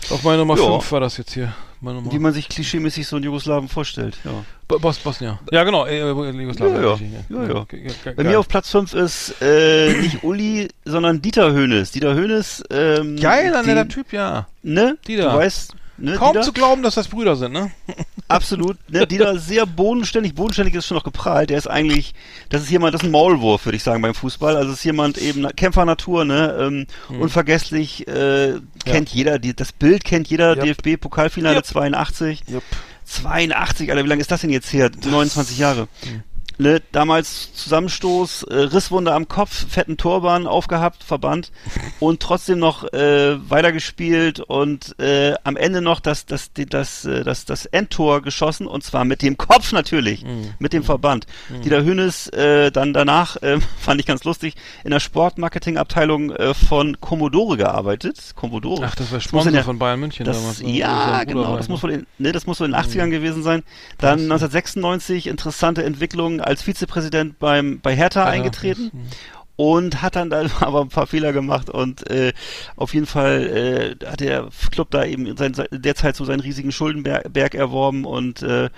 Auf 0.10 0.24
meine 0.24 0.38
Nummer 0.40 0.58
Ja. 0.58 0.64
5 0.80 0.92
war 0.92 1.00
das 1.02 1.18
jetzt 1.18 1.34
hier. 1.34 1.54
Meine 1.80 2.02
Wie 2.12 2.18
man 2.18 2.34
sich 2.34 2.50
klischeemäßig 2.50 3.06
so 3.08 3.18
einen 3.18 3.26
Jugoslawen 3.26 3.68
vorstellt, 3.70 4.18
ja. 4.24 4.32
Bo- 4.68 4.80
Bos 4.80 4.98
Bosnien. 4.98 5.38
Ja, 5.52 5.64
genau, 5.64 5.86
äh, 5.86 6.00
Jugoslawien. 6.10 6.82
Ja, 7.30 7.44
ja. 7.44 7.46
Ja, 7.48 7.54
ja. 7.54 8.14
Bei 8.16 8.24
mir 8.24 8.40
auf 8.40 8.48
Platz 8.48 8.72
5 8.72 8.94
ist 8.96 9.36
äh, 9.42 9.94
nicht 10.02 10.24
Uli, 10.24 10.70
sondern 10.86 11.22
Dieter 11.22 11.52
Höhnes. 11.52 11.92
Dieter 11.92 12.16
Höhnes, 12.16 12.64
ähm, 12.72 13.18
Geil, 13.20 13.54
ein 13.56 13.66
netter 13.66 13.88
Typ, 13.88 14.12
ja. 14.12 14.48
Ne? 14.64 14.98
Dieter. 15.08 15.32
Du 15.32 15.38
weißt, 15.38 15.76
Ne, 16.00 16.16
Kaum 16.16 16.34
die 16.34 16.40
da, 16.40 16.42
zu 16.44 16.54
glauben, 16.54 16.84
dass 16.84 16.96
das 16.96 17.08
Brüder 17.08 17.36
sind, 17.36 17.54
ne? 17.54 17.72
Absolut, 18.28 18.78
ne, 18.90 19.08
die 19.08 19.18
da 19.18 19.38
sehr 19.38 19.66
bodenständig, 19.66 20.36
bodenständig 20.36 20.76
ist 20.76 20.86
schon 20.86 20.96
noch 20.98 21.04
geprahlt. 21.04 21.50
Der 21.50 21.58
ist 21.58 21.68
eigentlich, 21.68 22.14
das 22.50 22.62
ist 22.62 22.70
jemand, 22.70 22.94
das 22.94 23.02
ist 23.02 23.08
ein 23.08 23.12
Maulwurf, 23.12 23.66
würde 23.66 23.78
ich 23.78 23.84
sagen, 23.84 24.02
beim 24.02 24.14
Fußball. 24.14 24.56
Also 24.58 24.72
es 24.72 24.80
ist 24.80 24.84
jemand 24.84 25.18
eben 25.18 25.48
Kämpfernatur, 25.56 26.26
ne, 26.26 26.56
ähm, 26.60 26.88
Hm. 27.08 27.22
unvergesslich, 27.22 28.08
äh, 28.08 28.60
kennt 28.86 29.10
jeder, 29.10 29.40
die, 29.40 29.56
das 29.56 29.72
Bild 29.72 30.04
kennt 30.04 30.28
jeder, 30.28 30.56
Yep. 30.58 30.66
DFB-Pokalfinale 30.84 31.56
Yep. 31.58 31.66
82. 31.66 32.44
Jupp. 32.48 32.64
82, 33.06 33.90
Alter, 33.90 34.04
wie 34.04 34.10
lange 34.10 34.22
ist 34.22 34.30
das 34.32 34.42
denn 34.42 34.50
jetzt 34.50 34.72
her? 34.74 34.92
29 35.10 35.58
Jahre. 35.58 35.88
Ne, 36.60 36.82
damals 36.92 37.54
Zusammenstoß, 37.54 38.44
äh, 38.44 38.56
Risswunde 38.56 39.14
am 39.14 39.28
Kopf, 39.28 39.68
fetten 39.70 39.96
Turban 39.98 40.48
aufgehabt, 40.48 41.04
verbannt 41.04 41.52
und 42.00 42.20
trotzdem 42.20 42.58
noch 42.58 42.84
äh, 42.94 43.38
weitergespielt 43.50 44.40
und 44.40 44.98
äh, 45.00 45.36
am 45.44 45.56
Ende 45.56 45.82
noch 45.82 46.00
das, 46.00 46.26
das, 46.26 46.54
die- 46.54 46.66
das, 46.66 47.06
äh, 47.06 47.24
das, 47.24 47.46
das 47.46 47.68
Endtor 47.68 48.24
geschossen 48.24 48.66
und 48.66 48.84
zwar 48.84 49.06
mit 49.06 49.22
dem 49.22 49.38
Kopf 49.38 49.72
natürlich, 49.72 50.26
mit 50.58 50.74
dem 50.74 50.84
Verband. 50.84 51.28
Dieter 51.64 51.84
Hönes 51.84 52.28
äh, 52.30 52.72
dann 52.72 52.92
danach, 52.92 53.36
äh, 53.44 53.60
fand 53.80 54.00
ich 54.02 54.08
ganz 54.08 54.24
lustig, 54.24 54.56
in 54.84 54.90
der 54.90 55.00
Sportmarketingabteilung 55.00 56.32
äh, 56.32 56.54
von 56.56 57.00
Commodore 57.00 57.58
gearbeitet. 57.58 58.34
Commodore. 58.36 58.86
Ach, 58.88 58.96
das 58.96 59.12
war 59.12 59.20
Sponsor 59.20 59.52
der- 59.52 59.64
von 59.64 59.78
Bayern 59.78 60.00
München 60.00 60.26
das, 60.26 60.38
damals. 60.38 60.62
ne? 60.64 60.72
Ja, 60.72 61.24
genau. 61.24 61.56
Das 61.56 61.68
muss, 61.70 61.84
wohl 61.84 61.92
in, 61.92 62.08
ne, 62.18 62.32
das 62.32 62.48
muss 62.48 62.60
wohl 62.60 62.66
in 62.66 62.74
den 62.74 62.82
80ern 62.82 63.10
gewesen 63.12 63.44
sein. 63.44 63.64
Dann 64.00 64.22
1996 64.22 65.28
interessante 65.28 65.84
Entwicklung 65.84 66.42
als 66.48 66.64
Vizepräsident 66.64 67.40
beim, 67.40 67.80
bei 67.82 67.96
Hertha 67.96 68.22
Ja, 68.24 68.30
eingetreten. 68.32 68.92
das, 68.92 68.94
hm. 68.94 69.08
Und 69.58 70.02
hat 70.04 70.16
dann 70.16 70.30
da 70.30 70.46
aber 70.60 70.82
ein 70.82 70.90
paar 70.90 71.08
Fehler 71.08 71.34
gemacht 71.34 71.70
und 71.70 72.10
äh, 72.12 72.32
auf 72.76 72.94
jeden 72.94 73.08
Fall 73.08 73.96
äh, 74.02 74.06
hat 74.06 74.20
der 74.20 74.50
Club 74.72 74.92
da 74.92 75.04
eben 75.04 75.36
sein, 75.36 75.54
derzeit 75.72 76.16
so 76.16 76.26
seinen 76.26 76.42
riesigen 76.42 76.72
Schuldenberg 76.72 77.34
Berg 77.34 77.56
erworben 77.56 78.06
und 78.06 78.44
äh, 78.44 78.70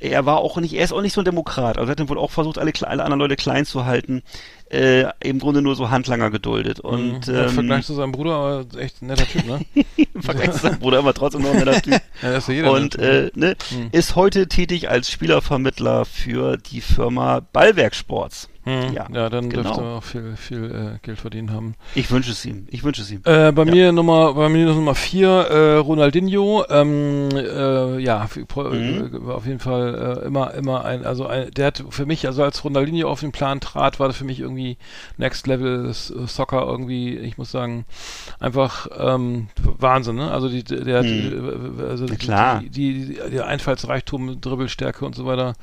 er 0.00 0.26
war 0.26 0.38
auch 0.38 0.56
nicht, 0.58 0.74
er 0.74 0.84
ist 0.84 0.92
auch 0.92 1.02
nicht 1.02 1.12
so 1.12 1.20
ein 1.20 1.24
Demokrat. 1.24 1.78
Also 1.78 1.88
er 1.88 1.92
hat 1.92 2.00
dann 2.00 2.08
wohl 2.08 2.18
auch 2.18 2.30
versucht, 2.30 2.58
alle, 2.58 2.72
alle 2.82 3.02
anderen 3.02 3.20
Leute 3.20 3.36
klein 3.36 3.64
zu 3.64 3.84
halten. 3.86 4.22
Äh, 4.70 5.04
Im 5.20 5.38
Grunde 5.38 5.62
nur 5.62 5.76
so 5.76 5.90
Handlanger 5.90 6.30
geduldet. 6.30 6.80
Und 6.80 7.26
Mhm. 7.28 7.34
Im 7.34 7.40
ähm, 7.42 7.48
Vergleich 7.50 7.86
zu 7.86 7.94
seinem 7.94 8.12
Bruder, 8.12 8.32
aber 8.34 8.80
echt 8.80 9.00
ein 9.00 9.06
netter 9.06 9.26
Typ, 9.26 9.46
ne? 9.46 9.60
im 10.14 10.22
Vergleich 10.22 10.50
zu 10.52 10.58
seinem 10.58 10.78
Bruder 10.80 10.98
immer 10.98 11.14
trotzdem 11.14 11.42
noch 11.42 11.50
ein 11.52 11.58
netter 11.58 11.80
Typ. 11.82 11.94
Ja, 12.22 12.30
das 12.32 12.44
ist 12.44 12.48
ja 12.48 12.54
jeder. 12.54 12.72
und 12.72 12.98
ne? 12.98 13.04
äh, 13.04 13.30
ne, 13.34 13.56
Hm. 13.68 13.88
ist 13.92 14.16
heute 14.16 14.48
tätig 14.48 14.88
als 14.90 15.10
Spielervermittler 15.10 16.04
für 16.04 16.56
die 16.56 16.80
Firma 16.80 17.40
Ballwerk 17.52 17.94
Sports. 17.94 18.48
Hm. 18.66 18.92
ja, 18.92 19.06
ja, 19.14 19.28
dann 19.30 19.48
genau. 19.48 19.62
dürfte 19.62 19.80
er 19.82 19.96
auch 19.98 20.02
viel, 20.02 20.36
viel 20.36 20.64
äh, 20.96 20.98
Geld 21.06 21.20
verdient 21.20 21.52
haben. 21.52 21.76
Ich 21.94 22.10
wünsche 22.10 22.32
es 22.32 22.44
ihm. 22.44 22.66
Ich 22.68 22.82
wünsche 22.82 23.00
es 23.02 23.10
ihm. 23.12 23.20
Äh, 23.24 23.52
bei 23.52 23.62
Ja. 23.62 23.70
mir 23.70 23.92
Nummer, 23.92 24.34
bei 24.34 24.48
mir 24.48 24.66
Nummer 24.66 24.96
vier, 24.96 25.28
äh, 25.28 25.76
Ronaldinho, 25.76 26.64
ähm, 26.68 27.28
äh, 27.32 27.98
ja, 28.00 28.28
Mhm. 28.56 29.20
äh, 29.28 29.30
auf 29.30 29.46
jeden 29.46 29.60
Fall 29.60 30.20
äh, 30.22 30.26
immer, 30.26 30.52
immer 30.54 30.84
ein, 30.84 31.04
also 31.06 31.26
ein, 31.28 31.48
der 31.52 31.66
hat 31.66 31.84
für 31.90 32.06
mich, 32.06 32.26
also 32.26 32.42
als 32.42 32.64
Ronaldinho 32.64 33.08
auf 33.08 33.20
den 33.20 33.30
Plan 33.30 33.60
trat, 33.60 34.00
war 34.00 34.08
das 34.08 34.16
für 34.16 34.24
mich 34.24 34.40
irgendwie 34.40 34.78
Next 35.16 35.46
Level 35.46 35.92
Soccer 35.94 36.66
irgendwie, 36.66 37.16
ich 37.18 37.38
muss 37.38 37.52
sagen, 37.52 37.84
einfach 38.40 38.88
ähm, 38.98 39.46
Wahnsinn, 39.62 40.16
ne? 40.16 40.32
Also 40.32 40.48
die, 40.48 40.64
der, 40.64 40.98
hat, 40.98 41.06
Mhm. 41.06 41.80
äh, 41.80 41.82
also. 41.84 42.06
Die, 42.06 42.16
die, 42.16 42.68
die, 42.70 43.14
der 43.30 43.46
Einfallsreichtum, 43.46 44.40
Dribbelstärke 44.40 45.04
und 45.04 45.14
so 45.14 45.24
weiter. 45.24 45.54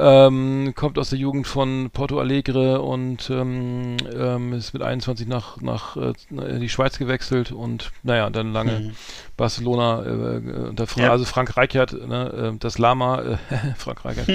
Ähm, 0.00 0.74
kommt 0.76 0.96
aus 0.96 1.10
der 1.10 1.18
Jugend 1.18 1.48
von 1.48 1.90
Porto 1.92 2.20
Alegre 2.20 2.80
und 2.80 3.28
ähm, 3.30 3.96
ähm, 4.14 4.52
ist 4.52 4.72
mit 4.72 4.82
21 4.82 5.26
nach, 5.26 5.60
nach 5.60 5.96
äh, 5.96 6.12
in 6.30 6.60
die 6.60 6.68
Schweiz 6.68 6.98
gewechselt 6.98 7.50
und 7.50 7.90
naja, 8.04 8.30
dann 8.30 8.52
lange 8.52 8.78
Mhm. 8.78 8.90
Barcelona 9.36 10.04
äh, 10.04 10.68
unter 10.68 10.86
Fra 10.86 11.02
Ja. 11.02 11.10
also 11.10 11.24
Frank 11.24 11.56
Reichert, 11.56 11.92
ne, 12.06 12.52
äh, 12.54 12.58
das 12.58 12.78
Lama, 12.78 13.22
äh, 13.22 13.36
Frank 13.76 14.04
Reichert, 14.04 14.28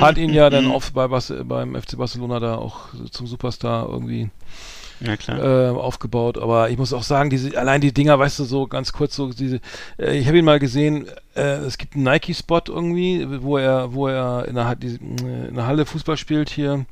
hat 0.00 0.16
ihn 0.16 0.32
ja 0.32 0.48
dann 0.48 0.66
auf, 0.70 0.92
bei 0.92 1.06
Bas 1.08 1.32
beim 1.44 1.74
FC 1.74 1.98
Barcelona 1.98 2.40
da 2.40 2.54
auch 2.54 2.86
zum 3.10 3.26
Superstar 3.26 3.88
irgendwie 3.88 4.30
Ja, 5.02 5.68
äh, 5.68 5.70
aufgebaut. 5.70 6.38
Aber 6.38 6.70
ich 6.70 6.78
muss 6.78 6.92
auch 6.92 7.02
sagen, 7.02 7.30
diese, 7.30 7.56
allein 7.58 7.80
die 7.80 7.92
Dinger, 7.92 8.18
weißt 8.18 8.38
du, 8.38 8.44
so 8.44 8.66
ganz 8.66 8.92
kurz, 8.92 9.16
so 9.16 9.32
diese, 9.32 9.60
äh, 9.98 10.16
ich 10.16 10.26
habe 10.26 10.38
ihn 10.38 10.44
mal 10.44 10.58
gesehen, 10.58 11.06
äh, 11.34 11.56
es 11.58 11.78
gibt 11.78 11.94
einen 11.94 12.04
Nike-Spot 12.04 12.62
irgendwie, 12.68 13.26
wo 13.42 13.58
er, 13.58 13.94
wo 13.94 14.08
er 14.08 14.46
in 14.46 14.54
der, 14.54 14.76
äh, 14.80 15.48
in 15.48 15.54
der 15.54 15.66
Halle 15.66 15.86
Fußball 15.86 16.16
spielt 16.16 16.50
hier. 16.50 16.86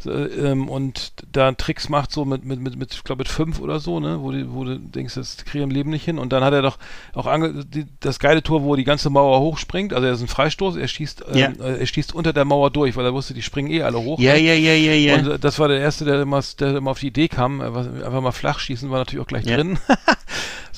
So, 0.00 0.12
ähm, 0.12 0.68
und 0.68 1.12
da 1.32 1.50
Tricks 1.52 1.88
macht 1.88 2.12
so 2.12 2.24
mit, 2.24 2.44
mit, 2.44 2.60
mit, 2.60 2.76
mit 2.78 2.94
ich 2.94 3.02
glaube 3.02 3.20
mit 3.20 3.28
fünf 3.28 3.58
oder 3.60 3.80
so, 3.80 3.98
ne, 3.98 4.20
wo, 4.22 4.30
die, 4.30 4.52
wo 4.52 4.62
du 4.64 4.78
denkst, 4.78 5.14
das 5.14 5.38
kriege 5.38 5.58
ich 5.58 5.64
im 5.64 5.70
Leben 5.70 5.90
nicht 5.90 6.04
hin. 6.04 6.18
Und 6.18 6.32
dann 6.32 6.44
hat 6.44 6.52
er 6.52 6.62
doch 6.62 6.78
auch 7.14 7.26
ange 7.26 7.64
die, 7.64 7.86
das 8.00 8.20
geile 8.20 8.42
Tor, 8.42 8.62
wo 8.62 8.74
er 8.74 8.76
die 8.76 8.84
ganze 8.84 9.10
Mauer 9.10 9.40
hochspringt. 9.40 9.92
Also 9.92 10.06
er 10.06 10.12
ist 10.12 10.20
ein 10.20 10.28
Freistoß, 10.28 10.76
er 10.76 10.86
schießt, 10.86 11.24
ähm, 11.32 11.36
Ja. 11.36 11.48
äh, 11.64 11.80
er 11.80 11.86
schießt 11.86 12.14
unter 12.14 12.32
der 12.32 12.44
Mauer 12.44 12.70
durch, 12.70 12.96
weil 12.96 13.04
er 13.04 13.12
wusste, 13.14 13.34
die 13.34 13.42
springen 13.42 13.70
eh 13.70 13.82
alle 13.82 13.98
hoch. 13.98 14.20
ja, 14.20 14.34
ne? 14.34 14.40
ja, 14.40 14.54
ja, 14.54 14.72
ja, 14.74 14.92
ja. 14.92 15.14
Und 15.16 15.26
äh, 15.26 15.38
das 15.38 15.58
war 15.58 15.66
der 15.68 15.80
erste, 15.80 16.04
der 16.04 16.22
immer, 16.22 16.42
der 16.60 16.76
immer 16.76 16.92
auf 16.92 17.00
die 17.00 17.08
Idee 17.08 17.26
kam, 17.28 17.60
einfach 17.60 18.20
mal 18.20 18.32
flach 18.32 18.60
schießen, 18.60 18.90
war 18.90 18.98
natürlich 18.98 19.24
auch 19.24 19.28
gleich 19.28 19.46
Ja. 19.46 19.56
drin. 19.56 19.78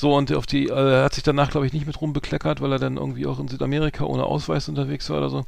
so, 0.00 0.14
und 0.14 0.32
auf 0.32 0.46
die, 0.46 0.68
äh, 0.68 0.72
er 0.72 1.04
hat 1.04 1.14
sich 1.14 1.22
danach, 1.22 1.50
glaube 1.50 1.66
ich, 1.66 1.74
nicht 1.74 1.86
mit 1.86 2.00
rumbekleckert, 2.00 2.62
weil 2.62 2.72
er 2.72 2.78
dann 2.78 2.96
irgendwie 2.96 3.26
auch 3.26 3.38
in 3.38 3.48
Südamerika 3.48 4.04
ohne 4.04 4.24
Ausweis 4.24 4.66
unterwegs 4.68 5.10
war 5.10 5.18
oder 5.18 5.28
so. 5.28 5.44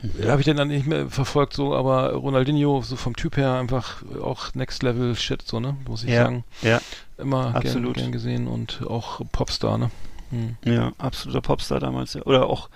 Mhm. 0.00 0.26
Habe 0.26 0.40
ich 0.40 0.46
den 0.46 0.56
dann 0.56 0.68
nicht 0.68 0.86
mehr 0.86 1.10
verfolgt, 1.10 1.52
so, 1.52 1.74
aber 1.74 2.14
Ronaldinho, 2.14 2.80
so 2.80 2.96
vom 2.96 3.14
Typ 3.14 3.36
her, 3.36 3.54
einfach 3.54 4.02
auch 4.22 4.54
Next 4.54 4.82
Level 4.82 5.14
Shit, 5.16 5.42
so, 5.42 5.60
ne, 5.60 5.76
muss 5.86 6.02
ich 6.04 6.10
ja, 6.10 6.24
sagen. 6.24 6.44
ja, 6.62 6.80
Immer 7.18 7.52
gern, 7.52 7.56
Absolut. 7.56 7.96
gern 7.96 8.10
gesehen 8.10 8.48
und 8.48 8.80
auch 8.86 9.20
Popstar, 9.32 9.76
ne. 9.76 9.90
Hm. 10.30 10.56
ja, 10.64 10.92
absoluter 10.96 11.42
Popstar 11.42 11.78
damals. 11.78 12.14
Ja. 12.14 12.22
Oder 12.22 12.46
auch, 12.46 12.70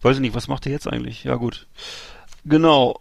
weiß 0.00 0.16
ich 0.16 0.22
nicht, 0.22 0.34
was 0.34 0.48
macht 0.48 0.64
er 0.64 0.72
jetzt 0.72 0.88
eigentlich? 0.88 1.24
Ja, 1.24 1.34
gut. 1.34 1.66
Genau. 2.46 3.00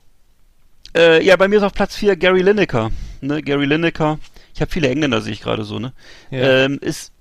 Äh, 0.98 1.24
ja, 1.24 1.38
bei 1.38 1.48
mir 1.48 1.58
ist 1.58 1.64
auf 1.64 1.74
Platz 1.74 1.96
4 1.96 2.18
Gary 2.18 2.42
Lineker. 2.42 2.92
Ne, 3.22 3.42
Gary 3.42 3.66
Lineker. 3.66 4.20
Ich 4.54 4.60
habe 4.60 4.72
viele 4.72 4.90
Engländer, 4.90 5.22
sehe 5.22 5.32
ich 5.32 5.42
gerade 5.42 5.64
so, 5.64 5.80
ne? 5.80 5.94
Ja. 6.32 6.66
Ähm, 6.66 6.80
ist 6.82 7.14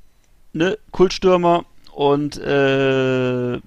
ne 0.52 0.78
Kultstürmer 0.90 1.64
und 1.94 2.38
äh, 2.38 3.58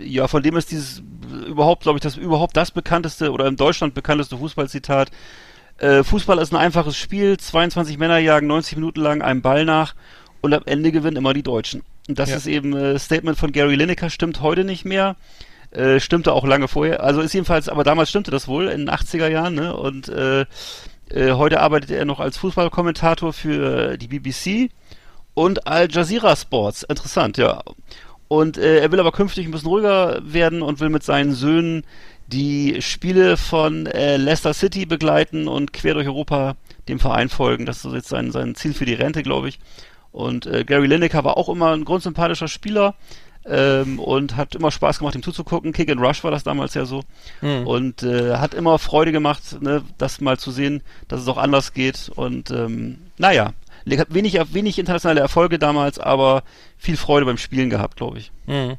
ja, 0.00 0.28
von 0.28 0.42
dem 0.42 0.56
ist 0.56 0.70
dieses 0.70 1.02
überhaupt, 1.46 1.82
glaube 1.82 1.98
ich, 1.98 2.02
das 2.02 2.16
überhaupt 2.16 2.56
das 2.56 2.70
bekannteste 2.70 3.32
oder 3.32 3.46
in 3.46 3.56
Deutschland 3.56 3.94
bekannteste 3.94 4.38
Fußballzitat. 4.38 5.10
Äh, 5.78 6.02
Fußball 6.04 6.38
ist 6.38 6.52
ein 6.52 6.56
einfaches 6.56 6.96
Spiel, 6.96 7.36
22 7.36 7.98
Männer 7.98 8.18
jagen 8.18 8.46
90 8.46 8.76
Minuten 8.76 9.00
lang 9.00 9.22
einem 9.22 9.42
Ball 9.42 9.64
nach 9.64 9.94
und 10.40 10.54
am 10.54 10.62
Ende 10.66 10.92
gewinnen 10.92 11.16
immer 11.16 11.34
die 11.34 11.42
Deutschen. 11.42 11.82
Und 12.08 12.18
das 12.18 12.30
Ja. 12.30 12.36
ist 12.36 12.46
eben 12.46 12.74
äh, 12.76 12.98
Statement 12.98 13.38
von 13.38 13.52
Gary 13.52 13.74
Lineker, 13.74 14.10
stimmt 14.10 14.40
heute 14.40 14.64
nicht 14.64 14.84
mehr. 14.84 15.16
Äh, 15.70 16.00
stimmte 16.00 16.32
auch 16.32 16.46
lange 16.46 16.66
vorher. 16.66 17.02
Also 17.02 17.20
ist 17.20 17.34
jedenfalls, 17.34 17.68
aber 17.68 17.84
damals 17.84 18.08
stimmte 18.08 18.30
das 18.30 18.48
wohl 18.48 18.68
in 18.68 18.86
den 18.86 18.90
80er 18.90 19.28
Jahren, 19.28 19.54
ne? 19.54 19.76
Und 19.76 20.08
äh, 20.08 20.46
äh, 21.10 21.32
heute 21.32 21.60
arbeitet 21.60 21.90
er 21.90 22.06
noch 22.06 22.20
als 22.20 22.38
Fußballkommentator 22.38 23.34
für 23.34 23.98
die 23.98 24.08
BBC 24.08 24.70
und 25.38 25.68
Al 25.68 25.88
Jazeera 25.88 26.34
Sports. 26.34 26.82
Interessant, 26.82 27.38
ja. 27.38 27.62
Und 28.26 28.58
äh, 28.58 28.80
er 28.80 28.90
will 28.90 28.98
aber 28.98 29.12
künftig 29.12 29.46
ein 29.46 29.52
bisschen 29.52 29.68
ruhiger 29.68 30.20
werden 30.24 30.62
und 30.62 30.80
will 30.80 30.88
mit 30.88 31.04
seinen 31.04 31.32
Söhnen 31.32 31.84
die 32.26 32.82
Spiele 32.82 33.36
von 33.36 33.86
äh, 33.86 34.16
Leicester 34.16 34.52
City 34.52 34.84
begleiten 34.84 35.46
und 35.46 35.72
quer 35.72 35.94
durch 35.94 36.08
Europa 36.08 36.56
dem 36.88 36.98
Verein 36.98 37.28
folgen. 37.28 37.66
Das 37.66 37.84
ist 37.84 37.92
jetzt 37.92 38.08
sein, 38.08 38.32
sein 38.32 38.56
Ziel 38.56 38.74
für 38.74 38.84
die 38.84 38.94
Rente, 38.94 39.22
glaube 39.22 39.48
ich. 39.48 39.60
Und 40.10 40.46
äh, 40.46 40.64
Gary 40.64 40.88
Lineker 40.88 41.22
war 41.22 41.36
auch 41.36 41.48
immer 41.48 41.72
ein 41.72 41.84
grundsympathischer 41.84 42.48
Spieler 42.48 42.96
ähm, 43.46 44.00
und 44.00 44.34
hat 44.34 44.56
immer 44.56 44.72
Spaß 44.72 44.98
gemacht, 44.98 45.14
ihm 45.14 45.22
zuzugucken. 45.22 45.72
Kick 45.72 45.88
and 45.88 46.00
Rush 46.00 46.24
war 46.24 46.32
das 46.32 46.42
damals 46.42 46.74
ja 46.74 46.84
so. 46.84 47.04
Hm. 47.40 47.64
Und 47.64 48.02
äh, 48.02 48.38
hat 48.38 48.54
immer 48.54 48.80
Freude 48.80 49.12
gemacht, 49.12 49.62
ne, 49.62 49.84
das 49.98 50.20
mal 50.20 50.36
zu 50.36 50.50
sehen, 50.50 50.82
dass 51.06 51.20
es 51.20 51.28
auch 51.28 51.38
anders 51.38 51.74
geht. 51.74 52.10
Und 52.16 52.50
ähm, 52.50 52.98
naja, 53.18 53.52
hat 53.86 54.14
wenig, 54.14 54.38
wenig 54.52 54.78
internationale 54.78 55.20
Erfolge 55.20 55.58
damals, 55.58 55.98
aber 55.98 56.42
viel 56.76 56.96
Freude 56.96 57.26
beim 57.26 57.38
Spielen 57.38 57.70
gehabt, 57.70 57.96
glaube 57.96 58.18
ich. 58.18 58.30
Hm. 58.46 58.76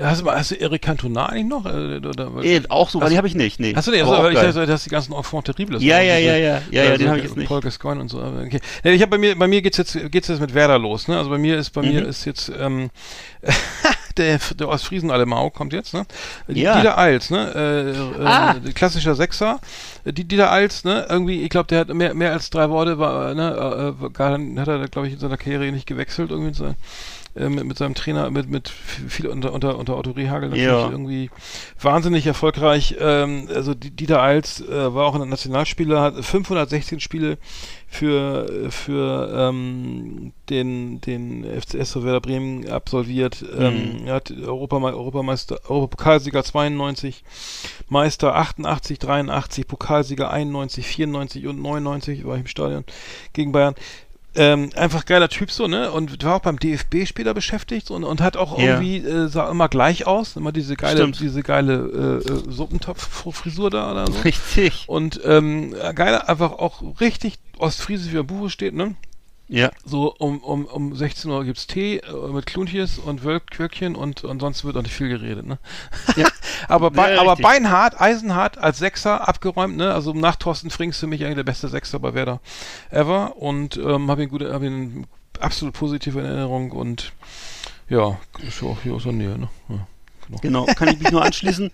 Hast 0.00 0.22
du, 0.22 0.30
hast 0.30 0.50
du 0.50 0.54
Eric 0.58 0.80
Cantona 0.82 1.26
eigentlich 1.26 1.46
noch? 1.48 1.66
Äh, 1.66 1.96
oder, 1.98 2.30
Eh, 2.42 2.62
auch 2.70 2.88
so, 2.88 2.98
die 3.00 3.18
habe 3.18 3.26
ich 3.28 3.34
nicht, 3.34 3.60
nee. 3.60 3.74
Hast 3.76 3.86
du 3.88 3.90
den? 3.90 4.06
Aber 4.06 4.24
Also, 4.28 4.60
ich 4.60 4.66
du 4.66 4.72
hast 4.72 4.86
die 4.86 4.90
ganzen 4.90 5.12
Enfants 5.12 5.44
terribles. 5.50 5.82
Ja, 5.82 6.00
ja, 6.00 6.16
ja, 6.16 6.34
ja, 6.34 6.36
ja, 6.36 6.60
ja, 6.70 6.82
also 6.84 6.96
den 6.96 7.08
habe 7.08 7.18
ich 7.18 7.24
jetzt 7.24 7.36
nicht. 7.36 7.46
Paul 7.46 7.60
Gascoigne 7.60 8.00
und 8.00 8.08
so. 8.08 8.18
Okay. 8.22 8.60
Ich 8.84 9.02
habe 9.02 9.10
bei 9.10 9.18
mir, 9.18 9.36
bei 9.38 9.46
mir 9.48 9.60
geht's 9.60 9.76
jetzt, 9.76 9.98
geht's 10.10 10.28
jetzt 10.28 10.40
mit 10.40 10.54
Werder 10.54 10.78
los. 10.78 11.08
Ne? 11.08 11.18
Also 11.18 11.28
bei 11.28 11.36
mir 11.36 11.58
ist, 11.58 11.70
bei 11.70 11.82
mir 11.82 12.02
Mhm. 12.02 12.08
ist 12.08 12.24
jetzt 12.24 12.50
ähm, 12.58 12.88
der, 14.18 14.38
der 14.58 14.68
Ostfriesen 14.68 15.10
Alemau 15.10 15.50
kommt 15.50 15.72
jetzt. 15.72 15.94
Ne? 15.94 16.04
Ja. 16.48 16.76
Dieter 16.76 16.98
Eils, 16.98 17.30
ne? 17.30 17.52
Äh, 17.54 18.22
äh, 18.22 18.26
Ah. 18.26 18.54
klassischer 18.74 19.14
Sechser. 19.14 19.58
Die 20.04 20.24
Dieter 20.24 20.50
Eils, 20.52 20.84
ne? 20.84 21.06
Irgendwie, 21.08 21.42
ich 21.42 21.50
glaube, 21.50 21.66
der 21.68 21.80
hat 21.80 21.88
mehr, 21.94 22.14
mehr 22.14 22.32
als 22.32 22.50
drei 22.50 22.68
Worte, 22.70 22.98
war, 22.98 23.34
ne? 23.34 23.94
Äh, 24.00 24.04
äh, 24.06 24.10
gar, 24.10 24.32
hat 24.60 24.68
er, 24.68 24.88
glaube 24.88 25.06
ich, 25.08 25.14
in 25.14 25.20
seiner 25.20 25.36
Karriere 25.36 25.70
nicht 25.72 25.86
gewechselt 25.86 26.30
irgendwie. 26.30 26.54
So. 26.54 26.74
äh, 27.34 27.48
mit, 27.48 27.64
mit 27.64 27.78
seinem 27.78 27.94
Trainer, 27.94 28.30
mit, 28.30 28.50
mit 28.50 28.68
viel 28.68 29.26
unter, 29.26 29.52
unter, 29.54 29.78
unter 29.78 29.96
Otto 29.96 30.10
Rehagel 30.10 30.50
natürlich 30.50 30.66
Ja. 30.68 30.90
irgendwie 30.90 31.30
wahnsinnig 31.80 32.26
erfolgreich. 32.26 32.96
Ähm, 33.00 33.48
also 33.54 33.72
die- 33.74 33.90
Dieter 33.90 34.20
Eils 34.22 34.60
äh, 34.60 34.94
war 34.94 35.06
auch 35.06 35.14
ein 35.18 35.26
Nationalspieler, 35.28 36.02
hat 36.02 36.22
516 36.24 37.00
Spiele 37.00 37.38
für, 37.92 38.70
für 38.70 39.30
ähm, 39.36 40.32
den, 40.48 41.02
den 41.02 41.44
FCS 41.44 42.02
Werder 42.02 42.22
Bremen 42.22 42.66
absolviert. 42.66 43.44
Ähm, 43.56 44.06
er 44.06 44.14
hat 44.14 44.30
Europame 44.30 44.86
Europameister, 44.88 45.60
Europapokalsieger 45.68 46.42
92, 46.42 47.22
Meister 47.90 48.34
88, 48.34 48.98
83, 48.98 49.68
Pokalsieger 49.68 50.30
91, 50.30 50.86
94 50.86 51.46
und 51.46 51.60
99 51.60 52.24
war 52.24 52.36
ich 52.36 52.40
im 52.40 52.46
Stadion 52.46 52.84
gegen 53.34 53.52
Bayern. 53.52 53.74
Ähm, 54.34 54.70
einfach 54.76 55.04
geiler 55.04 55.28
Typ 55.28 55.50
so, 55.50 55.66
ne? 55.68 55.92
Und 55.92 56.24
war 56.24 56.36
auch 56.36 56.40
beim 56.40 56.58
DFB 56.58 57.06
später 57.06 57.34
beschäftigt 57.34 57.90
und, 57.90 58.02
und 58.04 58.22
hat 58.22 58.36
auch 58.38 58.58
Ja. 58.58 58.64
irgendwie, 58.80 58.96
äh, 58.98 59.28
sah 59.28 59.50
immer 59.50 59.68
gleich 59.68 60.06
aus, 60.06 60.36
immer 60.36 60.52
diese 60.52 60.74
geile, 60.74 60.96
Stimmt. 61.00 61.20
diese 61.20 61.42
geile 61.42 62.20
äh, 62.24 62.28
äh, 62.30 62.42
Suppentopf-Frisur 62.50 63.68
da 63.70 63.90
oder 63.92 64.06
so. 64.10 64.20
Richtig. 64.20 64.84
Und 64.86 65.20
ähm, 65.24 65.74
geiler, 65.94 66.28
einfach 66.30 66.52
auch 66.52 66.82
richtig 67.00 67.34
ostfriesisch, 67.58 68.12
wie 68.12 68.16
im 68.18 68.26
Buche 68.26 68.48
steht, 68.48 68.74
ne? 68.74 68.94
Ja. 69.52 69.70
So 69.84 70.14
um, 70.14 70.38
um, 70.38 70.64
um 70.64 70.96
16 70.96 71.30
Uhr 71.30 71.44
gibt's 71.44 71.66
Tee 71.66 71.98
äh, 71.98 72.32
mit 72.32 72.46
Kluntjes 72.46 72.98
und 72.98 73.22
Wölkwöckchen 73.22 73.94
und 73.96 74.24
ansonsten 74.24 74.66
wird 74.66 74.78
auch 74.78 74.82
nicht 74.82 74.94
viel 74.94 75.10
geredet, 75.10 75.46
ne? 75.46 75.58
Ja. 76.16 76.26
aber, 76.68 76.90
bei, 76.90 77.14
Ja, 77.14 77.20
aber 77.20 77.32
richtig. 77.32 77.46
beinhart, 77.46 78.00
eisenhart 78.00 78.56
als 78.56 78.78
Sechser 78.78 79.28
abgeräumt, 79.28 79.76
ne? 79.76 79.92
Also 79.92 80.14
nach 80.14 80.36
Thorsten 80.36 80.70
Frings 80.70 80.98
für 80.98 81.06
mich 81.06 81.22
eigentlich 81.22 81.36
der 81.36 81.42
beste 81.42 81.68
Sechser 81.68 81.98
bei 81.98 82.14
Werder 82.14 82.40
ever 82.90 83.36
und 83.36 83.76
ähm, 83.76 84.10
habe 84.10 84.22
ihn 84.22 84.30
gut, 84.30 84.42
habe 84.42 84.66
ihn 84.66 85.06
absolut 85.38 85.74
positive 85.74 86.20
Erinnerung 86.20 86.72
und 86.72 87.12
ja, 87.90 88.18
ist 88.46 88.62
ja 88.62 88.68
auch 88.68 88.80
hier 88.82 88.94
aus 88.94 89.02
der 89.02 89.12
Nähe, 89.12 89.38
ne? 89.38 89.48
Ja. 89.68 89.86
Genau, 90.40 90.64
kann 90.66 90.88
ich 90.88 90.98
mich 90.98 91.10
nur 91.10 91.22
anschließen. 91.24 91.70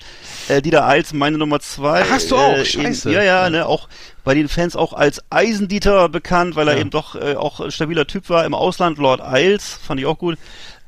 Äh, 0.49 0.61
Dieter 0.63 0.87
Eils, 0.87 1.13
meine 1.13 1.39
Nummer 1.39 1.61
zwei. 1.61 2.03
Hast 2.05 2.31
du 2.31 2.37
auch? 2.37 2.55
Äh, 2.57 2.65
Scheiße. 2.65 3.09
Eben, 3.11 3.17
ja, 3.19 3.23
ja, 3.23 3.45
Ja. 3.45 3.51
ne, 3.51 3.67
auch 3.67 3.89
bei 4.25 4.35
den 4.35 4.49
Fans 4.49 4.75
auch 4.77 4.93
als 4.93 5.23
Eisendieter 5.31 6.09
bekannt, 6.09 6.57
weil 6.57 6.69
er 6.69 6.75
Ja. 6.75 6.81
eben 6.81 6.91
doch 6.91 7.15
äh, 7.15 7.35
auch 7.37 7.61
ein 7.61 7.71
stabiler 7.71 8.07
Typ 8.07 8.29
war. 8.29 8.45
Im 8.45 8.55
Ausland 8.55 8.99
Lord 8.99 9.21
Eils, 9.21 9.79
fand 9.87 10.01
ich 10.01 10.07
auch 10.07 10.19
gut. 10.19 10.37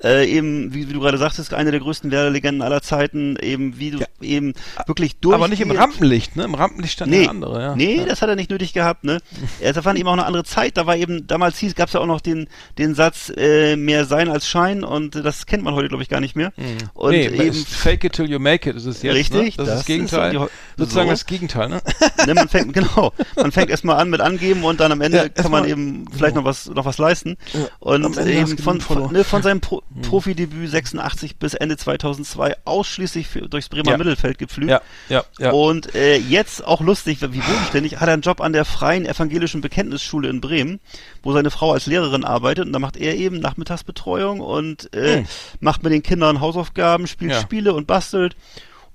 Äh, 0.03 0.27
eben, 0.31 0.73
wie, 0.73 0.89
wie 0.89 0.93
du 0.95 1.01
gerade 1.01 1.19
sagtest, 1.19 1.53
eine 1.53 1.71
der 1.71 1.81
größten 1.81 2.11
Werder-Legenden 2.11 2.63
aller 2.63 2.81
Zeiten, 2.83 3.37
eben 3.37 3.79
wie 3.79 3.91
du 3.91 3.99
Ja. 3.99 4.07
eben 4.23 4.55
wirklich 4.87 5.17
durch. 5.17 5.35
Aber 5.35 5.49
nicht 5.49 5.61
im 5.61 5.71
Rampenlicht, 5.71 6.37
ne? 6.37 6.45
Im 6.45 6.55
Rampenlicht 6.55 6.95
stand 6.95 7.11
Nee, 7.11 7.23
der 7.23 7.31
andere, 7.31 7.61
ja. 7.63 7.77
nee, 7.77 7.97
ja. 7.99 8.05
das 8.07 8.23
hat 8.23 8.29
er 8.31 8.37
nicht 8.37 8.51
nötig 8.51 8.73
gehabt, 8.73 9.05
ne? 9.05 9.19
Er 9.61 9.73
da 9.75 9.83
fand 9.83 9.99
eben 9.99 10.09
auch 10.09 10.15
eine 10.15 10.25
andere 10.25 10.45
Zeit. 10.45 10.77
Da 10.79 10.87
war 10.87 10.97
eben, 10.97 11.27
damals 11.27 11.59
hieß, 11.59 11.75
gab's 11.75 11.93
ja 11.93 12.01
auch 12.01 12.07
noch 12.07 12.21
den, 12.23 12.49
den 12.79 12.95
Satz, 12.95 13.31
äh, 13.37 13.77
mehr 13.77 14.05
sein 14.07 14.29
als 14.31 14.49
Schein 14.49 14.85
und 14.85 15.15
das 15.17 15.45
kennt 15.47 15.63
man 15.65 15.75
heute, 15.75 15.89
glaube 15.89 16.03
ich, 16.03 16.09
gar 16.09 16.21
nicht 16.21 16.35
mehr. 16.37 16.53
Und 16.95 17.11
Mhm. 17.13 17.17
nee, 17.19 17.27
eben, 17.47 17.53
fake 17.55 18.05
it 18.05 18.13
till 18.15 18.31
you 18.31 18.39
make 18.39 18.69
it 18.71 18.77
ist 18.77 18.87
es 18.87 19.03
jetzt, 19.03 19.15
Richtig, 19.15 19.59
ne? 19.59 19.65
Das, 19.65 19.67
ist 19.67 19.69
das 19.69 19.79
das 19.81 19.87
Gegenteil. 19.87 20.35
ist 20.37 20.51
sozusagen 20.79 21.09
so. 21.09 21.13
das 21.13 21.27
Gegenteil, 21.27 21.69
ne? 21.69 21.83
ne, 22.27 22.35
man 22.35 22.49
fängt, 22.49 22.73
genau, 22.73 23.13
man 23.37 23.53
fängt 23.53 23.69
erstmal 23.71 23.97
an 23.97 24.09
mit 24.09 24.21
angeben 24.23 24.65
und 24.65 24.81
dann 24.81 24.93
am 24.93 25.01
Ende 25.03 25.19
Ja, 25.19 25.29
kann 25.29 25.51
man 25.51 25.67
eben 25.69 26.07
vielleicht 26.11 26.37
noch 26.37 26.45
was, 26.45 26.67
noch 26.71 26.87
was 26.87 26.97
leisten. 26.99 27.37
Und 27.81 28.17
eben 28.19 28.57
von, 28.59 28.81
von, 28.81 29.13
ne, 29.13 29.25
von 29.25 29.43
seinem 29.43 29.61
Pro 29.61 29.83
Profidebüt 30.03 30.71
86 30.71 31.37
bis 31.39 31.55
Ende 31.55 31.77
2002 31.77 32.55
ausschließlich 32.65 33.27
für, 33.27 33.49
durchs 33.49 33.69
Bremer 33.69 33.91
Ja. 33.93 33.97
Mittelfeld 33.99 34.39
gepflügt. 34.39 34.71
Ja, 34.71 34.81
ja, 35.09 35.25
ja. 35.39 35.51
Und 35.51 35.95
äh, 35.97 36.17
jetzt 36.17 36.65
auch 36.65 36.81
lustig, 36.81 37.21
wie 37.21 37.41
bodenständig, 37.41 37.99
hat 37.99 38.09
er 38.09 38.13
einen 38.15 38.23
Job 38.23 38.41
an 38.41 38.53
der 38.53 38.65
Freien 38.65 39.05
Evangelischen 39.05 39.61
Bekenntnisschule 39.61 40.29
in 40.29 40.41
Bremen, 40.41 40.79
wo 41.23 41.33
seine 41.33 41.51
Frau 41.51 41.73
als 41.73 41.87
Lehrerin 41.87 42.25
arbeitet. 42.25 42.67
Und 42.67 42.73
da 42.73 42.79
macht 42.79 42.97
er 42.97 43.17
eben 43.17 43.41
Nachmittagsbetreuung 43.41 44.41
und 44.41 44.95
äh, 44.95 45.19
Hm. 45.19 45.27
macht 45.61 45.83
mit 45.83 45.93
den 45.93 46.03
Kindern 46.03 46.41
Hausaufgaben, 46.41 47.07
spielt 47.07 47.33
Ja. 47.33 47.41
Spiele 47.41 47.75
und 47.75 47.87
bastelt. 47.87 48.37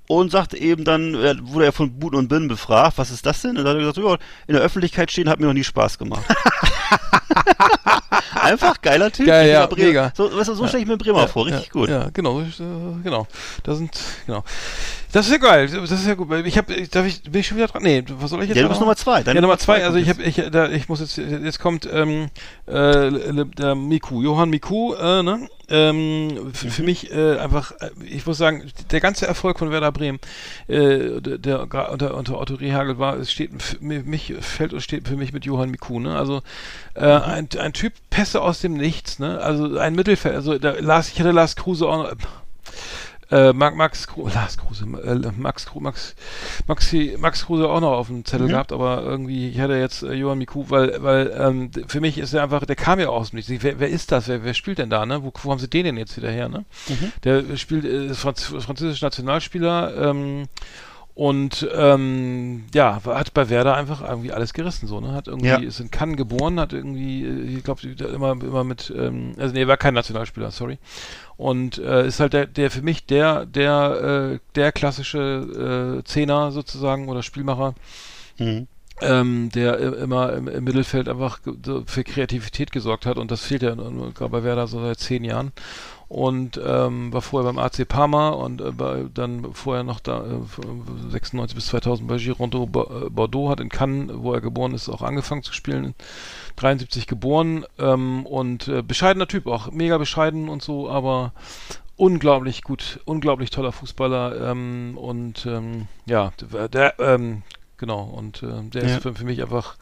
Und 0.08 0.32
sagt 0.32 0.54
eben 0.54 0.84
dann, 0.84 1.16
äh, 1.16 1.36
wurde 1.42 1.66
er 1.66 1.72
von 1.72 2.00
Buten 2.00 2.16
und 2.16 2.28
Binnen 2.28 2.48
befragt, 2.48 2.98
was 2.98 3.10
ist 3.10 3.26
das 3.26 3.42
denn? 3.42 3.58
Und 3.58 3.64
dann 3.64 3.68
hat 3.68 3.76
er 3.76 3.80
gesagt, 3.80 3.98
ja, 3.98 4.18
in 4.48 4.54
der 4.54 4.62
Öffentlichkeit 4.62 5.12
stehen 5.12 5.28
hat 5.30 5.40
mir 5.40 5.48
noch 5.48 5.54
nie 5.54 5.64
Spaß 5.64 5.98
gemacht. 5.98 6.24
Einfach 8.42 8.80
geiler 8.82 9.12
Typ. 9.12 9.26
Geil, 9.26 9.50
ja, 9.50 9.66
Bremer. 9.66 9.88
mega. 9.88 10.14
So, 10.16 10.36
weißt 10.36 10.50
du, 10.50 10.56
so 10.56 10.68
stelle 10.68 10.84
ich 10.84 10.88
mir 10.88 10.98
Bremer 10.98 11.28
vor, 11.28 11.48
richtig 11.48 11.66
ja, 11.66 11.72
gut. 11.72 11.90
Ja, 11.90 12.10
genau, 12.14 12.42
äh, 12.42 12.46
genau. 13.04 13.28
Da 13.64 13.76
sind, 13.76 13.92
genau. 14.28 14.44
Das 15.12 15.26
ist 15.26 15.32
ja 15.32 15.38
geil. 15.38 15.68
Das 15.68 15.92
ist 15.92 16.06
ja 16.06 16.14
gut. 16.14 16.30
Ich 16.46 16.58
habe, 16.58 16.88
darf 16.88 17.06
ich, 17.06 17.24
bin 17.24 17.40
ich 17.40 17.48
schon 17.48 17.58
wieder 17.58 17.68
dran? 17.68 17.82
Nee, 17.82 18.04
was 18.20 18.30
soll 18.30 18.44
ich 18.44 18.50
jetzt? 18.50 18.58
Ja, 18.58 18.64
du 18.64 18.70
bist? 18.70 18.82
Nummer 18.82 18.96
zwei. 18.96 19.24
Deine 19.24 19.38
ja, 19.38 19.42
Nummer 19.42 19.58
zwei. 19.58 19.84
Also 19.84 19.98
ich 19.98 20.10
habe, 20.10 20.22
ich, 20.22 20.36
da, 20.52 20.70
ich 20.70 20.90
muss 20.90 21.00
jetzt, 21.00 21.18
jetzt 21.18 21.60
kommt 21.60 21.88
ähm, 21.92 22.28
äh, 22.66 23.46
der 23.46 23.76
Miku, 23.76 24.22
Johann 24.22 24.50
Miku, 24.50 24.94
äh, 24.94 25.24
ne? 25.24 25.48
Ähm, 25.70 26.52
Für 26.54 26.82
Mhm. 26.82 26.86
mich 26.86 27.12
äh, 27.12 27.38
einfach, 27.38 27.72
äh, 27.80 27.90
ich 28.04 28.26
muss 28.26 28.38
sagen, 28.38 28.64
der 28.92 29.00
ganze 29.00 29.26
Erfolg 29.28 29.58
von 29.60 29.72
Werder 29.72 29.92
Bremen, 29.92 30.20
äh, 30.68 31.22
der, 31.22 31.38
der 31.38 31.92
unter, 31.92 32.16
unter 32.16 32.40
Otto 32.40 32.56
Rehagel 32.56 33.00
war, 33.00 33.18
es 33.18 33.32
steht 33.32 33.52
für 33.62 33.78
mich 33.84 34.34
fällt 34.42 34.74
und 34.74 34.82
steht 34.82 35.08
für 35.08 35.16
mich 35.16 35.34
mit 35.34 35.46
Johann 35.46 35.72
Miku, 35.72 36.00
ne? 36.00 36.16
Also 36.18 36.42
äh, 36.94 37.06
Mhm. 37.16 37.24
ein, 37.24 37.50
ein 37.60 37.74
Typ 37.74 37.94
Pässe 38.10 38.42
aus 38.42 38.60
dem 38.62 38.74
Nichts, 38.74 39.20
ne? 39.20 39.40
Also 39.42 39.78
ein 39.78 39.96
Mittelfeld, 39.96 40.36
also 40.36 40.58
da 40.60 40.72
Lars, 40.80 41.10
ich 41.12 41.20
hatte 41.20 41.32
Lars 41.32 41.56
Kruse 41.56 41.88
auch 41.88 41.98
noch, 42.04 42.14
äh, 43.32 43.54
Max, 43.54 43.76
Max, 43.76 44.08
Lars 44.34 44.58
Kruse, 44.58 44.86
äh, 44.86 45.32
Max, 45.38 45.68
Max, 45.80 46.16
Maxi, 46.68 47.16
Max 47.20 47.46
Kruse 47.46 47.68
auch 47.70 47.80
noch 47.82 47.92
auf 47.94 48.08
dem 48.08 48.24
Zettel 48.26 48.48
Mhm. 48.48 48.52
gehabt, 48.52 48.72
aber 48.72 49.02
irgendwie, 49.04 49.50
ich 49.50 49.60
hatte 49.60 49.74
jetzt 49.76 50.04
äh, 50.04 50.14
Johann 50.14 50.38
Miku, 50.38 50.66
weil, 50.70 51.02
weil 51.04 51.34
ähm, 51.38 51.72
für 51.88 52.02
mich 52.02 52.18
ist 52.18 52.34
er 52.34 52.44
einfach, 52.44 52.66
der 52.66 52.76
kam 52.76 53.00
ja 53.00 53.08
aus 53.10 53.32
dem 53.32 53.38
Nichts. 53.38 53.52
Wer, 53.64 53.80
wer 53.80 53.90
ist 53.90 54.12
das? 54.12 54.28
Wer, 54.28 54.44
wer 54.44 54.54
spielt 54.54 54.78
denn 54.78 54.90
da, 54.90 55.06
ne? 55.06 55.24
Wo, 55.24 55.32
wo 55.44 55.52
haben 55.52 55.60
sie 55.60 55.68
den 55.70 55.86
denn 55.86 55.98
jetzt 55.98 56.16
wieder 56.18 56.30
her, 56.32 56.50
ne? 56.50 56.66
Mhm. 56.88 57.12
Der 57.24 57.58
spielt, 57.58 57.86
äh, 57.86 58.08
ist 58.08 58.20
Franz, 58.20 58.44
französischer 58.44 59.08
Nationalspieler, 59.08 60.10
ähm, 60.10 60.48
und 61.16 61.66
ähm, 61.74 62.66
ja, 62.74 63.00
hat 63.06 63.34
bei 63.34 63.50
Werder 63.50 63.76
einfach 63.76 64.02
irgendwie 64.08 64.34
alles 64.34 64.54
gerissen, 64.54 64.86
so, 64.88 65.00
ne? 65.00 65.14
Hat 65.14 65.28
irgendwie, 65.30 65.48
Ja. 65.48 65.58
ist 65.60 65.80
in 65.80 65.90
Cannes 65.90 66.18
geboren, 66.18 66.60
hat 66.60 66.74
irgendwie, 66.74 67.24
äh, 67.24 67.58
ich 67.58 67.64
glaube, 67.64 67.88
immer, 67.88 68.32
immer 68.34 68.64
mit, 68.66 68.94
ähm, 68.96 69.32
also 69.40 69.54
nee, 69.54 69.66
war 69.66 69.78
kein 69.78 69.94
Nationalspieler, 69.94 70.52
sorry. 70.52 70.78
Und 71.38 71.78
äh, 71.78 72.06
ist 72.06 72.20
halt 72.20 72.34
der, 72.34 72.46
der 72.48 72.70
für 72.70 72.82
mich 72.82 73.06
der, 73.06 73.46
der, 73.46 74.34
äh, 74.36 74.40
der 74.56 74.72
klassische 74.74 76.02
äh, 76.02 76.04
Zehner 76.04 76.52
sozusagen 76.52 77.08
oder 77.08 77.24
Spielmacher, 77.24 77.76
Mhm. 78.38 78.68
ähm, 79.02 79.50
der 79.56 79.80
immer 79.80 80.34
im, 80.34 80.48
im 80.50 80.64
Mittelfeld 80.66 81.08
einfach 81.08 81.40
für 81.86 82.04
Kreativität 82.04 82.72
gesorgt 82.74 83.06
hat 83.06 83.18
und 83.18 83.32
das 83.32 83.42
fehlt 83.42 83.62
ja 83.62 83.74
gerade 83.76 84.30
bei 84.30 84.44
Werder 84.44 84.68
so 84.68 84.82
seit 84.82 85.00
zehn 85.00 85.24
Jahren 85.24 85.54
und 86.16 86.58
ähm, 86.66 87.12
war 87.12 87.22
vorher 87.22 87.52
beim 87.52 87.62
AC 87.62 87.86
Parma 87.86 88.30
und 88.30 88.62
äh, 88.62 88.72
bei, 88.72 89.04
dann 89.14 89.54
vorher 89.54 89.84
noch 89.84 90.00
da 90.00 90.24
äh, 90.24 91.10
96 91.10 91.54
bis 91.54 91.66
2000 91.66 92.08
bei 92.08 92.16
Girondeau 92.16 92.64
äh, 92.64 93.10
Bordeaux 93.10 93.50
hat 93.50 93.60
in 93.60 93.68
Cannes, 93.68 94.14
wo 94.16 94.32
er 94.32 94.40
geboren 94.40 94.74
ist, 94.74 94.88
auch 94.88 95.02
angefangen 95.02 95.44
zu 95.44 95.52
spielen. 95.52 95.94
73 96.56 97.08
geboren 97.08 97.66
ähm, 97.78 98.26
und 98.26 98.70
äh, 98.70 98.82
bescheidener 98.82 99.28
Typ, 99.28 99.46
auch 99.46 99.72
mega 99.72 99.98
bescheiden 99.98 100.48
und 100.48 100.64
so, 100.64 100.90
aber 100.90 101.34
unglaublich 101.98 102.62
gut, 102.64 103.02
unglaublich 103.04 103.50
toller 103.50 103.74
Fußballer 103.74 104.52
ähm, 104.52 104.98
und 104.98 105.46
ähm, 105.46 105.90
ja, 106.06 106.32
der, 106.40 106.70
der 106.70 107.00
ähm, 107.00 107.44
genau 107.76 108.04
und 108.04 108.42
äh, 108.42 108.62
der 108.74 108.84
Ja. 108.84 108.96
ist 108.96 109.02
für, 109.04 109.14
für 109.14 109.26
mich 109.26 109.42
einfach 109.42 109.76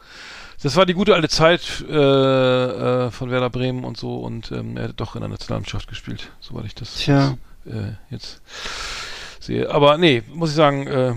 das 0.64 0.74
war 0.76 0.86
die 0.86 0.94
gute 0.94 1.14
alte 1.14 1.28
Zeit 1.28 1.84
äh, 1.88 1.94
äh, 1.94 3.10
von 3.10 3.30
Werder 3.30 3.50
Bremen 3.50 3.84
und 3.84 3.96
so 3.96 4.16
und 4.16 4.50
ähm, 4.50 4.76
er 4.76 4.88
hat 4.88 4.94
doch 5.00 5.14
in 5.14 5.20
der 5.20 5.28
Nationalmannschaft 5.28 5.86
gespielt, 5.88 6.30
soweit 6.40 6.64
ich 6.64 6.74
das 6.74 6.96
Tja. 6.96 7.36
äh, 7.66 7.92
jetzt 8.10 8.40
sehe. 9.40 9.70
Aber 9.70 9.98
nee, 9.98 10.22
muss 10.32 10.50
ich 10.50 10.56
sagen, 10.56 10.86
äh, 10.86 11.14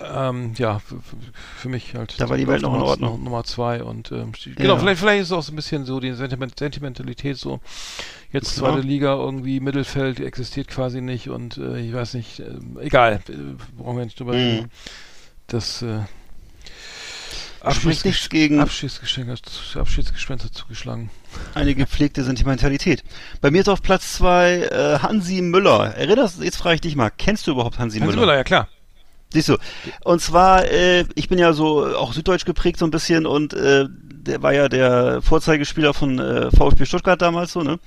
ähm, 0.00 0.52
ja, 0.58 0.80
für 1.56 1.68
mich 1.68 1.94
halt. 1.96 2.14
Da 2.20 2.28
war 2.28 2.36
die 2.36 2.46
Welt 2.46 2.62
noch 2.62 2.74
in 2.74 2.82
Ordnung. 2.82 3.24
Nummer 3.24 3.42
zwei 3.42 3.82
und 3.82 4.12
ähm, 4.12 4.30
sti- 4.32 4.54
genau, 4.54 4.74
Ja. 4.74 4.78
vielleicht, 4.78 5.00
vielleicht 5.00 5.22
ist 5.22 5.28
es 5.28 5.32
auch 5.32 5.42
so 5.42 5.52
ein 5.52 5.56
bisschen 5.56 5.84
so 5.84 5.98
die 5.98 6.12
Sentiment 6.12 6.56
Sentimentalität 6.56 7.36
so. 7.36 7.58
Jetzt 8.30 8.54
zweite 8.56 8.80
Liga 8.80 9.14
irgendwie 9.14 9.58
Mittelfeld 9.60 10.20
existiert 10.20 10.68
quasi 10.68 11.00
nicht 11.00 11.28
und 11.30 11.56
äh, 11.58 11.80
ich 11.80 11.92
weiß 11.92 12.14
nicht, 12.14 12.38
äh, 12.40 12.54
egal, 12.80 13.20
äh, 13.28 13.32
brauchen 13.76 13.96
wir 13.98 14.04
nicht 14.04 14.20
drüber 14.20 14.32
Mhm. 14.34 14.38
reden. 14.38 14.70
Das 15.48 15.82
Spricht 17.70 18.04
nichts 18.04 18.28
gegen 18.28 18.60
Abschiedsgeschenk, 18.60 19.28
Abschiedsgespenster 19.76 20.50
zugeschlagen. 20.50 21.10
eine 21.54 21.74
gepflegte 21.74 22.24
Sentimentalität. 22.24 23.04
Bei 23.40 23.50
mir 23.50 23.60
ist 23.60 23.68
auf 23.68 23.82
Platz 23.82 24.14
zwei 24.14 24.62
äh, 24.62 24.98
Hansi 24.98 25.40
Müller. 25.40 25.94
Erinnerst 25.94 26.40
du, 26.40 26.44
jetzt 26.44 26.56
frage 26.56 26.76
ich 26.76 26.80
dich 26.80 26.96
mal, 26.96 27.10
kennst 27.10 27.46
du 27.46 27.52
überhaupt 27.52 27.78
Hansi, 27.78 27.98
Hans 27.98 28.06
Müller? 28.08 28.20
Müller, 28.20 28.36
ja 28.36 28.44
klar. 28.44 28.68
Siehst 29.32 29.48
du. 29.48 29.56
Und 30.04 30.20
zwar, 30.20 30.64
äh, 30.66 31.04
ich 31.14 31.28
bin 31.28 31.38
ja 31.38 31.52
so 31.52 31.88
äh, 31.88 31.94
auch 31.94 32.12
süddeutsch 32.12 32.44
geprägt 32.44 32.78
so 32.78 32.84
ein 32.84 32.90
bisschen 32.90 33.26
und 33.26 33.54
äh, 33.54 33.86
der 33.90 34.42
war 34.42 34.52
ja 34.52 34.68
der 34.68 35.22
Vorzeigespieler 35.22 35.94
von 35.94 36.18
äh, 36.18 36.50
VfB 36.50 36.84
Stuttgart 36.84 37.20
damals 37.22 37.52
so, 37.52 37.62
ne? 37.62 37.78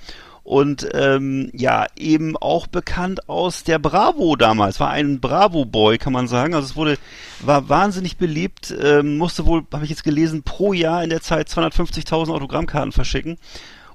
Und 0.46 0.86
ähm, 0.94 1.50
ja, 1.54 1.86
eben 1.96 2.36
auch 2.36 2.68
bekannt 2.68 3.28
aus 3.28 3.64
der 3.64 3.80
Bravo 3.80 4.36
damals. 4.36 4.78
War 4.78 4.90
ein 4.90 5.18
Bravo-Boy, 5.18 5.98
kann 5.98 6.12
man 6.12 6.28
sagen. 6.28 6.54
Also 6.54 6.66
es 6.66 6.76
wurde, 6.76 6.98
war 7.40 7.68
wahnsinnig 7.68 8.16
beliebt, 8.16 8.72
ähm, 8.80 9.18
musste 9.18 9.44
wohl, 9.44 9.64
habe 9.72 9.82
ich 9.82 9.90
jetzt 9.90 10.04
gelesen, 10.04 10.44
pro 10.44 10.72
Jahr 10.72 11.02
in 11.02 11.10
der 11.10 11.20
Zeit 11.20 11.48
250.000 11.48 12.32
Autogrammkarten 12.32 12.92
verschicken. 12.92 13.38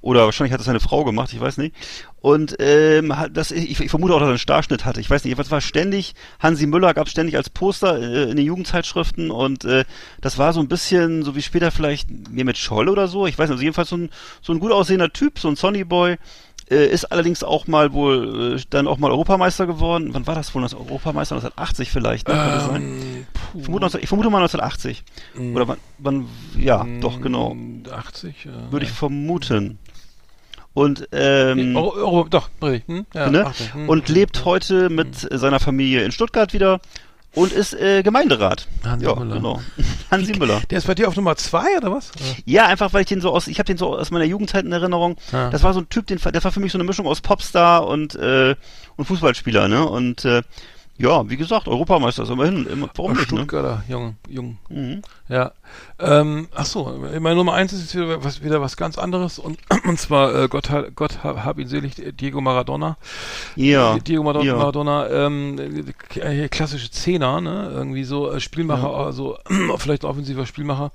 Oder 0.01 0.25
wahrscheinlich 0.25 0.51
hat 0.51 0.59
das 0.59 0.65
seine 0.65 0.79
Frau 0.79 1.03
gemacht, 1.03 1.31
ich 1.31 1.39
weiß 1.39 1.57
nicht. 1.57 1.75
Und 2.21 2.55
ähm, 2.59 3.13
das, 3.31 3.51
ich, 3.51 3.79
ich 3.79 3.89
vermute 3.89 4.13
auch, 4.15 4.19
dass 4.19 4.27
er 4.27 4.31
einen 4.31 4.39
Starschnitt 4.39 4.83
hatte. 4.83 4.99
Ich 4.99 5.09
weiß 5.09 5.23
nicht, 5.25 5.37
was 5.37 5.51
war 5.51 5.61
ständig, 5.61 6.15
Hansi 6.39 6.65
Müller 6.65 6.93
gab 6.93 7.07
ständig 7.07 7.35
als 7.37 7.49
Poster 7.49 7.99
äh, 7.99 8.29
in 8.31 8.37
den 8.37 8.45
Jugendzeitschriften 8.45 9.29
und 9.31 9.63
äh, 9.63 9.85
das 10.19 10.37
war 10.37 10.53
so 10.53 10.59
ein 10.59 10.67
bisschen, 10.67 11.23
so 11.23 11.35
wie 11.35 11.41
später 11.41 11.71
vielleicht 11.71 12.09
mir 12.29 12.45
mit 12.45 12.57
Scholl 12.57 12.89
oder 12.89 13.07
so. 13.07 13.27
Ich 13.27 13.37
weiß 13.37 13.49
nicht, 13.49 13.53
also 13.53 13.63
jedenfalls 13.63 13.89
so 13.89 13.97
ein, 13.97 14.09
so 14.41 14.53
ein 14.53 14.59
gut 14.59 14.71
aussehender 14.71 15.13
Typ, 15.13 15.39
so 15.39 15.47
ein 15.47 15.55
Sonnyboy. 15.55 16.17
Äh, 16.69 16.87
ist 16.87 17.11
allerdings 17.11 17.43
auch 17.43 17.67
mal 17.67 17.91
wohl 17.91 18.55
äh, 18.55 18.63
dann 18.69 18.87
auch 18.87 18.97
mal 18.97 19.11
Europameister 19.11 19.67
geworden. 19.67 20.13
Wann 20.13 20.25
war 20.25 20.35
das 20.35 20.55
wohl? 20.55 20.61
Das 20.61 20.73
Europameister 20.73 21.35
1980 21.35 21.91
vielleicht, 21.91 22.29
ne? 22.29 22.33
Kann 22.33 22.49
das 22.51 22.65
sein? 22.65 22.81
Ähm, 22.83 23.27
Ich 23.55 23.63
vermute, 23.63 23.81
19 23.81 24.01
ich 24.01 24.07
vermute 24.07 24.29
mal 24.29 24.41
1980. 24.41 25.03
Oder 25.53 25.67
wann, 25.67 25.77
wann 25.97 26.27
ja, 26.57 26.87
doch, 27.01 27.19
genau. 27.19 27.57
80, 27.91 28.45
ja. 28.45 28.71
Würde 28.71 28.85
ich 28.85 28.91
vermuten. 28.91 29.79
Und, 30.73 31.07
ähm, 31.11 31.75
Euro, 31.75 31.93
Euro, 31.95 32.27
doch. 32.29 32.49
Hm? 32.61 33.05
Ja, 33.13 33.29
ne? 33.29 33.45
80, 33.45 33.73
hm. 33.73 33.89
und 33.89 34.07
lebt 34.07 34.45
heute 34.45 34.89
mit 34.89 35.15
seiner 35.15 35.59
Familie 35.59 36.03
in 36.03 36.11
Stuttgart 36.11 36.53
wieder 36.53 36.79
und 37.33 37.51
ist 37.53 37.73
äh, 37.73 38.03
Gemeinderat. 38.03 38.67
Hansi 38.83 39.05
ja, 39.05 39.15
Müller. 39.15 39.35
genau. 39.35 39.61
Hansi 40.11 40.33
Müller. 40.37 40.61
Der 40.69 40.77
ist 40.77 40.87
bei 40.87 40.95
dir 40.95 41.07
auf 41.07 41.15
Nummer 41.15 41.35
2 41.35 41.77
oder 41.77 41.91
was? 41.91 42.11
Ja, 42.45 42.65
einfach 42.65 42.93
weil 42.93 43.01
ich 43.01 43.07
den 43.07 43.21
so 43.21 43.31
aus, 43.31 43.47
ich 43.47 43.59
habe 43.59 43.67
den 43.67 43.77
so 43.77 43.97
aus 43.97 44.11
meiner 44.11 44.25
Jugendzeit 44.25 44.65
in 44.65 44.71
Erinnerung. 44.71 45.17
Ja. 45.31 45.49
Das 45.49 45.63
war 45.63 45.73
so 45.73 45.79
ein 45.79 45.89
Typ, 45.89 46.07
den, 46.07 46.19
der 46.19 46.43
war 46.43 46.51
für 46.51 46.59
mich 46.59 46.71
so 46.71 46.77
eine 46.77 46.83
Mischung 46.83 47.07
aus 47.07 47.21
Popstar 47.21 47.87
und 47.87 48.15
äh, 48.15 48.55
und 48.97 49.05
Fußballspieler, 49.05 49.67
ne? 49.67 49.87
Und 49.87 50.25
äh, 50.25 50.41
ja, 50.97 51.27
wie 51.29 51.37
gesagt, 51.37 51.67
Europameister 51.67 52.23
ist 52.23 52.29
immerhin. 52.29 52.65
Immer, 52.67 52.89
warum 52.95 53.13
nicht, 53.13 53.31
ne? 53.31 53.39
Stuttgarter, 53.39 53.83
jung, 53.87 54.17
jung. 54.27 54.57
Mhm. 54.69 55.01
Ja. 55.29 55.51
Ähm, 55.99 56.47
ach 56.53 56.65
so, 56.65 56.99
meine 57.19 57.35
Nummer 57.35 57.53
1 57.53 57.73
ist 57.73 57.81
jetzt 57.81 57.95
wieder 57.95 58.23
was, 58.23 58.43
wieder 58.43 58.61
was 58.61 58.77
ganz 58.77 58.97
anderes 58.97 59.39
und, 59.39 59.57
und 59.87 59.99
zwar 59.99 60.35
äh, 60.35 60.47
Gott, 60.47 60.69
Gott 60.95 61.23
hab, 61.23 61.43
hab 61.43 61.57
ihn 61.57 61.67
selig, 61.67 61.95
Diego 62.19 62.41
Maradona. 62.41 62.97
Ja. 63.55 63.97
Diego 63.99 64.21
Maradona, 64.23 64.51
ja. 64.51 64.57
Maradona 64.57 65.09
ähm, 65.09 65.59
äh, 66.15 66.49
klassische 66.49 66.91
Zehner, 66.91 67.41
ne? 67.41 67.71
Irgendwie 67.73 68.03
so 68.03 68.31
äh, 68.31 68.39
Spielmacher, 68.39 68.93
also 68.93 69.37
vielleicht 69.77 70.03
offensiver 70.03 70.45
Spielmacher. 70.45 70.91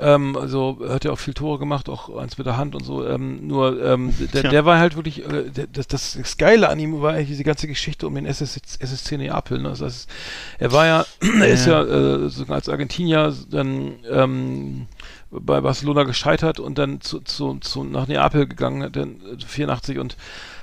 Ähm, 0.00 0.36
also 0.36 0.78
hat 0.88 1.04
ja 1.04 1.12
auch 1.12 1.18
viel 1.18 1.34
Tore 1.34 1.58
gemacht, 1.58 1.88
auch 1.88 2.16
eins 2.16 2.38
mit 2.38 2.46
der 2.46 2.56
Hand 2.56 2.74
und 2.74 2.84
so. 2.84 3.06
Ähm, 3.06 3.46
nur 3.46 3.82
ähm, 3.84 4.14
der, 4.32 4.44
der 4.44 4.64
war 4.64 4.78
halt 4.78 4.96
wirklich, 4.96 5.24
äh, 5.24 5.50
der, 5.50 5.66
das, 5.66 5.86
das, 5.86 6.16
das 6.18 6.36
Geile 6.38 6.68
an 6.68 6.78
ihm 6.78 7.00
war 7.02 7.12
eigentlich 7.12 7.28
diese 7.28 7.44
ganze 7.44 7.66
Geschichte 7.66 8.06
um 8.06 8.14
den 8.14 8.26
SS, 8.26 8.60
SSC 8.78 9.18
Neapel. 9.18 9.60
Ne? 9.60 9.68
Das 9.68 9.82
heißt, 9.82 10.10
er 10.58 10.72
war 10.72 10.86
ja, 10.86 11.06
er 11.40 11.48
ist 11.48 11.66
ja 11.66 11.82
äh, 11.82 12.28
sogar 12.28 12.56
als 12.56 12.68
Argentinier 12.68 13.34
dann 13.50 13.96
ähm, 14.10 14.86
bei 15.30 15.60
Barcelona 15.60 16.04
gescheitert 16.04 16.58
und 16.58 16.78
dann 16.78 17.00
zu, 17.00 17.20
zu, 17.20 17.58
zu 17.60 17.84
nach 17.84 18.08
Neapel 18.08 18.46
gegangen, 18.46 18.90
dann 18.92 19.20
äh, 19.38 19.44
84 19.44 19.98
und 19.98 20.16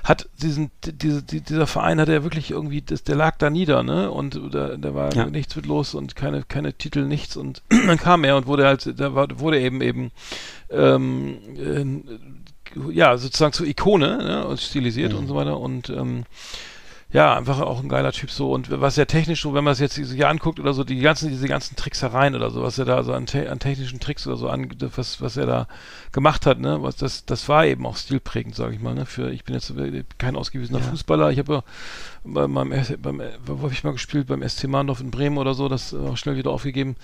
hat 0.08 0.28
diesen 0.40 0.70
diese, 0.84 1.22
die, 1.22 1.42
dieser 1.42 1.66
Verein 1.66 2.00
hat 2.00 2.08
er 2.08 2.22
wirklich 2.22 2.50
irgendwie 2.50 2.80
das, 2.80 3.02
der 3.04 3.14
lag 3.16 3.36
da 3.36 3.50
nieder 3.50 3.82
ne? 3.82 4.10
Und 4.10 4.40
da, 4.52 4.76
da 4.76 4.94
war 4.94 5.14
Ja. 5.14 5.26
nichts 5.26 5.54
mit 5.54 5.66
los 5.66 5.94
und 5.94 6.16
keine 6.16 6.42
keine 6.44 6.72
Titel 6.72 7.04
nichts. 7.04 7.36
Und 7.36 7.62
dann 7.68 7.98
kam 7.98 8.24
er 8.24 8.36
und 8.36 8.46
wurde 8.46 8.64
halt 8.66 8.98
da 8.98 9.14
war, 9.14 9.28
wurde 9.38 9.60
eben 9.60 9.82
eben 9.82 10.10
ähm, 10.70 11.36
äh, 11.56 12.90
ja 12.92 13.16
sozusagen 13.18 13.52
zur 13.52 13.66
Ikone 13.66 14.18
ne, 14.18 14.46
und 14.46 14.60
stilisiert 14.60 15.12
und 15.14 15.26
so 15.26 15.34
weiter. 15.34 15.58
Und 15.60 15.90
ähm, 15.90 16.24
ja, 17.10 17.34
einfach 17.34 17.60
auch 17.60 17.80
ein 17.80 17.88
geiler 17.88 18.12
Typ 18.12 18.30
so. 18.30 18.52
Und 18.52 18.70
was 18.70 18.98
er 18.98 19.06
technisch 19.06 19.40
so, 19.40 19.54
wenn 19.54 19.64
man 19.64 19.72
es 19.72 19.78
jetzt 19.78 19.96
hier 19.96 20.28
anguckt 20.28 20.60
oder 20.60 20.74
so, 20.74 20.84
die 20.84 21.00
ganzen, 21.00 21.30
diese 21.30 21.48
ganzen 21.48 21.74
Tricksereien 21.74 22.34
oder 22.34 22.50
so, 22.50 22.62
was 22.62 22.78
er 22.78 22.84
da 22.84 23.02
so 23.02 23.14
an, 23.14 23.24
te 23.24 23.50
an 23.50 23.58
technischen 23.58 23.98
Tricks 23.98 24.26
oder 24.26 24.36
so 24.36 24.50
an, 24.50 24.68
was, 24.94 25.22
was 25.22 25.38
er 25.38 25.46
da 25.46 25.68
gemacht 26.12 26.44
hat, 26.44 26.58
ne, 26.58 26.82
was 26.82 26.96
das, 26.96 27.24
das 27.24 27.48
war 27.48 27.64
eben 27.64 27.86
auch 27.86 27.96
stilprägend, 27.96 28.54
sage 28.54 28.74
ich 28.74 28.80
mal, 28.80 28.94
ne, 28.94 29.06
für, 29.06 29.30
ich 29.30 29.44
bin 29.44 29.54
jetzt 29.54 29.72
kein 30.18 30.36
ausgewiesener 30.36 30.80
Fußballer, 30.80 31.30
ich 31.30 31.38
habe 31.38 31.54
ja 31.54 31.62
bei 32.34 32.46
meinem, 32.48 32.84
beim, 33.02 33.22
wo 33.46 33.62
habe 33.62 33.72
ich 33.72 33.84
mal 33.84 33.92
gespielt, 33.92 34.26
beim 34.26 34.46
SC 34.46 34.68
Mahndorf 34.68 35.00
in 35.00 35.10
Bremen 35.10 35.38
oder 35.38 35.54
so, 35.54 35.68
das 35.68 35.94
auch 35.94 36.16
schnell 36.16 36.36
wieder 36.36 36.50
aufgegeben, 36.50 36.96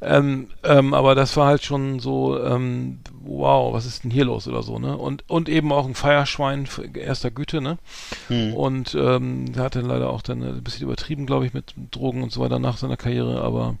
ähm, 0.00 0.48
ähm, 0.62 0.94
aber 0.94 1.14
das 1.14 1.36
war 1.36 1.46
halt 1.46 1.64
schon 1.64 2.00
so, 2.00 2.42
ähm, 2.42 3.00
wow, 3.22 3.72
was 3.72 3.86
ist 3.86 4.04
denn 4.04 4.10
hier 4.10 4.24
los 4.24 4.48
oder 4.48 4.62
so, 4.62 4.78
ne, 4.78 4.96
und, 4.96 5.28
und 5.28 5.48
eben 5.48 5.72
auch 5.72 5.86
ein 5.86 5.94
Feierschwein 5.94 6.68
erster 6.94 7.30
Güte, 7.30 7.60
ne, 7.60 7.78
Hm. 8.28 8.54
und 8.54 8.94
ähm, 8.94 9.52
der 9.52 9.64
hat 9.64 9.76
dann 9.76 9.86
leider 9.86 10.10
auch 10.10 10.22
dann 10.22 10.42
äh, 10.42 10.46
ein 10.46 10.62
bisschen 10.62 10.84
übertrieben, 10.84 11.26
glaube 11.26 11.46
ich, 11.46 11.54
mit 11.54 11.74
Drogen 11.90 12.22
und 12.22 12.32
so 12.32 12.40
weiter 12.40 12.58
nach 12.58 12.76
seiner 12.76 12.96
Karriere, 12.96 13.42
aber 13.42 13.76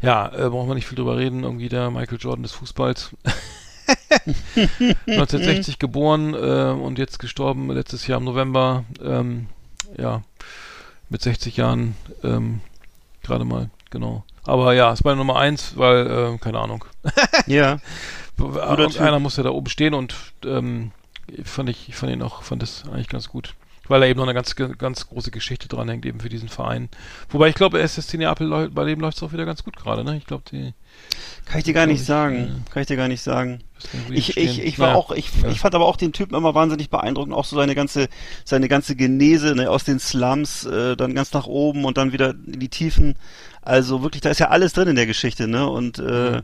ja, 0.00 0.26
äh, 0.28 0.48
brauchen 0.48 0.68
wir 0.68 0.74
nicht 0.74 0.86
viel 0.86 0.96
drüber 0.96 1.16
reden, 1.16 1.44
irgendwie 1.44 1.68
der 1.68 1.90
Michael 1.90 2.18
Jordan 2.20 2.42
des 2.42 2.52
Fußballs. 2.52 3.16
1960 5.06 5.78
geboren 5.78 6.34
äh, 6.34 6.72
und 6.72 6.98
jetzt 6.98 7.18
gestorben 7.18 7.70
letztes 7.70 8.06
Jahr 8.06 8.18
im 8.18 8.24
November, 8.24 8.84
ähm, 9.02 9.46
ja, 9.96 10.22
mit 11.08 11.22
60 11.22 11.56
Jahren, 11.56 11.96
ähm, 12.22 12.60
gerade 13.22 13.44
mal, 13.44 13.70
genau. 13.90 14.24
Aber 14.44 14.74
ja, 14.74 14.92
ist 14.92 15.04
meine 15.04 15.18
Nummer 15.18 15.36
eins, 15.36 15.76
weil, 15.76 16.06
äh, 16.34 16.38
keine 16.38 16.58
Ahnung. 16.58 16.84
Ja. 17.46 17.78
Irgendeiner 18.38 19.18
muss 19.18 19.36
ja 19.36 19.42
da 19.42 19.50
oben 19.50 19.68
stehen 19.68 19.94
und 19.94 20.14
ähm, 20.44 20.90
fand 21.44 21.68
ich, 21.68 21.88
ich 21.88 21.96
fand 21.96 22.12
ihn 22.12 22.22
auch, 22.22 22.42
fand 22.42 22.62
das 22.62 22.84
eigentlich 22.88 23.08
ganz 23.08 23.28
gut. 23.28 23.54
Weil 23.88 24.00
da 24.00 24.06
eben 24.06 24.18
noch 24.18 24.26
eine 24.26 24.34
ganz, 24.34 24.54
ganz 24.54 25.08
große 25.08 25.32
Geschichte 25.32 25.66
dranhängt, 25.68 26.06
eben 26.06 26.20
für 26.20 26.28
diesen 26.28 26.48
Verein. 26.48 26.88
Wobei 27.30 27.48
ich 27.48 27.56
glaube, 27.56 27.80
SSC 27.80 28.16
Neapel, 28.16 28.70
bei 28.70 28.84
dem 28.84 29.00
läuft 29.00 29.16
es 29.16 29.22
auch 29.24 29.32
wieder 29.32 29.44
ganz 29.44 29.64
gut 29.64 29.76
gerade, 29.76 30.04
ne? 30.04 30.16
Ich 30.16 30.24
glaube, 30.26 30.44
die. 30.50 30.72
Kann 31.46 31.58
ich 31.58 31.64
dir 31.64 31.74
gar 31.74 31.86
nicht 31.86 32.00
ich, 32.02 32.06
sagen. 32.06 32.64
Kann 32.72 32.82
ich 32.82 32.86
dir 32.86 32.96
gar 32.96 33.08
nicht 33.08 33.22
sagen. 33.22 33.60
Ich, 34.10 34.36
ich, 34.36 34.62
ich 34.62 34.78
war 34.78 34.88
Naja. 34.88 34.98
auch, 34.98 35.10
ich, 35.10 35.30
Ja. 35.42 35.48
ich 35.50 35.58
fand 35.58 35.74
aber 35.74 35.86
auch 35.86 35.96
den 35.96 36.12
Typen 36.12 36.36
immer 36.36 36.54
wahnsinnig 36.54 36.90
beeindruckend, 36.90 37.34
auch 37.34 37.44
so 37.44 37.56
seine 37.56 37.74
ganze, 37.74 38.08
seine 38.44 38.68
ganze 38.68 38.94
Genese, 38.94 39.56
ne, 39.56 39.68
aus 39.68 39.82
den 39.82 39.98
Slums, 39.98 40.64
äh, 40.64 40.96
dann 40.96 41.14
ganz 41.16 41.32
nach 41.32 41.46
oben 41.46 41.84
und 41.84 41.96
dann 41.98 42.12
wieder 42.12 42.30
in 42.30 42.60
die 42.60 42.68
Tiefen. 42.68 43.16
Also 43.62 44.02
wirklich, 44.04 44.20
da 44.22 44.30
ist 44.30 44.38
ja 44.38 44.48
alles 44.50 44.74
drin 44.74 44.86
in 44.88 44.96
der 44.96 45.06
Geschichte, 45.06 45.48
ne? 45.48 45.68
Und 45.68 45.98
äh, 45.98 46.02
Mhm. 46.38 46.42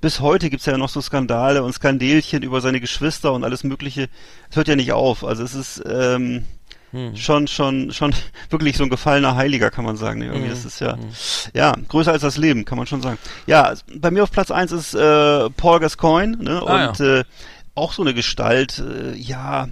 bis 0.00 0.20
heute 0.20 0.50
gibt's 0.50 0.66
ja 0.66 0.78
noch 0.78 0.88
so 0.90 1.00
Skandale 1.00 1.64
und 1.64 1.72
Skandelchen 1.72 2.44
über 2.44 2.60
seine 2.60 2.80
Geschwister 2.80 3.32
und 3.32 3.42
alles 3.42 3.64
Mögliche. 3.64 4.08
Es 4.50 4.56
hört 4.56 4.68
ja 4.68 4.76
nicht 4.76 4.92
auf. 4.92 5.24
Also 5.24 5.42
es 5.42 5.54
ist 5.54 5.82
ähm, 5.84 6.44
Hm. 6.96 7.16
schon, 7.16 7.46
schon, 7.46 7.92
schon 7.92 8.14
wirklich 8.50 8.76
so 8.76 8.84
ein 8.84 8.90
gefallener 8.90 9.36
Heiliger, 9.36 9.70
kann 9.70 9.84
man 9.84 9.96
sagen. 9.96 10.20
Ne? 10.20 10.26
Irgendwie, 10.26 10.46
Mhm. 10.46 10.50
das 10.50 10.64
ist 10.64 10.80
ja, 10.80 10.96
ja, 11.54 11.74
größer 11.88 12.12
als 12.12 12.22
das 12.22 12.36
Leben, 12.38 12.64
kann 12.64 12.78
man 12.78 12.86
schon 12.86 13.02
sagen. 13.02 13.18
Ja, 13.46 13.74
bei 13.96 14.10
mir 14.10 14.22
auf 14.22 14.30
Platz 14.30 14.50
eins 14.50 14.72
ist 14.72 14.94
äh, 14.94 15.50
Paul 15.50 15.80
Gascoigne, 15.80 16.36
ne? 16.38 16.62
Ah, 16.66 16.88
und 16.88 17.00
äh, 17.00 17.24
auch 17.74 17.92
so 17.92 18.00
eine 18.02 18.14
Gestalt, 18.14 18.78
äh, 18.78 19.14
ja, 19.14 19.68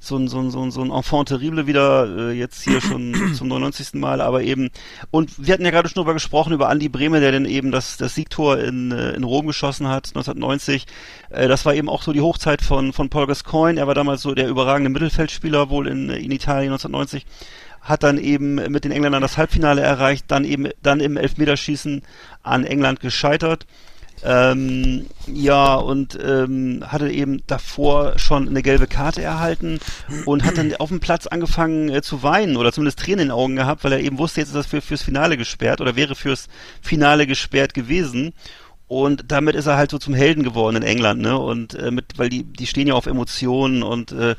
so 0.00 0.16
ein, 0.16 0.28
so 0.28 0.38
ein, 0.38 0.50
so 0.50 0.62
ein, 0.62 0.70
so 0.70 0.80
ein 0.80 0.90
Enfant 0.90 1.28
terrible 1.28 1.66
wieder, 1.66 2.30
äh, 2.30 2.32
jetzt 2.32 2.62
hier 2.62 2.80
schon 2.80 3.14
zum 3.34 3.48
99. 3.48 3.94
Mal, 3.94 4.20
aber 4.20 4.42
eben, 4.42 4.70
und 5.10 5.44
wir 5.44 5.54
hatten 5.54 5.64
ja 5.64 5.70
gerade 5.70 5.88
schon 5.88 6.00
drüber 6.00 6.14
gesprochen, 6.14 6.52
über 6.52 6.68
Andi 6.68 6.88
Brehme, 6.88 7.20
der 7.20 7.32
dann 7.32 7.44
eben 7.44 7.72
das, 7.72 7.96
das 7.96 8.14
Siegtor 8.14 8.58
in, 8.58 8.92
äh, 8.92 9.12
in 9.12 9.24
Rom 9.24 9.46
geschossen 9.46 9.88
hat, 9.88 10.08
1990. 10.08 10.86
Äh, 11.30 11.48
das 11.48 11.66
war 11.66 11.74
eben 11.74 11.88
auch 11.88 12.02
so 12.02 12.12
die 12.12 12.20
Hochzeit 12.20 12.62
von, 12.62 12.92
von 12.92 13.08
Paul 13.08 13.26
Gascoigne. 13.26 13.80
Er 13.80 13.86
war 13.86 13.94
damals 13.94 14.22
so 14.22 14.34
der 14.34 14.48
überragende 14.48 14.90
Mittelfeldspieler 14.90 15.70
wohl 15.70 15.88
in, 15.88 16.10
in 16.10 16.30
Italien 16.30 16.72
1990 16.72 17.26
hat 17.80 18.02
dann 18.02 18.18
eben 18.18 18.56
mit 18.56 18.84
den 18.84 18.92
Engländern 18.92 19.22
das 19.22 19.38
Halbfinale 19.38 19.80
erreicht, 19.80 20.26
dann 20.28 20.44
eben 20.44 20.68
dann 20.82 21.00
im 21.00 21.16
Elfmeterschießen 21.16 22.02
an 22.42 22.64
England 22.64 23.00
gescheitert. 23.00 23.66
Ähm, 24.24 25.06
ja, 25.26 25.74
und 25.74 26.18
ähm, 26.22 26.84
hatte 26.86 27.10
eben 27.10 27.42
davor 27.46 28.18
schon 28.18 28.48
eine 28.48 28.62
gelbe 28.62 28.86
Karte 28.86 29.22
erhalten 29.22 29.78
und 30.24 30.44
hat 30.44 30.58
dann 30.58 30.74
auf 30.76 30.88
dem 30.88 31.00
Platz 31.00 31.26
angefangen 31.26 31.88
äh, 31.88 32.02
zu 32.02 32.22
weinen 32.22 32.56
oder 32.56 32.72
zumindest 32.72 32.98
Tränen 32.98 33.20
in 33.20 33.28
den 33.28 33.32
Augen 33.32 33.56
gehabt, 33.56 33.84
weil 33.84 33.92
er 33.92 34.00
eben 34.00 34.18
wusste, 34.18 34.40
jetzt 34.40 34.48
ist 34.48 34.56
das 34.56 34.66
für, 34.66 34.80
fürs 34.80 35.02
Finale 35.02 35.36
gesperrt 35.36 35.80
oder 35.80 35.96
wäre 35.96 36.14
fürs 36.14 36.48
Finale 36.82 37.26
gesperrt 37.26 37.74
gewesen. 37.74 38.32
Und 38.88 39.24
damit 39.28 39.54
ist 39.54 39.66
er 39.66 39.76
halt 39.76 39.90
so 39.90 39.98
zum 39.98 40.14
Helden 40.14 40.42
geworden 40.42 40.76
in 40.76 40.82
England, 40.82 41.20
ne? 41.20 41.38
Und 41.38 41.74
äh, 41.74 41.90
mit, 41.90 42.16
weil 42.16 42.30
die, 42.30 42.44
die 42.44 42.66
stehen 42.66 42.88
ja 42.88 42.94
auf 42.94 43.06
Emotionen 43.06 43.82
und 43.82 44.12
äh, 44.12 44.34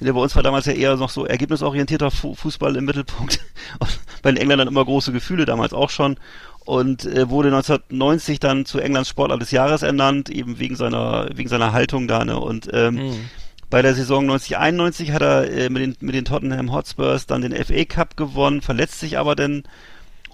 der 0.00 0.12
bei 0.12 0.20
uns 0.20 0.34
war 0.34 0.42
damals 0.42 0.66
ja 0.66 0.72
eher 0.72 0.96
noch 0.96 1.10
so 1.10 1.24
ergebnisorientierter 1.24 2.10
Fu 2.10 2.34
Fußball 2.34 2.76
im 2.76 2.84
Mittelpunkt. 2.84 3.40
bei 4.22 4.32
den 4.32 4.40
Engländern 4.40 4.68
immer 4.68 4.84
große 4.84 5.12
Gefühle, 5.12 5.44
damals 5.44 5.72
auch 5.72 5.90
schon. 5.90 6.16
Und 6.64 7.04
äh, 7.04 7.28
wurde 7.28 7.48
1990 7.48 8.38
dann 8.40 8.64
zu 8.66 8.78
Englands 8.78 9.08
Sportler 9.08 9.38
des 9.38 9.50
Jahres 9.50 9.82
ernannt, 9.82 10.28
eben 10.30 10.58
wegen 10.58 10.76
seiner, 10.76 11.28
wegen 11.34 11.48
seiner 11.48 11.72
Haltung 11.72 12.06
da, 12.08 12.24
ne? 12.24 12.38
Und 12.38 12.68
ähm, 12.72 12.94
Mhm. 12.94 13.30
bei 13.68 13.82
der 13.82 13.94
Saison 13.94 14.30
90-91 14.30 15.12
hat 15.12 15.22
er 15.22 15.50
äh, 15.50 15.68
mit, 15.70 15.82
den, 15.82 15.96
mit 16.00 16.14
den 16.14 16.24
Tottenham 16.24 16.72
Hotspurs 16.72 17.26
dann 17.26 17.42
den 17.42 17.52
FA 17.64 17.84
Cup 17.84 18.16
gewonnen, 18.16 18.60
verletzt 18.60 19.00
sich 19.00 19.18
aber 19.18 19.34
dann. 19.34 19.64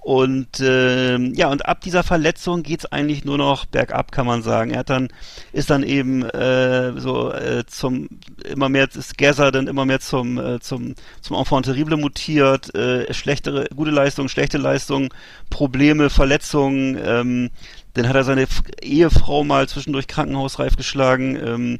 Und 0.09 0.63
ähm, 0.63 1.35
ja, 1.35 1.49
und 1.51 1.67
ab 1.67 1.83
dieser 1.83 2.03
Verletzung 2.03 2.63
geht's 2.63 2.87
eigentlich 2.87 3.27
nur 3.27 3.37
noch 3.37 3.67
bergab, 3.67 4.11
kann 4.11 4.25
man 4.25 4.41
sagen. 4.43 4.71
Er 4.71 4.79
hat 4.79 4.89
dann, 4.89 5.09
ist 5.53 5.69
dann 5.69 5.83
eben 5.83 6.23
äh, 6.23 6.99
so 6.99 7.31
äh, 7.31 7.67
zum 7.67 8.09
immer 8.51 8.71
mehr 8.71 8.89
ist 8.91 9.19
Gazza 9.19 9.51
dann 9.51 9.67
immer 9.67 9.85
mehr 9.85 10.01
zum 10.01 10.39
äh, 10.39 10.61
zum 10.61 10.95
zum 11.21 11.37
Enfant 11.37 11.67
terrible 11.67 11.99
mutiert, 11.99 12.75
äh, 12.75 13.13
schlechtere, 13.13 13.67
gute 13.77 13.91
Leistung, 13.91 14.31
schlechte 14.31 14.57
Leistung, 14.57 15.13
Probleme, 15.51 16.09
Verletzungen, 16.09 16.99
ähm, 17.05 17.51
Dann 17.93 18.09
hat 18.09 18.17
er 18.17 18.25
seine 18.25 18.47
Ehefrau 18.81 19.45
mal 19.45 19.69
zwischendurch 19.69 20.07
krankenhausreif 20.07 20.77
geschlagen. 20.77 21.37
Ähm, 21.37 21.79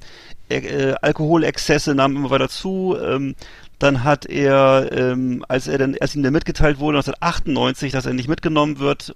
äh, 0.51 0.95
Alkoholexzesse 1.01 1.95
nahmen 1.95 2.17
immer 2.17 2.29
weiter 2.29 2.51
zu. 2.51 2.95
Ähm, 3.03 3.37
dann 3.79 4.03
hat 4.05 4.27
er, 4.27 4.91
ähm, 4.93 5.45
als 5.49 5.69
er 5.69 5.79
dann, 5.79 5.97
als 6.01 6.15
ihm 6.17 6.23
dann 6.23 6.33
mitgeteilt 6.33 6.79
wurde, 6.79 6.99
1998, 6.99 7.93
dass 7.93 8.07
er 8.07 8.13
nicht 8.15 8.29
mitgenommen 8.29 8.79
wird 8.79 9.15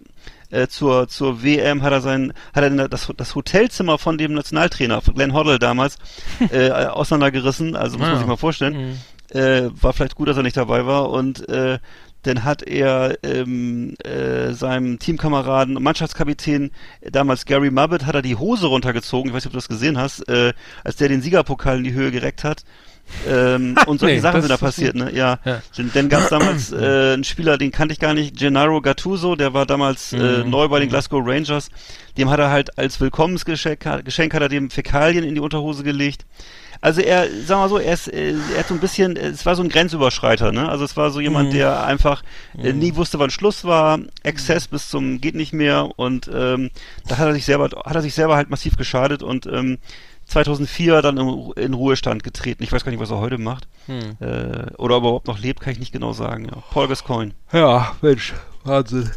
äh, 0.50 0.68
zur 0.68 1.08
zur 1.08 1.42
WM, 1.42 1.82
hat 1.82 1.92
er 1.92 2.00
sein, 2.00 2.32
hat 2.54 2.62
er 2.62 2.88
das, 2.88 3.10
das 3.16 3.34
Hotelzimmer 3.34 3.98
von 3.98 4.18
dem 4.18 4.32
Nationaltrainer 4.34 5.00
von 5.00 5.14
Glenn 5.14 5.32
Hoddle 5.34 5.58
damals 5.58 5.96
äh, 6.52 6.70
auseinandergerissen. 6.70 7.74
Also 7.76 7.98
muss 7.98 8.06
man 8.06 8.16
Ah. 8.16 8.18
sich 8.18 8.26
mal 8.26 8.36
vorstellen. 8.36 8.98
Mhm. 9.32 9.36
Äh, 9.38 9.70
war 9.82 9.92
vielleicht 9.94 10.14
gut, 10.14 10.28
dass 10.28 10.36
er 10.36 10.42
nicht 10.42 10.56
dabei 10.56 10.84
war 10.86 11.08
und 11.10 11.48
äh, 11.48 11.78
dann 12.24 12.44
hat 12.44 12.62
er 12.62 13.18
ähm, 13.24 13.94
äh, 14.04 14.52
seinem 14.52 14.98
Teamkameraden, 15.00 15.82
Mannschaftskapitän, 15.82 16.70
äh, 17.00 17.10
damals 17.10 17.46
Gary 17.46 17.70
Mubbett, 17.72 18.06
hat 18.06 18.14
er 18.14 18.22
die 18.22 18.36
Hose 18.36 18.66
runtergezogen, 18.66 19.30
ich 19.30 19.34
weiß 19.34 19.42
nicht, 19.44 19.46
ob 19.46 19.52
du 19.52 19.58
das 19.58 19.68
gesehen 19.68 19.98
hast, 19.98 20.28
äh, 20.28 20.52
als 20.84 20.96
der 20.96 21.08
den 21.08 21.20
Siegerpokal 21.22 21.78
in 21.78 21.84
die 21.84 21.94
Höhe 21.94 22.12
gereckt 22.12 22.44
hat. 22.44 22.62
Ähm, 23.28 23.76
und 23.86 24.00
solche 24.00 24.16
Nee, 24.16 24.20
Sachen 24.20 24.40
sind 24.40 24.50
da 24.50 24.56
passiert, 24.56 24.94
ne? 24.94 25.10
Ja. 25.14 25.38
Ja. 25.44 25.62
Denn, 25.76 25.90
dann 25.94 26.08
gab 26.08 26.22
es 26.22 26.28
damals 26.30 26.72
äh, 26.72 27.12
einen 27.14 27.24
Spieler, 27.24 27.58
den 27.58 27.70
kannte 27.70 27.92
ich 27.92 28.00
gar 28.00 28.14
nicht, 28.14 28.36
Gennaro 28.38 28.80
Gattuso, 28.80 29.36
der 29.36 29.52
war 29.54 29.66
damals 29.66 30.12
äh, 30.12 30.42
Mhm. 30.44 30.50
neu 30.50 30.68
bei 30.68 30.80
den 30.80 30.88
Glasgow 30.88 31.22
Rangers. 31.24 31.68
Dem 32.16 32.30
hat 32.30 32.38
er 32.40 32.50
halt 32.50 32.78
als 32.78 33.00
Willkommensgeschenk 33.00 33.86
Geschenk 34.04 34.34
hat 34.34 34.42
er 34.42 34.48
dem 34.48 34.70
Fäkalien 34.70 35.24
in 35.24 35.34
die 35.34 35.40
Unterhose 35.40 35.82
gelegt. 35.82 36.24
Also 36.80 37.00
er, 37.00 37.28
sag 37.46 37.58
mal 37.58 37.68
so, 37.68 37.78
er, 37.78 37.94
ist, 37.94 38.08
äh, 38.12 38.34
er 38.54 38.58
hat 38.58 38.66
so 38.66 38.74
ein 38.74 38.80
bisschen, 38.80 39.16
es 39.16 39.46
war 39.46 39.54
so 39.54 39.62
ein 39.62 39.68
Grenzüberschreiter, 39.68 40.50
ne? 40.50 40.68
Also 40.68 40.84
es 40.84 40.96
war 40.96 41.10
so 41.12 41.20
jemand, 41.20 41.50
Mhm. 41.50 41.54
der 41.54 41.84
einfach 41.84 42.24
äh, 42.60 42.72
nie 42.72 42.96
wusste, 42.96 43.20
wann 43.20 43.30
Schluss 43.30 43.64
war, 43.64 44.00
Exzess 44.24 44.66
bis 44.66 44.88
zum 44.88 45.20
geht 45.20 45.36
nicht 45.36 45.52
mehr 45.52 45.90
und 45.96 46.28
ähm, 46.34 46.70
da 47.06 47.18
hat 47.18 47.28
er 47.28 47.34
sich 47.34 47.44
selber, 47.44 47.66
hat 47.84 47.94
er 47.94 48.02
sich 48.02 48.14
selber 48.14 48.34
halt 48.34 48.50
massiv 48.50 48.76
geschadet 48.76 49.22
und 49.22 49.46
ähm, 49.46 49.78
2004 50.32 51.02
dann 51.02 51.16
im, 51.18 51.52
in 51.56 51.74
Ruhestand 51.74 52.22
getreten. 52.24 52.62
Ich 52.62 52.72
weiß 52.72 52.84
gar 52.84 52.90
nicht, 52.90 53.00
was 53.00 53.10
er 53.10 53.18
heute 53.18 53.38
macht. 53.38 53.68
Hm. 53.86 54.16
Äh, 54.20 54.72
oder 54.78 54.96
ob 54.96 55.02
er 55.04 55.08
überhaupt 55.08 55.26
noch 55.28 55.38
lebt, 55.38 55.60
kann 55.60 55.72
ich 55.72 55.78
nicht 55.78 55.92
genau 55.92 56.12
sagen. 56.12 56.46
Ja. 56.46 56.62
Paul 56.70 56.88
Gascoigne. 56.88 57.32
Ja, 57.52 57.94
Mensch, 58.02 58.32
Wahnsinn. 58.64 59.10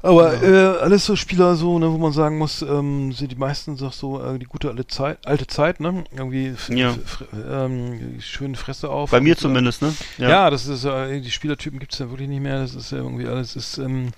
Aber 0.00 0.40
äh, 0.44 0.78
alles 0.78 1.04
so 1.06 1.16
Spieler 1.16 1.56
so, 1.56 1.76
ne, 1.80 1.92
wo 1.92 1.98
man 1.98 2.12
sagen 2.12 2.38
muss, 2.38 2.62
ähm, 2.62 3.10
sind 3.12 3.32
die 3.32 3.36
meisten 3.36 3.76
doch 3.76 3.92
so 3.92 4.22
äh, 4.22 4.38
die 4.38 4.44
gute 4.46 4.68
alte 4.70 4.86
Zeit, 4.86 5.18
alte 5.26 5.48
Zeit, 5.48 5.80
ne? 5.80 6.04
Irgendwie 6.16 6.54
Ja. 6.68 6.94
ähm, 7.50 8.20
schöne 8.20 8.56
Fresse 8.56 8.90
auf. 8.90 9.10
Bei 9.10 9.20
mir 9.20 9.32
Und, 9.32 9.38
äh, 9.38 9.42
zumindest, 9.42 9.82
ne? 9.82 9.92
Ja, 10.18 10.50
das 10.50 10.68
ist 10.68 10.84
äh, 10.84 11.20
die 11.20 11.30
Spielertypen 11.32 11.80
gibt's 11.80 11.98
ja 11.98 12.08
wirklich 12.10 12.28
nicht 12.28 12.40
mehr. 12.42 12.60
Das 12.60 12.76
ist 12.76 12.92
ja 12.92 12.98
irgendwie 12.98 13.26
alles 13.26 13.56
ist. 13.56 13.78
Ähm, 13.78 14.12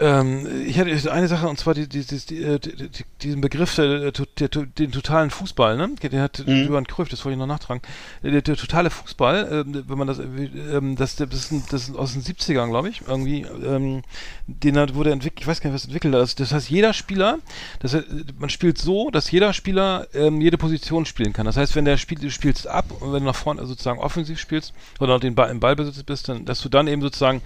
ähm, 0.00 0.46
ich 0.66 0.78
hatte 0.78 1.12
eine 1.12 1.28
Sache 1.28 1.46
und 1.48 1.58
zwar 1.58 1.74
die, 1.74 1.88
die, 1.88 2.02
die, 2.04 2.42
äh, 2.42 2.58
die, 2.58 2.88
die, 2.88 3.04
diesen 3.22 3.40
Begriff 3.40 3.74
der, 3.76 4.10
der, 4.12 4.48
der, 4.48 4.48
den 4.66 4.92
totalen 4.92 5.30
Fußball, 5.30 5.76
ne? 5.76 5.90
Den 6.02 6.20
hat 6.20 6.42
Mhm. 6.46 6.68
Johann 6.68 6.86
Cruyff, 6.86 7.08
das 7.08 7.24
wollte 7.24 7.34
ich 7.34 7.38
noch 7.38 7.46
nachtragen. 7.46 7.82
Der, 8.22 8.40
der 8.42 8.56
totale 8.56 8.90
Fußball, 8.90 9.64
ähm, 9.66 9.84
wenn 9.86 9.98
man 9.98 10.06
das, 10.06 10.18
äh, 10.18 10.94
das, 10.96 11.16
das, 11.16 11.28
ist, 11.34 11.52
ein- 11.52 11.64
das 11.70 11.88
ist 11.88 11.96
aus 11.96 12.12
den 12.14 12.22
70ern, 12.22 12.68
glaube 12.70 12.88
ich, 12.88 13.02
irgendwie, 13.06 13.42
ähm, 13.64 14.02
den 14.46 14.78
hat, 14.78 14.94
wurde 14.94 15.12
entwickelt, 15.12 15.40
ich 15.40 15.46
weiß 15.46 15.60
gar 15.60 15.70
nicht, 15.70 15.74
was 15.76 15.84
entwickelt 15.84 16.14
hat. 16.14 16.40
Das 16.40 16.52
heißt, 16.52 16.70
jeder 16.70 16.92
Spieler, 16.94 17.38
das 17.80 17.94
heißt, 17.94 18.06
man 18.38 18.50
spielt 18.50 18.78
so, 18.78 19.10
dass 19.10 19.30
jeder 19.30 19.52
Spieler 19.52 20.06
ähm, 20.14 20.40
jede 20.40 20.56
Position 20.58 21.04
spielen 21.06 21.32
kann. 21.32 21.46
Das 21.46 21.56
heißt, 21.56 21.76
wenn 21.76 21.84
der 21.84 21.96
Spiel, 21.98 22.18
du 22.18 22.30
spielst 22.30 22.66
ab 22.66 22.86
und 23.00 23.12
wenn 23.12 23.20
du 23.20 23.26
nach 23.26 23.34
vorne 23.36 23.60
also 23.60 23.72
sozusagen 23.72 23.98
offensiv 24.00 24.38
spielst 24.40 24.72
oder 24.98 25.18
den 25.18 25.34
Ball, 25.34 25.50
im 25.50 25.60
Ballbesitz 25.60 26.02
bist, 26.02 26.28
dann, 26.28 26.44
dass 26.46 26.60
du 26.62 26.68
dann 26.68 26.88
eben 26.88 27.02
sozusagen, 27.02 27.42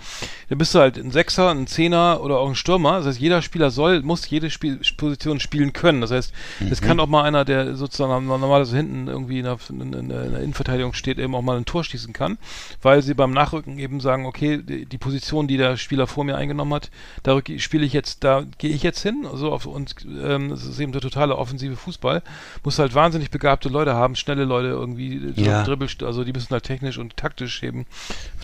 dann 0.48 0.58
bist 0.58 0.74
du 0.74 0.78
halt 0.78 0.96
ein 0.96 1.10
Sechser, 1.10 1.50
ein 1.50 1.66
Zehner 1.66 2.20
oder 2.22 2.40
auch 2.44 2.48
ein 2.48 2.54
Stürmer. 2.54 2.98
Das 2.98 3.06
heißt, 3.06 3.20
jeder 3.20 3.42
Spieler 3.42 3.70
soll, 3.70 4.02
muss 4.02 4.28
jede 4.28 4.50
Spiel, 4.50 4.80
Position 4.96 5.40
spielen 5.40 5.72
können. 5.72 6.00
Das 6.00 6.10
heißt, 6.10 6.32
es 6.70 6.80
kann 6.80 7.00
auch 7.00 7.06
mal 7.06 7.22
einer, 7.24 7.44
der 7.44 7.76
sozusagen 7.76 8.26
normalerweise 8.26 8.76
hinten 8.76 9.08
irgendwie 9.08 9.38
in 9.38 9.44
der, 9.44 9.58
in, 9.68 10.08
der 10.08 10.40
Innenverteidigung 10.40 10.92
steht, 10.92 11.18
eben 11.18 11.34
auch 11.34 11.42
mal 11.42 11.56
ein 11.56 11.64
Tor 11.64 11.84
schießen 11.84 12.12
kann, 12.12 12.38
weil 12.82 13.02
sie 13.02 13.14
beim 13.14 13.32
Nachrücken 13.32 13.78
eben 13.78 14.00
sagen, 14.00 14.26
okay, 14.26 14.62
die, 14.62 14.86
die 14.86 14.98
Position, 14.98 15.48
die 15.48 15.56
der 15.56 15.76
Spieler 15.76 16.06
vor 16.06 16.24
mir 16.24 16.36
eingenommen 16.36 16.74
hat, 16.74 16.90
da 17.22 17.40
spiele 17.58 17.84
ich 17.84 17.92
jetzt, 17.92 18.24
da 18.24 18.44
gehe 18.58 18.70
ich 18.70 18.82
jetzt 18.82 19.02
hin. 19.02 19.26
Also 19.30 19.52
auf, 19.52 19.66
und 19.66 19.94
ähm, 20.22 20.50
das 20.50 20.64
ist 20.64 20.78
eben 20.78 20.92
der 20.92 21.00
totale 21.00 21.36
offensive 21.36 21.76
Fußball. 21.76 22.22
Muss 22.62 22.78
halt 22.78 22.94
wahnsinnig 22.94 23.30
begabte 23.30 23.68
Leute 23.68 23.94
haben, 23.94 24.16
schnelle 24.16 24.44
Leute 24.44 24.68
irgendwie, 24.68 25.32
Ja. 25.36 25.64
Dribbel, 25.64 25.88
also 26.04 26.24
die 26.24 26.32
müssen 26.32 26.50
halt 26.50 26.64
technisch 26.64 26.98
und 26.98 27.16
taktisch 27.16 27.62
eben 27.62 27.86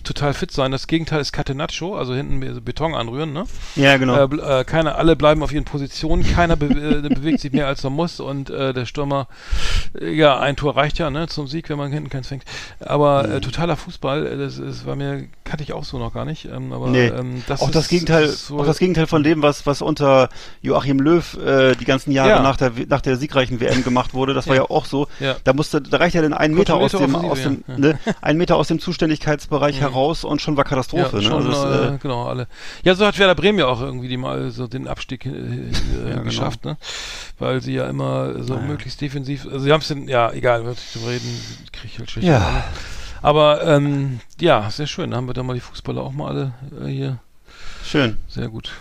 total 0.03 0.33
fit 0.33 0.51
sein. 0.51 0.71
Das 0.71 0.87
Gegenteil 0.87 1.21
ist 1.21 1.31
Catenaccio, 1.31 1.95
also 1.95 2.13
hinten 2.13 2.39
Beton 2.63 2.95
anrühren, 2.95 3.33
ne? 3.33 3.45
Ja, 3.75 3.90
genau. 3.97 4.15
Äh, 4.15 4.59
äh, 4.61 4.63
keiner, 4.63 4.95
alle 4.97 5.15
bleiben 5.15 5.43
auf 5.43 5.51
ihren 5.51 5.65
Positionen, 5.65 6.23
keiner 6.23 6.55
be 6.55 6.65
äh, 6.67 7.09
bewegt 7.13 7.39
sich 7.41 7.51
mehr 7.51 7.67
als 7.67 7.83
er 7.83 7.89
muss 7.89 8.19
und 8.19 8.49
äh, 8.49 8.73
der 8.73 8.85
Stürmer, 8.85 9.27
äh, 9.99 10.11
ja, 10.11 10.39
ein 10.39 10.55
Tor 10.55 10.75
reicht 10.75 10.99
ja, 10.99 11.09
ne, 11.09 11.27
zum 11.27 11.47
Sieg, 11.47 11.69
wenn 11.69 11.77
man 11.77 11.91
hinten 11.91 12.09
keins 12.09 12.27
fängt. 12.27 12.43
Aber 12.79 13.23
Mhm. 13.27 13.33
äh, 13.33 13.41
totaler 13.41 13.75
Fußball, 13.77 14.37
das, 14.37 14.57
das 14.57 14.85
war 14.85 14.95
mir, 14.95 15.25
kannte 15.43 15.63
ich 15.63 15.73
auch 15.73 15.83
so 15.83 15.97
noch 15.99 16.13
gar 16.13 16.25
nicht. 16.25 16.45
Ähm, 16.45 16.73
aber 16.73 16.87
Nee. 16.89 17.07
ähm, 17.07 17.43
das 17.47 17.61
auch 17.61 17.67
ist, 17.67 17.75
das 17.75 17.87
Gegenteil, 17.87 18.27
so, 18.27 18.59
auch 18.59 18.65
das 18.65 18.77
Gegenteil 18.79 19.07
von 19.07 19.23
dem, 19.23 19.41
was, 19.41 19.65
was 19.65 19.81
unter 19.81 20.29
Joachim 20.61 20.99
Löw 20.99 21.37
die 21.79 21.85
ganzen 21.85 22.11
Jahre 22.11 22.29
Ja. 22.29 22.41
nach 22.41 22.57
der 22.57 22.71
nach 22.87 23.01
der 23.01 23.17
siegreichen 23.17 23.59
WM 23.59 23.83
gemacht 23.83 24.13
wurde. 24.13 24.33
Das 24.33 24.47
war 24.47 24.55
Ja. 24.55 24.61
ja 24.63 24.69
auch 24.69 24.85
so. 24.85 25.07
Ja. 25.19 25.35
Da 25.43 25.53
musste, 25.53 25.81
da 25.81 25.97
reicht 25.97 26.15
ja 26.15 26.21
dann 26.21 26.33
ein 26.33 26.53
Meter 26.53 26.75
aus 26.75 26.91
dem, 26.91 27.15
aus 27.15 27.41
dem, 27.41 27.63
ne, 27.67 27.99
ein 28.21 28.37
Meter 28.37 28.55
aus 28.55 28.67
dem 28.67 28.79
Zuständigkeitsbereich 28.79 29.75
Mhm. 29.77 29.79
heraus 29.81 30.23
und 30.23 30.41
schon 30.41 30.57
war 30.57 30.63
Katastrophe. 30.63 31.17
ja, 31.17 31.21
ne? 31.21 31.23
schon, 31.23 31.47
Also 31.47 31.67
das, 31.91 31.99
genau, 32.01 32.25
alle. 32.25 32.47
Ja, 32.83 32.95
so 32.95 33.05
hat 33.05 33.17
Werder 33.19 33.35
Bremen 33.35 33.59
ja 33.59 33.67
auch 33.71 33.81
irgendwie 33.81 34.07
die 34.07 34.17
mal 34.17 34.51
so 34.51 34.67
den 34.67 34.87
Abstieg 34.87 35.25
äh, 35.25 35.29
äh, 35.29 35.33
genau. 36.09 36.23
geschafft, 36.23 36.65
ne? 36.65 36.77
Weil 37.39 37.61
sie 37.61 37.73
ja 37.73 37.87
immer 37.87 38.43
so 38.43 38.55
Naja. 38.55 38.67
möglichst 38.67 39.01
defensiv, 39.01 39.45
also 39.45 39.59
sie 39.59 39.71
haben 39.71 39.81
es 39.81 39.87
denn, 39.87 40.07
ja, 40.07 40.31
egal, 40.31 40.65
wird 40.65 40.77
drüber 40.93 41.09
reden, 41.09 41.41
krieg 41.71 41.91
ich 41.93 41.99
halt 41.99 42.11
schlecht. 42.11 42.27
Ja. 42.27 42.63
Aber 43.21 43.63
ähm, 43.65 44.19
ja, 44.39 44.69
sehr 44.71 44.87
schön. 44.87 45.11
Da 45.11 45.17
haben 45.17 45.27
wir 45.27 45.33
dann 45.33 45.45
mal 45.45 45.53
die 45.53 45.59
Fußballer 45.59 46.01
auch 46.01 46.11
mal 46.11 46.29
alle 46.29 46.53
äh, 46.83 46.87
hier. 46.89 47.19
schön. 47.85 48.17
Sehr 48.27 48.47
gut. 48.49 48.71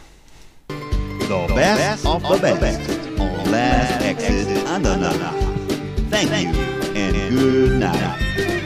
The 0.68 1.54
best 1.54 2.06
of 2.06 2.22
the 2.22 2.54
best 2.58 2.80
on 3.18 3.50
Last 3.50 4.02
Exit. 4.02 4.48
Thank 6.10 6.30
you 6.32 6.50
and 6.96 7.30
good 7.30 7.78
night. 7.78 8.59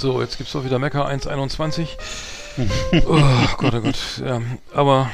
So, 0.00 0.22
jetzt 0.22 0.38
gibt's 0.38 0.54
doch 0.54 0.64
wieder 0.64 0.78
Mecker 0.78 1.06
1,21. 1.06 1.88
oh 3.06 3.18
Gott, 3.58 3.74
oh 3.74 3.80
Gott. 3.82 4.22
Ja, 4.24 4.40
aber 4.74 5.10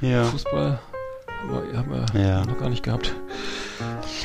Ja. 0.00 0.24
Fußball 0.24 0.78
haben 1.76 2.06
wir, 2.14 2.20
Ja. 2.22 2.42
noch 2.46 2.56
gar 2.58 2.70
nicht 2.70 2.82
gehabt. 2.82 3.14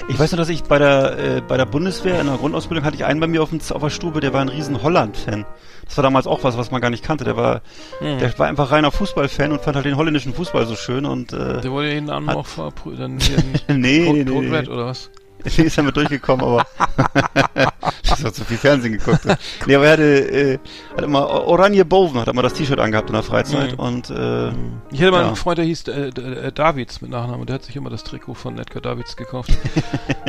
Ich 0.08 0.18
weiß 0.18 0.32
nur, 0.32 0.38
dass 0.38 0.48
ich 0.48 0.64
bei 0.64 0.80
der 0.80 1.20
äh, 1.20 1.42
bei 1.46 1.58
der 1.58 1.66
Bundeswehr 1.66 2.22
in 2.22 2.28
der 2.28 2.38
Grundausbildung 2.38 2.86
hatte 2.86 2.96
ich 2.96 3.04
einen 3.04 3.20
bei 3.20 3.28
mir 3.28 3.44
auf, 3.44 3.50
dem, 3.50 3.60
auf 3.60 3.82
der 3.82 3.90
Stube, 3.90 4.22
der 4.22 4.32
war 4.32 4.40
ein 4.40 4.48
riesen 4.48 4.82
Holland-Fan. 4.82 5.46
Das 5.84 5.98
war 5.98 6.04
damals 6.04 6.28
auch 6.28 6.46
was, 6.46 6.58
was 6.58 6.72
man 6.72 6.80
gar 6.80 6.90
nicht 6.92 7.04
kannte. 7.04 7.26
Der 7.26 7.36
war, 7.36 7.62
Hm. 8.00 8.20
der 8.20 8.40
war 8.40 8.48
einfach 8.48 8.72
reiner 8.72 8.92
Fußballfan 8.92 9.52
und 9.52 9.62
fand 9.62 9.76
halt 9.76 9.86
den 9.86 9.98
holländischen 9.98 10.34
Fußball 10.34 10.66
so 10.66 10.78
schön 10.78 11.06
und 11.06 11.34
äh, 11.34 11.60
Der 11.60 11.72
wurde 11.72 11.92
jeden 11.92 12.10
Abend 12.10 12.30
auch 12.30 12.48
in 12.86 13.18
nee, 13.18 13.20
nee, 13.68 14.24
nee, 14.24 14.24
nee. 14.24 14.68
Oder 14.70 14.86
was? 14.86 15.10
Nee, 15.58 15.64
ist 15.64 15.78
damit 15.78 15.96
durchgekommen, 15.96 16.46
aber 16.46 16.66
das 18.10 18.24
hat 18.24 18.36
zu 18.36 18.44
viel 18.44 18.58
Fernsehen 18.58 18.94
geguckt. 18.94 19.22
nee, 19.66 19.76
aber 19.76 19.86
er 19.86 19.92
hatte, 19.94 20.04
äh, 20.32 20.60
hat 20.96 21.04
immer 21.06 21.28
Oranje 21.30 21.86
Boven, 21.86 22.20
hat 22.20 22.28
immer 22.28 22.42
das 22.42 22.54
T-Shirt 22.54 22.80
angehabt 22.80 23.10
in 23.10 23.14
der 23.14 23.24
Freizeit 23.24 23.74
Mhm. 23.74 23.80
und 23.80 24.10
äh, 24.10 24.50
Ich 24.92 25.02
hatte 25.02 25.12
mal 25.12 25.22
Ja. 25.22 25.28
einen 25.28 25.36
Freund, 25.36 25.58
der 25.58 25.66
hieß 25.66 25.88
äh, 25.88 26.08
äh, 26.10 26.52
Davids 26.52 27.02
mit 27.02 27.12
Nachnamen. 27.12 27.46
Der 27.46 27.56
hat 27.56 27.64
sich 27.64 27.76
immer 27.76 27.90
das 27.90 28.04
Trikot 28.04 28.34
von 28.34 28.58
Edgar 28.60 28.82
Davids 28.82 29.16
gekauft. 29.16 29.52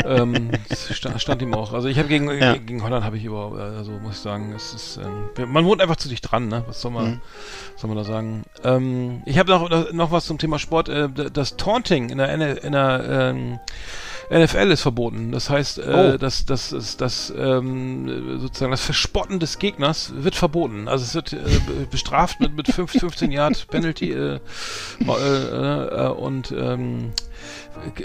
ähm, 0.05 0.51
das 0.69 0.95
stand, 0.97 1.21
stand 1.21 1.43
ihm 1.43 1.55
auch. 1.55 1.73
Also 1.73 1.89
ich 1.89 1.99
habe 1.99 2.09
gegen, 2.09 2.31
Ja. 2.31 2.55
gegen 2.57 2.83
Holland 2.83 3.05
habe 3.05 3.17
ich 3.17 3.25
überhaupt, 3.25 3.59
also 3.59 3.93
muss 3.93 4.15
ich 4.15 4.21
sagen, 4.21 4.53
es 4.55 4.73
ist, 4.75 4.99
ähm, 4.99 5.53
man 5.53 5.65
wohnt 5.65 5.81
einfach 5.83 5.97
zu 5.97 6.09
dicht 6.09 6.31
dran, 6.31 6.49
ne? 6.49 6.65
Was 6.69 6.81
soll 6.81 6.93
man, 6.93 7.05
Mhm. 7.07 7.21
soll 7.77 7.89
man 7.89 7.97
da 7.99 8.05
sagen? 8.05 8.43
Ähm, 8.65 9.23
ich 9.27 9.39
habe 9.39 9.51
noch, 9.51 9.93
noch 9.93 10.13
was 10.13 10.27
zum 10.27 10.39
Thema 10.39 10.59
Sport. 10.59 10.89
Äh, 10.89 11.09
das 11.33 11.57
Taunting 11.57 12.11
in 12.11 12.19
der, 12.19 12.63
in 12.63 12.73
der 12.73 13.05
ähm, 13.35 13.59
NFL 14.31 14.71
ist 14.71 14.83
verboten. 14.83 15.33
Das 15.33 15.51
heißt, 15.51 15.79
äh, 15.79 16.13
Oh. 16.15 16.17
das, 16.17 16.47
das, 16.47 16.73
ist 16.73 17.01
das 17.01 17.33
ähm, 17.37 18.39
sozusagen 18.41 18.71
das 18.71 18.85
Verspotten 18.85 19.41
des 19.41 19.59
Gegners 19.59 20.13
wird 20.17 20.37
verboten. 20.37 20.87
Also 20.89 21.05
es 21.05 21.15
wird 21.15 21.33
äh, 21.33 21.37
be- 21.37 21.87
bestraft 21.91 22.39
mit, 22.41 22.55
mit 22.57 22.69
5, 22.69 22.93
15 22.93 23.33
Yard 23.33 23.67
Penalty 23.69 24.13
äh, 24.13 24.39
äh, 25.01 25.07
äh, 25.09 26.09
und 26.09 26.53
ähm, 26.53 27.13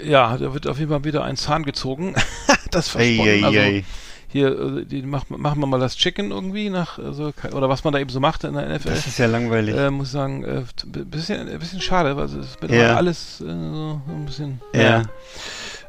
ja, 0.04 0.36
da 0.36 0.52
wird 0.54 0.66
auf 0.66 0.78
jeden 0.78 0.90
Fall 0.90 1.04
wieder 1.04 1.22
ein 1.24 1.36
Zahn 1.36 1.64
gezogen. 1.64 2.14
das 2.70 2.88
Verspotten. 2.88 3.26
ey, 3.30 3.44
also, 3.44 3.58
ey. 3.58 3.84
hier, 4.28 4.48
äh, 4.78 4.84
die 4.84 5.02
macht, 5.02 5.30
machen 5.30 5.60
wir 5.60 5.66
mal 5.66 5.78
das 5.80 5.96
Chicken 5.96 6.30
irgendwie 6.32 6.70
nach, 6.70 6.98
also, 6.98 7.32
oder 7.52 7.68
was 7.68 7.84
man 7.84 7.92
da 7.92 7.98
eben 8.00 8.10
so 8.10 8.18
macht 8.20 8.44
in 8.44 8.54
der 8.54 8.68
NFL. 8.68 8.88
Das 8.90 9.06
ist 9.06 9.18
ja 9.18 9.26
langweilig. 9.26 9.76
Äh, 9.76 9.90
muss 9.90 10.08
ich 10.08 10.12
sagen, 10.12 10.44
äh, 10.44 10.62
bisschen, 11.04 11.48
ein 11.48 11.58
bisschen 11.58 11.80
schade, 11.80 12.16
weil 12.16 12.24
es 12.24 12.34
ist 12.34 12.58
Ja. 12.68 12.74
ja. 12.76 12.96
alles 12.96 13.40
äh, 13.40 13.44
so 13.44 14.00
ein 14.08 14.24
bisschen. 14.26 14.60
ja. 14.74 15.02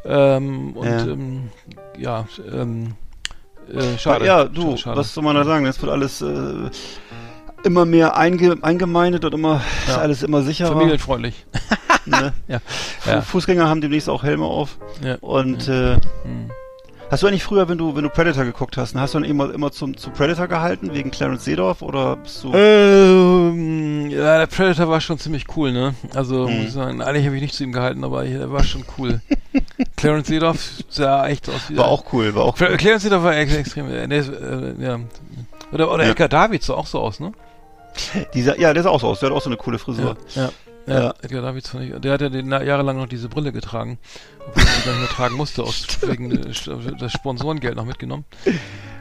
Ähm, 0.07 0.73
und 0.75 0.85
Ja. 0.88 1.05
ähm, 1.05 1.49
ja, 1.97 2.25
ähm, 2.51 2.93
äh, 3.73 3.97
schade. 3.97 4.25
Ja, 4.25 4.45
du, 4.45 4.77
Schade. 4.77 4.97
was 4.97 5.13
soll 5.13 5.23
man 5.23 5.35
da 5.35 5.43
sagen? 5.43 5.65
Das 5.65 5.81
wird 5.81 5.91
alles. 5.91 6.21
Äh, 6.21 6.69
immer 7.63 7.85
mehr 7.85 8.15
einge, 8.15 8.55
eingemeindet 8.61 9.25
und 9.25 9.34
immer 9.34 9.61
ist 9.88 9.95
Ja. 9.95 9.97
alles 9.97 10.23
immer 10.23 10.41
sicherer. 10.43 10.69
Familienfreundlich. 10.73 11.45
Ne? 12.05 12.31
Ja. 12.47 12.59
Fu- 12.99 13.09
Ja. 13.09 13.21
Fußgänger 13.21 13.67
haben 13.67 13.81
demnächst 13.81 14.09
auch 14.09 14.23
Helme 14.23 14.45
auf. 14.45 14.77
Ja. 15.03 15.15
Und 15.19 15.67
äh, 15.67 15.95
Hm. 16.23 16.49
Hast 17.09 17.23
du 17.23 17.27
eigentlich 17.27 17.43
früher, 17.43 17.67
wenn 17.69 17.77
du 17.77 17.95
wenn 17.95 18.03
du 18.03 18.09
Predator 18.09 18.43
geguckt 18.43 18.77
hast, 18.77 18.95
hast 18.95 19.13
du 19.13 19.19
dann 19.19 19.29
immer 19.29 19.53
immer 19.53 19.71
zum 19.71 19.95
zu 19.97 20.09
Predator 20.11 20.47
gehalten 20.47 20.93
wegen 20.93 21.11
Clarence 21.11 21.45
Seedorf 21.45 21.81
oder 21.81 22.15
bist 22.17 22.43
du? 22.43 22.53
Ähm, 22.53 24.09
ja, 24.09 24.38
der 24.39 24.47
Predator 24.47 24.89
war 24.89 25.01
schon 25.01 25.17
ziemlich 25.19 25.45
cool, 25.55 25.71
ne? 25.71 25.93
Also, 26.13 26.47
Mhm. 26.47 26.55
muss 26.57 26.65
ich 26.67 26.73
sagen, 26.73 27.01
eigentlich 27.01 27.25
habe 27.25 27.35
ich 27.35 27.41
nicht 27.41 27.53
zu 27.55 27.63
ihm 27.63 27.71
gehalten, 27.71 28.03
aber 28.03 28.25
er 28.25 28.51
war 28.51 28.63
schon 28.63 28.84
cool. 28.97 29.21
Clarence 29.97 30.27
Seedorf 30.27 30.59
sah 30.89 31.27
echt 31.27 31.49
aus 31.49 31.69
wie 31.69 31.77
war 31.77 31.88
auch 31.88 32.05
cool, 32.13 32.34
war 32.35 32.43
auch 32.45 32.55
cool. 32.59 32.77
Clarence 32.77 33.03
Seedorf 33.03 33.23
war 33.23 33.35
ex 33.35 33.55
extrem, 33.55 33.89
äh, 33.89 34.03
äh, 34.05 34.73
ja. 34.79 34.99
Oder, 35.71 35.91
oder 35.91 36.03
Ja. 36.05 36.11
Edgar 36.11 36.29
Davids 36.29 36.67
sah 36.67 36.75
auch 36.75 36.88
so 36.88 36.99
aus, 36.99 37.19
ne? 37.19 37.31
Dieser, 38.34 38.59
ja, 38.59 38.73
der 38.73 38.84
sah 38.84 38.89
auch 38.89 39.01
so 39.01 39.07
aus. 39.07 39.19
Der 39.21 39.29
hat 39.29 39.35
auch 39.35 39.41
so 39.41 39.49
eine 39.49 39.57
coole 39.57 39.79
Frisur. 39.79 40.15
Ja. 40.35 40.43
Ja. 40.43 40.49
Ja. 40.88 41.14
Edgar 41.22 41.41
Davids 41.41 41.69
fand 41.69 41.84
ich, 41.84 41.99
der 41.99 42.14
hat 42.14 42.22
ja 42.22 42.30
den, 42.30 42.49
jahrelang 42.51 42.97
noch 42.97 43.07
diese 43.07 43.27
Brille 43.30 43.51
getragen, 43.51 43.97
obwohl 44.47 44.64
er 44.64 44.68
sie 44.69 44.84
gar 44.85 44.91
nicht 44.93 45.01
mehr 45.01 45.09
tragen 45.09 45.35
musste, 45.35 45.64
aus 45.64 45.85
wegen 46.07 46.31
äh, 46.31 46.49
st- 46.51 46.97
das 46.97 47.11
Sponsorengeld 47.11 47.76
noch 47.76 47.85
mitgenommen. 47.85 48.23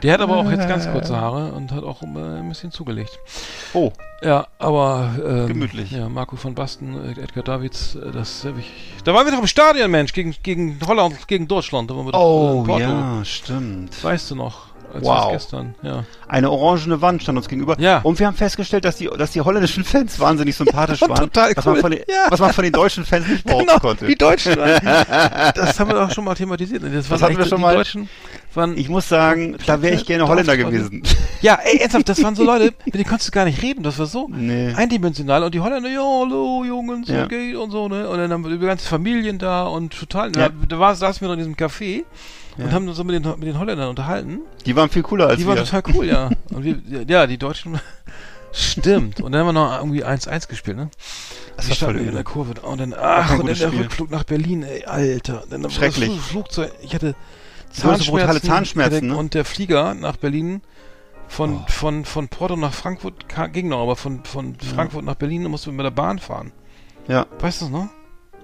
Der 0.03 0.13
hat 0.13 0.21
aber 0.21 0.37
auch 0.37 0.51
jetzt 0.51 0.67
ganz 0.67 0.89
kurze 0.91 1.15
Haare 1.15 1.51
und 1.53 1.71
hat 1.71 1.83
auch 1.83 2.03
äh, 2.03 2.05
ein 2.07 2.49
bisschen 2.49 2.71
zugelegt. 2.71 3.17
Oh, 3.73 3.91
Ja, 4.21 4.47
aber 4.59 5.15
ähm, 5.25 5.47
Gemütlich. 5.47 5.91
Ja, 5.91 6.09
Marco 6.09 6.35
von 6.35 6.53
Basten, 6.55 6.95
äh, 7.15 7.21
Edgar 7.21 7.43
Davids, 7.43 7.95
äh, 7.95 8.11
das 8.11 8.43
habe 8.45 8.59
ich. 8.59 8.71
Da 9.05 9.13
waren 9.13 9.25
wir 9.25 9.31
doch 9.31 9.39
im 9.39 9.47
Stadion, 9.47 9.89
Mensch, 9.89 10.11
gegen 10.13 10.35
gegen 10.43 10.77
Holland, 10.85 11.27
gegen 11.27 11.47
Deutschland. 11.47 11.89
Da 11.89 11.95
waren 11.95 12.05
wir 12.05 12.11
doch, 12.11 12.19
äh, 12.19 12.23
oh 12.23 12.63
Porto. 12.63 12.81
ja, 12.83 13.23
stimmt. 13.25 14.03
Weißt 14.03 14.29
du 14.31 14.35
noch? 14.35 14.66
Als 14.93 15.03
Wow. 15.03 15.31
gestern, 15.33 15.75
ja. 15.81 16.03
Eine 16.27 16.49
orangene 16.49 17.01
Wand 17.01 17.21
stand 17.23 17.37
uns 17.37 17.47
gegenüber. 17.47 17.75
Ja. 17.79 17.99
Und 18.03 18.19
wir 18.19 18.27
haben 18.27 18.35
festgestellt, 18.35 18.85
dass 18.85 18.95
die, 18.97 19.09
dass 19.17 19.31
die 19.31 19.41
holländischen 19.41 19.83
Fans 19.83 20.19
wahnsinnig 20.19 20.55
sympathisch 20.55 21.01
waren. 21.07 21.15
Total 21.15 21.51
was, 21.55 21.65
man 21.65 21.75
cool. 21.75 21.81
von 21.81 21.91
den, 21.91 21.99
Ja. 22.07 22.25
was 22.29 22.39
man 22.39 22.53
von 22.53 22.63
den 22.63 22.73
deutschen 22.73 23.05
Fans 23.05 23.27
nicht 23.27 23.43
behaupten 23.45 23.67
Genau, 23.67 23.79
konnte. 23.79 24.05
die 24.07 24.15
Deutschen. 24.15 24.55
das 25.55 25.79
haben 25.79 25.89
wir 25.89 25.95
doch 25.95 26.11
schon 26.11 26.23
mal 26.23 26.35
thematisiert. 26.35 26.83
Das, 26.83 27.09
waren 27.09 27.21
hatten 27.21 27.37
wir 27.37 27.45
schon 27.45 27.61
mal. 27.61 27.75
Deutschen 27.75 28.09
waren, 28.53 28.77
Ich 28.77 28.89
muss 28.89 29.07
sagen, 29.07 29.55
da 29.65 29.81
wäre 29.81 29.93
ich 29.95 30.05
gerne 30.05 30.27
Holländer 30.27 30.57
gewesen. 30.57 31.03
ja, 31.41 31.59
ey, 31.63 31.77
ernsthaft, 31.79 32.09
das 32.09 32.23
waren 32.23 32.35
so 32.35 32.43
Leute, 32.43 32.73
mit 32.85 32.95
denen 32.95 33.05
konntest 33.05 33.27
du 33.29 33.31
gar 33.31 33.45
nicht 33.45 33.61
reden. 33.61 33.83
Das 33.83 33.99
war 33.99 34.05
so 34.07 34.27
Nee. 34.31 34.73
eindimensional. 34.75 35.43
Und 35.43 35.53
die 35.53 35.59
Holländer, 35.59 35.89
ja, 35.89 35.99
hallo, 36.01 36.63
Jungs, 36.65 37.07
Ja. 37.07 37.17
ja. 37.17 37.25
geht 37.27 37.55
und 37.55 37.71
so, 37.71 37.87
ne? 37.87 38.09
Und 38.09 38.17
dann 38.17 38.31
haben 38.31 38.43
wir 38.43 38.51
die 38.57 38.65
ganze 38.65 38.87
Familien 38.87 39.37
da 39.37 39.63
und 39.67 39.97
total, 39.97 40.31
Ja. 40.35 40.49
da, 40.49 40.75
da 40.77 40.95
saßen 40.95 41.21
wir 41.21 41.27
noch 41.27 41.33
in 41.33 41.39
diesem 41.39 41.55
Café 41.55 42.03
Ja. 42.57 42.65
und 42.65 42.71
haben 42.73 42.87
uns 42.87 42.97
so 42.97 43.03
mit 43.03 43.15
den, 43.23 43.29
mit 43.39 43.47
den 43.47 43.59
Holländern 43.59 43.89
unterhalten. 43.89 44.39
Die 44.65 44.75
waren 44.75 44.89
viel 44.89 45.03
cooler 45.03 45.27
als 45.27 45.37
Die 45.37 45.43
wir. 45.45 45.55
waren 45.55 45.63
total 45.65 45.83
cool, 45.93 46.05
ja. 46.05 46.29
Und 46.51 46.63
wir, 46.63 46.77
ja, 47.07 47.27
die 47.27 47.37
Deutschen, 47.37 47.79
stimmt. 48.51 49.21
Und 49.21 49.31
dann 49.31 49.41
haben 49.41 49.47
wir 49.47 49.53
noch 49.53 49.77
irgendwie 49.77 50.03
1-1 50.03 50.47
gespielt, 50.47 50.77
ne? 50.77 50.89
Das 51.55 51.65
Die 51.65 51.71
war 51.81 51.89
voll 51.91 51.97
in 51.97 52.13
der. 52.13 52.23
Kurve 52.23 52.59
und 52.61 52.79
dann, 52.79 52.93
ach, 52.93 53.31
und 53.31 53.39
dann 53.39 53.47
der 53.47 53.55
Spiel. 53.55 53.81
Rückflug 53.81 54.11
nach 54.11 54.23
Berlin, 54.23 54.63
ey, 54.63 54.85
Alter. 54.85 55.43
Dann 55.49 55.63
das 55.63 55.73
Schrecklich. 55.73 56.09
Flug- 56.09 56.21
Flugzeug, 56.21 56.71
ich 56.81 56.93
hatte 56.93 57.15
so 57.71 57.87
brutale 57.87 58.41
Zahnschmerzen. 58.41 58.47
Zahnschmerzen, 58.47 59.07
ne? 59.07 59.17
Und 59.17 59.33
der 59.33 59.45
Flieger 59.45 59.93
nach 59.93 60.17
Berlin 60.17 60.61
von, 61.27 61.55
Oh. 61.57 61.65
von, 61.67 62.05
von 62.05 62.27
Porto 62.29 62.55
nach 62.55 62.73
Frankfurt 62.73 63.25
ging 63.53 63.67
noch, 63.69 63.81
aber 63.81 63.95
von, 63.95 64.23
von 64.23 64.55
Frankfurt 64.59 65.03
nach 65.03 65.15
Berlin 65.15 65.43
mussten 65.43 65.67
wir 65.71 65.73
mit 65.73 65.85
der 65.85 65.91
Bahn 65.91 66.19
fahren. 66.19 66.51
Ja. 67.07 67.25
Weißt 67.39 67.61
du 67.61 67.65
das 67.65 67.71
noch? 67.71 67.89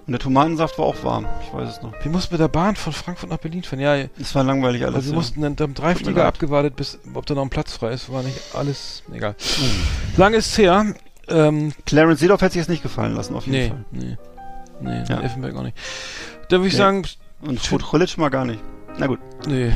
Und 0.05 0.11
der 0.11 0.19
Tomatensaft 0.19 0.77
war 0.77 0.85
auch 0.85 1.01
warm. 1.03 1.25
Ich 1.47 1.53
weiß 1.53 1.69
es 1.69 1.81
noch. 1.81 1.93
Wir 2.03 2.11
mussten 2.11 2.33
mit 2.33 2.41
der 2.41 2.49
Bahn 2.49 2.75
von 2.75 2.91
Frankfurt 2.91 3.29
nach 3.29 3.37
Berlin 3.37 3.63
fahren. 3.63 3.79
Ja, 3.79 3.95
Es 4.19 4.35
war 4.35 4.43
langweilig 4.43 4.83
alles. 4.83 4.95
also 4.95 5.07
wir 5.07 5.11
ja. 5.13 5.15
mussten 5.15 5.41
dann, 5.41 5.55
dann 5.55 5.73
drei 5.73 5.93
Tut 5.93 6.01
mir 6.01 6.05
Flieger 6.07 6.23
leid. 6.23 6.27
abgewartet, 6.33 6.75
bis 6.75 6.99
ob 7.13 7.25
da 7.25 7.35
noch 7.35 7.43
ein 7.43 7.49
Platz 7.49 7.73
frei 7.77 7.91
ist. 7.93 8.11
War 8.11 8.21
nicht 8.23 8.37
alles, 8.53 9.03
egal. 9.13 9.35
Lang 10.17 10.33
ist 10.33 10.57
her. 10.57 10.93
Ähm, 11.29 11.71
Clarence 11.85 12.19
Seedorf 12.19 12.41
hätte 12.41 12.53
sich 12.53 12.59
jetzt 12.59 12.69
nicht 12.69 12.83
gefallen 12.83 13.15
lassen, 13.15 13.33
auf 13.33 13.47
jeden 13.47 13.57
nee, 13.57 13.69
Fall. 13.69 13.85
nee, 13.91 14.17
nee, 14.81 15.03
Ja. 15.07 15.21
Effenberg 15.21 15.55
auch 15.55 15.63
nicht. 15.63 15.77
Da 16.49 16.57
würde 16.57 16.67
ich 16.67 16.73
Nee. 16.73 16.77
sagen, 16.79 17.03
Und 17.41 17.59
Schön. 17.61 17.79
Schut 17.79 17.89
Chulic 17.89 18.17
mal 18.17 18.29
gar 18.29 18.43
nicht. 18.43 18.59
Na 18.97 19.07
gut. 19.07 19.19
nee, 19.47 19.73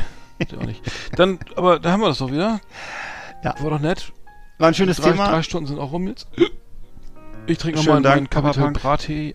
auch 0.60 0.64
nicht. 0.66 0.82
Dann, 1.16 1.38
aber 1.56 1.78
da 1.78 1.92
haben 1.92 2.00
wir 2.00 2.08
das 2.08 2.18
doch 2.18 2.30
wieder. 2.30 2.60
Ja. 3.42 3.54
War 3.60 3.70
doch 3.70 3.80
nett. 3.80 4.12
War 4.58 4.68
ein 4.68 4.74
schönes 4.74 4.98
drei, 4.98 5.12
Thema. 5.12 5.28
drei 5.28 5.42
Stunden 5.42 5.66
sind 5.68 5.78
auch 5.78 5.92
rum 5.92 6.06
jetzt. 6.06 6.26
Ich 7.46 7.56
trinke 7.56 7.78
nochmal 7.78 8.00
meinen 8.02 8.26
Punk. 8.26 8.80
Brattee. 8.82 9.32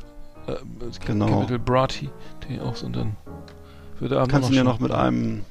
Äh, 0.48 0.56
Genau. 1.06 1.28
Capital 1.28 1.60
Brattee 1.60 2.10
Tee 2.42 2.60
aus 2.60 2.84
und 2.84 2.96
dann 2.96 3.16
wird 4.00 4.12
der 4.12 4.20
Abend 4.20 4.32
Kannst 4.32 4.50
du 4.50 4.54
schön. 4.54 4.66
noch 4.66 4.80
mit 4.80 4.92
einem 4.92 5.44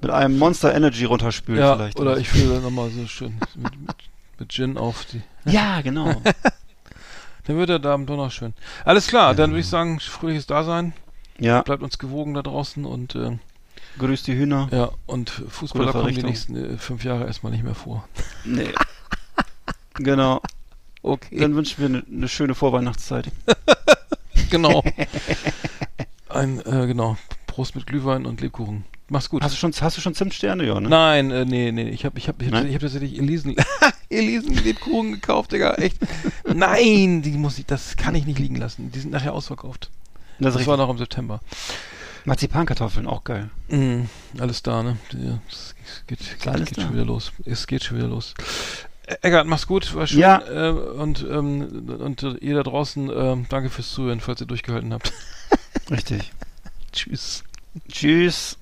mit 0.00 0.10
einem 0.10 0.38
Monster 0.38 0.74
Energy 0.74 1.04
runterspülen 1.04 1.60
ja, 1.60 1.76
vielleicht. 1.76 1.98
oder 1.98 2.18
ich 2.18 2.28
fülle 2.28 2.60
nochmal 2.60 2.90
so 2.90 3.06
schön 3.06 3.34
mit, 3.56 3.56
mit, 3.56 3.94
mit 4.38 4.52
Gin 4.52 4.76
auf 4.76 5.04
die. 5.06 5.22
Ja, 5.50 5.80
genau. 5.82 6.06
Dann 7.46 7.56
wird 7.58 7.68
der 7.68 7.84
Abend 7.90 8.08
doch 8.08 8.16
noch 8.16 8.30
schön. 8.30 8.54
Alles 8.86 9.06
klar, 9.06 9.34
dann 9.34 9.50
würde 9.50 9.60
ich 9.60 9.68
sagen, 9.68 10.00
fröhliches 10.00 10.46
Dasein. 10.46 10.94
ja, 11.38 11.60
Bleibt 11.60 11.82
uns 11.82 11.98
gewogen 11.98 12.32
da 12.32 12.40
draußen 12.40 12.86
und 12.86 13.14
äh, 13.14 13.36
grüß 13.98 14.22
die 14.22 14.34
Hühner. 14.34 14.68
ja, 14.72 14.90
und 15.06 15.28
Fußballer 15.28 15.92
kommen 15.92 16.14
die 16.14 16.22
nächsten 16.22 16.56
äh, 16.56 16.78
fünf 16.78 17.04
Jahre 17.04 17.26
erstmal 17.26 17.52
nicht 17.52 17.62
mehr 17.64 17.74
vor. 17.74 18.08
Nee. 18.46 18.68
genau. 19.94 20.40
Okay. 21.02 21.38
Dann 21.38 21.54
wünschen 21.54 21.78
wir 21.80 21.86
eine 21.86 22.02
ne 22.08 22.28
schöne 22.28 22.54
Vorweihnachtszeit. 22.54 23.26
Genau. 24.54 24.84
Ein, 26.28 26.60
äh, 26.60 26.86
genau. 26.86 27.16
Prost 27.46 27.74
mit 27.74 27.86
Glühwein 27.86 28.24
und 28.24 28.40
Lebkuchen. 28.40 28.84
Mach's 29.08 29.28
gut. 29.28 29.42
Hast 29.42 29.54
du 29.54 29.58
schon, 29.58 29.72
hast 29.72 29.96
du 29.96 30.00
schon 30.00 30.14
Zimtsterne, 30.14 30.64
ja, 30.64 30.80
ne? 30.80 30.88
Nein, 30.88 31.30
äh, 31.30 31.44
nee, 31.44 31.72
nee, 31.72 31.88
ich 31.90 32.04
habe 32.04 32.18
ich 32.18 32.28
hab, 32.28 32.40
ich 32.40 32.50
hab, 32.50 32.64
ich 32.64 32.74
hab 32.74 32.80
tatsächlich 32.80 33.18
Elisen, 33.18 33.56
Elisen 34.08 34.54
Lebkuchen 34.64 35.12
gekauft, 35.12 35.52
Digga, 35.52 35.74
echt. 35.74 35.98
Nein, 36.52 37.22
die 37.22 37.32
muss 37.32 37.58
ich, 37.58 37.66
das 37.66 37.96
kann 37.96 38.14
ich 38.14 38.26
nicht 38.26 38.38
liegen 38.38 38.56
lassen. 38.56 38.90
Die 38.92 38.98
sind 39.00 39.10
nachher 39.10 39.34
ausverkauft. 39.34 39.90
Das, 40.38 40.54
Das, 40.54 40.66
war 40.66 40.76
noch 40.76 40.88
im 40.88 40.98
September. 40.98 41.40
Marzipankartoffeln, 42.24 43.06
auch 43.06 43.24
geil. 43.24 43.50
Mhm, 43.68 44.08
alles 44.38 44.62
da, 44.62 44.82
ne? 44.82 44.96
Es 45.50 45.74
geht, 46.06 46.18
geht, 46.18 46.40
geht 46.40 46.78
da. 46.78 46.82
schon 46.82 46.94
wieder 46.94 47.04
los. 47.04 47.32
Es 47.44 47.66
geht 47.66 47.84
schon 47.84 47.98
wieder 47.98 48.08
los. 48.08 48.34
Eggert, 49.22 49.46
mach's 49.46 49.66
gut, 49.66 49.94
war 49.94 50.06
schön. 50.06 50.20
Ja. 50.20 50.42
Äh, 50.46 50.70
und 50.70 51.22
ähm, 51.28 51.90
und 51.98 52.22
äh, 52.22 52.34
ihr 52.38 52.54
da 52.54 52.62
draußen, 52.62 53.10
ähm, 53.14 53.46
danke 53.48 53.70
fürs 53.70 53.90
Zuhören, 53.90 54.20
falls 54.20 54.40
ihr 54.40 54.46
durchgehalten 54.46 54.94
habt. 54.94 55.12
Richtig. 55.90 56.32
Tschüss. 56.92 57.44
Tschüss. 57.90 58.56